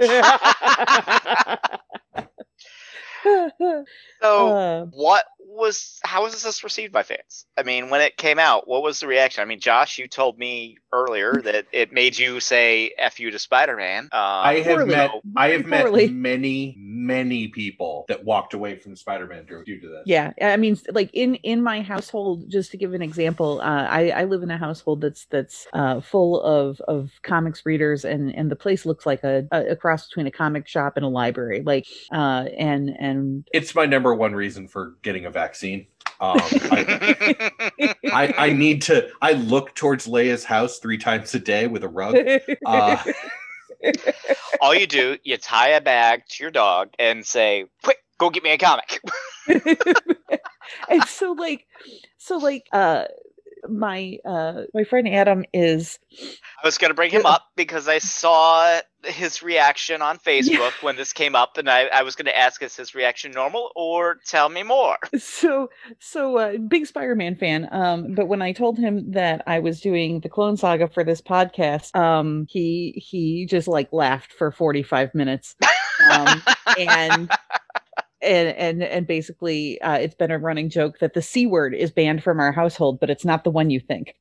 So 4.22 4.48
Uh, 4.48 4.86
what 4.86 5.24
was 5.48 6.00
how 6.04 6.22
was 6.24 6.42
this 6.42 6.64
received 6.64 6.92
by 6.92 7.02
fans 7.02 7.46
i 7.56 7.62
mean 7.62 7.88
when 7.88 8.00
it 8.00 8.16
came 8.16 8.38
out 8.38 8.66
what 8.66 8.82
was 8.82 9.00
the 9.00 9.06
reaction 9.06 9.42
i 9.42 9.44
mean 9.44 9.60
josh 9.60 9.98
you 9.98 10.08
told 10.08 10.38
me 10.38 10.76
earlier 10.92 11.40
that 11.42 11.66
it 11.72 11.92
made 11.92 12.18
you 12.18 12.40
say 12.40 12.90
f 12.98 13.20
you 13.20 13.30
to 13.30 13.38
spider-man 13.38 14.04
um, 14.04 14.10
I 14.12 14.54
have 14.56 14.76
Poorly. 14.78 14.94
met 14.96 15.10
I 15.36 15.48
have 15.50 15.66
met 15.66 15.92
many 16.12 16.74
many 16.78 17.48
people 17.48 18.04
that 18.08 18.24
walked 18.24 18.54
away 18.54 18.76
from 18.78 18.96
Spider-Man 18.96 19.46
due 19.46 19.62
due 19.64 19.80
to 19.80 19.88
this. 19.88 20.02
yeah 20.06 20.32
i 20.42 20.56
mean 20.56 20.76
like 20.90 21.10
in 21.12 21.36
in 21.36 21.62
my 21.62 21.82
household 21.82 22.44
just 22.50 22.70
to 22.72 22.76
give 22.76 22.92
an 22.94 23.02
example 23.02 23.60
uh 23.60 23.86
i 23.88 24.10
i 24.10 24.24
live 24.24 24.42
in 24.42 24.50
a 24.50 24.58
household 24.58 25.00
that's 25.00 25.26
that's 25.26 25.66
uh 25.72 26.00
full 26.00 26.40
of 26.42 26.80
of 26.88 27.10
comics 27.22 27.64
readers 27.64 28.04
and 28.04 28.34
and 28.34 28.50
the 28.50 28.56
place 28.56 28.84
looks 28.84 29.06
like 29.06 29.22
a, 29.22 29.46
a, 29.52 29.72
a 29.72 29.76
cross 29.76 30.08
between 30.08 30.26
a 30.26 30.30
comic 30.30 30.66
shop 30.66 30.96
and 30.96 31.04
a 31.04 31.08
library 31.08 31.62
like 31.64 31.86
uh 32.12 32.44
and 32.58 32.90
and 32.98 33.46
It's 33.52 33.74
my 33.74 33.86
number 33.86 34.14
one 34.14 34.34
reason 34.34 34.66
for 34.68 34.94
getting 35.02 35.26
a 35.26 35.30
vaccine. 35.36 35.86
Um, 36.18 36.38
I, 36.40 37.94
I, 38.12 38.34
I 38.38 38.52
need 38.52 38.82
to. 38.82 39.08
I 39.20 39.32
look 39.32 39.74
towards 39.74 40.06
Leia's 40.06 40.44
house 40.44 40.78
three 40.78 40.96
times 40.96 41.34
a 41.34 41.38
day 41.38 41.66
with 41.66 41.84
a 41.84 41.88
rug. 41.88 42.16
Uh, 42.64 43.02
all 44.60 44.74
you 44.74 44.86
do 44.86 45.18
you 45.22 45.36
tie 45.36 45.68
a 45.68 45.80
bag 45.80 46.22
to 46.28 46.42
your 46.42 46.50
dog 46.50 46.88
and 46.98 47.26
say 47.26 47.66
quick 47.82 47.98
go 48.18 48.30
get 48.30 48.42
me 48.42 48.50
a 48.50 48.58
comic 48.58 49.00
and 50.88 51.04
so 51.04 51.32
like 51.32 51.66
so 52.16 52.38
like 52.38 52.66
uh 52.72 53.04
my 53.68 54.18
uh 54.24 54.62
my 54.74 54.84
friend 54.84 55.08
adam 55.08 55.44
is 55.52 55.98
i 56.20 56.66
was 56.66 56.78
going 56.78 56.90
to 56.90 56.94
bring 56.94 57.10
him 57.10 57.26
up 57.26 57.46
because 57.56 57.88
i 57.88 57.98
saw 57.98 58.80
his 59.04 59.42
reaction 59.42 60.02
on 60.02 60.18
facebook 60.18 60.72
when 60.82 60.96
this 60.96 61.12
came 61.12 61.34
up 61.34 61.58
and 61.58 61.68
i, 61.70 61.86
I 61.86 62.02
was 62.02 62.16
going 62.16 62.26
to 62.26 62.36
ask 62.36 62.62
is 62.62 62.76
his 62.76 62.94
reaction 62.94 63.32
normal 63.32 63.70
or 63.76 64.18
tell 64.24 64.48
me 64.48 64.62
more? 64.62 64.96
So 65.18 65.70
so 65.98 66.38
uh, 66.38 66.58
big 66.58 66.86
spider-man 66.86 67.36
fan 67.36 67.68
um 67.72 68.14
but 68.14 68.26
when 68.26 68.42
i 68.42 68.52
told 68.52 68.78
him 68.78 69.12
that 69.12 69.42
i 69.46 69.58
was 69.58 69.80
doing 69.80 70.20
the 70.20 70.28
clone 70.28 70.56
saga 70.56 70.88
for 70.88 71.04
this 71.04 71.20
podcast 71.20 71.94
um 71.94 72.46
he 72.48 72.94
he 72.96 73.46
just 73.46 73.68
like 73.68 73.92
laughed 73.92 74.32
for 74.32 74.50
45 74.50 75.14
minutes. 75.14 75.56
Um 76.10 76.42
and 76.78 77.30
and 78.22 78.48
and 78.56 78.82
and 78.82 79.06
basically 79.06 79.80
uh, 79.82 79.96
it's 79.96 80.14
been 80.14 80.30
a 80.30 80.38
running 80.38 80.70
joke 80.70 80.98
that 81.00 81.14
the 81.14 81.22
c 81.22 81.46
word 81.46 81.74
is 81.74 81.90
banned 81.90 82.22
from 82.22 82.40
our 82.40 82.52
household 82.52 82.98
but 82.98 83.10
it's 83.10 83.24
not 83.24 83.44
the 83.44 83.50
one 83.50 83.70
you 83.70 83.80
think. 83.80 84.14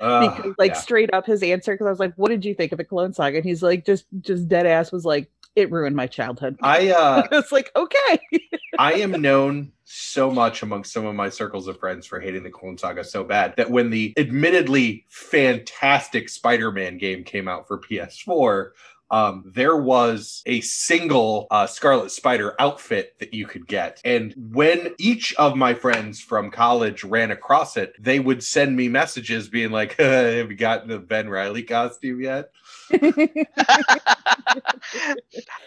Uh, 0.00 0.28
because 0.36 0.54
like 0.58 0.72
yeah. 0.72 0.78
straight 0.78 1.12
up 1.12 1.26
his 1.26 1.42
answer 1.42 1.74
because 1.74 1.86
i 1.86 1.90
was 1.90 2.00
like 2.00 2.14
what 2.14 2.28
did 2.28 2.44
you 2.44 2.54
think 2.54 2.72
of 2.72 2.78
the 2.78 2.84
clone 2.84 3.12
saga? 3.12 3.38
And 3.38 3.44
he's 3.44 3.62
like 3.62 3.84
just 3.84 4.06
just 4.20 4.48
dead 4.48 4.66
ass 4.66 4.92
was 4.92 5.04
like 5.04 5.28
it 5.54 5.70
ruined 5.70 5.96
my 5.96 6.06
childhood. 6.06 6.56
I 6.62 6.90
uh, 6.96 7.28
it's 7.32 7.52
like 7.52 7.70
okay. 7.76 8.20
I 8.78 8.94
am 8.94 9.12
known 9.12 9.72
so 9.84 10.30
much 10.30 10.62
amongst 10.62 10.92
some 10.92 11.04
of 11.04 11.14
my 11.14 11.28
circles 11.28 11.68
of 11.68 11.78
friends 11.78 12.06
for 12.06 12.18
hating 12.18 12.42
the 12.42 12.50
Clone 12.50 12.78
Saga 12.78 13.04
so 13.04 13.22
bad 13.22 13.54
that 13.56 13.70
when 13.70 13.90
the 13.90 14.14
admittedly 14.16 15.04
fantastic 15.10 16.30
Spider-Man 16.30 16.96
game 16.96 17.24
came 17.24 17.46
out 17.46 17.68
for 17.68 17.78
PS4, 17.78 18.70
um, 19.12 19.44
there 19.46 19.76
was 19.76 20.42
a 20.46 20.60
single 20.62 21.46
uh, 21.50 21.66
Scarlet 21.66 22.10
Spider 22.10 22.54
outfit 22.58 23.14
that 23.20 23.34
you 23.34 23.46
could 23.46 23.68
get. 23.68 24.00
And 24.04 24.34
when 24.36 24.94
each 24.98 25.34
of 25.36 25.56
my 25.56 25.74
friends 25.74 26.20
from 26.20 26.50
college 26.50 27.04
ran 27.04 27.30
across 27.30 27.76
it, 27.76 27.94
they 28.00 28.18
would 28.20 28.42
send 28.42 28.74
me 28.76 28.88
messages 28.88 29.48
being 29.48 29.70
like, 29.70 29.96
Have 29.98 30.50
you 30.50 30.56
gotten 30.56 30.88
the 30.88 30.98
Ben 30.98 31.28
Riley 31.28 31.62
costume 31.62 32.20
yet? 32.22 32.50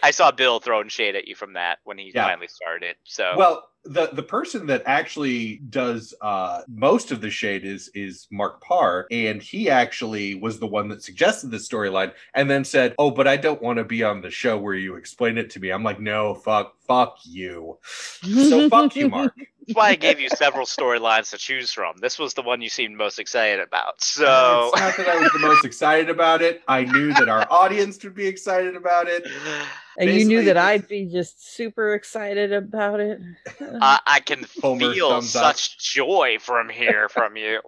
I 0.02 0.10
saw 0.10 0.30
Bill 0.30 0.60
throwing 0.60 0.88
shade 0.88 1.16
at 1.16 1.28
you 1.28 1.34
from 1.34 1.54
that 1.54 1.78
when 1.84 1.98
he 1.98 2.12
Yeah. 2.14 2.24
finally 2.26 2.48
started. 2.48 2.96
So 3.04 3.36
Well, 3.36 3.68
the 3.88 4.10
the 4.12 4.22
person 4.22 4.66
that 4.66 4.82
actually 4.86 5.56
does 5.70 6.14
uh 6.20 6.62
most 6.68 7.12
of 7.12 7.20
the 7.20 7.30
shade 7.30 7.64
is 7.64 7.90
is 7.94 8.26
Mark 8.30 8.60
Parr, 8.62 9.06
and 9.10 9.42
he 9.42 9.70
actually 9.70 10.34
was 10.34 10.58
the 10.58 10.66
one 10.66 10.88
that 10.88 11.02
suggested 11.02 11.50
the 11.50 11.56
storyline 11.56 12.12
and 12.34 12.50
then 12.50 12.64
said, 12.64 12.94
"Oh, 12.98 13.10
but 13.10 13.26
I 13.26 13.36
don't 13.36 13.62
want 13.62 13.78
to 13.78 13.84
be 13.84 14.02
on 14.02 14.20
the 14.20 14.30
show 14.30 14.58
where 14.58 14.74
you 14.74 14.96
explain 14.96 15.38
it 15.38 15.50
to 15.50 15.60
me." 15.60 15.70
I'm 15.70 15.84
like, 15.84 16.00
"No, 16.00 16.34
fuck, 16.34 16.76
fuck 16.86 17.18
you." 17.24 17.78
So 18.22 18.68
fuck 18.68 18.96
you, 18.96 19.08
Mark. 19.08 19.34
that's 19.66 19.76
why 19.76 19.88
I 19.90 19.94
gave 19.96 20.20
you 20.20 20.28
several 20.28 20.66
storylines 20.66 21.30
to 21.30 21.38
choose 21.38 21.72
from. 21.72 21.96
This 21.98 22.18
was 22.18 22.34
the 22.34 22.42
one 22.42 22.60
you 22.60 22.68
seemed 22.68 22.96
most 22.96 23.18
excited 23.18 23.60
about. 23.60 24.00
So 24.02 24.70
it's 24.72 24.80
not 24.80 24.96
that 24.96 25.08
I 25.08 25.20
was 25.20 25.32
the 25.32 25.40
most 25.40 25.64
excited 25.64 26.08
about 26.08 26.42
it. 26.42 26.62
I 26.68 26.84
knew 26.84 27.12
that 27.14 27.28
our 27.28 27.46
audience 27.50 28.02
would 28.04 28.14
be 28.14 28.26
excited 28.26 28.76
about 28.76 29.08
it. 29.08 29.26
and 29.98 30.10
you 30.10 30.24
knew 30.24 30.44
that 30.44 30.56
I'd 30.56 30.88
be 30.88 31.06
just 31.06 31.54
super 31.54 31.94
excited 31.94 32.52
about 32.52 33.00
it. 33.00 33.20
I, 33.60 34.00
I 34.06 34.20
can 34.20 34.44
Homer 34.62 34.92
feel 34.92 35.10
thumbs 35.10 35.34
up. 35.36 35.56
such 35.56 35.78
joy 35.78 36.36
from 36.40 36.68
here 36.68 37.08
from 37.08 37.36
you. 37.36 37.60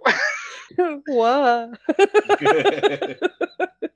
what? 1.05 1.79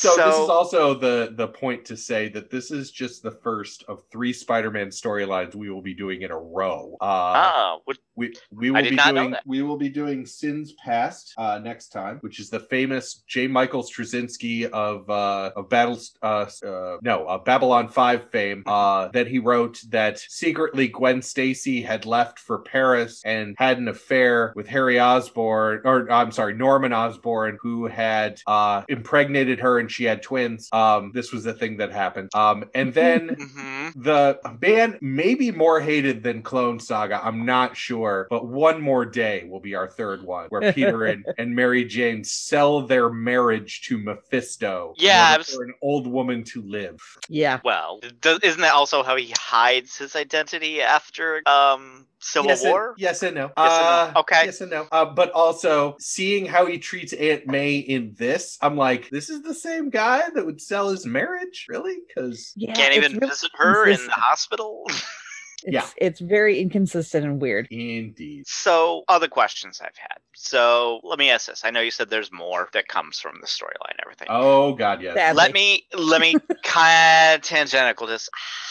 So, 0.00 0.16
this 0.16 0.34
is 0.34 0.48
also 0.48 0.94
the 0.94 1.34
the 1.36 1.48
point 1.48 1.84
to 1.86 1.96
say 1.96 2.30
that 2.30 2.50
this 2.50 2.70
is 2.70 2.90
just 2.90 3.22
the 3.22 3.32
first 3.32 3.84
of 3.86 4.02
three 4.10 4.32
Spider-Man 4.32 4.88
storylines 4.88 5.54
we 5.54 5.68
will 5.68 5.82
be 5.82 5.92
doing 5.92 6.22
in 6.22 6.30
a 6.30 6.38
row. 6.38 6.96
Uh, 7.02 7.52
oh, 7.54 7.82
would- 7.86 7.98
we 8.20 8.34
we 8.50 8.70
will 8.70 8.82
be 8.82 8.96
doing 8.96 9.34
we 9.46 9.62
will 9.62 9.78
be 9.78 9.88
doing 9.88 10.26
Sins 10.26 10.72
Past 10.74 11.32
uh, 11.38 11.58
next 11.62 11.88
time, 11.88 12.18
which 12.20 12.38
is 12.38 12.50
the 12.50 12.60
famous 12.60 13.22
J. 13.26 13.46
Michael 13.46 13.82
Straczynski 13.82 14.66
of 14.70 15.08
uh, 15.08 15.52
of 15.56 15.70
battles 15.70 16.12
uh, 16.22 16.46
uh, 16.64 16.98
no 17.02 17.26
uh, 17.26 17.38
Babylon 17.38 17.88
Five 17.88 18.30
fame 18.30 18.62
uh, 18.66 19.08
that 19.08 19.26
he 19.26 19.38
wrote 19.38 19.80
that 19.88 20.18
secretly 20.18 20.88
Gwen 20.88 21.22
Stacy 21.22 21.80
had 21.80 22.04
left 22.04 22.38
for 22.38 22.58
Paris 22.58 23.22
and 23.24 23.54
had 23.58 23.78
an 23.78 23.88
affair 23.88 24.52
with 24.54 24.66
Harry 24.68 25.00
Osborn 25.00 25.80
or 25.84 26.10
I'm 26.12 26.30
sorry 26.30 26.54
Norman 26.54 26.92
Osborn 26.92 27.58
who 27.62 27.86
had 27.86 28.40
uh, 28.46 28.82
impregnated 28.88 29.60
her 29.60 29.78
and 29.78 29.89
she 29.90 30.04
had 30.04 30.22
twins. 30.22 30.68
Um, 30.72 31.10
this 31.14 31.32
was 31.32 31.44
the 31.44 31.54
thing 31.54 31.76
that 31.78 31.90
happened. 31.92 32.30
Um, 32.34 32.64
and 32.74 32.92
then 32.94 33.28
mhm. 33.56 33.92
the 34.02 34.38
band 34.58 34.98
may 35.00 35.34
be 35.34 35.50
more 35.50 35.80
hated 35.80 36.22
than 36.22 36.42
Clone 36.42 36.78
Saga. 36.78 37.20
I'm 37.24 37.44
not 37.44 37.76
sure, 37.76 38.26
but 38.30 38.46
one 38.46 38.80
more 38.80 39.04
day 39.04 39.46
will 39.48 39.60
be 39.60 39.74
our 39.74 39.88
third 39.88 40.22
one, 40.22 40.46
where 40.48 40.72
Peter 40.72 41.04
and, 41.10 41.24
and 41.38 41.54
Mary 41.54 41.84
Jane 41.84 42.24
sell 42.24 42.82
their 42.86 43.10
marriage 43.10 43.82
to 43.82 43.98
Mephisto. 43.98 44.94
Yeah, 44.96 45.32
I 45.34 45.38
was- 45.38 45.48
for 45.54 45.64
an 45.64 45.74
old 45.82 46.06
woman 46.06 46.44
to 46.44 46.62
live. 46.62 47.00
yeah. 47.28 47.60
well, 47.64 48.00
does, 48.20 48.38
isn't 48.40 48.60
that 48.60 48.72
also 48.74 49.02
how 49.02 49.16
he 49.16 49.32
hides 49.36 49.96
his 49.98 50.16
identity 50.16 50.80
after 50.82 51.42
um 51.46 52.06
Civil 52.20 52.50
yes 52.50 52.64
War? 52.64 52.90
And, 52.90 53.00
yes 53.00 53.22
and 53.22 53.34
no. 53.34 53.50
Yes 53.56 53.72
and 53.72 53.84
no. 53.84 53.90
Uh, 53.90 54.12
Okay. 54.16 54.44
Yes 54.44 54.60
and 54.60 54.70
no. 54.70 54.86
Uh, 54.92 55.06
but 55.06 55.30
also 55.32 55.96
seeing 55.98 56.46
how 56.46 56.66
he 56.66 56.78
treats 56.78 57.12
Aunt 57.12 57.46
May 57.46 57.76
in 57.76 58.14
this, 58.16 58.58
I'm 58.60 58.76
like, 58.76 59.08
this 59.10 59.30
is 59.30 59.42
the 59.42 59.54
same 59.54 59.90
guy 59.90 60.22
that 60.34 60.44
would 60.44 60.60
sell 60.60 60.90
his 60.90 61.06
marriage, 61.06 61.66
really? 61.68 61.96
Because 62.06 62.52
Yeah, 62.56 62.74
Can't 62.74 62.94
even 62.94 63.12
really 63.14 63.28
visit 63.28 63.50
her 63.54 63.88
in 63.88 64.04
the 64.06 64.12
hospital. 64.12 64.86
It's, 65.64 65.72
Yeah. 65.72 65.86
it's 65.96 66.20
very 66.20 66.60
inconsistent 66.60 67.24
and 67.24 67.40
weird. 67.40 67.66
indeed. 67.70 68.46
so, 68.46 69.04
other 69.08 69.28
questions 69.28 69.80
I've 69.80 69.96
had. 69.96 70.18
So, 70.34 71.00
let 71.02 71.18
me 71.18 71.30
ask 71.30 71.46
this. 71.46 71.64
I 71.64 71.70
know 71.70 71.80
you 71.80 71.90
said 71.90 72.10
there's 72.10 72.32
more 72.32 72.68
that 72.72 72.88
comes 72.88 73.18
from 73.20 73.38
the 73.40 73.46
storyline 73.46 73.90
and 73.90 74.00
everything. 74.04 74.28
Oh 74.30 74.74
God, 74.74 75.02
yes. 75.02 75.14
Sadly. 75.14 75.36
let 75.36 75.52
me 75.52 75.86
let 75.96 76.20
me 76.20 76.34
kind 76.64 77.36
of 77.36 77.42
tangential 77.42 78.06
this. 78.06 78.28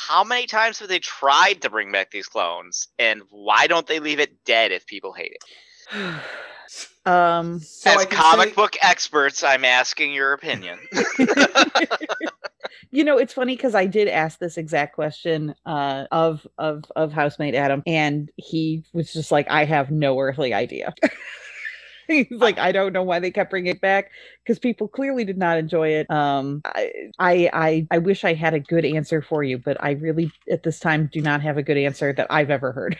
How 0.07 0.23
many 0.23 0.47
times 0.47 0.79
have 0.79 0.87
they 0.89 0.99
tried 0.99 1.61
to 1.61 1.69
bring 1.69 1.91
back 1.91 2.11
these 2.11 2.27
clones, 2.27 2.87
and 2.97 3.21
why 3.29 3.67
don't 3.67 3.85
they 3.87 3.99
leave 3.99 4.19
it 4.19 4.43
dead 4.45 4.71
if 4.71 4.85
people 4.85 5.13
hate 5.13 5.31
it? 5.33 5.43
um, 7.05 7.59
So 7.59 7.91
As 7.91 8.05
comic 8.07 8.49
say- 8.49 8.55
book 8.55 8.75
experts, 8.81 9.43
I'm 9.43 9.65
asking 9.65 10.13
your 10.13 10.33
opinion. 10.33 10.79
you 12.91 13.03
know, 13.03 13.17
it's 13.17 13.33
funny 13.33 13.55
because 13.55 13.75
I 13.75 13.85
did 13.85 14.07
ask 14.07 14.39
this 14.39 14.57
exact 14.57 14.95
question 14.95 15.53
uh, 15.65 16.05
of 16.11 16.45
of 16.57 16.85
of 16.95 17.11
housemate 17.11 17.55
Adam, 17.55 17.83
and 17.85 18.29
he 18.35 18.83
was 18.93 19.13
just 19.13 19.31
like, 19.31 19.49
"I 19.49 19.65
have 19.65 19.91
no 19.91 20.19
earthly 20.19 20.53
idea." 20.53 20.93
He's 22.07 22.25
like, 22.31 22.57
"I 22.57 22.71
don't 22.71 22.91
know 22.93 23.03
why 23.03 23.19
they 23.19 23.29
kept 23.29 23.51
bringing 23.51 23.71
it 23.71 23.81
back 23.81 24.09
because 24.43 24.57
people 24.57 24.87
clearly 24.87 25.23
did 25.23 25.37
not 25.37 25.59
enjoy 25.59 25.89
it." 25.89 26.09
Um, 26.09 26.61
I, 26.65 26.91
I 27.19 27.49
I 27.53 27.87
I 27.91 27.97
wish 27.99 28.23
I 28.23 28.33
had 28.33 28.55
a 28.55 28.59
good 28.59 28.85
answer 28.85 29.21
for 29.21 29.43
you, 29.43 29.59
but 29.59 29.77
I 29.83 29.91
really 29.91 30.31
at 30.51 30.63
this 30.63 30.79
time 30.79 31.09
do 31.13 31.21
not 31.21 31.41
have 31.41 31.57
a 31.57 31.63
good 31.63 31.77
answer 31.77 32.11
that 32.13 32.27
I've 32.31 32.49
ever 32.49 32.71
heard. 32.71 32.97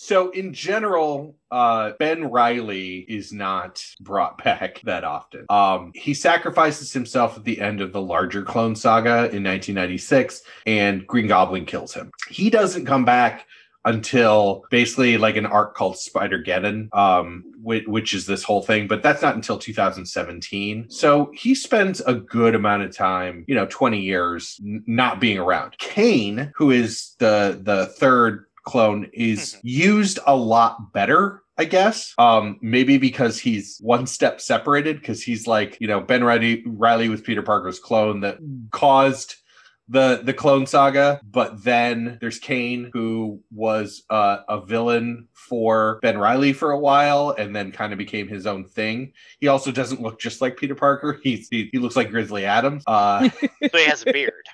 So 0.00 0.30
in 0.30 0.54
general, 0.54 1.34
uh, 1.50 1.90
Ben 1.98 2.30
Riley 2.30 2.98
is 3.08 3.32
not 3.32 3.84
brought 4.00 4.38
back 4.44 4.80
that 4.84 5.02
often. 5.02 5.44
Um, 5.50 5.90
he 5.92 6.14
sacrifices 6.14 6.92
himself 6.92 7.36
at 7.36 7.42
the 7.42 7.60
end 7.60 7.80
of 7.80 7.92
the 7.92 8.00
larger 8.00 8.44
Clone 8.44 8.76
Saga 8.76 9.28
in 9.34 9.42
1996, 9.42 10.42
and 10.66 11.04
Green 11.04 11.26
Goblin 11.26 11.66
kills 11.66 11.92
him. 11.94 12.12
He 12.30 12.48
doesn't 12.48 12.86
come 12.86 13.04
back 13.04 13.46
until 13.84 14.64
basically 14.70 15.18
like 15.18 15.36
an 15.36 15.46
arc 15.46 15.74
called 15.74 15.98
Spider-Geddon, 15.98 16.94
um, 16.94 17.44
which, 17.60 17.86
which 17.86 18.14
is 18.14 18.26
this 18.26 18.42
whole 18.44 18.62
thing, 18.62 18.86
but 18.86 19.02
that's 19.02 19.22
not 19.22 19.34
until 19.34 19.58
2017. 19.58 20.90
So 20.90 21.32
he 21.34 21.54
spends 21.54 22.00
a 22.02 22.14
good 22.14 22.54
amount 22.54 22.82
of 22.82 22.94
time, 22.94 23.44
you 23.48 23.54
know, 23.54 23.66
20 23.66 24.00
years 24.00 24.60
n- 24.64 24.84
not 24.86 25.20
being 25.20 25.38
around. 25.38 25.76
Kaine, 25.78 26.52
who 26.54 26.70
is 26.70 27.14
the 27.18 27.58
the 27.62 27.86
third 27.86 28.47
clone, 28.68 29.10
is 29.12 29.56
used 29.62 30.18
a 30.26 30.36
lot 30.36 30.92
better. 30.92 31.42
I 31.60 31.64
guess. 31.64 32.14
Um, 32.18 32.56
maybe 32.62 32.98
because 32.98 33.36
he's 33.36 33.78
one 33.80 34.06
step 34.06 34.40
separated, 34.40 35.00
because 35.00 35.24
he's 35.24 35.48
like, 35.48 35.76
you 35.80 35.88
know, 35.88 36.00
Ben 36.00 36.22
Riley 36.22 36.62
Riley 36.64 37.08
was 37.08 37.20
Peter 37.20 37.42
Parker's 37.42 37.80
clone 37.80 38.20
that 38.20 38.38
caused 38.70 39.34
the 39.88 40.20
the 40.22 40.34
clone 40.34 40.66
saga 40.66 41.20
but 41.30 41.64
then 41.64 42.18
there's 42.20 42.38
kaine 42.38 42.90
who 42.92 43.40
was 43.50 44.02
uh, 44.10 44.38
a 44.48 44.60
villain 44.64 45.26
for 45.32 45.98
ben 46.02 46.18
riley 46.18 46.52
for 46.52 46.70
a 46.72 46.78
while 46.78 47.34
and 47.38 47.56
then 47.56 47.72
kind 47.72 47.92
of 47.92 47.98
became 47.98 48.28
his 48.28 48.46
own 48.46 48.64
thing 48.64 49.12
he 49.40 49.48
also 49.48 49.72
doesn't 49.72 50.02
look 50.02 50.20
just 50.20 50.40
like 50.40 50.56
peter 50.56 50.74
parker 50.74 51.18
he's 51.22 51.48
he, 51.48 51.68
he 51.72 51.78
looks 51.78 51.96
like 51.96 52.10
grizzly 52.10 52.44
adams 52.44 52.84
uh 52.86 53.28
so 53.40 53.78
he 53.78 53.84
has 53.84 54.02
a 54.06 54.12
beard. 54.12 54.44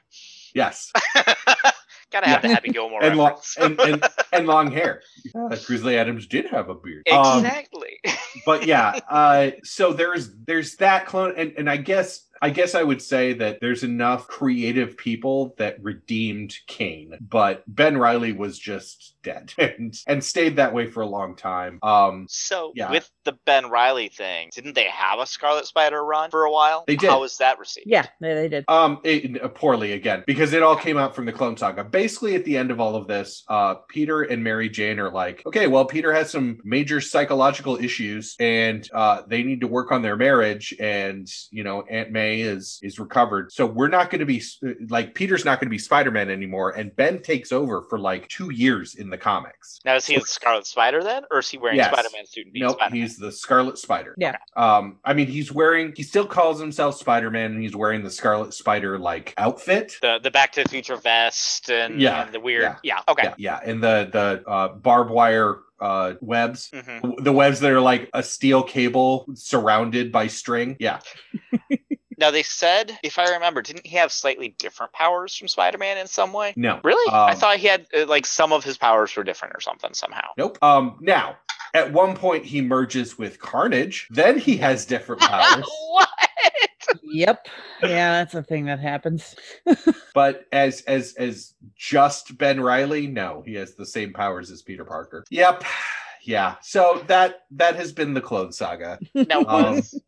yes 0.55 0.93
Gotta 2.15 2.29
have 2.29 2.45
Yeah. 2.45 2.49
the 2.49 2.55
Happy 2.55 2.71
Gilmore 2.71 3.03
and, 3.03 3.17
long, 3.19 3.35
and, 3.61 3.81
and 3.81 4.05
and 4.33 4.47
long 4.47 4.71
hair 4.71 5.03
Uh, 5.35 5.57
grizzly 5.67 5.99
adams 5.99 6.29
did 6.29 6.47
have 6.47 6.69
a 6.69 6.75
beard 6.77 7.03
Um, 7.11 7.45
exactly. 7.45 7.99
but 8.47 8.67
yeah 8.67 9.01
uh 9.11 9.51
so 9.65 9.93
there's 9.93 10.31
there's 10.47 10.77
that 10.77 11.07
clone 11.07 11.35
and 11.37 11.55
and 11.59 11.69
i 11.69 11.77
guess 11.77 12.25
i 12.45 12.51
guess 12.51 12.75
i 12.75 12.83
would 12.83 13.01
say 13.03 13.33
that 13.33 13.59
there's 13.61 13.83
enough 13.83 14.27
creative 14.29 14.97
people 14.97 15.55
that 15.59 15.83
redeemed 15.83 16.55
kaine 16.67 17.15
but 17.21 17.63
ben 17.67 17.97
riley 17.97 18.33
was 18.33 18.59
just 18.59 19.17
dead 19.23 19.53
and 19.59 19.99
and 20.07 20.23
stayed 20.23 20.57
that 20.57 20.75
way 20.75 20.87
for 20.87 21.01
a 21.01 21.07
long 21.07 21.35
time 21.35 21.79
um 21.83 22.27
so 22.29 22.73
Yeah. 22.75 22.91
with 22.91 23.11
the 23.25 23.33
Ben 23.47 23.71
Riley 23.71 24.09
thing, 24.09 24.51
didn't 24.55 24.75
they 24.75 24.85
have 24.85 25.19
a 25.19 25.27
Scarlet 25.27 25.65
Spider 25.65 26.05
run 26.05 26.31
for 26.31 26.45
a 26.45 26.53
while? 26.53 26.85
They 26.87 26.97
did. 26.97 27.09
How 27.09 27.21
was 27.23 27.39
that 27.39 27.59
received? 27.59 27.87
yeah, 27.89 28.07
they, 28.21 28.35
they 28.35 28.49
did. 28.49 28.67
Um, 28.69 29.01
it, 29.03 29.43
uh, 29.43 29.49
poorly 29.49 29.93
again 29.93 30.25
because 30.27 30.53
it 30.53 30.63
all 30.63 30.77
came 30.77 30.99
out 30.99 31.15
from 31.15 31.25
the 31.25 31.33
Clone 31.33 31.57
Saga. 31.57 31.85
Basically, 31.85 32.35
at 32.35 32.45
the 32.45 32.55
end 32.59 32.71
of 32.71 32.81
all 32.81 32.97
of 32.97 33.07
this, 33.07 33.43
uh, 33.49 33.77
Peter 33.89 34.23
and 34.23 34.45
Mary 34.45 34.69
Jane 34.69 35.01
are 35.01 35.11
like, 35.11 35.43
okay, 35.47 35.67
well, 35.69 35.87
Peter 35.87 36.13
has 36.13 36.31
some 36.31 36.59
major 36.65 37.01
psychological 37.01 37.77
issues, 37.77 38.37
and 38.39 38.87
uh, 38.93 39.23
they 39.27 39.43
need 39.43 39.63
to 39.63 39.69
work 39.69 39.91
on 39.91 40.03
their 40.03 40.17
marriage. 40.17 40.75
And 40.79 41.27
you 41.51 41.65
know, 41.65 41.81
Aunt 41.83 42.11
May 42.11 42.34
is 42.41 42.79
is 42.83 42.99
recovered, 42.99 43.53
so 43.53 43.67
we're 43.67 43.89
not 43.89 44.11
going 44.11 44.21
to 44.21 44.27
be 44.27 44.43
like 44.89 45.15
Peter's 45.15 45.45
not 45.45 45.61
going 45.61 45.67
to 45.67 45.71
be 45.71 45.79
Spider 45.79 46.11
Man 46.11 46.31
anymore, 46.31 46.71
and 46.71 46.95
Ben 46.97 47.21
takes 47.23 47.53
over 47.53 47.83
for 47.83 47.99
like 47.99 48.29
two 48.29 48.51
years 48.53 48.95
in 48.95 49.11
the 49.11 49.19
comics. 49.19 49.81
Now 49.85 49.97
is 49.97 50.07
he 50.07 50.15
the 50.17 50.23
Scarlet 50.23 50.67
Spider 50.67 51.03
then, 51.03 51.23
or 51.31 51.39
is 51.41 51.49
he 51.49 51.59
wearing 51.59 51.77
Yes. 51.77 51.93
Spider-Man 51.93 52.27
suit 52.27 52.45
and 52.47 52.53
being 52.53 52.67
Nope, 52.67 52.79
he's 52.93 53.17
the 53.17 53.33
Scarlet 53.33 53.79
Spider. 53.79 54.15
Yeah. 54.19 54.37
Um, 54.57 54.99
I 55.05 55.13
mean, 55.15 55.27
he's 55.27 55.51
wearing, 55.53 55.93
he 55.97 56.03
still 56.03 56.27
calls 56.27 56.61
himself 56.61 56.97
Spider 56.97 57.31
Man, 57.31 57.53
and 57.53 57.63
he's 57.63 57.75
wearing 57.77 58.03
the 58.03 58.11
Scarlet 58.11 58.55
Spider 58.55 58.99
like 58.99 59.35
outfit. 59.37 59.97
the 60.03 60.19
the 60.23 60.31
Back 60.31 60.53
to 60.53 60.63
the 60.65 60.69
Future 60.69 60.97
vest 60.97 61.71
and, 61.71 62.01
Yeah, 62.01 62.25
and 62.27 62.33
the 62.35 62.41
weird. 62.41 62.63
yeah. 62.63 62.77
Yeah. 62.83 63.01
okay. 63.09 63.25
Yeah, 63.25 63.35
yeah, 63.39 63.61
and 63.71 63.83
the 63.83 64.09
the 64.13 64.49
uh, 64.51 64.69
barbed 64.75 65.11
wire 65.11 65.59
uh, 65.81 66.15
webs, 66.21 66.71
hmm 66.73 67.11
the 67.19 67.33
webs 67.33 67.61
that 67.61 67.71
are 67.73 67.81
like 67.81 68.09
a 68.15 68.23
steel 68.23 68.63
cable 68.63 69.27
surrounded 69.35 70.11
by 70.13 70.27
string. 70.29 70.77
Yeah, 70.79 71.01
Now 72.19 72.31
they 72.31 72.43
said, 72.43 72.99
if 73.03 73.19
I 73.19 73.31
remember, 73.33 73.63
didn't 73.63 73.87
he 73.87 73.97
have 73.97 74.13
slightly 74.13 74.55
different 74.59 74.93
powers 74.93 75.35
from 75.37 75.49
Spider-Man 75.49 75.99
in 75.99 76.07
some 76.07 76.33
way? 76.33 76.53
No. 76.57 76.81
Really? 76.85 77.13
I 77.13 77.33
Um, 77.33 77.37
thought 77.39 77.57
he 77.59 77.67
had 77.67 77.87
uh, 77.97 78.07
like 78.07 78.27
some 78.27 78.53
of 78.53 78.65
his 78.65 78.77
powers 78.79 79.15
were 79.17 79.25
different 79.25 79.55
or 79.57 79.61
something 79.61 79.95
somehow. 79.95 80.29
Nope. 80.37 80.59
Um. 80.63 80.99
Now, 81.01 81.37
at 81.75 81.93
one 81.93 82.15
point, 82.17 82.45
he 82.45 82.61
merges 82.61 83.19
with 83.19 83.39
Carnage. 83.41 84.07
Then 84.11 84.39
he 84.39 84.57
has 84.59 84.85
different 84.87 85.23
powers. 85.31 85.65
what? 85.91 86.09
Yep. 87.03 87.47
Yeah, 87.83 88.13
that's 88.13 88.35
a 88.35 88.43
thing 88.43 88.67
that 88.67 88.79
happens. 88.81 89.35
but 90.15 90.47
as 90.53 90.83
as 90.83 91.15
as 91.19 91.55
just 91.77 92.37
Ben 92.39 92.61
Riley, 92.61 93.07
no, 93.07 93.43
he 93.45 93.55
has 93.55 93.75
the 93.75 93.87
same 93.87 94.13
powers 94.13 94.51
as 94.51 94.63
Peter 94.63 94.85
Parker. 94.85 95.25
Yep. 95.31 95.65
Yeah. 96.23 96.57
So 96.63 97.03
that 97.09 97.41
that 97.53 97.77
has 97.77 97.93
been 97.93 98.15
the 98.15 98.21
Clone 98.21 98.53
Saga. 98.53 98.99
Now 99.15 99.41
Um, 99.47 99.75
was 99.77 100.01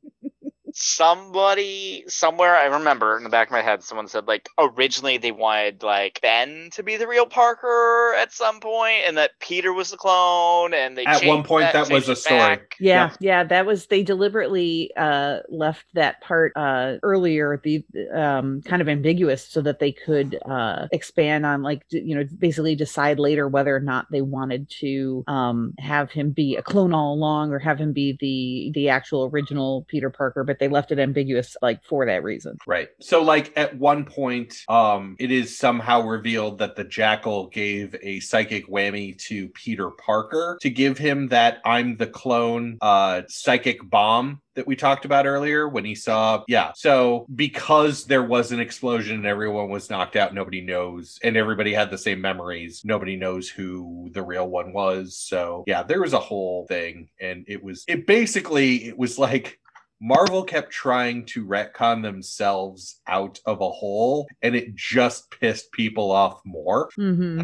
somebody 0.79 2.05
somewhere 2.07 2.55
I 2.55 2.67
remember 2.67 3.17
in 3.17 3.25
the 3.25 3.31
back 3.31 3.49
of 3.49 3.53
my 3.53 3.63
head 3.63 3.83
someone 3.83 4.09
said 4.09 4.27
like 4.27 4.49
originally 4.59 5.17
they 5.19 5.33
wanted 5.33 5.83
like 5.83 6.21
Ben 6.23 6.69
to 6.73 6.83
be 6.83 6.97
the 6.99 7.09
real 7.09 7.27
Parker 7.27 8.15
at 8.19 8.33
some 8.33 8.61
point 8.61 9.03
and 9.07 9.17
that 9.17 9.31
Peter 9.41 9.73
was 9.73 9.91
the 9.91 9.97
clone 9.97 10.75
and 10.75 10.99
they 10.99 11.07
At 11.07 11.25
one 11.25 11.45
point, 11.45 11.73
that 11.73 11.89
was 11.91 12.09
a 12.09 12.17
story. 12.17 12.59
back. 12.59 12.77
Yeah, 12.79 13.11
Yep. 13.11 13.19
yeah, 13.21 13.45
that 13.45 13.65
was 13.67 13.87
they 13.87 14.03
deliberately 14.03 14.93
uh 14.97 15.39
left 15.49 15.87
that 15.95 16.21
part 16.21 16.53
uh 16.57 16.97
earlier 17.03 17.61
the 17.65 17.85
um 18.15 18.61
kind 18.67 18.83
of 18.83 18.89
ambiguous 18.89 19.49
so 19.49 19.63
that 19.63 19.79
they 19.79 19.93
could 19.93 20.39
uh 20.45 20.89
expand 20.93 21.47
on 21.47 21.63
like 21.63 21.85
you 21.91 22.15
know 22.17 22.25
basically 22.39 22.77
decide 22.77 23.19
later 23.19 23.49
whether 23.49 23.75
or 23.75 23.81
not 23.81 24.07
they 24.11 24.21
wanted 24.23 24.69
to 24.81 25.25
um 25.27 25.73
have 25.79 26.11
him 26.11 26.33
be 26.33 26.57
a 26.57 26.63
clone 26.63 26.93
all 26.93 27.15
along 27.15 27.53
or 27.53 27.59
have 27.59 27.79
him 27.79 27.93
be 27.93 28.17
the 28.21 28.73
the 28.75 28.89
actual 28.91 29.25
original 29.33 29.87
Peter 29.89 30.11
Parker 30.11 30.45
but 30.45 30.59
they 30.59 30.66
left 30.69 30.93
it 30.93 30.99
ambiguous 30.99 31.57
like 31.63 31.83
for 31.85 32.07
that 32.07 32.23
reason. 32.23 32.59
Right. 32.67 32.89
So 33.01 33.23
like 33.23 33.53
at 33.57 33.77
one 33.77 34.05
point, 34.05 34.57
um, 34.69 35.17
it 35.19 35.31
is 35.31 35.57
somehow 35.57 36.03
revealed 36.03 36.59
that 36.59 36.77
the 36.77 36.85
jackal 36.85 37.49
gave 37.49 37.97
a 38.03 38.21
psychic 38.21 38.69
whammy 38.69 39.19
to 39.25 39.49
Peter 39.49 39.91
Parker 39.91 40.59
to 40.61 40.71
give 40.71 40.99
him 40.99 41.29
that 41.29 41.61
I'm 41.65 41.97
the 41.97 42.07
clone 42.07 42.79
uh 42.81 43.23
psychic 43.29 43.89
bomb 43.89 44.41
that 44.57 44.67
we 44.67 44.75
talked 44.75 45.05
about 45.05 45.27
earlier 45.27 45.69
when 45.69 45.85
he 45.85 45.95
saw 45.95 46.43
yeah 46.49 46.73
so 46.75 47.27
because 47.35 48.05
there 48.05 48.23
was 48.23 48.53
an 48.53 48.59
explosion 48.59 49.17
and 49.17 49.27
everyone 49.27 49.69
was 49.69 49.89
knocked 49.91 50.17
out 50.17 50.35
nobody 50.35 50.61
knows 50.61 51.19
and 51.23 51.37
everybody 51.37 51.73
had 51.73 51.91
the 51.91 51.99
same 51.99 52.21
memories 52.21 52.83
nobody 52.85 53.17
knows 53.17 53.49
who 53.49 54.11
the 54.13 54.23
real 54.23 54.49
one 54.49 54.73
was 54.73 55.17
so 55.17 55.63
yeah 55.67 55.83
there 55.83 56.01
was 56.01 56.15
a 56.15 56.19
whole 56.19 56.67
thing 56.67 57.09
and 57.21 57.45
it 57.47 57.63
was 57.63 57.85
it 57.87 58.07
basically 58.07 58.87
it 58.89 58.99
was 58.99 59.19
like 59.19 59.61
Marvel 60.01 60.45
kept 60.45 60.71
trying 60.71 61.25
to 61.27 61.47
retcon 61.47 62.03
themselves 62.03 63.01
out 63.07 63.41
of 63.47 63.61
a 63.61 63.71
hole, 63.71 64.27
and 64.43 64.55
it 64.55 64.75
just 64.75 65.31
pissed 65.31 65.73
people 65.73 66.11
off 66.11 66.41
more. 66.45 66.91
hmm 66.97 67.43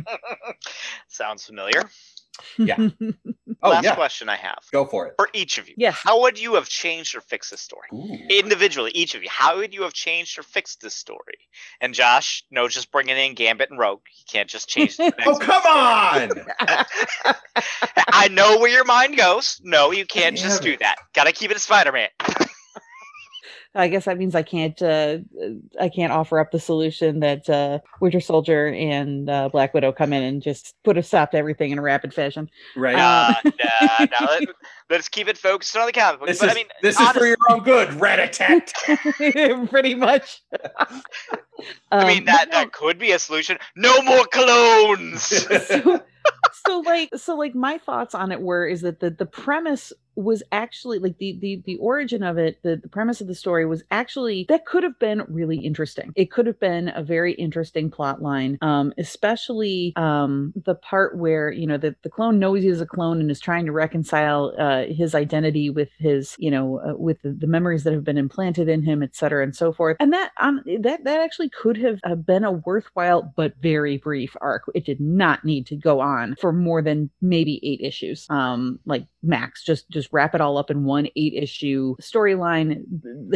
Sounds 1.09 1.47
familiar. 1.47 1.83
Yeah. 2.59 2.89
Oh 3.65 3.71
Last 3.71 3.85
yeah, 3.85 3.95
question 3.95 4.29
I 4.29 4.35
have 4.35 4.59
go 4.73 4.85
for 4.87 5.07
it. 5.07 5.15
for 5.17 5.29
each 5.33 5.57
of 5.57 5.69
you. 5.69 5.75
Yes. 5.79 5.95
How 6.03 6.23
would 6.23 6.37
you 6.41 6.55
have 6.55 6.69
changed 6.69 7.15
or 7.15 7.21
fixed 7.21 7.53
this 7.53 7.61
story? 7.61 7.87
Ooh. 7.95 8.19
Individually, 8.29 8.91
each 8.93 9.15
of 9.15 9.23
you, 9.23 9.29
how 9.31 9.59
would 9.59 9.73
you 9.73 9.83
have 9.83 9.93
changed 9.93 10.37
or 10.37 10.43
fixed 10.43 10.81
this 10.81 10.97
story? 10.97 11.39
And 11.81 11.95
Josh, 11.95 12.43
no, 12.51 12.67
just 12.67 12.91
bringing 12.91 13.17
in 13.17 13.35
Gambit 13.35 13.71
and 13.71 13.79
Rogue. 13.79 14.01
You 14.19 14.25
can't 14.29 14.49
just 14.49 14.69
change. 14.69 14.97
the 14.97 15.15
Oh 15.27 15.37
come 15.37 15.63
on! 15.65 16.31
I 18.13 18.27
know 18.29 18.59
where 18.59 18.71
your 18.71 18.85
mind 18.85 19.17
goes. 19.17 19.61
No, 19.63 19.93
you 19.93 20.07
can't 20.07 20.37
just 20.37 20.63
Damn 20.63 20.73
do 20.73 20.77
that. 20.79 20.97
Gotta 21.15 21.31
keep 21.31 21.53
it 21.53 21.61
Spider 21.61 21.93
Man. 21.93 22.09
I 23.75 23.89
guess 23.89 24.05
that 24.05 24.19
means 24.19 24.35
I 24.35 24.43
can't 24.43 24.81
uh, 24.83 25.19
I 25.81 25.89
can't 25.89 26.13
offer 26.13 26.39
up 26.39 26.51
the 26.51 26.61
solution 26.61 27.21
that 27.21 27.49
uh, 27.49 27.79
Winter 28.01 28.21
Soldier 28.21 28.67
and 28.69 29.31
uh, 29.31 29.49
Black 29.49 29.73
Widow 29.75 29.93
come 29.93 30.13
in 30.13 30.23
and 30.23 30.43
just 30.43 30.75
put 30.85 30.99
a 30.99 31.03
stop 31.03 31.31
to 31.31 31.39
everything 31.39 31.71
in 31.71 31.79
a 31.79 31.83
rapid 31.83 32.13
fashion. 32.13 32.51
Right. 32.77 32.97
Uh, 32.97 33.35
Nah, 33.45 33.51
nah, 33.81 34.07
nah, 34.21 34.39
let, 34.91 35.01
us 35.01 35.09
keep 35.09 35.27
it 35.29 35.39
focused 35.39 35.75
on 35.77 35.87
the 35.87 35.93
comic 35.93 36.21
books. 36.21 36.33
this 36.33 36.41
But 36.41 36.49
is 36.49 36.53
I 36.53 36.55
mean, 36.55 36.67
this 36.83 37.01
is 37.01 37.09
for 37.11 37.27
your 37.27 37.37
own 37.51 37.63
good. 37.63 37.95
Rat 37.95 38.21
a 38.21 38.29
tat. 38.29 38.73
tat. 38.87 39.69
Pretty 39.71 39.95
much. 39.95 40.43
I 41.91 42.07
mean 42.07 42.19
Um, 42.21 42.25
that 42.27 42.51
that 42.51 42.73
could 42.73 42.99
be 42.99 43.13
a 43.13 43.19
solution. 43.19 43.59
No 43.77 44.03
more 44.03 44.25
clones. 44.27 45.23
so, 45.67 46.01
so 46.67 46.81
like 46.81 47.11
so 47.17 47.37
like 47.37 47.55
my 47.55 47.79
thoughts 47.79 48.15
on 48.15 48.33
it 48.33 48.41
were 48.43 48.67
is 48.67 48.83
that 48.83 49.01
the 49.01 49.11
the 49.11 49.27
premise 49.27 49.93
was 50.15 50.43
actually 50.53 50.99
like 50.99 51.19
the 51.19 51.39
the 51.41 51.63
the 51.65 51.77
origin 51.77 52.23
of 52.23 52.39
it 52.39 52.59
the, 52.63 52.77
the 52.77 52.89
premise 52.89 53.21
of 53.21 53.27
the 53.27 53.35
story 53.35 53.65
was 53.67 53.83
actually 53.91 54.47
that 54.49 54.67
could 54.67 54.83
have 54.83 54.99
been 54.99 55.23
really 55.29 55.59
interesting. 55.59 56.13
It 56.17 56.31
could 56.31 56.47
have 56.47 56.61
been 56.61 56.93
a 56.95 57.03
very 57.03 57.33
interesting 57.35 57.91
plot 57.91 58.23
line 58.23 58.59
um 58.63 58.93
especially 58.99 59.93
um 59.97 60.53
the 60.65 60.75
part 60.75 61.17
where 61.17 61.51
you 61.51 61.67
know 61.67 61.79
the, 61.79 61.95
the 62.03 62.11
clone 62.11 62.39
knows 62.39 62.63
he's 62.63 62.81
a 62.81 62.87
clone 62.87 63.21
and 63.21 63.31
is 63.31 63.41
trying 63.41 63.67
to 63.67 63.73
reconcile 63.73 64.53
uh 64.59 64.85
his 64.85 65.15
identity 65.15 65.71
with 65.71 65.91
his 65.99 66.37
you 66.39 66.51
know 66.51 66.81
uh, 66.81 66.95
with 66.97 67.21
the, 67.23 67.31
the 67.33 67.47
memories 67.47 67.85
that 67.85 67.93
have 67.93 68.05
been 68.05 68.19
implanted 68.19 68.69
in 68.69 68.83
him 68.83 69.03
et 69.03 69.17
cetera 69.17 69.43
and 69.43 69.57
so 69.57 69.73
forth. 69.73 69.97
And 70.01 70.13
that 70.13 70.33
um 70.41 70.61
that 70.81 71.05
that 71.05 71.21
actually 71.21 71.51
could 71.51 71.77
have 71.79 71.99
uh, 72.05 72.15
been 72.15 72.45
a 72.45 72.53
worthwhile 72.53 73.33
but 73.37 73.55
very 73.61 73.99
brief 73.99 74.37
arc. 74.41 74.65
It 74.75 74.85
did 74.85 75.01
not 75.01 75.45
need 75.45 75.67
to 75.69 75.77
go 75.77 76.01
on 76.01 76.37
for 76.41 76.53
more 76.53 76.83
than 76.83 77.11
maybe 77.21 77.61
eight 77.63 77.81
issues 77.81 78.27
um 78.31 78.79
like 78.87 79.07
max 79.23 79.63
just 79.63 79.89
just 79.91 80.09
wrap 80.13 80.35
it 80.35 80.41
all 80.41 80.59
up 80.59 80.71
in 80.71 80.85
one 80.85 81.07
eight 81.17 81.35
issue 81.35 81.95
storyline 82.01 82.83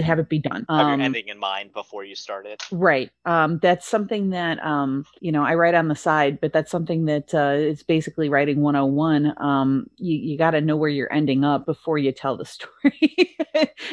have 0.02 0.18
it 0.18 0.28
be 0.28 0.38
done 0.38 0.64
Have 0.68 0.80
um 0.80 0.98
your 0.98 1.04
ending 1.04 1.28
in 1.28 1.38
mind 1.38 1.72
before 1.72 2.04
you 2.04 2.14
start 2.14 2.46
it. 2.46 2.62
Right. 2.72 3.10
Um, 3.24 3.58
that's 3.62 3.86
something 3.86 4.30
that 4.30 4.62
um, 4.64 5.04
you 5.20 5.32
know 5.32 5.44
I 5.44 5.54
write 5.54 5.74
on 5.74 5.88
the 5.88 5.94
side, 5.94 6.40
but 6.40 6.52
that's 6.52 6.70
something 6.70 7.04
that 7.06 7.34
uh, 7.34 7.54
it's 7.56 7.82
basically 7.82 8.28
writing 8.28 8.60
101. 8.60 9.34
Um, 9.42 9.86
you 9.96 10.16
you 10.16 10.38
got 10.38 10.52
to 10.52 10.60
know 10.60 10.76
where 10.76 10.88
you're 10.88 11.12
ending 11.12 11.44
up 11.44 11.66
before 11.66 11.98
you 11.98 12.12
tell 12.12 12.36
the 12.36 12.44
story. 12.56 13.36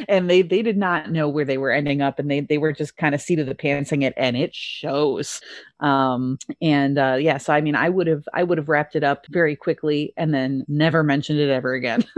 and 0.07 0.29
they 0.29 0.41
they 0.41 0.61
did 0.61 0.77
not 0.77 1.11
know 1.11 1.29
where 1.29 1.45
they 1.45 1.57
were 1.57 1.71
ending 1.71 2.01
up, 2.01 2.19
and 2.19 2.29
they 2.29 2.41
they 2.41 2.57
were 2.57 2.73
just 2.73 2.97
kind 2.97 3.13
of 3.13 3.21
seat 3.21 3.39
of 3.39 3.47
the 3.47 3.55
pantsing 3.55 4.03
it, 4.03 4.13
and 4.17 4.35
it 4.35 4.53
shows. 4.55 5.41
Um, 5.83 6.39
and 6.61 6.97
uh, 6.97 7.17
yeah, 7.19 7.37
so 7.37 7.53
I 7.53 7.61
mean, 7.61 7.75
I 7.75 7.89
would 7.89 8.07
have 8.07 8.27
I 8.33 8.43
would 8.43 8.57
have 8.57 8.69
wrapped 8.69 8.95
it 8.95 9.03
up 9.03 9.25
very 9.29 9.55
quickly 9.55 10.13
and 10.17 10.33
then 10.33 10.65
never 10.67 11.03
mentioned 11.03 11.39
it 11.39 11.49
ever 11.49 11.73
again. 11.73 12.05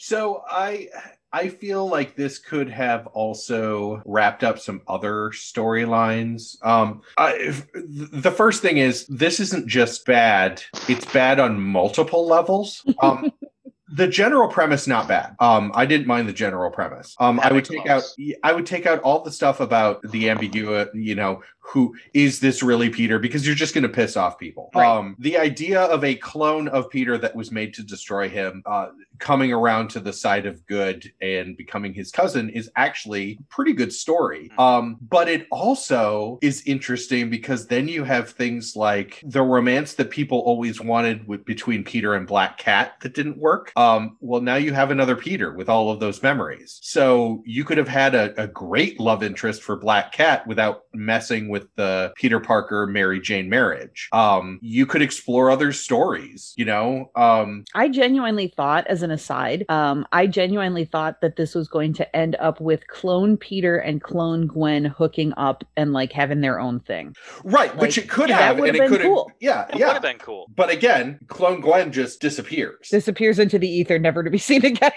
So 0.00 0.42
I 0.48 0.88
I 1.32 1.48
feel 1.48 1.88
like 1.88 2.16
this 2.16 2.38
could 2.40 2.68
have 2.68 3.06
also 3.08 4.02
wrapped 4.04 4.42
up 4.42 4.58
some 4.58 4.82
other 4.88 5.30
storylines. 5.30 6.56
Um, 6.66 7.02
I, 7.16 7.54
the 7.74 8.32
first 8.32 8.60
thing 8.60 8.78
is 8.78 9.06
this 9.06 9.38
isn't 9.38 9.68
just 9.68 10.04
bad; 10.04 10.64
it's 10.88 11.04
bad 11.04 11.38
on 11.38 11.60
multiple 11.60 12.26
levels. 12.26 12.84
Um, 13.00 13.32
the 13.92 14.08
general 14.08 14.48
premise 14.48 14.88
not 14.88 15.06
bad. 15.06 15.36
Um, 15.38 15.70
I 15.74 15.86
didn't 15.86 16.08
mind 16.08 16.28
the 16.28 16.32
general 16.32 16.72
premise. 16.72 17.14
Um, 17.20 17.38
I 17.40 17.52
would 17.52 17.64
take 17.64 17.86
out. 17.86 18.02
I 18.42 18.52
would 18.52 18.66
take 18.66 18.86
out 18.86 19.00
all 19.02 19.22
the 19.22 19.30
stuff 19.30 19.60
about 19.60 20.02
the 20.10 20.28
ambiguity. 20.28 21.00
You 21.00 21.14
know, 21.14 21.42
who 21.70 21.94
is 22.14 22.40
this 22.40 22.62
really 22.62 22.90
Peter? 22.90 23.18
Because 23.18 23.46
you're 23.46 23.54
just 23.54 23.74
going 23.74 23.82
to 23.82 23.88
piss 23.88 24.16
off 24.16 24.38
people. 24.38 24.70
Right. 24.74 24.86
Um, 24.86 25.16
the 25.18 25.38
idea 25.38 25.82
of 25.82 26.04
a 26.04 26.16
clone 26.16 26.68
of 26.68 26.90
Peter 26.90 27.16
that 27.18 27.34
was 27.34 27.52
made 27.52 27.74
to 27.74 27.82
destroy 27.82 28.28
him, 28.28 28.62
uh, 28.66 28.88
coming 29.20 29.52
around 29.52 29.88
to 29.90 30.00
the 30.00 30.12
side 30.12 30.46
of 30.46 30.66
good 30.66 31.12
and 31.20 31.56
becoming 31.56 31.94
his 31.94 32.10
cousin 32.10 32.48
is 32.50 32.70
actually 32.74 33.38
a 33.38 33.42
pretty 33.54 33.72
good 33.72 33.92
story. 33.92 34.50
Um, 34.58 34.96
but 35.00 35.28
it 35.28 35.46
also 35.50 36.38
is 36.42 36.62
interesting 36.66 37.30
because 37.30 37.66
then 37.66 37.86
you 37.86 38.02
have 38.02 38.30
things 38.30 38.74
like 38.74 39.22
the 39.22 39.42
romance 39.42 39.94
that 39.94 40.10
people 40.10 40.38
always 40.38 40.80
wanted 40.80 41.28
with 41.28 41.44
between 41.44 41.84
Peter 41.84 42.14
and 42.14 42.26
Black 42.26 42.58
Cat 42.58 42.94
that 43.02 43.14
didn't 43.14 43.38
work. 43.38 43.72
Um, 43.76 44.16
well, 44.20 44.40
now 44.40 44.56
you 44.56 44.72
have 44.72 44.90
another 44.90 45.16
Peter 45.16 45.52
with 45.52 45.68
all 45.68 45.90
of 45.90 46.00
those 46.00 46.22
memories. 46.22 46.78
So 46.82 47.42
you 47.44 47.64
could 47.64 47.78
have 47.78 47.88
had 47.88 48.14
a, 48.14 48.42
a 48.42 48.46
great 48.46 48.98
love 48.98 49.22
interest 49.22 49.62
for 49.62 49.76
Black 49.76 50.12
Cat 50.12 50.46
without 50.46 50.84
messing 50.94 51.48
with 51.48 51.59
the 51.76 52.12
Peter 52.16 52.40
Parker 52.40 52.86
Mary 52.86 53.20
Jane 53.20 53.48
marriage. 53.48 54.08
Um, 54.12 54.58
you 54.62 54.86
could 54.86 55.02
explore 55.02 55.50
other 55.50 55.72
stories, 55.72 56.54
you 56.56 56.64
know. 56.64 57.10
Um, 57.16 57.64
I 57.74 57.88
genuinely 57.88 58.48
thought, 58.48 58.86
as 58.86 59.02
an 59.02 59.10
aside, 59.10 59.64
um, 59.68 60.06
I 60.12 60.26
genuinely 60.26 60.84
thought 60.84 61.20
that 61.20 61.36
this 61.36 61.54
was 61.54 61.68
going 61.68 61.92
to 61.94 62.16
end 62.16 62.36
up 62.40 62.60
with 62.60 62.86
clone 62.88 63.36
Peter 63.36 63.78
and 63.78 64.02
clone 64.02 64.46
Gwen 64.46 64.84
hooking 64.84 65.32
up 65.36 65.64
and 65.76 65.92
like 65.92 66.12
having 66.12 66.40
their 66.40 66.60
own 66.60 66.80
thing. 66.80 67.14
right, 67.44 67.74
which 67.76 67.98
it 67.98 68.08
could 68.08 68.30
that 68.30 68.40
have, 68.40 68.58
would've 68.58 68.74
and 68.74 68.76
it 68.76 68.88
been 68.88 68.98
could 68.98 69.02
cool. 69.06 69.30
Yeah, 69.40 69.66
It 69.66 69.74
would 69.74 69.80
yeah. 69.80 69.92
have 69.92 70.02
been 70.02 70.18
cool. 70.18 70.50
But 70.54 70.70
again, 70.70 71.18
Clone 71.28 71.60
Gwen 71.60 71.92
just 71.92 72.20
disappears. 72.20 72.88
Disappears 72.90 73.38
into 73.38 73.58
the 73.58 73.68
ether, 73.68 73.98
never 73.98 74.22
to 74.22 74.30
be 74.30 74.38
seen 74.50 74.64
again. 74.64 74.92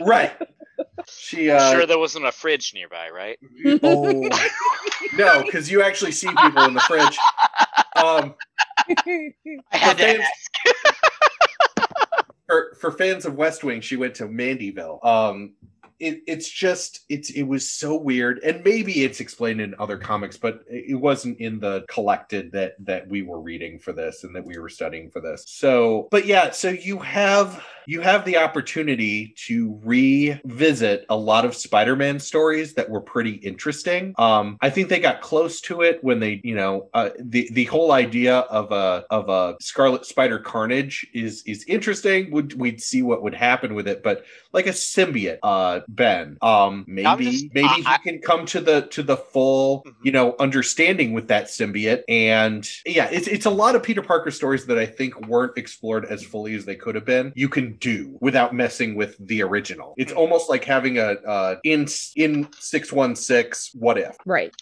right. 0.00 0.32
She 1.08 1.50
uh 1.50 1.72
sure, 1.72 1.86
there 1.86 1.98
wasn't 1.98 2.26
a 2.26 2.32
fridge 2.32 2.72
nearby, 2.74 3.08
right? 3.10 3.38
oh 3.82 4.28
no, 5.14 5.42
because 5.42 5.70
you 5.70 5.82
actually 5.82 5.97
see 6.12 6.28
people 6.28 6.64
in 6.64 6.74
the 6.74 6.80
fridge. 6.80 7.18
Um 7.96 8.34
I 8.88 9.76
had 9.76 9.98
to 9.98 10.04
fans- 10.04 10.20
ask. 10.20 10.50
for, 12.46 12.76
for 12.80 12.92
fans 12.92 13.26
of 13.26 13.34
West 13.34 13.64
Wing, 13.64 13.80
she 13.80 13.96
went 13.96 14.14
to 14.16 14.24
Mandyville. 14.26 15.04
Um 15.04 15.54
it, 16.00 16.22
it's 16.26 16.48
just 16.48 17.00
it's 17.08 17.30
it 17.30 17.42
was 17.42 17.70
so 17.70 17.96
weird, 17.96 18.38
and 18.40 18.62
maybe 18.64 19.04
it's 19.04 19.20
explained 19.20 19.60
in 19.60 19.74
other 19.78 19.98
comics, 19.98 20.36
but 20.36 20.60
it 20.68 20.98
wasn't 21.00 21.38
in 21.38 21.60
the 21.60 21.84
collected 21.88 22.52
that 22.52 22.74
that 22.84 23.08
we 23.08 23.22
were 23.22 23.40
reading 23.40 23.78
for 23.78 23.92
this 23.92 24.24
and 24.24 24.34
that 24.34 24.44
we 24.44 24.58
were 24.58 24.68
studying 24.68 25.10
for 25.10 25.20
this. 25.20 25.44
So, 25.46 26.08
but 26.10 26.26
yeah, 26.26 26.50
so 26.50 26.68
you 26.68 26.98
have 26.98 27.64
you 27.86 28.00
have 28.02 28.24
the 28.26 28.36
opportunity 28.36 29.34
to 29.46 29.80
revisit 29.82 31.06
a 31.08 31.16
lot 31.16 31.46
of 31.46 31.56
Spider-Man 31.56 32.20
stories 32.20 32.74
that 32.74 32.90
were 32.90 33.00
pretty 33.00 33.32
interesting. 33.36 34.14
Um, 34.18 34.58
I 34.60 34.68
think 34.68 34.90
they 34.90 35.00
got 35.00 35.22
close 35.22 35.62
to 35.62 35.80
it 35.80 36.04
when 36.04 36.20
they, 36.20 36.42
you 36.44 36.54
know, 36.54 36.90
uh, 36.92 37.10
the 37.18 37.48
the 37.52 37.64
whole 37.64 37.92
idea 37.92 38.40
of 38.40 38.72
a 38.72 39.04
of 39.10 39.28
a 39.30 39.56
Scarlet 39.60 40.04
Spider 40.04 40.38
Carnage 40.38 41.06
is 41.14 41.42
is 41.46 41.64
interesting. 41.66 42.30
Would 42.30 42.58
we'd 42.58 42.82
see 42.82 43.02
what 43.02 43.22
would 43.22 43.34
happen 43.34 43.74
with 43.74 43.88
it, 43.88 44.02
but 44.02 44.24
like 44.52 44.66
a 44.66 44.70
symbiote, 44.70 45.38
uh, 45.42 45.80
Ben, 45.88 46.36
um, 46.42 46.84
maybe 46.86 47.24
just- 47.24 47.46
maybe 47.54 47.66
I- 47.66 47.74
he 47.76 47.82
I- 47.86 47.98
can 47.98 48.18
come 48.20 48.44
to 48.46 48.60
the 48.60 48.82
to 48.90 49.02
the 49.02 49.16
full, 49.16 49.84
Mhm. 49.84 49.94
you 50.02 50.12
know, 50.12 50.36
understanding 50.38 51.14
with 51.14 51.28
that 51.28 51.46
symbiote. 51.46 52.02
And 52.08 52.68
yeah, 52.84 53.08
it's 53.10 53.26
it's 53.26 53.46
a 53.46 53.50
lot 53.50 53.74
of 53.74 53.82
Peter 53.82 54.02
Parker 54.02 54.30
stories 54.30 54.66
that 54.66 54.78
I 54.78 54.84
think 54.86 55.26
weren't 55.26 55.56
explored 55.56 56.04
as 56.04 56.22
fully 56.22 56.54
as 56.54 56.66
they 56.66 56.76
could 56.76 56.94
have 56.94 57.06
been. 57.06 57.32
You 57.34 57.48
can 57.48 57.74
do 57.76 58.18
without 58.20 58.54
messing 58.54 58.94
with 58.96 59.16
the 59.18 59.42
original. 59.42 59.94
It's 59.96 60.12
Mhm. 60.12 60.16
almost 60.18 60.50
like 60.50 60.64
having 60.64 60.98
a 60.98 61.16
uh, 61.26 61.56
in 61.64 61.86
in 62.16 62.48
six 62.58 62.92
one 62.92 63.16
six. 63.16 63.70
What 63.74 63.96
if? 63.98 64.14
Right. 64.26 64.52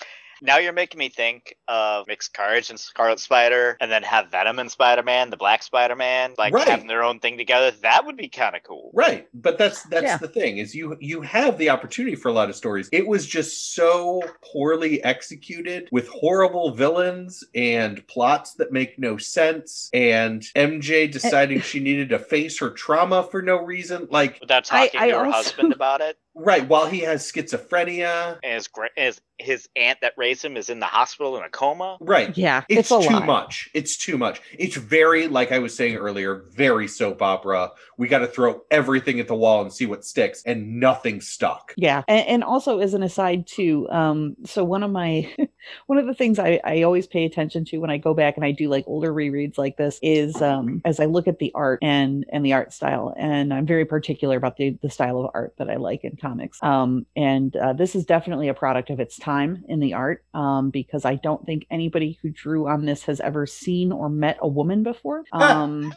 Now 0.43 0.59
you're 0.59 0.73
making 0.73 0.99
me 0.99 1.09
think 1.09 1.57
of 1.69 2.07
Mixed 2.07 2.35
Courage 2.35 2.71
and 2.71 2.79
Scarlet 2.79 3.21
Spider, 3.21 3.77
and 3.81 3.91
then 3.91 4.03
have 4.03 4.31
Venom 4.31 4.59
and 4.59 4.71
Spider 4.71 5.03
Man, 5.03 5.31
the 5.31 5.37
Black 5.37 5.63
Spider 5.63 5.97
Man, 5.97 6.35
like 6.39 6.53
Right. 6.53 6.69
having 6.69 6.87
their 6.87 7.03
own 7.03 7.21
thing 7.21 7.37
together. 7.39 7.71
That 7.83 8.05
would 8.07 8.17
be 8.17 8.29
kind 8.29 8.55
of 8.55 8.63
cool. 8.63 8.91
Right, 8.95 9.27
but 9.35 9.59
that's 9.59 9.83
that's 9.85 10.05
Yeah. 10.05 10.17
the 10.19 10.29
thing 10.29 10.59
is 10.59 10.75
you 10.75 10.97
you 11.01 11.21
have 11.23 11.59
the 11.59 11.71
opportunity 11.71 12.17
for 12.17 12.29
a 12.29 12.33
lot 12.33 12.49
of 12.51 12.57
stories. 12.57 12.89
It 12.93 13.07
was 13.07 13.27
just 13.27 13.75
so 13.75 14.23
poorly 14.53 15.03
executed 15.05 15.89
with 15.93 16.09
horrible 16.09 16.71
villains 16.73 17.43
and 17.55 18.07
plots 18.07 18.55
that 18.55 18.73
make 18.73 18.99
no 18.99 19.17
sense 19.17 19.89
and 19.93 20.43
MJ 20.55 21.05
eh. 21.05 21.07
deciding 21.07 21.61
she 21.61 21.81
needed 21.81 22.09
to 22.11 22.19
face 22.19 22.59
her 22.59 22.71
trauma 22.71 23.23
for 23.31 23.43
no 23.43 23.57
reason 23.57 24.07
like 24.11 24.39
Without 24.41 24.71
I- 24.73 24.87
talking 24.87 25.01
I 25.01 25.07
to 25.11 25.19
her 25.19 25.25
also- 25.27 25.37
husband 25.37 25.73
about 25.73 26.01
it, 26.01 26.19
right 26.37 26.69
while 26.69 26.87
he 26.87 27.01
has 27.01 27.31
schizophrenia. 27.31 28.39
and 28.43 28.55
his 28.55 28.69
his 28.97 29.21
his 29.39 29.69
aunt 29.77 29.99
that 30.01 30.15
raised 30.17 30.45
him 30.45 30.57
is 30.57 30.71
in 30.71 30.81
the 30.81 30.87
hospital 30.87 31.37
in 31.37 31.45
a 31.45 31.49
coma. 31.51 31.99
Right. 32.01 32.37
Yeah. 32.37 32.63
It's, 32.69 32.91
It's, 32.91 32.91
a 32.91 33.07
too 33.09 33.15
lot. 33.15 33.27
much. 33.27 33.69
It's 33.75 33.97
too 33.97 34.17
much. 34.17 34.41
It's 34.59 34.77
very, 34.77 35.29
like 35.29 35.53
I 35.53 35.59
was 35.59 35.77
saying 35.77 35.97
earlier, 35.97 36.45
very 36.53 36.89
soap 36.89 37.21
opera. 37.21 37.71
We 37.99 38.09
got 38.09 38.21
to 38.21 38.27
throw 38.27 38.63
everything 38.71 39.21
at 39.21 39.29
the 39.29 39.35
wall 39.35 39.61
and 39.63 39.73
see 39.73 39.85
what 39.87 40.05
sticks, 40.05 40.43
and 40.47 40.81
nothing 40.81 41.21
stuck. 41.21 41.75
Yeah, 41.77 42.03
and, 42.09 42.27
and 42.27 42.45
also 42.45 42.79
as 42.79 42.95
an 42.95 43.03
aside 43.03 43.47
too, 43.47 43.89
um, 43.91 44.37
so 44.45 44.65
one 44.65 44.83
of 44.83 44.91
my 44.91 45.31
one 45.87 45.99
of 45.99 46.07
the 46.07 46.15
things 46.15 46.39
I, 46.39 46.61
I 46.65 46.83
always 46.83 47.07
pay 47.07 47.25
attention 47.25 47.65
to 47.67 47.79
when 47.79 47.91
I 47.91 47.99
go 47.99 48.15
back 48.15 48.37
and 48.37 48.45
I 48.45 48.53
do 48.53 48.69
like 48.69 48.85
older 48.87 49.13
rereads 49.13 49.59
like 49.59 49.77
this 49.77 49.99
is 50.03 50.41
um, 50.41 50.81
as 50.85 51.01
I 51.01 51.05
look 51.07 51.29
at 51.29 51.39
the 51.39 51.53
art 51.55 51.81
and 51.83 52.25
and 52.33 52.45
the 52.45 52.55
art 52.55 52.73
style, 52.73 53.15
and 53.19 53.53
I'm 53.53 53.67
very 53.67 53.85
particular 53.85 54.37
about 54.37 54.57
the 54.57 54.79
the 54.83 54.91
style 54.91 55.19
of 55.21 55.31
art 55.35 55.55
that 55.59 55.69
I 55.71 55.77
like 55.77 56.05
in 56.05 56.17
comics. 56.27 56.63
Um, 56.63 57.07
and 57.17 57.55
uh, 57.57 57.73
this 57.73 57.95
is 57.95 58.05
definitely 58.05 58.49
a 58.49 58.55
product 58.55 58.91
of 58.91 59.01
its 59.01 59.17
time 59.19 59.65
in 59.69 59.81
the 59.81 59.95
art, 59.95 60.25
um, 60.35 60.71
because 60.71 61.05
I 61.05 61.17
don't 61.17 61.45
think 61.47 61.67
anybody 61.71 62.19
who 62.23 62.31
drew 62.31 62.69
on 62.69 62.85
this 62.85 63.05
has 63.05 63.21
ever 63.21 63.47
seen 63.47 63.93
or 63.93 64.09
met 64.09 64.39
a 64.41 64.49
woman 64.49 64.83
before. 64.83 65.25
Um, 65.33 65.95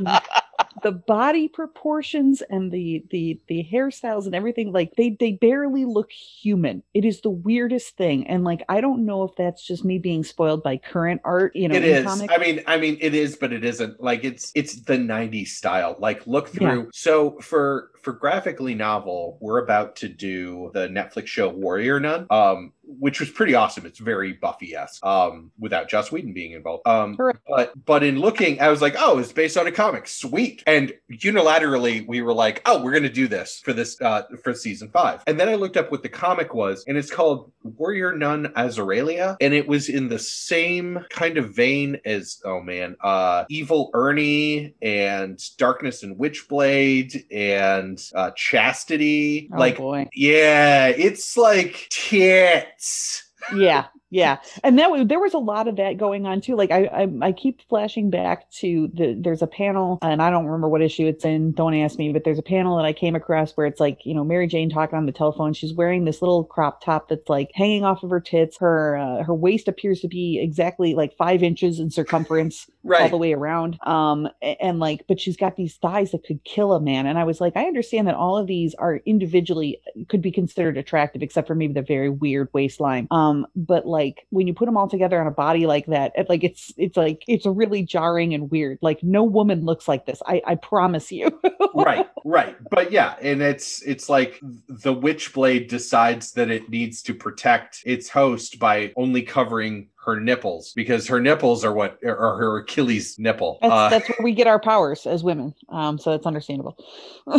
the 0.82 0.92
body 0.92 1.48
proportions 1.48 2.42
and 2.50 2.72
the 2.72 3.04
the 3.10 3.40
the 3.48 3.66
hairstyles 3.72 4.26
and 4.26 4.34
everything 4.34 4.72
like 4.72 4.92
they 4.96 5.16
they 5.20 5.32
barely 5.32 5.84
look 5.84 6.10
human 6.10 6.82
it 6.94 7.04
is 7.04 7.20
the 7.20 7.30
weirdest 7.30 7.96
thing 7.96 8.26
and 8.26 8.44
like 8.44 8.62
i 8.68 8.80
don't 8.80 9.04
know 9.04 9.22
if 9.22 9.30
that's 9.36 9.66
just 9.66 9.84
me 9.84 9.98
being 9.98 10.24
spoiled 10.24 10.62
by 10.62 10.76
current 10.76 11.20
art 11.24 11.54
you 11.54 11.68
know 11.68 11.74
it 11.74 11.84
is. 11.84 12.04
comics. 12.04 12.32
I 12.32 12.38
mean, 12.38 12.62
I 12.66 12.76
mean, 12.76 12.98
it 13.00 13.14
is, 13.14 13.36
but 13.36 13.52
it 13.52 13.64
isn't. 13.64 14.00
Like 14.00 14.24
it's 14.24 14.52
it's 14.54 14.82
the 14.82 14.96
'90s 14.96 15.48
style. 15.48 15.96
Like 15.98 16.26
look 16.26 16.48
Yeah. 16.54 16.58
through. 16.72 16.90
So 16.92 17.38
for 17.40 17.90
for 18.02 18.12
graphically 18.12 18.74
novel, 18.74 19.38
we're 19.40 19.58
about 19.58 19.96
to 19.96 20.08
do 20.08 20.70
the 20.74 20.88
Netflix 20.88 21.28
show 21.28 21.48
Warrior 21.48 22.00
Nun, 22.00 22.26
um, 22.30 22.72
which 22.98 23.20
was 23.20 23.30
pretty 23.30 23.54
awesome. 23.54 23.86
It's 23.86 23.98
very 23.98 24.32
Buffy 24.32 24.74
esque, 24.74 25.04
um, 25.04 25.50
without 25.58 25.88
Joss 25.88 26.10
Whedon 26.10 26.32
being 26.32 26.52
involved. 26.52 26.86
Um, 26.86 27.16
but 27.48 27.72
but 27.84 28.02
in 28.02 28.18
looking, 28.18 28.60
I 28.60 28.68
was 28.68 28.82
like, 28.82 28.96
oh, 28.98 29.18
it's 29.18 29.32
based 29.32 29.56
on 29.56 29.66
a 29.66 29.72
comic, 29.72 30.08
sweet. 30.08 30.62
And 30.66 30.92
unilaterally, 31.12 32.06
we 32.06 32.22
were 32.22 32.34
like, 32.34 32.62
oh, 32.66 32.82
we're 32.82 32.92
gonna 32.92 33.08
do 33.08 33.28
this 33.28 33.60
for 33.64 33.72
this 33.72 34.00
uh 34.00 34.22
for 34.42 34.54
season 34.54 34.90
five. 34.90 35.22
And 35.26 35.38
then 35.38 35.48
I 35.48 35.54
looked 35.54 35.76
up 35.76 35.90
what 35.90 36.02
the 36.02 36.08
comic 36.08 36.54
was, 36.54 36.84
and 36.86 36.96
it's 36.96 37.10
called 37.10 37.52
Warrior 37.62 38.16
Nun 38.16 38.46
Areala, 38.56 39.36
and 39.40 39.54
it 39.54 39.68
was 39.68 39.88
in 39.88 40.08
the 40.08 40.18
same 40.18 41.04
kind 41.10 41.38
of 41.38 41.54
vein 41.54 41.98
as 42.04 42.40
oh 42.44 42.60
man, 42.60 42.96
uh, 43.02 43.44
Evil 43.48 43.90
Ernie 43.94 44.74
and 44.82 45.40
Darkness 45.58 46.02
and 46.02 46.16
Witchblade 46.16 47.24
and 47.30 47.89
uh, 48.14 48.30
Chastity. 48.36 49.48
oh 49.52 49.58
like, 49.58 49.76
boy 49.76 50.08
yeah, 50.14 50.88
it's 50.88 51.36
like 51.36 51.86
tits. 51.90 53.24
yeah 53.56 53.86
yeah. 54.10 54.38
And 54.64 54.78
that 54.78 55.08
there 55.08 55.20
was 55.20 55.34
a 55.34 55.38
lot 55.38 55.68
of 55.68 55.76
that 55.76 55.96
going 55.96 56.26
on 56.26 56.40
too. 56.40 56.56
Like 56.56 56.70
I, 56.70 56.84
I 56.86 57.08
i 57.22 57.32
keep 57.32 57.62
flashing 57.68 58.10
back 58.10 58.50
to 58.50 58.90
the 58.92 59.16
there's 59.18 59.42
a 59.42 59.46
panel 59.46 59.98
and 60.02 60.22
i 60.22 60.30
don't 60.30 60.46
remember 60.46 60.68
what 60.68 60.82
issue 60.82 61.06
it's 61.06 61.24
in 61.24 61.52
don't 61.52 61.74
ask 61.74 61.98
me 61.98 62.12
but 62.12 62.24
there's 62.24 62.38
a 62.38 62.42
panel 62.42 62.76
that 62.76 62.84
i 62.84 62.92
came 62.92 63.14
across 63.14 63.52
where 63.52 63.66
it's 63.66 63.80
like 63.80 64.04
you 64.04 64.14
know 64.14 64.24
mary 64.24 64.46
jane 64.46 64.68
talking 64.70 64.96
on 64.96 65.06
the 65.06 65.12
telephone. 65.12 65.52
She's 65.52 65.72
wearing 65.72 66.04
this 66.04 66.22
little 66.22 66.44
crop 66.44 66.82
top 66.82 67.08
that's 67.08 67.28
like 67.28 67.50
hanging 67.54 67.84
off 67.84 68.02
of 68.02 68.10
her 68.10 68.20
tits. 68.20 68.58
Her 68.58 68.96
uh, 68.96 69.22
her 69.22 69.34
waist 69.34 69.68
appears 69.68 70.00
to 70.00 70.08
be 70.08 70.40
exactly 70.40 70.94
like 70.94 71.16
five 71.16 71.42
inches 71.42 71.78
in 71.78 71.90
circumference 71.90 72.68
all 73.00 73.08
the 73.08 73.16
way 73.16 73.32
around. 73.32 73.78
Um 73.82 74.28
a- 74.42 74.60
and, 74.62 74.80
like 74.80 75.04
but 75.08 75.20
she's 75.20 75.36
got 75.36 75.56
these 75.56 75.76
thighs 75.76 76.12
that 76.12 76.24
could 76.24 76.42
kill 76.44 76.72
a 76.72 76.80
man. 76.80 77.06
And 77.06 77.18
i 77.18 77.24
was 77.24 77.40
like 77.40 77.56
i 77.56 77.64
understand 77.64 78.08
that 78.08 78.14
all 78.14 78.36
of 78.36 78.46
these 78.46 78.74
are 78.74 78.96
individually 79.06 79.80
could 80.08 80.22
be 80.22 80.32
considered 80.32 80.76
attractive 80.76 81.22
except 81.22 81.46
for 81.46 81.54
maybe 81.54 81.74
the 81.74 81.82
very 81.82 82.08
weird 82.08 82.48
waistline. 82.52 83.06
Um 83.10 83.46
but 83.54 83.86
like 83.86 83.99
when 84.30 84.46
you 84.46 84.54
put 84.54 84.66
them 84.66 84.76
all 84.76 84.88
together 84.88 85.20
on 85.20 85.26
a 85.26 85.30
body 85.30 85.66
like 85.66 85.86
that 85.86 86.12
it, 86.16 86.28
like 86.28 86.44
it's 86.44 86.72
it's 86.76 86.96
like 86.96 87.22
it's 87.26 87.46
really 87.46 87.82
jarring 87.82 88.34
and 88.34 88.50
weird. 88.50 88.78
Like 88.82 89.02
no 89.02 89.24
woman 89.24 89.64
looks 89.64 89.88
like 89.88 90.06
this. 90.06 90.22
I 90.26 90.42
i 90.46 90.54
promise 90.54 91.10
you. 91.12 91.40
Right 91.74 92.06
right. 92.24 92.56
But 92.70 92.92
yeah 92.92 93.16
and 93.20 93.42
it's 93.42 93.82
it's 93.82 94.08
like 94.08 94.40
the 94.42 94.94
witchblade 94.94 95.68
decides 95.68 96.32
that 96.32 96.50
it 96.50 96.68
needs 96.68 97.02
to 97.02 97.14
protect 97.14 97.82
its 97.86 98.08
host 98.08 98.58
by 98.58 98.92
only 98.96 99.22
covering 99.22 99.88
her 100.04 100.18
nipples 100.18 100.72
because 100.74 101.06
her 101.06 101.20
nipples 101.20 101.64
are 101.64 101.74
what 101.74 101.98
are 102.04 102.36
her 102.36 102.58
achilles 102.58 103.18
nipple. 103.18 103.58
That's, 103.60 103.72
uh, 103.72 103.88
that's 103.90 104.08
where 104.08 104.24
we 104.24 104.32
get 104.32 104.46
our 104.46 104.60
powers 104.60 105.06
as 105.06 105.22
women. 105.22 105.54
Um 105.68 105.98
so 105.98 106.12
it's 106.12 106.26
understandable. 106.26 106.76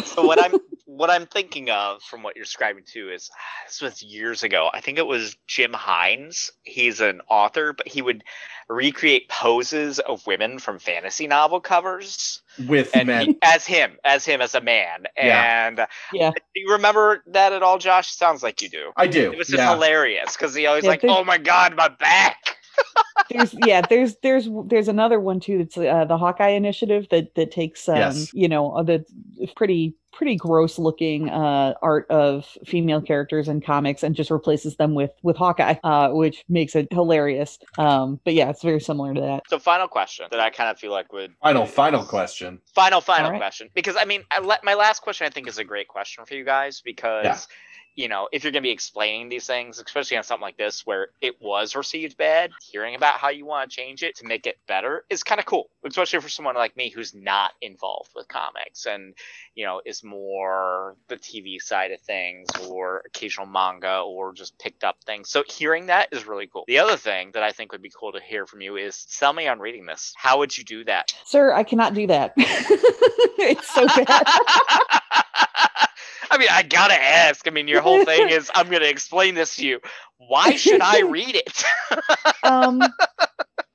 So 0.06 0.26
what 0.26 0.42
I'm 0.42 0.60
what 0.98 1.10
I'm 1.10 1.26
thinking 1.26 1.70
of 1.70 2.02
from 2.04 2.22
what 2.22 2.36
you're 2.36 2.44
describing 2.46 2.84
too 2.86 3.10
is 3.10 3.30
this 3.68 3.82
was 3.82 4.04
years 4.04 4.44
ago. 4.44 4.70
I 4.74 4.82
think 4.82 4.98
it 4.98 5.08
was 5.08 5.38
Jim 5.48 5.74
Hines. 5.74 6.52
He's 6.64 7.00
an 7.00 7.22
author, 7.30 7.74
but 7.74 7.88
he 7.88 8.02
would 8.02 8.24
recreate 8.70 9.28
poses 9.28 10.00
of 10.00 10.26
women 10.28 10.58
from 10.60 10.80
fantasy 10.80 11.28
novel 11.28 11.60
covers 11.60 12.42
with 12.68 12.90
and 12.96 13.08
men 13.08 13.26
he- 13.28 13.38
as 13.42 13.66
him, 13.66 13.98
as 14.06 14.24
him 14.26 14.42
as 14.42 14.56
a 14.56 14.62
man. 14.62 15.06
Yeah. 15.18 15.68
And 15.68 15.88
yeah 16.14 16.32
do 16.32 16.62
you 16.62 16.72
remember 16.74 17.24
that 17.28 17.54
at 17.54 17.64
all, 17.64 17.78
Josh? 17.78 18.12
Sounds 18.14 18.44
like 18.44 18.62
you 18.62 18.70
do. 18.70 18.92
i 18.98 19.08
do 19.08 19.32
It 19.32 19.38
was 19.38 19.48
just 19.48 19.60
yeah. 19.60 19.74
hilarious 19.74 20.36
because 20.38 20.54
he 20.56 20.66
always 20.68 20.84
Yeah, 20.84 20.90
like, 20.92 21.02
there's- 21.02 21.16
"Oh 21.18 21.24
my 21.24 21.38
god, 21.38 21.76
my 21.76 21.88
back." 21.90 22.58
There's 23.30 23.54
yeah 23.54 23.82
there's 23.82 24.16
there's 24.24 24.50
there's 24.66 24.88
another 24.88 25.20
one 25.20 25.40
too 25.40 25.60
that's 25.60 25.78
uh, 25.78 26.06
the 26.06 26.18
hawkeye 26.18 26.50
initiative 26.50 27.08
that 27.12 27.34
that 27.36 27.52
takes 27.52 27.88
um 27.88 27.96
Yes. 27.98 28.34
you 28.34 28.48
know 28.50 28.72
uh, 28.72 28.84
the 28.84 29.06
pretty 29.56 29.96
pretty 30.12 30.36
gross 30.36 30.78
looking 30.78 31.30
uh 31.30 31.74
art 31.82 32.06
of 32.10 32.46
female 32.66 33.02
characters 33.02 33.48
in 33.48 33.62
comics 33.62 34.04
and 34.04 34.16
just 34.16 34.30
replaces 34.30 34.76
them 34.76 34.94
with 34.96 35.12
with 35.24 35.38
hawkeye 35.38 35.76
uh 35.86 36.10
which 36.10 36.44
makes 36.50 36.76
it 36.76 36.88
hilarious 36.92 37.58
um 37.78 38.20
but 38.26 38.34
yeah 38.34 38.50
it's 38.50 38.62
very 38.62 38.82
similar 38.82 39.14
to 39.14 39.22
that 39.22 39.44
So, 39.48 39.58
final 39.60 39.88
question 39.88 40.26
that 40.32 40.40
I 40.42 40.50
kind 40.50 40.70
of 40.70 40.78
feel 40.78 40.92
like 40.92 41.14
would 41.14 41.34
final 41.42 41.66
final 41.66 42.04
question 42.04 42.60
Final, 42.76 43.00
final 43.02 43.26
All 43.28 43.32
right. 43.32 43.40
question. 43.40 43.70
Because 43.74 43.96
I 43.98 44.06
mean, 44.06 44.24
I 44.32 44.40
let 44.40 44.64
my 44.64 44.74
last 44.74 45.02
question 45.02 45.28
I 45.28 45.30
think 45.30 45.48
is 45.48 45.58
a 45.58 45.64
great 45.64 45.88
question 45.88 46.26
for 46.26 46.36
you 46.36 46.44
guys 46.46 46.82
because 46.84 47.26
Yeah. 47.26 47.38
You 47.96 48.08
know 48.08 48.28
if 48.32 48.44
you're 48.44 48.52
going 48.52 48.64
to 48.64 48.68
be 48.68 48.72
explaining 48.72 49.30
these 49.30 49.48
things, 49.48 49.80
especially 49.80 50.18
on 50.18 50.24
something 50.24 50.42
like 50.42 50.58
this 50.58 50.86
where 50.86 51.10
it 51.22 51.42
was 51.42 51.76
received 51.76 52.18
bad, 52.18 52.52
hearing 52.62 52.96
about 52.96 53.16
how 53.16 53.30
you 53.30 53.46
want 53.46 53.70
to 53.70 53.76
change 53.76 54.04
it 54.04 54.16
to 54.18 54.26
make 54.26 54.48
it 54.48 54.58
better 54.68 55.06
is 55.10 55.24
kind 55.24 55.40
of 55.40 55.46
cool, 55.46 55.70
especially 55.86 56.20
for 56.20 56.30
someone 56.30 56.56
like 56.56 56.76
me 56.78 56.90
who's 56.90 57.14
not 57.14 57.52
involved 57.62 58.12
with 58.16 58.28
comics 58.28 58.86
and 58.86 59.14
you 59.56 59.66
know 59.66 59.82
is 59.86 60.04
more 60.04 60.96
the 61.08 61.18
TV 61.18 61.62
side 61.62 61.92
of 61.92 62.00
things 62.02 62.50
or 62.70 63.04
occasional 63.06 63.46
manga 63.46 64.00
or 64.00 64.34
just 64.34 64.58
picked 64.60 64.84
up 64.84 64.98
things. 65.06 65.30
So 65.30 65.44
hearing 65.48 65.88
that 65.88 66.10
is 66.12 66.26
really 66.28 66.48
cool. 66.48 66.64
The 66.68 66.80
other 66.80 66.98
thing 66.98 67.32
that 67.34 67.44
I 67.44 67.52
think 67.52 67.72
would 67.72 67.82
be 67.82 67.92
cool 67.98 68.12
to 68.14 68.20
hear 68.20 68.46
from 68.46 68.62
you 68.62 68.78
is 68.78 69.06
sell 69.08 69.34
me 69.34 69.48
on 69.48 69.60
reading 69.60 69.86
this. 69.86 70.14
How 70.16 70.40
would 70.40 70.58
you 70.58 70.64
do 70.64 70.84
that? 70.86 71.12
sir 71.26 71.54
i 71.54 71.64
cannot 71.64 71.94
do 71.94 72.08
that 72.08 72.34
it's 72.38 73.74
so 73.74 73.86
bad 73.88 75.01
I 76.32 76.38
mean, 76.38 76.48
I 76.52 76.64
gotta 76.64 76.96
ask. 76.96 77.48
I 77.48 77.52
mean, 77.52 77.68
your 77.68 77.82
whole 77.82 78.04
thing 78.06 78.30
is 78.30 78.50
I'm 78.56 78.70
gonna 78.70 78.86
explain 78.86 79.36
this 79.36 79.56
to 79.58 79.66
you. 79.68 79.80
Why 80.18 80.56
should 80.56 80.82
I 80.82 81.02
read 81.18 81.36
it? 81.36 81.64
um 82.44 82.82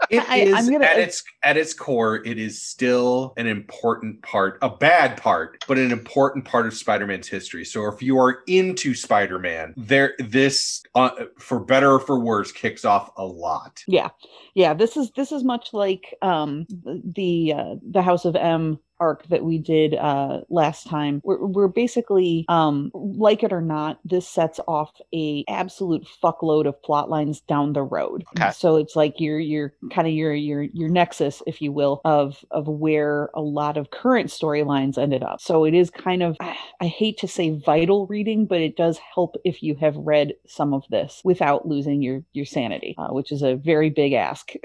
It 0.09 0.23
I- 0.29 0.37
is 0.39 0.55
I'm 0.55 0.71
gonna- 0.73 0.85
at 0.85 0.99
its 0.99 1.23
at 1.43 1.57
its 1.57 1.75
core, 1.75 2.25
it 2.25 2.39
is 2.39 2.63
still 2.63 3.33
an 3.37 3.47
important 3.47 4.23
part, 4.23 4.59
a 4.63 4.71
bad 4.71 5.17
part, 5.21 5.65
but 5.69 5.79
an 5.79 5.91
important 5.91 6.45
part 6.45 6.67
of 6.67 6.75
Spider-Man's 6.75 7.27
history. 7.29 7.65
So 7.65 7.87
if 7.89 8.03
you 8.03 8.19
are 8.19 8.39
into 8.47 8.95
Spider-Man, 8.95 9.75
there 9.77 10.15
this 10.19 10.83
uh, 10.95 11.11
for 11.39 11.59
better 11.61 11.93
or 11.95 12.01
for 12.01 12.21
worse 12.21 12.53
kicks 12.53 12.85
off 12.85 13.11
a 13.17 13.25
lot. 13.25 13.83
yeah 13.89 14.09
yeah 14.55 14.73
this 14.75 14.97
is 14.97 15.11
this 15.13 15.33
is 15.33 15.43
much 15.45 15.71
like 15.73 16.15
um 16.23 16.67
the 16.69 17.03
the, 17.15 17.53
uh, 17.53 17.75
the 17.91 18.03
house 18.03 18.25
of 18.25 18.37
m 18.37 18.79
arc 19.01 19.27
that 19.29 19.45
we 19.45 19.59
did 19.59 19.95
uh 19.95 20.41
last 20.49 20.87
time 20.87 21.21
we're, 21.25 21.45
we're 21.47 21.69
basically 21.69 22.45
um 22.49 22.91
like 22.95 23.43
it 23.43 23.53
or 23.53 23.61
not 23.61 23.99
this 24.05 24.29
sets 24.29 24.61
off 24.69 24.93
a 25.15 25.45
absolute 25.49 26.07
fuckload 26.23 26.67
of 26.67 26.81
plot 26.83 27.09
lines 27.11 27.41
down 27.43 27.73
the 27.73 27.83
road 27.83 28.25
Okay. 28.37 28.51
so 28.51 28.77
it's 28.77 28.97
like 28.97 29.21
your 29.21 29.39
your 29.39 29.73
kind 29.93 30.07
of 30.09 30.15
your 30.15 30.35
your 30.35 30.63
your 30.63 30.89
nexus 30.89 31.43
if 31.47 31.61
you 31.63 31.73
will 31.73 32.01
of 32.05 32.45
of 32.51 32.67
where 32.69 33.31
a 33.35 33.41
lot 33.43 33.77
of 33.77 33.91
current 33.91 34.29
storylines 34.31 34.99
ended 34.99 35.23
up 35.23 35.41
so 35.41 35.65
it 35.65 35.75
is 35.75 35.91
kind 35.91 36.23
of 36.23 36.37
i 36.81 36.87
hate 36.87 37.19
to 37.19 37.29
say 37.29 37.51
vital 37.65 38.07
reading 38.07 38.47
but 38.47 38.61
it 38.61 38.77
does 38.77 38.99
help 39.15 39.37
if 39.45 39.63
you 39.63 39.75
have 39.77 39.97
read 39.97 40.33
some 40.47 40.73
of 40.75 40.85
this 40.91 41.21
without 41.25 41.67
losing 41.67 42.03
your 42.03 42.23
your 42.33 42.47
sanity 42.47 42.95
uh, 42.99 43.09
which 43.09 43.33
is 43.33 43.43
a 43.43 43.57
very 43.57 43.91
big 43.91 44.13
ask 44.13 44.53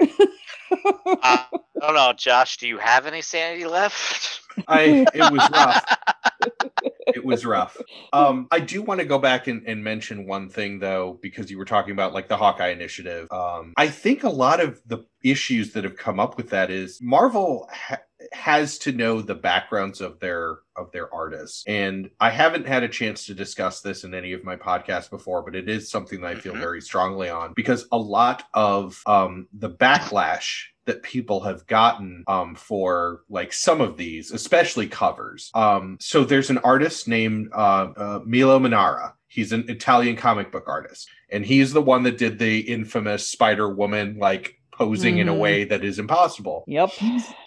Uh, 1.22 1.38
I 1.80 1.86
don't 1.86 1.94
know, 1.94 2.12
Josh. 2.16 2.56
Do 2.58 2.68
you 2.68 2.78
have 2.78 3.06
any 3.06 3.22
sanity 3.22 3.66
left? 3.66 4.21
I 4.68 5.06
it 5.14 5.32
was 5.32 5.50
rough. 5.52 5.98
it 7.06 7.24
was 7.24 7.44
rough. 7.44 7.76
Um, 8.12 8.48
I 8.50 8.60
do 8.60 8.82
want 8.82 9.00
to 9.00 9.06
go 9.06 9.18
back 9.18 9.46
and, 9.46 9.66
and 9.66 9.82
mention 9.82 10.26
one 10.26 10.48
thing 10.48 10.78
though, 10.78 11.18
because 11.22 11.50
you 11.50 11.58
were 11.58 11.64
talking 11.64 11.92
about 11.92 12.12
like 12.12 12.28
the 12.28 12.36
Hawkeye 12.36 12.68
initiative. 12.68 13.30
Um, 13.32 13.72
I 13.76 13.88
think 13.88 14.24
a 14.24 14.30
lot 14.30 14.60
of 14.60 14.80
the 14.86 15.04
issues 15.24 15.72
that 15.72 15.84
have 15.84 15.96
come 15.96 16.20
up 16.20 16.36
with 16.36 16.50
that 16.50 16.70
is 16.70 17.00
Marvel 17.00 17.68
ha- 17.72 18.00
has 18.32 18.78
to 18.78 18.92
know 18.92 19.20
the 19.22 19.34
backgrounds 19.34 20.00
of 20.00 20.18
their 20.20 20.58
of 20.76 20.90
their 20.92 21.12
artists, 21.14 21.64
and 21.66 22.10
I 22.20 22.30
haven't 22.30 22.66
had 22.66 22.82
a 22.82 22.88
chance 22.88 23.26
to 23.26 23.34
discuss 23.34 23.80
this 23.80 24.04
in 24.04 24.14
any 24.14 24.32
of 24.32 24.44
my 24.44 24.56
podcasts 24.56 25.10
before, 25.10 25.42
but 25.42 25.54
it 25.54 25.68
is 25.68 25.90
something 25.90 26.20
that 26.22 26.36
I 26.36 26.40
feel 26.40 26.54
Mhm. 26.54 26.60
very 26.60 26.80
strongly 26.80 27.28
on 27.28 27.52
because 27.54 27.86
a 27.92 27.98
lot 27.98 28.44
of 28.54 29.00
um, 29.06 29.48
the 29.52 29.70
backlash 29.70 30.64
that 30.84 31.02
people 31.02 31.40
have 31.40 31.64
gotten 31.66 32.24
um, 32.26 32.54
for 32.56 33.22
like 33.28 33.52
some 33.52 33.80
of 33.80 33.96
these, 33.96 34.32
especially 34.32 34.88
covers. 34.88 35.50
Um, 35.54 35.96
so 36.00 36.24
there's 36.24 36.50
an 36.50 36.58
artist 36.58 37.06
named 37.06 37.50
uh, 37.54 37.92
uh, 37.96 38.20
Milo 38.24 38.58
Manara. 38.58 39.14
He's 39.28 39.52
an 39.52 39.64
Italian 39.68 40.16
comic 40.16 40.50
book 40.50 40.64
artist, 40.66 41.08
and 41.30 41.46
he's 41.46 41.72
the 41.72 41.80
one 41.82 42.02
that 42.02 42.18
did 42.18 42.38
the 42.38 42.60
infamous 42.60 43.28
Spider 43.28 43.68
Woman 43.72 44.16
like 44.18 44.58
posing 44.72 45.18
in 45.18 45.28
a 45.28 45.32
Mhm. 45.34 45.38
way 45.38 45.64
that 45.64 45.84
is 45.84 45.98
impossible. 45.98 46.64
yep 46.66 46.90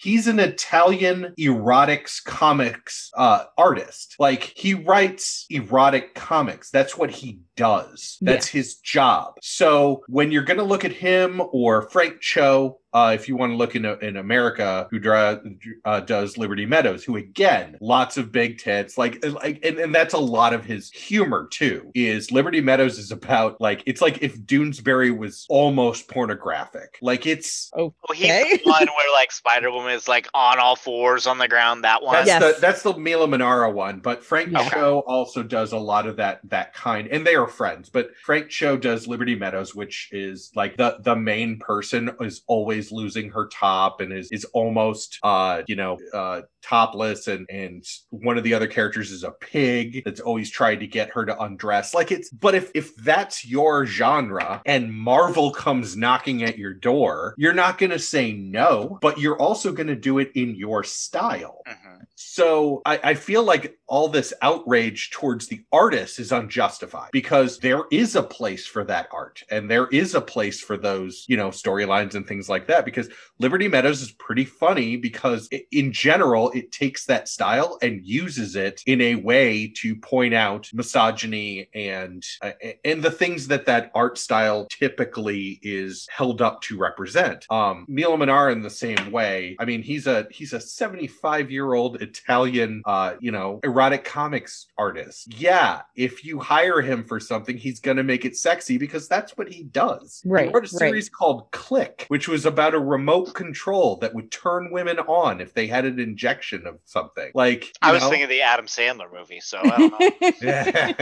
He's 0.02 0.27
an 0.27 0.39
Italian 0.39 1.34
erotics 1.39 2.23
comics 2.23 3.10
uh, 3.18 3.45
artist. 3.57 4.15
Like 4.19 4.53
he 4.56 4.73
writes 4.73 5.45
erotic 5.49 6.14
comics. 6.15 6.69
That's 6.69 6.97
what 6.97 7.10
he 7.11 7.39
does. 7.56 8.18
That's 8.22 8.48
his 8.48 8.76
job. 8.76 9.36
So 9.41 10.03
when 10.07 10.32
you're 10.32 10.44
going 10.44 10.57
to 10.60 10.64
look 10.64 10.86
at 10.86 10.91
him 10.91 11.41
or 11.52 11.90
Frank 11.90 12.22
Cho, 12.22 12.80
uh, 12.94 13.11
if 13.14 13.27
you 13.27 13.36
want 13.36 13.52
to 13.52 13.57
look 13.57 13.76
in 13.76 13.84
in 13.86 14.15
America, 14.15 14.88
who 14.90 14.99
draw, 14.99 15.36
uh, 15.84 15.99
does 15.99 16.38
Liberty 16.38 16.65
Meadows, 16.65 17.03
who 17.03 17.18
again, 17.18 17.76
lots 17.82 18.15
of 18.15 18.32
big 18.32 18.57
tits, 18.57 18.98
like 18.98 19.23
like, 19.26 19.60
and, 19.65 19.77
and 19.80 19.94
that's 19.94 20.14
a 20.14 20.18
lot 20.18 20.53
of 20.53 20.64
his 20.64 20.90
humor 20.91 21.49
too. 21.52 21.91
Is 21.94 22.32
Liberty 22.32 22.61
Meadows 22.61 22.98
is 22.98 23.11
about 23.11 23.60
like 23.60 23.84
it's 23.86 24.02
like 24.02 24.19
if 24.22 24.38
Doonesbury 24.40 25.15
was 25.18 25.45
almost 25.49 26.07
pornographic. 26.07 26.98
Like 27.02 27.26
it's 27.26 27.69
Well, 27.76 27.94
he's 28.14 28.26
Okay. 28.32 28.61
the 28.64 28.69
one 28.72 28.86
where 28.88 29.14
like 29.14 29.34
Spider 29.34 29.72
Woman 29.72 29.91
is 29.94 30.07
like 30.07 30.30
on 30.34 30.57
all 30.60 30.77
fours 30.77 31.27
on 31.27 31.38
the 31.38 31.49
ground. 31.49 31.84
That 31.84 32.02
one. 32.02 32.14
That's 32.14 32.27
Yes. 32.27 32.41
the 32.56 32.61
that's 32.61 32.82
the 32.84 32.98
Milo 32.98 33.27
Manara 33.27 33.69
one, 33.72 33.99
but 33.99 34.23
Frank 34.23 34.52
Yeah. 34.53 34.69
Cho 34.69 34.99
also 35.06 35.44
does 35.44 35.73
a 35.73 35.77
lot 35.77 36.07
of 36.07 36.15
that 36.15 36.40
that 36.45 36.73
kind, 36.73 37.10
and 37.10 37.27
they 37.27 37.36
are 37.36 37.44
friends. 37.47 37.89
But 37.89 38.15
Frank 38.23 38.49
Cho 38.49 38.77
does 38.77 39.07
Liberty 39.07 39.35
Meadows, 39.35 39.76
which 39.76 40.09
is 40.11 40.51
like 40.55 40.77
the 40.77 40.97
the 41.01 41.15
main 41.15 41.59
person 41.59 42.11
is 42.22 42.41
always 42.47 42.91
losing 42.91 43.30
her 43.31 43.47
top 43.47 44.01
and 44.01 44.11
is 44.13 44.31
is 44.31 44.45
almost 44.53 45.19
uh 45.23 45.63
you 45.67 45.76
know 45.76 45.97
uh 46.13 46.41
topless, 46.61 47.27
and 47.27 47.45
and 47.49 47.85
one 48.09 48.38
of 48.38 48.43
the 48.43 48.53
other 48.53 48.67
characters 48.67 49.11
is 49.11 49.23
a 49.23 49.31
pig 49.31 50.01
that's 50.05 50.19
always 50.22 50.49
trying 50.49 50.80
to 50.80 50.88
get 50.88 51.09
her 51.11 51.26
to 51.26 51.39
undress. 51.41 51.93
Like 51.93 52.11
it's 52.11 52.30
but 52.30 52.55
if 52.55 52.72
if 52.73 52.95
that's 52.97 53.45
your 53.45 53.85
genre 53.85 54.61
and 54.65 54.93
Marvel 54.93 55.51
comes 55.51 55.95
knocking 55.95 56.43
at 56.43 56.57
your 56.57 56.73
door, 56.73 57.35
you're 57.38 57.53
not 57.53 57.77
going 57.77 57.91
to 57.91 57.99
say 57.99 58.31
no, 58.34 58.97
but 59.01 59.19
you're 59.19 59.39
also 59.39 59.72
going 59.72 59.88
to 59.88 59.95
do 59.95 60.19
it 60.19 60.31
in 60.35 60.55
your 60.55 60.84
style. 60.84 61.61
Mhm. 61.67 61.84
So 62.15 62.81
I, 62.85 62.99
I 63.03 63.13
feel 63.13 63.43
like 63.43 63.77
all 63.88 64.07
this 64.07 64.34
outrage 64.41 65.11
towards 65.11 65.47
the 65.47 65.61
artist 65.72 66.19
is 66.19 66.31
unjustified 66.31 67.09
because 67.11 67.59
there 67.59 67.84
is 67.91 68.15
a 68.15 68.23
place 68.23 68.65
for 68.65 68.84
that 68.85 69.07
art 69.11 69.43
and 69.51 69.69
there 69.69 69.88
is 69.88 70.15
a 70.15 70.22
place 70.22 70.59
for 70.59 70.76
those, 70.76 71.26
you 71.27 71.38
know, 71.38 71.49
storylines 71.49 72.15
and 72.15 72.27
things 72.27 72.49
like 72.49 72.67
that. 72.67 72.85
Because 72.85 73.09
Liberty 73.39 73.67
Meadows 73.67 74.01
is 74.01 74.11
pretty 74.11 74.45
funny 74.45 74.97
because 74.97 75.47
i 75.53 75.63
in 75.72 75.91
general, 75.91 76.51
it 76.51 76.72
takes 76.72 77.05
that 77.05 77.27
style 77.27 77.77
and 77.81 78.05
uses 78.05 78.55
it 78.55 78.81
in 78.85 79.01
a 79.01 79.15
way 79.15 79.72
to 79.76 79.95
point 79.95 80.34
out 80.34 80.69
misogyny 80.73 81.67
and 81.73 82.23
uh, 82.41 82.51
and 82.84 83.03
the 83.03 83.11
things 83.11 83.47
that 83.47 83.65
that 83.65 83.91
art 83.93 84.17
style 84.17 84.67
typically 84.69 85.59
is 85.61 86.07
held 86.09 86.41
up 86.41 86.61
to 86.61 86.77
represent. 86.77 87.45
Um, 87.49 87.85
Milo 87.88 88.17
Manar 88.17 88.49
in 88.51 88.61
the 88.61 88.69
same 88.69 89.11
way. 89.11 89.55
I 89.59 89.65
mean, 89.65 89.84
he's 89.84 90.07
a 90.07 90.27
he's 90.31 90.53
a 90.53 90.59
75 90.59 91.51
year 91.51 91.73
old 91.73 91.84
Italian, 91.93 92.81
uh, 92.85 93.13
you 93.19 93.31
know, 93.31 93.59
erotic 93.63 94.03
comics 94.03 94.67
artist. 94.77 95.33
Yeah, 95.33 95.81
if 95.95 96.25
you 96.25 96.39
hire 96.39 96.81
him 96.81 97.03
for 97.03 97.19
something, 97.19 97.55
he's 97.57 97.79
gonna 97.79 98.03
make 98.03 98.25
it 98.25 98.35
sexy 98.35 98.77
because 98.77 99.07
that's 99.07 99.37
what 99.37 99.51
he 99.51 99.63
does. 99.63 100.21
Right, 100.25 100.47
He 100.47 100.53
wrote 100.53 100.57
a 100.57 100.61
right. 100.61 100.69
series 100.69 101.09
called 101.09 101.51
Click, 101.51 102.05
which 102.07 102.27
was 102.27 102.45
about 102.45 102.73
a 102.73 102.79
remote 102.79 103.33
control 103.33 103.97
that 103.97 104.13
would 104.13 104.31
turn 104.31 104.71
women 104.71 104.99
on 104.99 105.41
if 105.41 105.53
they 105.53 105.67
had 105.67 105.85
an 105.85 105.99
injection 105.99 106.65
of 106.65 106.79
something. 106.85 107.31
Like 107.35 107.71
I 107.81 107.91
was 107.91 108.01
know? 108.01 108.09
thinking 108.09 108.29
the 108.29 108.41
Adam 108.41 108.65
Sandler 108.65 109.11
movie, 109.13 109.39
so 109.39 109.59
I 109.63 109.77
don't 109.77 109.99
know. 109.99 110.31
Yeah. 110.41 110.93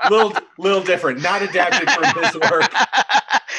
little 0.10 0.32
little 0.58 0.82
different, 0.82 1.22
not 1.22 1.42
adapted 1.42 1.90
from 1.90 2.22
his 2.22 2.34
work. 2.50 2.70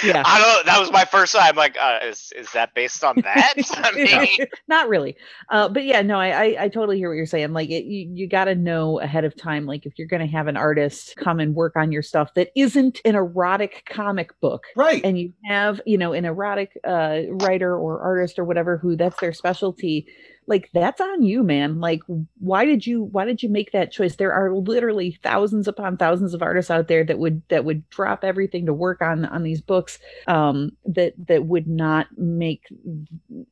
Yeah. 0.03 0.21
I 0.23 0.39
don't. 0.39 0.65
That 0.67 0.79
was 0.79 0.91
my 0.91 1.05
first 1.05 1.33
time. 1.33 1.55
Like, 1.55 1.75
uh, 1.81 2.01
is 2.03 2.31
is 2.35 2.51
that 2.51 2.75
based 2.75 3.03
on 3.03 3.15
that? 3.21 3.53
I 3.73 3.91
mean, 3.93 4.47
not 4.67 4.89
really 4.89 5.15
uh 5.49 5.69
but 5.69 5.83
yeah 5.83 6.01
no 6.01 6.19
I, 6.19 6.26
I 6.31 6.63
i 6.65 6.67
totally 6.69 6.97
hear 6.97 7.09
what 7.09 7.15
you're 7.15 7.25
saying 7.25 7.53
like 7.53 7.69
it, 7.69 7.85
you, 7.85 8.09
you 8.13 8.27
got 8.27 8.45
to 8.45 8.55
know 8.55 8.99
ahead 8.99 9.25
of 9.25 9.35
time 9.35 9.65
like 9.65 9.85
if 9.85 9.93
you're 9.97 10.07
going 10.07 10.21
to 10.25 10.31
have 10.31 10.47
an 10.47 10.57
artist 10.57 11.15
come 11.17 11.39
and 11.39 11.55
work 11.55 11.75
on 11.75 11.91
your 11.91 12.01
stuff 12.01 12.33
that 12.35 12.49
isn't 12.55 12.99
an 13.05 13.15
erotic 13.15 13.83
comic 13.89 14.39
book 14.39 14.63
Right. 14.75 15.03
and 15.03 15.17
you 15.19 15.33
have 15.45 15.81
you 15.85 15.97
know 15.97 16.13
an 16.13 16.25
erotic 16.25 16.71
uh 16.87 17.21
writer 17.29 17.77
or 17.77 17.99
artist 18.01 18.39
or 18.39 18.43
whatever 18.45 18.77
who 18.77 18.95
that's 18.95 19.19
their 19.19 19.33
specialty 19.33 20.07
like 20.47 20.69
that's 20.73 21.01
on 21.01 21.23
you 21.23 21.43
man. 21.43 21.79
Like 21.79 22.01
why 22.39 22.65
did 22.65 22.87
you 22.87 23.03
why 23.03 23.25
did 23.25 23.43
you 23.43 23.49
make 23.49 23.71
that 23.73 23.91
choice? 23.91 24.15
There 24.15 24.31
are 24.33 24.55
literally 24.55 25.19
thousands 25.21 25.67
upon 25.67 25.97
thousands 25.97 26.33
of 26.33 26.41
artists 26.41 26.71
out 26.71 26.87
there 26.87 27.03
that 27.03 27.19
would 27.19 27.41
that 27.49 27.65
would 27.65 27.87
drop 27.89 28.23
everything 28.23 28.65
to 28.65 28.73
work 28.73 29.01
on 29.01 29.25
on 29.25 29.43
these 29.43 29.61
books 29.61 29.99
um 30.27 30.71
that 30.85 31.13
that 31.27 31.45
would 31.45 31.67
not 31.67 32.07
make 32.17 32.63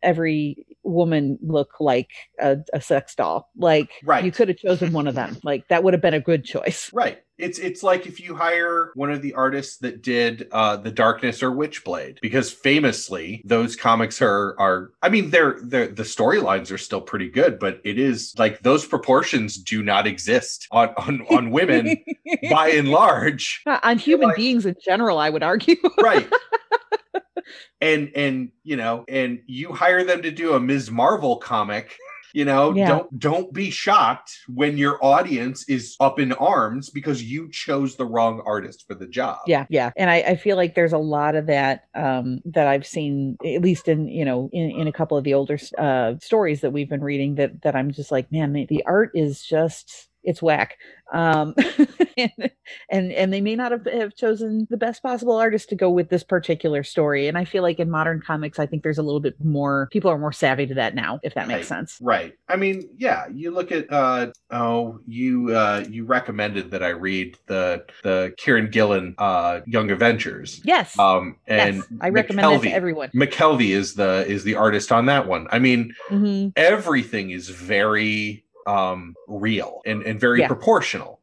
every 0.02 0.66
woman 0.84 1.38
look 1.42 1.72
like 1.80 2.12
a, 2.40 2.58
a 2.74 2.82
sex 2.82 3.16
doll. 3.16 3.50
Like 3.58 3.92
Right. 4.04 4.24
you 4.24 4.32
could 4.32 4.48
have 4.48 4.58
chosen 4.58 4.94
one 4.94 5.08
of 5.08 5.16
them. 5.16 5.38
Like 5.44 5.68
that 5.68 5.84
would 5.84 5.94
have 5.94 6.02
been 6.02 6.14
a 6.14 6.20
good 6.22 6.46
choice. 6.46 6.90
Right. 6.94 7.22
It's 7.38 7.60
it's 7.60 7.84
like 7.84 8.06
if 8.08 8.22
you 8.22 8.34
hire 8.34 8.92
one 8.96 9.12
of 9.12 9.22
the 9.22 9.34
artists 9.34 9.78
that 9.80 10.02
did 10.02 10.48
uh 10.54 10.78
The 10.78 10.92
Darkness 10.92 11.44
or 11.44 11.52
Witchblade 11.52 12.20
because 12.22 12.52
famously 12.52 13.42
those 13.44 13.76
comics 13.76 14.22
are 14.22 14.56
are 14.58 14.92
I 15.02 15.10
mean 15.10 15.32
they're 15.32 15.58
they're 15.62 15.88
the 15.88 16.04
storylines 16.04 16.72
are 16.72 16.78
still 16.78 17.02
pretty 17.02 17.30
good 17.30 17.60
but 17.60 17.82
it 17.84 18.00
is 18.00 18.34
like 18.38 18.62
those 18.62 18.86
proportions 18.86 19.58
do 19.58 19.84
not 19.84 20.08
exist 20.08 20.68
on 20.72 20.90
on, 20.98 21.22
on 21.30 21.52
women 21.52 21.98
by 22.50 22.70
and 22.70 22.88
large. 22.90 23.62
Uh, 23.66 23.80
on 23.84 23.98
human 23.98 24.30
like- 24.30 24.38
beings 24.38 24.66
in 24.66 24.76
general 24.82 25.18
i 25.20 25.30
would 25.30 25.44
argue 25.44 25.76
Right. 26.02 26.28
and 27.82 28.12
and 28.16 28.52
you 28.64 28.76
know 28.78 29.04
and 29.10 29.42
you 29.46 29.74
hire 29.74 30.04
them 30.04 30.22
to 30.22 30.32
do 30.32 30.54
a 30.54 30.60
Ms. 30.60 30.90
Marvel 30.90 31.38
comic 31.38 31.98
you 32.36 32.44
know 32.44 32.74
Yeah. 32.76 32.88
don't 32.88 33.20
don't 33.20 33.54
be 33.54 33.70
shocked 33.72 34.40
when 34.48 34.78
your 34.78 35.04
audience 35.04 35.68
is 35.70 35.96
up 36.02 36.20
in 36.20 36.34
arms 36.34 36.90
because 36.90 37.24
you 37.24 37.50
chose 37.50 37.96
the 37.96 38.06
wrong 38.06 38.44
artist 38.46 38.84
for 38.88 38.94
the 38.94 39.08
job 39.08 39.38
yeah 39.48 39.66
yeah 39.70 39.92
and 39.96 40.10
I, 40.10 40.18
I 40.18 40.36
feel 40.36 40.58
like 40.58 40.76
there's 40.76 40.94
a 40.94 40.98
lot 40.98 41.36
of 41.36 41.46
that 41.48 41.86
um 41.96 42.42
that 42.46 42.68
i've 42.68 42.86
seen 42.86 43.38
at 43.46 43.62
least 43.62 43.88
in 43.88 44.10
you 44.10 44.26
know 44.26 44.50
in, 44.52 44.70
in 44.70 44.88
a 44.88 44.92
couple 44.92 45.18
of 45.18 45.24
the 45.24 45.34
older 45.34 45.58
uh 45.78 46.16
stories 46.22 46.60
that 46.62 46.72
we've 46.72 46.90
been 46.90 47.04
reading 47.04 47.36
that 47.36 47.62
that 47.62 47.76
i'm 47.76 47.92
just 47.92 48.12
like 48.12 48.30
man 48.32 48.52
the, 48.52 48.66
the 48.66 48.84
art 48.86 49.12
is 49.16 49.42
just 49.42 50.10
it's 50.26 50.42
whack. 50.42 50.78
Um, 51.14 51.54
and, 52.18 52.52
and 52.90 53.12
and 53.12 53.32
they 53.32 53.40
may 53.42 53.56
not 53.56 53.72
have, 53.72 53.86
have 53.86 54.16
chosen 54.16 54.68
the 54.72 54.78
best 54.78 55.04
possible 55.04 55.36
artist 55.36 55.70
to 55.70 55.76
go 55.76 55.90
with 55.90 56.10
this 56.10 56.24
particular 56.24 56.84
story. 56.84 57.28
And 57.28 57.38
I 57.38 57.46
feel 57.46 57.62
like 57.62 57.80
in 57.80 57.92
modern 57.92 58.22
comics, 58.22 58.58
I 58.58 58.66
think 58.66 58.82
there's 58.84 58.98
a 58.98 59.04
little 59.04 59.20
bit 59.20 59.36
more 59.44 59.88
people 59.92 60.10
are 60.10 60.18
more 60.18 60.32
savvy 60.32 60.66
to 60.66 60.74
that 60.74 60.96
now, 60.96 61.20
if 61.24 61.36
that 61.36 61.48
makes 61.48 61.56
Right. 61.56 61.66
sense. 61.78 61.98
Right. 62.02 62.34
I 62.50 62.56
mean, 62.56 62.90
yeah, 62.98 63.26
you 63.32 63.52
look 63.52 63.72
at 63.72 63.86
uh 63.94 64.32
oh, 64.52 65.00
you 65.08 65.56
uh 65.56 65.86
you 65.90 66.06
recommended 66.06 66.72
that 66.72 66.82
I 66.84 66.90
read 66.90 67.38
the 67.46 67.86
the 68.04 68.34
Kieron 68.40 68.72
Gillen 68.72 69.14
uh 69.20 69.62
Young 69.68 69.92
Avengers. 69.92 70.60
Yes. 70.66 70.98
Um 70.98 71.36
and 71.48 71.76
yes. 71.78 71.86
I 72.02 72.10
recommend 72.10 72.52
that 72.52 72.62
McKelvey- 72.62 72.64
to 72.70 72.72
everyone. 72.74 73.10
McKelvey 73.14 73.70
is 73.76 73.94
the 73.94 74.26
is 74.28 74.44
the 74.44 74.56
artist 74.56 74.92
on 74.92 75.06
that 75.06 75.28
one. 75.28 75.48
I 75.52 75.60
mean, 75.60 75.94
hmm 76.10 76.48
everything 76.56 77.30
is 77.30 77.50
very 77.50 78.44
um 78.66 79.16
real 79.28 79.82
and, 79.86 80.02
and 80.04 80.20
very 80.20 80.40
Yeah. 80.42 80.48
proportional. 80.48 81.22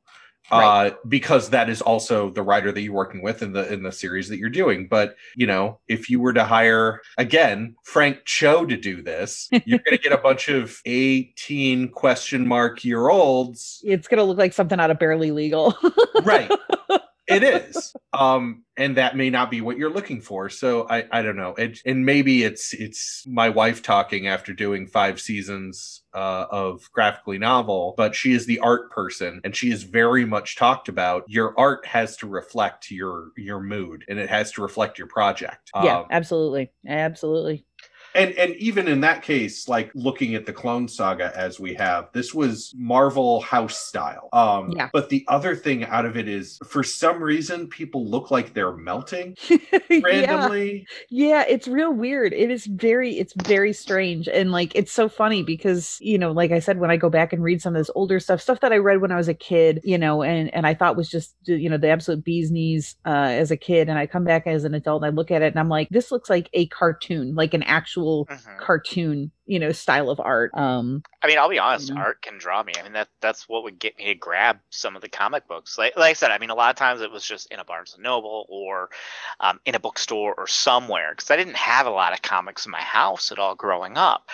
Right. 0.51 0.89
Uh, 0.89 0.95
because 1.09 1.49
that 1.51 1.71
is 1.71 1.81
also 1.81 2.29
the 2.29 2.43
writer 2.43 2.73
that 2.73 2.81
you're 2.83 2.93
working 2.93 3.23
with 3.23 3.43
in 3.43 3.53
the 3.53 3.73
in 3.73 3.83
the 3.85 3.93
series 3.93 4.29
that 4.29 4.37
you're 4.39 4.51
doing. 4.51 4.87
But 4.87 5.17
you 5.35 5.47
know, 5.47 5.79
if 5.89 6.11
you 6.11 6.21
were 6.21 6.35
to 6.35 6.45
hire 6.45 7.01
again 7.17 7.75
Frank 7.85 8.19
Cho 8.27 8.67
to 8.67 8.77
do 8.77 9.01
this, 9.03 9.49
you're 9.65 9.79
going 9.79 9.97
to 9.97 10.03
get 10.03 10.13
a 10.13 10.19
bunch 10.23 10.49
of 10.49 10.79
18 10.85 11.89
question 11.91 12.47
mark 12.47 12.85
year 12.85 13.09
olds 13.09 13.81
It's 13.85 14.09
gonna 14.09 14.25
look 14.25 14.37
like 14.37 14.53
something 14.53 14.79
out 14.79 14.91
of 14.91 14.99
Barely 14.99 15.31
Legal. 15.31 15.75
right 16.23 16.51
it 17.27 17.43
is. 17.43 17.95
Um 18.13 18.65
and 18.77 18.97
that 18.97 19.17
may 19.17 19.29
not 19.29 19.51
be 19.51 19.61
what 19.61 19.77
you're 19.77 19.93
looking 19.93 20.21
for. 20.21 20.49
So 20.49 20.87
i 20.89 21.05
i 21.13 21.23
don't 21.23 21.37
know. 21.37 21.55
It, 21.55 21.81
and 21.85 22.05
maybe 22.05 22.43
it's 22.43 22.73
it's 22.75 23.25
my 23.27 23.49
wife 23.49 23.83
talking 23.83 24.27
after 24.27 24.53
doing 24.53 24.87
five 24.87 25.21
seasons 25.21 26.03
uh, 26.15 26.45
of 26.51 26.83
graphically 26.93 27.39
novel 27.39 27.95
but 27.97 28.15
she 28.15 28.33
is 28.33 28.45
the 28.45 28.59
art 28.59 28.91
person 28.91 29.41
and 29.45 29.57
she 29.57 29.71
is 29.71 29.83
very 29.83 30.25
much 30.25 30.57
talked 30.57 30.89
about. 30.89 31.25
Your 31.27 31.59
art 31.59 31.87
has 31.87 32.17
to 32.19 32.27
reflect 32.27 32.91
your 32.91 33.29
your 33.37 33.61
mood 33.61 34.05
and 34.09 34.19
it 34.19 34.29
has 34.29 34.53
to 34.53 34.63
reflect 34.63 34.99
your 34.99 35.07
project. 35.09 35.71
Yeah, 35.75 36.01
Um, 36.01 36.07
absolutely, 36.11 36.73
absolutely. 36.87 37.65
And 38.15 38.33
and 38.33 38.55
even 38.57 38.89
in 38.89 39.01
that 39.01 39.23
case 39.23 39.69
like 39.69 39.91
looking 39.95 40.35
at 40.35 40.47
the 40.47 40.53
clone 40.53 40.89
saga 40.89 41.33
as 41.37 41.59
we 41.59 41.75
have 41.75 42.09
this 42.13 42.35
was 42.35 42.75
marvel 42.77 43.41
house 43.41 43.79
style 43.79 44.29
um 44.33 44.73
Yeah. 44.77 44.91
but 44.93 45.09
the 45.09 45.25
other 45.29 45.55
thing 45.57 45.85
out 45.85 46.05
of 46.07 46.17
it 46.17 46.29
is 46.29 46.59
for 46.67 46.83
some 46.83 47.23
reason 47.23 47.69
people 47.69 48.07
look 48.07 48.31
like 48.31 48.55
they're 48.55 48.77
melting 48.77 49.37
yeah, 49.91 50.01
randomly 50.03 50.87
yeah, 51.11 51.45
it's 51.49 51.69
real 51.69 51.93
weird. 51.93 52.33
It 52.33 52.51
is 52.51 52.67
very, 52.67 53.19
it's 53.19 53.35
very 53.45 53.73
strange, 53.73 54.29
and 54.29 54.51
like 54.51 54.75
it's 54.75 54.93
so 54.93 55.09
funny 55.09 55.43
because 55.43 55.99
you 56.01 56.19
know, 56.19 56.33
like 56.33 56.51
I 56.53 56.59
said, 56.59 56.79
when 56.79 56.91
I 56.91 56.97
go 56.97 57.11
back 57.11 57.33
and 57.33 57.43
read 57.43 57.61
some 57.61 57.75
of 57.75 57.81
this 57.81 57.91
older 57.95 58.19
stuff, 58.21 58.41
stuff 58.41 58.61
that 58.61 58.73
I 58.73 58.79
read 58.79 59.01
when 59.01 59.13
I 59.13 59.17
was 59.17 59.29
a 59.29 59.35
kid, 59.35 59.81
you 59.85 59.99
know, 59.99 60.23
and 60.23 60.53
and 60.55 60.67
I 60.67 60.75
thought 60.75 60.97
was 60.97 61.09
just 61.09 61.35
you 61.45 61.69
know 61.69 61.79
the 61.79 61.89
absolute 61.89 62.25
bee's 62.25 62.51
knees 62.51 62.97
uh, 63.07 63.11
as 63.11 63.51
a 63.51 63.57
kid, 63.57 63.89
and 63.89 63.99
I 63.99 64.07
come 64.07 64.25
back 64.25 64.47
as 64.47 64.65
an 64.65 64.75
adult 64.75 65.03
and 65.03 65.13
I 65.13 65.15
look 65.15 65.31
at 65.31 65.43
it 65.43 65.53
and 65.53 65.59
I'm 65.61 65.69
like, 65.69 65.89
this 65.91 66.11
looks 66.11 66.31
like 66.31 66.49
a 66.53 66.67
cartoon, 66.69 67.35
like 67.35 67.55
an 67.55 67.63
actual 67.63 68.02
Mhm. 68.29 68.67
cartoon, 68.67 69.33
you 69.47 69.59
know, 69.59 69.73
style 69.73 70.11
of 70.11 70.21
art. 70.21 70.55
Um, 70.55 71.05
I 71.25 71.29
mean, 71.29 71.39
I'll 71.39 71.49
be 71.49 71.59
honest, 71.61 71.93
know? 71.95 71.97
art 71.97 72.21
can 72.23 72.37
draw 72.39 72.65
me. 72.65 72.73
I 72.77 72.83
mean, 72.83 72.95
that 72.95 73.09
that's 73.21 73.49
what 73.49 73.63
would 73.63 73.79
get 73.79 73.97
me 73.97 74.07
to 74.07 74.15
grab 74.15 74.59
some 74.71 74.97
of 74.97 75.03
the 75.03 75.09
comic 75.09 75.47
books. 75.47 75.79
Like, 75.79 75.97
like 75.97 76.11
I 76.11 76.13
said, 76.15 76.33
I 76.33 76.39
mean, 76.39 76.51
a 76.51 76.55
lot 76.55 76.71
of 76.71 76.77
times 76.77 77.01
it 77.01 77.13
was 77.13 77.25
just 77.25 77.49
in 77.53 77.61
a 77.61 77.65
Barnes 77.65 77.95
and 77.95 78.03
Noble 78.03 78.45
or 78.49 78.91
um, 79.39 79.61
in 79.65 79.77
a 79.77 79.81
bookstore 79.81 80.35
or 80.37 80.49
somewhere 80.49 81.13
because 81.13 81.31
I 81.31 81.37
didn't 81.37 81.57
have 81.57 81.87
a 81.87 81.91
lot 81.91 82.13
of 82.13 82.23
comics 82.23 82.67
in 82.67 82.73
my 82.73 82.83
house 82.83 83.31
at 83.31 83.39
all 83.39 83.55
growing 83.55 83.97
up, 83.97 84.31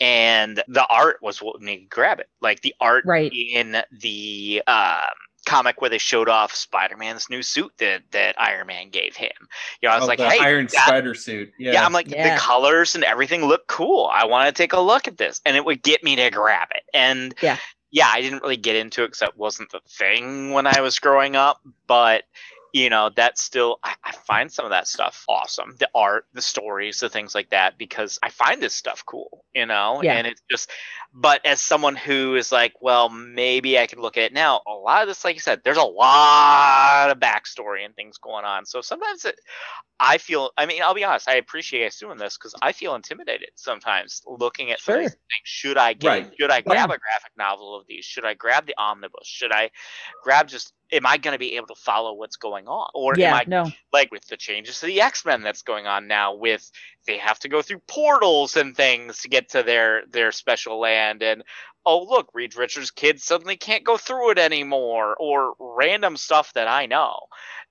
and 0.00 0.62
the 0.68 0.86
art 0.88 1.18
was 1.22 1.40
what 1.40 1.60
made 1.60 1.80
me 1.80 1.86
grab 1.88 2.18
it. 2.20 2.28
Like 2.40 2.62
the 2.62 2.74
art 2.80 3.04
Right. 3.04 3.32
in 3.32 3.82
the 3.92 4.62
um, 4.66 5.04
comic 5.46 5.80
where 5.80 5.90
they 5.90 5.98
showed 5.98 6.28
off 6.28 6.54
Spider-Man's 6.54 7.28
new 7.30 7.42
suit 7.42 7.72
that 7.78 8.02
that 8.12 8.40
Iron 8.40 8.66
Man 8.66 8.90
gave 8.90 9.16
him. 9.16 9.30
You 9.80 9.88
know, 9.88 9.94
I 9.94 9.96
was 9.96 10.04
Oh, 10.04 10.08
like, 10.08 10.18
the 10.18 10.30
hey, 10.30 10.38
iron 10.38 10.66
that- 10.66 10.86
spider 10.86 11.14
suit 11.14 11.52
yeah, 11.58 11.72
yeah, 11.72 11.84
I'm 11.84 11.92
like 11.92 12.08
Yeah. 12.08 12.34
the 12.34 12.40
colors 12.40 12.94
and 12.94 13.04
everything 13.04 13.44
look 13.46 13.66
cool. 13.66 14.10
I 14.12 14.24
want 14.24 14.54
to 14.54 14.62
take 14.62 14.72
a 14.72 14.80
look 14.80 15.08
at 15.08 15.18
this, 15.18 15.40
and 15.44 15.56
it 15.56 15.64
would 15.64 15.82
get 15.82 16.02
me 16.04 16.16
to 16.16 16.30
grab 16.30 16.68
it. 16.74 16.84
And 16.94 17.34
Yeah. 17.42 17.56
yeah, 17.90 18.08
I 18.10 18.20
didn't 18.20 18.42
really 18.42 18.56
get 18.56 18.76
into 18.76 19.02
it 19.02 19.08
because 19.08 19.20
that 19.20 19.36
wasn't 19.36 19.70
the 19.72 19.80
thing 19.88 20.52
when 20.52 20.66
I 20.66 20.80
was 20.80 20.98
growing 20.98 21.36
up. 21.36 21.60
But 21.86 22.24
you 22.72 22.88
know, 22.90 23.10
that's 23.14 23.42
still 23.42 23.78
I, 23.84 23.94
I 24.02 24.12
find 24.12 24.50
some 24.50 24.64
of 24.64 24.70
that 24.70 24.88
stuff 24.88 25.24
awesome. 25.28 25.76
The 25.78 25.88
art, 25.94 26.26
the 26.32 26.42
stories, 26.42 27.00
the 27.00 27.08
things 27.08 27.34
like 27.34 27.50
that, 27.50 27.76
because 27.78 28.18
I 28.22 28.30
find 28.30 28.62
this 28.62 28.74
stuff 28.74 29.04
cool. 29.06 29.44
You 29.54 29.66
know, 29.66 30.00
Yeah. 30.02 30.14
and 30.14 30.26
it's 30.26 30.42
just. 30.50 30.70
But 31.14 31.44
as 31.44 31.60
someone 31.60 31.94
who 31.94 32.36
is 32.36 32.50
like, 32.50 32.72
well, 32.80 33.10
maybe 33.10 33.78
I 33.78 33.86
could 33.86 33.98
look 33.98 34.16
at 34.16 34.22
it 34.24 34.32
now. 34.32 34.62
A 34.66 34.72
lot 34.72 35.02
of 35.02 35.08
this, 35.08 35.24
like 35.26 35.34
you 35.34 35.40
said, 35.40 35.60
there's 35.62 35.76
a 35.76 35.82
lot 35.82 37.10
of 37.10 37.18
backstory 37.18 37.84
and 37.84 37.94
things 37.94 38.16
going 38.16 38.46
on. 38.46 38.64
So 38.64 38.80
sometimes 38.80 39.26
it, 39.26 39.38
I 40.00 40.16
feel. 40.16 40.50
I 40.56 40.64
mean, 40.64 40.82
I'll 40.82 40.94
be 40.94 41.04
honest. 41.04 41.28
I 41.28 41.34
appreciate 41.34 41.86
us 41.86 41.98
doing 41.98 42.16
this 42.16 42.38
because 42.38 42.54
I 42.62 42.72
feel 42.72 42.94
intimidated 42.94 43.50
sometimes 43.56 44.22
looking 44.26 44.70
at 44.70 44.80
some 44.80 44.94
of 44.94 45.00
these 45.02 45.10
Sure. 45.10 45.18
things. 45.18 45.42
Should 45.44 45.76
I 45.76 45.92
get? 45.92 46.08
Right. 46.08 46.32
Should 46.40 46.50
I 46.50 46.62
grab 46.62 46.90
a 46.90 46.98
graphic 46.98 47.32
novel 47.36 47.76
of 47.78 47.86
these? 47.86 48.06
Should 48.06 48.24
I 48.24 48.32
grab 48.32 48.66
the 48.66 48.74
omnibus? 48.78 49.26
Should 49.26 49.52
I 49.52 49.70
grab 50.22 50.48
just? 50.48 50.72
Am 50.92 51.06
I 51.06 51.16
going 51.16 51.32
to 51.32 51.38
be 51.38 51.56
able 51.56 51.68
to 51.68 51.74
follow 51.74 52.12
what's 52.12 52.36
going 52.36 52.68
on, 52.68 52.88
or 52.94 53.18
am 53.18 53.32
I 53.32 53.44
no, 53.46 53.70
like 53.92 54.10
with 54.12 54.26
the 54.28 54.36
changes 54.36 54.80
to 54.80 54.86
the 54.86 55.00
X 55.00 55.24
Men 55.24 55.42
that's 55.42 55.62
going 55.62 55.86
on 55.86 56.06
now? 56.06 56.34
With 56.34 56.70
they 57.06 57.16
have 57.18 57.38
to 57.40 57.48
go 57.48 57.62
through 57.62 57.80
portals 57.88 58.56
and 58.56 58.76
things 58.76 59.20
to 59.20 59.28
get 59.28 59.50
to 59.50 59.62
their 59.62 60.04
their 60.10 60.32
special 60.32 60.78
land, 60.78 61.22
and 61.22 61.42
oh 61.86 62.04
look, 62.04 62.28
Reed 62.34 62.56
Richards' 62.56 62.90
kids 62.90 63.24
suddenly 63.24 63.56
can't 63.56 63.84
go 63.84 63.96
through 63.96 64.32
it 64.32 64.38
anymore, 64.38 65.16
or 65.18 65.54
random 65.58 66.16
stuff 66.16 66.52
that 66.52 66.68
I 66.68 66.86
know. 66.86 67.20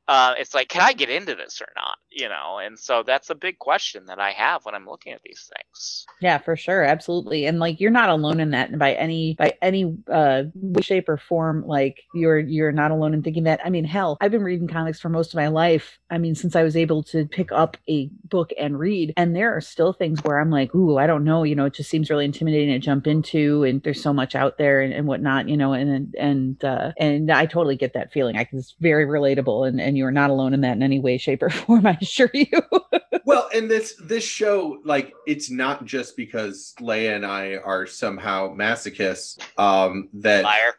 Uh, 0.07 0.33
it's 0.37 0.53
like, 0.53 0.67
can 0.67 0.81
I 0.81 0.93
get 0.93 1.09
into 1.09 1.35
this 1.35 1.61
or 1.61 1.69
not? 1.75 1.97
You 2.09 2.27
know, 2.27 2.57
and 2.57 2.77
so 2.77 3.03
that's 3.05 3.29
a 3.29 3.35
big 3.35 3.59
question 3.59 4.07
that 4.07 4.19
I 4.19 4.31
have 4.31 4.65
when 4.65 4.75
I'm 4.75 4.85
looking 4.85 5.13
at 5.13 5.21
these 5.23 5.49
things. 5.55 6.05
Yeah, 6.21 6.37
for 6.37 6.57
sure, 6.57 6.83
absolutely. 6.83 7.45
And 7.45 7.59
like 7.59 7.79
you're 7.79 7.91
not 7.91 8.09
alone 8.09 8.39
in 8.41 8.51
that 8.51 8.69
and 8.69 8.79
by 8.79 8.93
any 8.93 9.35
by 9.35 9.53
any 9.61 9.97
uh 10.11 10.43
shape 10.81 11.07
or 11.07 11.17
form. 11.17 11.65
Like 11.65 12.01
you're 12.13 12.39
you're 12.39 12.73
not 12.73 12.91
alone 12.91 13.13
in 13.13 13.23
thinking 13.23 13.43
that. 13.43 13.61
I 13.63 13.69
mean, 13.69 13.85
hell, 13.85 14.17
I've 14.19 14.31
been 14.31 14.43
reading 14.43 14.67
comics 14.67 14.99
for 14.99 15.07
most 15.07 15.33
of 15.33 15.35
my 15.37 15.47
life. 15.47 15.99
I 16.09 16.17
mean, 16.17 16.35
since 16.35 16.55
I 16.55 16.63
was 16.63 16.75
able 16.75 17.03
to 17.03 17.25
pick 17.25 17.51
up 17.51 17.77
a 17.87 18.09
book 18.25 18.51
and 18.59 18.77
read. 18.79 19.13
And 19.15 19.35
there 19.35 19.55
are 19.55 19.61
still 19.61 19.93
things 19.93 20.19
where 20.23 20.39
I'm 20.39 20.49
like, 20.49 20.73
ooh, 20.75 20.97
I 20.97 21.07
don't 21.07 21.23
know, 21.23 21.43
you 21.43 21.55
know, 21.55 21.65
it 21.65 21.73
just 21.73 21.89
seems 21.89 22.09
really 22.09 22.25
intimidating 22.25 22.69
to 22.69 22.79
jump 22.79 23.07
into 23.07 23.63
and 23.63 23.81
there's 23.83 24.01
so 24.01 24.13
much 24.13 24.35
out 24.35 24.57
there 24.57 24.81
and, 24.81 24.93
and 24.93 25.07
whatnot, 25.07 25.47
you 25.47 25.55
know, 25.55 25.73
and 25.73 26.13
and 26.15 26.63
uh 26.65 26.91
and 26.97 27.31
I 27.31 27.45
totally 27.45 27.75
get 27.77 27.93
that 27.93 28.11
feeling. 28.11 28.37
I 28.37 28.43
can 28.43 28.59
it's 28.59 28.75
very 28.79 29.05
relatable 29.05 29.67
and, 29.67 29.79
and 29.79 29.90
you're 29.97 30.11
not 30.11 30.29
alone 30.29 30.53
in 30.53 30.61
that 30.61 30.75
in 30.75 30.83
any 30.83 30.99
way, 30.99 31.17
shape, 31.17 31.43
or 31.43 31.49
form, 31.49 31.85
I 31.85 31.97
assure 32.01 32.29
you. 32.33 32.47
well 33.25 33.49
and 33.53 33.69
this 33.69 33.95
this 34.03 34.23
show 34.23 34.79
like 34.83 35.13
it's 35.27 35.49
not 35.49 35.85
just 35.85 36.15
because 36.15 36.73
leia 36.79 37.15
and 37.15 37.25
i 37.25 37.55
are 37.55 37.85
somehow 37.85 38.53
masochists 38.53 39.37
um 39.59 40.09
that 40.13 40.43
Liar. 40.43 40.73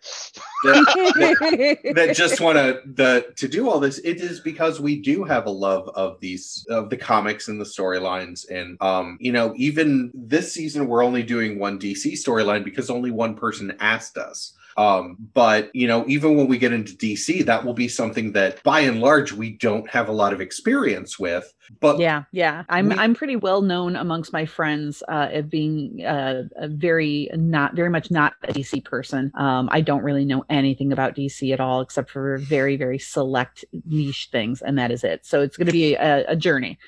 that, 0.64 1.78
that 1.94 2.16
just 2.16 2.40
want 2.40 2.56
to 2.56 2.80
the 2.94 3.26
to 3.36 3.48
do 3.48 3.68
all 3.68 3.78
this 3.78 3.98
it 3.98 4.20
is 4.20 4.40
because 4.40 4.80
we 4.80 5.00
do 5.00 5.24
have 5.24 5.46
a 5.46 5.50
love 5.50 5.88
of 5.94 6.18
these 6.20 6.66
of 6.68 6.90
the 6.90 6.96
comics 6.96 7.48
and 7.48 7.60
the 7.60 7.64
storylines 7.64 8.48
and 8.50 8.80
um 8.80 9.16
you 9.20 9.32
know 9.32 9.52
even 9.56 10.10
this 10.14 10.52
season 10.52 10.86
we're 10.86 11.04
only 11.04 11.22
doing 11.22 11.58
one 11.58 11.78
dc 11.78 12.04
storyline 12.12 12.64
because 12.64 12.90
only 12.90 13.10
one 13.10 13.34
person 13.34 13.74
asked 13.80 14.18
us 14.18 14.54
um 14.76 15.16
but 15.34 15.74
you 15.74 15.86
know 15.86 16.04
even 16.06 16.36
when 16.36 16.46
we 16.46 16.58
get 16.58 16.72
into 16.72 16.92
dc 16.94 17.44
that 17.44 17.64
will 17.64 17.74
be 17.74 17.88
something 17.88 18.32
that 18.32 18.62
by 18.62 18.80
and 18.80 19.00
large 19.00 19.32
we 19.32 19.50
don't 19.50 19.88
have 19.88 20.08
a 20.08 20.12
lot 20.12 20.32
of 20.32 20.40
experience 20.40 21.18
with 21.18 21.52
but 21.80 21.98
yeah 21.98 22.24
yeah 22.32 22.64
i'm 22.68 22.88
we- 22.88 22.96
i'm 22.98 23.14
pretty 23.14 23.36
well 23.36 23.62
known 23.62 23.96
amongst 23.96 24.32
my 24.32 24.44
friends 24.44 25.02
uh 25.08 25.28
of 25.32 25.48
being 25.48 26.04
uh 26.04 26.42
a 26.56 26.68
very 26.68 27.28
not 27.34 27.74
very 27.74 27.88
much 27.88 28.10
not 28.10 28.34
a 28.44 28.52
dc 28.52 28.84
person 28.84 29.30
um 29.36 29.68
i 29.72 29.80
don't 29.80 30.02
really 30.02 30.24
know 30.24 30.44
anything 30.50 30.92
about 30.92 31.14
dc 31.14 31.52
at 31.52 31.60
all 31.60 31.80
except 31.80 32.10
for 32.10 32.38
very 32.38 32.76
very 32.76 32.98
select 32.98 33.64
niche 33.86 34.28
things 34.32 34.60
and 34.62 34.78
that 34.78 34.90
is 34.90 35.04
it 35.04 35.24
so 35.24 35.40
it's 35.40 35.56
going 35.56 35.66
to 35.66 35.72
be 35.72 35.94
a, 35.94 36.24
a 36.28 36.36
journey 36.36 36.78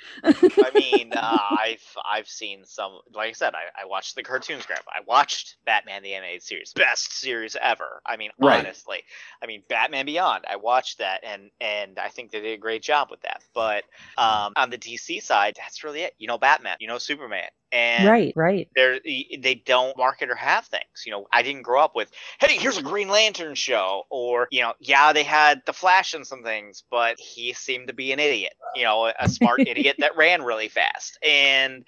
I 0.61 0.71
mean, 0.71 1.13
uh, 1.15 1.21
I've 1.21 1.97
I've 2.09 2.29
seen 2.29 2.65
some. 2.65 3.01
Like 3.13 3.31
I 3.31 3.33
said, 3.33 3.55
I, 3.55 3.83
I 3.83 3.87
watched 3.87 4.15
the 4.15 4.23
cartoons 4.23 4.65
grab. 4.67 4.83
I 4.89 5.01
watched 5.07 5.57
Batman 5.67 6.03
the 6.03 6.15
animated 6.15 6.43
series, 6.43 6.73
best 6.73 7.13
series 7.13 7.57
ever. 7.61 8.01
I 8.07 8.17
mean, 8.17 8.31
Right. 8.39 8.67
honestly, 8.67 9.03
I 9.43 9.47
mean 9.47 9.63
Batman 9.69 10.07
Beyond. 10.07 10.45
I 10.49 10.57
watched 10.57 10.99
that, 10.99 11.23
and 11.25 11.51
and 11.61 11.99
I 11.99 12.09
think 12.09 12.31
they 12.31 12.41
did 12.41 12.55
a 12.55 12.59
great 12.59 12.83
job 12.83 13.09
with 13.11 13.21
that. 13.23 13.43
But 13.53 13.85
um, 14.17 14.53
on 14.65 14.71
the 14.71 14.79
DC 14.79 15.23
side, 15.23 15.55
that's 15.57 15.85
really 15.85 16.01
it. 16.01 16.15
You 16.19 16.27
know 16.27 16.39
Batman, 16.39 16.77
you 16.81 16.89
know 16.89 16.99
Superman, 16.99 17.49
and 17.75 18.09
right, 18.09 18.33
right. 18.37 18.69
they're 18.77 19.01
they 19.01 19.63
don't 19.67 19.97
market 19.97 20.31
or 20.31 20.37
have 20.37 20.65
things. 20.67 21.05
You 21.05 21.13
know, 21.13 21.27
I 21.33 21.43
didn't 21.43 21.63
grow 21.63 21.83
up 21.83 21.97
with, 21.97 22.11
hey, 22.39 22.57
here's 22.57 22.79
a 22.79 22.83
Green 22.83 23.09
Lantern 23.09 23.57
show, 23.57 24.05
or 24.11 24.47
you 24.53 24.63
know, 24.63 24.75
yeah, 24.79 25.13
they 25.13 25.25
had 25.25 25.63
the 25.67 25.73
Flash 25.73 26.15
and 26.15 26.25
some 26.25 26.45
things, 26.45 26.85
but 26.89 27.19
he 27.19 27.53
seemed 27.53 27.89
to 27.89 27.93
be 27.93 28.13
an 28.13 28.21
idiot. 28.21 28.53
You 28.77 28.85
know, 28.85 29.13
a 29.19 29.29
smart 29.29 29.61
idiot 29.67 29.97
that 29.99 30.17
ran 30.17 30.43
really 30.43 30.69
fast, 30.69 31.19
and 31.27 31.85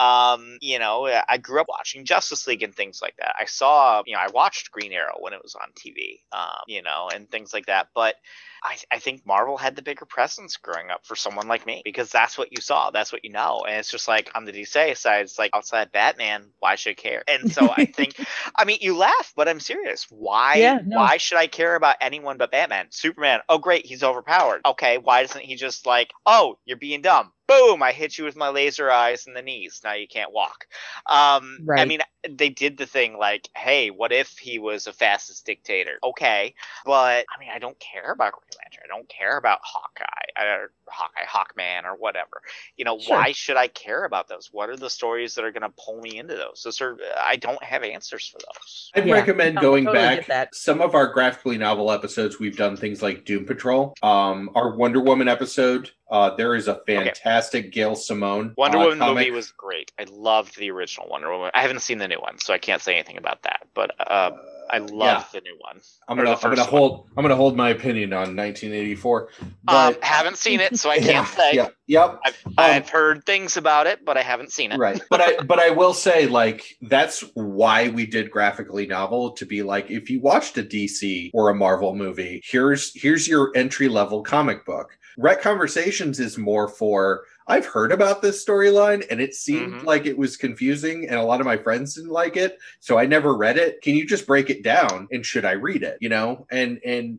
um, 0.00 0.58
you 0.60 0.78
know, 0.78 1.06
I 1.28 1.38
grew 1.38 1.60
up 1.60 1.68
watching 1.68 2.04
Justice 2.04 2.46
League 2.46 2.62
and 2.62 2.74
things 2.74 3.00
like 3.02 3.14
that. 3.18 3.34
I 3.38 3.44
saw, 3.46 4.02
you 4.06 4.14
know, 4.14 4.20
I 4.20 4.28
watched 4.28 4.70
Green 4.70 4.92
Arrow 4.92 5.16
when 5.20 5.32
it 5.32 5.40
was 5.42 5.54
on 5.54 5.68
TV, 5.72 6.20
um, 6.32 6.62
you 6.66 6.82
know, 6.82 7.08
and 7.12 7.30
things 7.30 7.52
like 7.52 7.66
that. 7.66 7.88
But 7.94 8.16
I, 8.62 8.76
I 8.90 8.98
think 8.98 9.26
Marvel 9.26 9.56
had 9.56 9.76
the 9.76 9.82
bigger 9.82 10.04
presence 10.04 10.56
growing 10.56 10.90
up 10.90 11.06
for 11.06 11.16
someone 11.16 11.48
like 11.48 11.66
me 11.66 11.82
because 11.84 12.10
that's 12.10 12.36
what 12.36 12.48
you 12.50 12.60
saw, 12.60 12.90
that's 12.90 13.12
what 13.12 13.24
you 13.24 13.30
know, 13.30 13.64
and 13.66 13.78
it's 13.78 13.90
just 13.90 14.08
like 14.08 14.30
on 14.34 14.44
the 14.44 14.52
DC 14.52 14.96
side, 14.96 15.25
it's 15.26 15.38
like 15.38 15.50
outside 15.54 15.92
Batman, 15.92 16.50
why 16.58 16.76
should 16.76 16.90
I 16.90 16.94
care? 16.94 17.22
And 17.28 17.52
so 17.52 17.72
I 17.76 17.84
think, 17.84 18.18
I 18.56 18.64
mean, 18.64 18.78
you 18.80 18.96
laugh, 18.96 19.32
but 19.36 19.48
I'm 19.48 19.60
serious. 19.60 20.06
Why? 20.10 20.56
Yeah, 20.56 20.78
no. 20.84 20.98
Why 20.98 21.18
should 21.18 21.38
I 21.38 21.46
care 21.46 21.74
about 21.74 21.96
anyone 22.00 22.38
but 22.38 22.50
Batman? 22.50 22.86
Superman, 22.90 23.40
oh 23.48 23.58
great, 23.58 23.86
he's 23.86 24.02
overpowered. 24.02 24.62
Okay, 24.64 24.98
why 24.98 25.22
doesn't 25.22 25.44
he 25.44 25.56
just 25.56 25.86
like, 25.86 26.12
oh, 26.24 26.58
you're 26.64 26.78
being 26.78 27.02
dumb? 27.02 27.32
Boom! 27.48 27.82
I 27.82 27.92
hit 27.92 28.18
you 28.18 28.24
with 28.24 28.36
my 28.36 28.48
laser 28.48 28.90
eyes 28.90 29.26
in 29.26 29.34
the 29.34 29.42
knees. 29.42 29.80
Now 29.84 29.94
you 29.94 30.08
can't 30.08 30.32
walk. 30.32 30.66
Um, 31.06 31.58
I 31.76 31.84
mean, 31.84 32.00
they 32.28 32.48
did 32.48 32.76
the 32.76 32.86
thing 32.86 33.18
like, 33.18 33.48
hey, 33.56 33.90
what 33.90 34.12
if 34.12 34.36
he 34.38 34.58
was 34.58 34.86
a 34.86 34.92
fastest 34.92 35.46
dictator? 35.46 35.98
Okay, 36.02 36.54
but 36.84 37.24
I 37.34 37.38
mean, 37.40 37.50
I 37.54 37.58
don't 37.58 37.78
care 37.78 38.10
about 38.12 38.32
Green 38.32 38.58
Lantern. 38.62 38.82
I 38.84 38.88
don't 38.88 39.08
care 39.08 39.36
about 39.38 39.60
Hawkeye 39.62 40.42
or 40.44 40.72
Hawkeye, 40.88 41.24
Hawkman, 41.26 41.84
or 41.84 41.94
whatever. 41.96 42.42
You 42.76 42.84
know, 42.84 42.98
Sure. 42.98 43.16
why 43.16 43.32
should 43.32 43.56
I 43.56 43.68
care 43.68 44.04
about 44.04 44.28
those? 44.28 44.48
What 44.52 44.68
are 44.68 44.76
the 44.76 44.90
stories 44.90 45.34
that 45.34 45.44
are 45.44 45.52
going 45.52 45.62
to 45.62 45.72
pull 45.78 46.00
me 46.00 46.18
into 46.18 46.34
those? 46.34 46.62
Those 46.64 46.80
are 46.80 46.96
I 47.16 47.36
don't 47.36 47.62
have 47.62 47.84
answers 47.84 48.26
for 48.26 48.38
those. 48.38 48.90
I'd 48.94 49.06
Yeah, 49.06 49.14
recommend 49.14 49.60
going 49.60 49.84
totally 49.84 50.16
get 50.16 50.26
back. 50.26 50.26
that. 50.26 50.54
Some 50.54 50.80
of 50.80 50.94
our 50.94 51.06
graphically 51.06 51.58
novel 51.58 51.92
episodes, 51.92 52.40
we've 52.40 52.56
done 52.56 52.76
things 52.76 53.02
like 53.02 53.24
Doom 53.24 53.44
Patrol. 53.46 53.94
Um, 54.02 54.50
our 54.54 54.74
Wonder 54.76 55.00
Woman 55.00 55.28
episode, 55.28 55.90
uh, 56.10 56.34
there 56.36 56.54
is 56.54 56.68
a 56.68 56.80
fantastic 56.86 57.72
Gail 57.72 57.94
Simone 57.96 58.54
Wonder 58.56 58.78
uh, 58.78 58.82
Woman 58.84 58.98
comic. 58.98 59.14
movie 59.16 59.30
was 59.30 59.52
great. 59.52 59.92
I 59.98 60.04
loved 60.10 60.56
the 60.58 60.70
original 60.70 61.08
Wonder 61.08 61.30
Woman. 61.30 61.50
I 61.54 61.62
haven't 61.62 61.80
seen 61.80 61.98
the 61.98 62.08
new 62.08 62.20
one, 62.20 62.38
so 62.38 62.52
I 62.54 62.58
can't 62.58 62.82
say 62.82 62.94
anything 62.94 63.16
about 63.16 63.42
that. 63.42 63.66
But 63.74 63.92
uh, 63.98 64.30
I 64.70 64.78
yeah, 64.78 64.86
love 64.90 65.28
the 65.32 65.40
new 65.40 65.56
one. 65.60 65.80
I'm 66.08 66.16
gonna 66.16 66.32
I'm 66.32 66.40
gonna 66.40 66.56
one. 66.62 66.68
hold 66.68 67.08
I'm 67.16 67.22
gonna 67.22 67.36
hold 67.36 67.56
my 67.56 67.70
opinion 67.70 68.12
on 68.12 68.36
1984. 68.36 69.28
Um, 69.68 69.96
haven't 70.02 70.38
seen 70.38 70.60
it, 70.60 70.76
so 70.78 70.90
I 70.90 70.98
can't 71.00 71.26
say. 71.28 71.52
yeah, 71.54 71.68
yep. 71.86 72.20
I've, 72.24 72.44
I've 72.58 72.88
heard 72.88 73.24
things 73.24 73.56
about 73.56 73.86
it, 73.86 74.04
but 74.04 74.16
I 74.16 74.22
haven't 74.22 74.52
seen 74.52 74.72
it. 74.72 74.78
right 74.78 75.00
but 75.10 75.20
i 75.20 75.36
but 75.44 75.58
i 75.58 75.70
will 75.70 75.94
say 75.94 76.26
like 76.26 76.76
that's 76.82 77.20
why 77.34 77.88
we 77.88 78.06
did 78.06 78.30
graphically 78.30 78.86
novel 78.86 79.32
to 79.32 79.46
be 79.46 79.62
like 79.62 79.90
if 79.90 80.10
you 80.10 80.20
watched 80.20 80.56
a 80.58 80.62
dc 80.62 81.30
or 81.32 81.48
a 81.48 81.54
marvel 81.54 81.94
movie 81.94 82.42
here's 82.44 82.92
here's 83.00 83.26
your 83.28 83.52
entry 83.54 83.88
level 83.88 84.22
comic 84.22 84.64
book 84.64 84.96
ret 85.16 85.40
conversations 85.40 86.20
is 86.20 86.36
more 86.38 86.68
for 86.68 87.22
i've 87.48 87.66
heard 87.66 87.92
about 87.92 88.22
this 88.22 88.44
storyline 88.44 89.04
and 89.10 89.20
it 89.20 89.34
seemed 89.34 89.74
Mhm. 89.74 89.84
like 89.84 90.04
it 90.06 90.18
was 90.18 90.36
confusing 90.36 91.06
and 91.08 91.16
a 91.18 91.22
lot 91.22 91.40
of 91.40 91.46
my 91.46 91.56
friends 91.56 91.94
didn't 91.94 92.10
like 92.10 92.36
it 92.36 92.58
so 92.80 92.98
i 92.98 93.06
never 93.06 93.34
read 93.36 93.56
it 93.56 93.80
can 93.82 93.94
you 93.94 94.06
just 94.06 94.26
break 94.26 94.50
it 94.50 94.62
down 94.62 95.08
and 95.10 95.24
should 95.24 95.44
i 95.44 95.52
read 95.52 95.82
it 95.82 95.96
you 96.00 96.08
know 96.08 96.46
and 96.50 96.80
and 96.84 97.18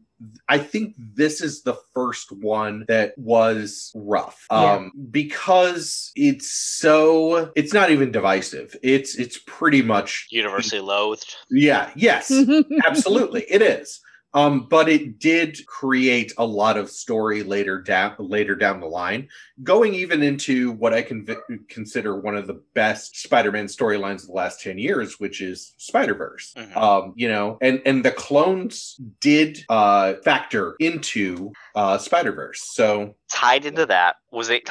I 0.50 0.58
think 0.58 0.96
this 0.98 1.42
is 1.42 1.62
the 1.62 1.76
first 1.94 2.32
one 2.32 2.86
that 2.88 3.16
was 3.20 3.92
rough. 3.94 4.48
Yeah. 4.50 4.58
Um 4.74 4.92
because 5.12 6.12
it's 6.16 6.50
so 6.50 7.52
it's 7.56 7.72
not 7.72 7.92
even 7.92 8.12
divisive. 8.12 8.76
It's 8.82 9.14
it's 9.14 9.38
pretty 9.46 9.84
much 9.84 10.26
Universally 10.32 10.82
loathed. 10.82 11.36
yeah, 11.52 11.92
yes. 11.96 12.32
absolutely 12.88 13.46
it 13.48 13.62
is. 13.62 14.00
Um 14.34 14.68
but 14.70 14.90
it 14.90 15.20
did 15.20 15.66
create 15.68 16.34
a 16.38 16.46
lot 16.46 16.78
of 16.78 16.90
story 16.90 17.44
later 17.44 17.82
down 17.82 18.16
later 18.20 18.56
down 18.56 18.82
the 18.82 18.88
line, 18.88 19.30
going 19.64 19.94
even 19.94 20.22
into 20.22 20.72
what 20.74 20.94
I 20.94 21.02
can 21.02 21.26
consider 21.70 22.20
one 22.20 22.36
of 22.36 22.46
the 22.48 22.62
best 22.76 23.16
Spider-Man 23.22 23.66
storylines 23.68 24.22
of 24.22 24.28
the 24.28 24.34
last 24.34 24.62
10 24.62 24.78
years, 24.78 25.20
which 25.20 25.42
is 25.42 25.74
Spider-Verse 25.78 26.54
Mhm. 26.58 26.76
um 26.78 27.14
you 27.16 27.30
know 27.30 27.58
and 27.62 27.82
and 27.86 28.04
the 28.04 28.12
clones 28.12 29.00
did 29.22 29.64
uh 29.70 30.14
factor 30.24 30.76
into 30.80 31.52
uh 31.76 31.98
spider-verse 31.98 32.62
so 32.74 33.16
Tied 33.32 33.66
into 33.66 33.86
that 33.86 34.18
was 34.32 34.50
it. 34.50 34.70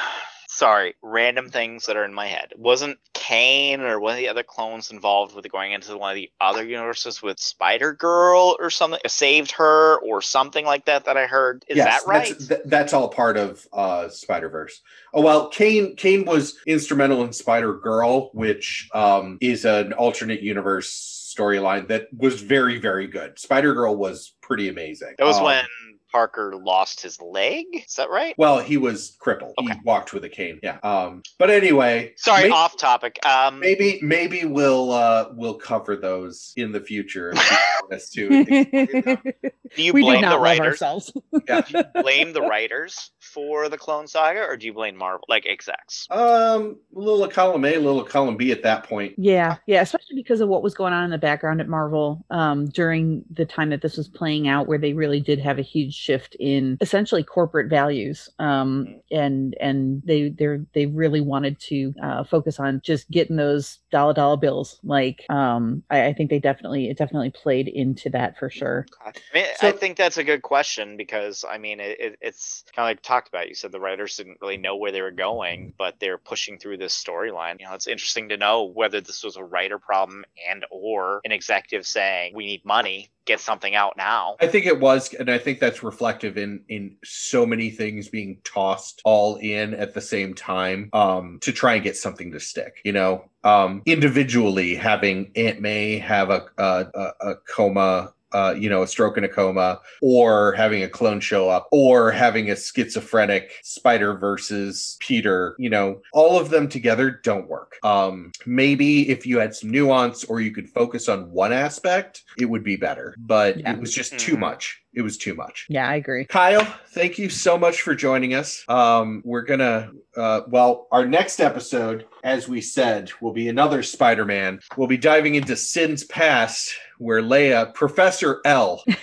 Sorry, 0.56 0.94
random 1.02 1.50
things 1.50 1.84
that 1.84 1.98
are 1.98 2.04
in 2.06 2.14
my 2.14 2.28
head. 2.28 2.54
Wasn't 2.56 2.98
Kaine 3.12 3.82
or 3.82 4.00
one 4.00 4.12
of 4.12 4.16
the 4.16 4.30
other 4.30 4.42
clones 4.42 4.90
involved 4.90 5.36
with 5.36 5.46
going 5.52 5.72
into 5.72 5.94
one 5.98 6.12
of 6.12 6.14
the 6.14 6.30
other 6.40 6.64
universes 6.64 7.20
with 7.20 7.38
Spider 7.38 7.92
Girl 7.92 8.56
or 8.58 8.70
something? 8.70 8.98
Saved 9.06 9.50
her 9.50 9.98
or 9.98 10.22
something 10.22 10.64
like 10.64 10.86
that 10.86 11.04
that 11.04 11.18
I 11.18 11.26
heard. 11.26 11.66
Is 11.68 11.76
yes, 11.76 12.02
that 12.02 12.08
right? 12.08 12.34
that's, 12.38 12.62
that's 12.64 12.92
all 12.94 13.10
part 13.10 13.36
of 13.36 13.66
uh 13.74 14.08
spider-verse 14.08 14.80
oh 15.12 15.20
well 15.20 15.48
kaine 15.50 15.94
kaine 15.96 16.24
was 16.24 16.56
instrumental 16.66 17.22
in 17.22 17.32
spider-girl 17.32 18.30
which 18.32 18.88
um 18.94 19.38
is 19.40 19.64
an 19.64 19.92
alternate 19.92 20.40
universe 20.40 21.34
storyline 21.36 21.88
that 21.88 22.08
was 22.16 22.40
very 22.40 22.78
very 22.78 23.06
good 23.06 23.38
spider-girl 23.38 23.96
was 23.96 24.32
pretty 24.46 24.68
amazing 24.68 25.14
That 25.18 25.26
was 25.26 25.38
Um, 25.38 25.44
when 25.44 25.64
Parker 26.12 26.54
lost 26.56 27.00
his 27.02 27.20
leg. 27.20 27.64
Is 27.72 27.94
that 27.96 28.08
right? 28.10 28.34
well 28.38 28.58
he 28.60 28.76
was 28.76 29.16
crippled 29.18 29.54
he 29.60 29.68
walked 29.84 30.12
with 30.14 30.24
a 30.24 30.28
cane 30.28 30.58
yeah 30.62 30.78
um 30.82 31.22
but 31.38 31.50
anyway 31.50 32.12
Sorry, 32.16 32.44
may- 32.44 32.50
off 32.50 32.76
topic. 32.76 33.18
Um, 33.26 33.58
maybe 33.58 33.98
maybe 34.02 34.44
we'll 34.44 34.92
uh 34.92 35.28
we'll 35.34 35.54
cover 35.54 35.96
those 35.96 36.52
in 36.56 36.70
the 36.72 36.80
future 36.80 37.32
if 37.34 37.50
you 37.50 37.56
want 37.82 37.92
us 37.92 38.08
to 38.10 38.28
do 39.74 39.82
you 39.82 39.92
we 39.92 40.02
do 40.02 40.06
blame 40.06 40.20
not 40.22 40.30
the 40.30 40.38
writers? 40.38 40.80
ourselves. 40.80 41.12
yeah. 41.48 41.60
Do 41.62 41.78
you 41.78 42.02
blame 42.02 42.32
the 42.32 42.40
writers 42.42 43.10
for 43.20 43.68
the 43.68 43.76
Clone 43.76 44.06
Saga, 44.06 44.40
or 44.46 44.56
do 44.56 44.66
you 44.66 44.72
blame 44.72 44.96
Marvel, 44.96 45.24
like 45.28 45.44
execs? 45.46 46.06
Um, 46.10 46.78
a 46.94 46.98
little 46.98 47.26
column 47.28 47.64
A, 47.64 47.74
a 47.74 47.78
little 47.80 48.04
column 48.04 48.36
B 48.36 48.52
at 48.52 48.62
that 48.62 48.84
point. 48.84 49.14
Yeah, 49.18 49.56
yeah, 49.66 49.82
especially 49.82 50.14
because 50.16 50.40
of 50.40 50.48
what 50.48 50.62
was 50.62 50.74
going 50.74 50.92
on 50.92 51.04
in 51.04 51.10
the 51.10 51.18
background 51.18 51.60
at 51.60 51.68
Marvel 51.68 52.24
um, 52.30 52.66
during 52.66 53.24
the 53.32 53.44
time 53.44 53.70
that 53.70 53.82
this 53.82 53.96
was 53.96 54.08
playing 54.08 54.35
out, 54.44 54.68
where 54.68 54.78
they 54.78 54.92
really 54.92 55.20
did 55.20 55.38
have 55.38 55.58
a 55.58 55.62
huge 55.62 55.94
shift 55.94 56.36
in 56.38 56.76
essentially 56.80 57.22
corporate 57.22 57.70
values, 57.70 58.28
um, 58.38 59.00
and 59.10 59.56
and 59.60 60.02
they 60.04 60.28
they 60.30 60.58
they 60.74 60.86
really 60.86 61.20
wanted 61.20 61.58
to 61.60 61.94
uh, 62.02 62.24
focus 62.24 62.60
on 62.60 62.80
just 62.84 63.10
getting 63.10 63.36
those 63.36 63.78
dollar 63.90 64.12
dollar 64.12 64.36
bills. 64.36 64.78
Like, 64.84 65.24
um, 65.30 65.82
I, 65.90 66.06
I 66.06 66.12
think 66.12 66.30
they 66.30 66.38
definitely 66.38 66.90
it 66.90 66.98
definitely 66.98 67.30
played 67.30 67.68
into 67.68 68.10
that 68.10 68.38
for 68.38 68.50
sure. 68.50 68.86
I 69.04 69.12
mean, 69.34 69.46
So- 69.58 69.68
I 69.68 69.72
think 69.72 69.96
that's 69.96 70.18
a 70.18 70.24
good 70.24 70.42
question 70.42 70.96
because 70.96 71.44
I 71.48 71.58
mean, 71.58 71.80
it, 71.80 72.18
it's 72.20 72.64
kind 72.74 72.84
of 72.86 72.90
like 72.90 73.02
talked 73.02 73.28
about. 73.28 73.48
You 73.48 73.54
said 73.54 73.72
the 73.72 73.80
writers 73.80 74.16
didn't 74.16 74.38
really 74.40 74.56
know 74.56 74.76
where 74.76 74.92
they 74.92 75.02
were 75.02 75.10
going, 75.10 75.72
but 75.78 75.98
they're 76.00 76.18
pushing 76.18 76.58
through 76.58 76.78
this 76.78 76.94
storyline. 77.02 77.60
You 77.60 77.66
know, 77.66 77.74
it's 77.74 77.86
interesting 77.86 78.28
to 78.30 78.36
know 78.36 78.64
whether 78.64 79.00
this 79.00 79.22
was 79.22 79.36
a 79.36 79.44
writer 79.44 79.78
problem 79.78 80.24
and 80.50 80.64
or 80.70 81.20
an 81.24 81.32
executive 81.32 81.86
saying 81.86 82.34
we 82.34 82.46
need 82.46 82.64
money, 82.64 83.10
get 83.26 83.40
something 83.40 83.74
out 83.74 83.96
now. 83.96 84.36
I 84.40 84.46
think 84.46 84.66
it 84.66 84.80
was, 84.80 85.12
and 85.14 85.30
I 85.30 85.38
think 85.38 85.60
that's 85.60 85.82
reflective 85.82 86.38
in 86.38 86.62
in 86.68 86.96
so 87.04 87.44
many 87.44 87.70
things 87.70 88.08
being 88.08 88.38
tossed 88.44 89.02
all 89.04 89.36
in 89.36 89.74
at 89.74 89.92
the 89.92 90.00
same 90.00 90.32
time 90.34 90.88
um, 90.92 91.38
to 91.42 91.52
try 91.52 91.74
and 91.74 91.84
get 91.84 91.96
something 91.96 92.32
to 92.32 92.40
stick. 92.40 92.80
You 92.84 92.92
know, 92.92 93.28
um, 93.44 93.82
individually 93.84 94.74
having 94.74 95.30
Aunt 95.36 95.60
May 95.60 95.98
have 95.98 96.30
a 96.30 96.46
a, 96.56 96.86
a, 96.94 97.12
a 97.30 97.34
coma. 97.54 98.12
Uh, 98.36 98.52
you 98.52 98.68
know, 98.68 98.82
a 98.82 98.86
stroke 98.86 99.16
and 99.16 99.24
a 99.24 99.28
coma, 99.30 99.80
or 100.02 100.52
having 100.52 100.82
a 100.82 100.88
clone 100.88 101.20
show 101.20 101.48
up, 101.48 101.66
or 101.72 102.10
having 102.10 102.50
a 102.50 102.56
schizophrenic 102.56 103.50
Spider 103.62 104.14
versus 104.14 104.98
Peter. 105.00 105.56
You 105.58 105.70
know, 105.70 106.02
all 106.12 106.38
of 106.38 106.50
them 106.50 106.68
together 106.68 107.10
don't 107.22 107.48
work. 107.48 107.76
Um, 107.82 108.32
maybe 108.44 109.08
if 109.08 109.24
you 109.26 109.38
had 109.38 109.54
some 109.54 109.70
nuance, 109.70 110.22
or 110.24 110.40
you 110.42 110.50
could 110.50 110.68
focus 110.68 111.08
on 111.08 111.30
one 111.30 111.52
aspect, 111.52 112.24
it 112.38 112.44
would 112.44 112.62
be 112.62 112.76
better. 112.76 113.14
But 113.18 113.58
Yeah. 113.60 113.72
it 113.72 113.80
was 113.80 113.94
just 113.94 114.18
too 114.18 114.36
Mhm. 114.36 114.40
much. 114.40 114.82
It 114.96 115.02
was 115.02 115.18
too 115.18 115.34
much. 115.34 115.66
Yeah, 115.68 115.86
I 115.86 115.96
agree. 115.96 116.24
Kyle, 116.24 116.64
thank 116.88 117.18
you 117.18 117.28
so 117.28 117.58
much 117.58 117.82
for 117.82 117.94
joining 117.94 118.32
us. 118.32 118.64
Um, 118.66 119.20
we're 119.26 119.42
gonna, 119.42 119.90
uh, 120.16 120.40
well, 120.48 120.88
our 120.90 121.04
next 121.06 121.38
episode, 121.38 122.06
as 122.24 122.48
we 122.48 122.62
said, 122.62 123.10
will 123.20 123.34
be 123.34 123.48
another 123.48 123.82
Spider-Man. 123.82 124.60
We'll 124.74 124.88
be 124.88 124.96
diving 124.96 125.34
into 125.34 125.54
Sins 125.54 126.02
Past, 126.04 126.74
where 126.96 127.20
Leia, 127.20 127.74
Professor 127.74 128.40
L, 128.46 128.82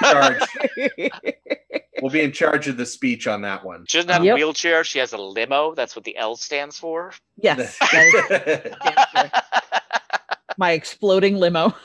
charge. 0.00 0.42
will 2.02 2.10
be 2.10 2.22
in 2.22 2.32
charge 2.32 2.66
of 2.66 2.76
the 2.76 2.84
speech 2.84 3.28
on 3.28 3.42
that 3.42 3.64
one. 3.64 3.84
She 3.88 3.98
doesn't 3.98 4.10
have 4.10 4.24
Yep. 4.24 4.32
a 4.32 4.36
wheelchair. 4.36 4.82
She 4.82 4.98
has 4.98 5.12
a 5.12 5.18
limo. 5.18 5.76
That's 5.76 5.94
what 5.94 6.04
the 6.04 6.16
L 6.16 6.34
stands 6.34 6.76
for. 6.76 7.12
yes, 7.36 7.78
that 7.78 8.72
is 9.24 9.30
my 10.58 10.72
exploding 10.72 11.36
limo. 11.36 11.72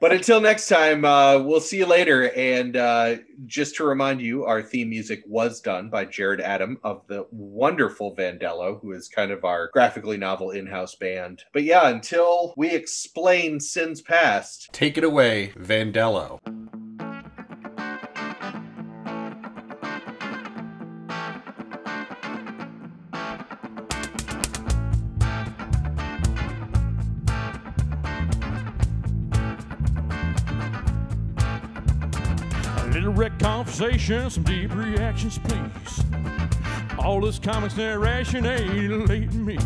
but 0.00 0.12
until 0.12 0.40
next 0.40 0.68
time, 0.68 1.04
uh, 1.04 1.38
we'll 1.38 1.60
see 1.60 1.78
you 1.78 1.86
later. 1.86 2.30
And 2.34 2.76
uh, 2.76 3.16
just 3.46 3.76
to 3.76 3.84
remind 3.84 4.20
you, 4.20 4.44
our 4.44 4.62
theme 4.62 4.88
music 4.88 5.22
was 5.26 5.60
done 5.60 5.90
by 5.90 6.06
Jared 6.06 6.40
Adam 6.40 6.78
of 6.82 7.06
the 7.06 7.26
wonderful 7.30 8.16
Vandello, 8.16 8.80
who 8.80 8.92
is 8.92 9.08
kind 9.08 9.30
of 9.30 9.44
our 9.44 9.68
graphically 9.72 10.16
novel 10.16 10.50
in 10.50 10.66
house 10.66 10.94
band. 10.94 11.44
But 11.52 11.64
yeah, 11.64 11.88
until 11.88 12.54
we 12.56 12.70
explain 12.70 13.60
Sins 13.60 14.00
Past, 14.00 14.70
take 14.72 14.96
it 14.96 15.04
away, 15.04 15.52
Vandello. 15.56 16.40
Conversation, 33.70 34.28
some 34.28 34.42
deep 34.42 34.74
reactions, 34.74 35.38
please. 35.38 36.04
All 36.98 37.20
this 37.20 37.38
comics 37.38 37.76
narration 37.76 38.44
ain't 38.44 39.32
me. 39.34 39.58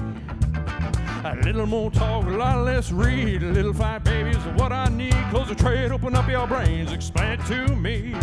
A 1.24 1.34
little 1.42 1.64
more 1.64 1.90
talk, 1.90 2.26
a 2.26 2.28
lot 2.28 2.66
less 2.66 2.92
read. 2.92 3.42
A 3.42 3.46
little 3.46 3.72
fight, 3.72 4.04
baby, 4.04 4.30
is 4.30 4.44
what 4.58 4.72
I 4.72 4.90
need. 4.90 5.14
Close 5.30 5.48
the 5.48 5.54
trade, 5.54 5.90
open 5.90 6.14
up 6.14 6.28
your 6.28 6.46
brains, 6.46 6.92
explain 6.92 7.40
it 7.40 7.46
to 7.46 7.74
me. 7.76 8.14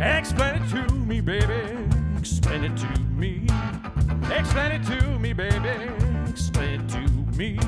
Explain 0.00 0.60
it 0.60 0.68
to 0.70 0.92
me, 0.92 1.20
baby. 1.20 1.78
Explain 2.18 2.64
it 2.64 2.76
to 2.78 3.00
me. 3.14 3.46
Explain 4.36 4.72
it 4.72 4.84
to 4.86 5.18
me, 5.20 5.32
baby. 5.32 5.68
Explain 6.28 6.80
it 6.80 6.88
to 6.88 7.08
me. 7.38 7.58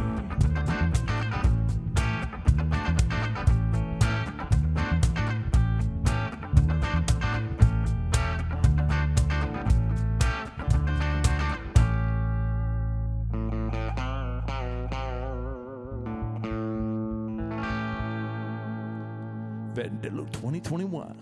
2021. 20.33 21.15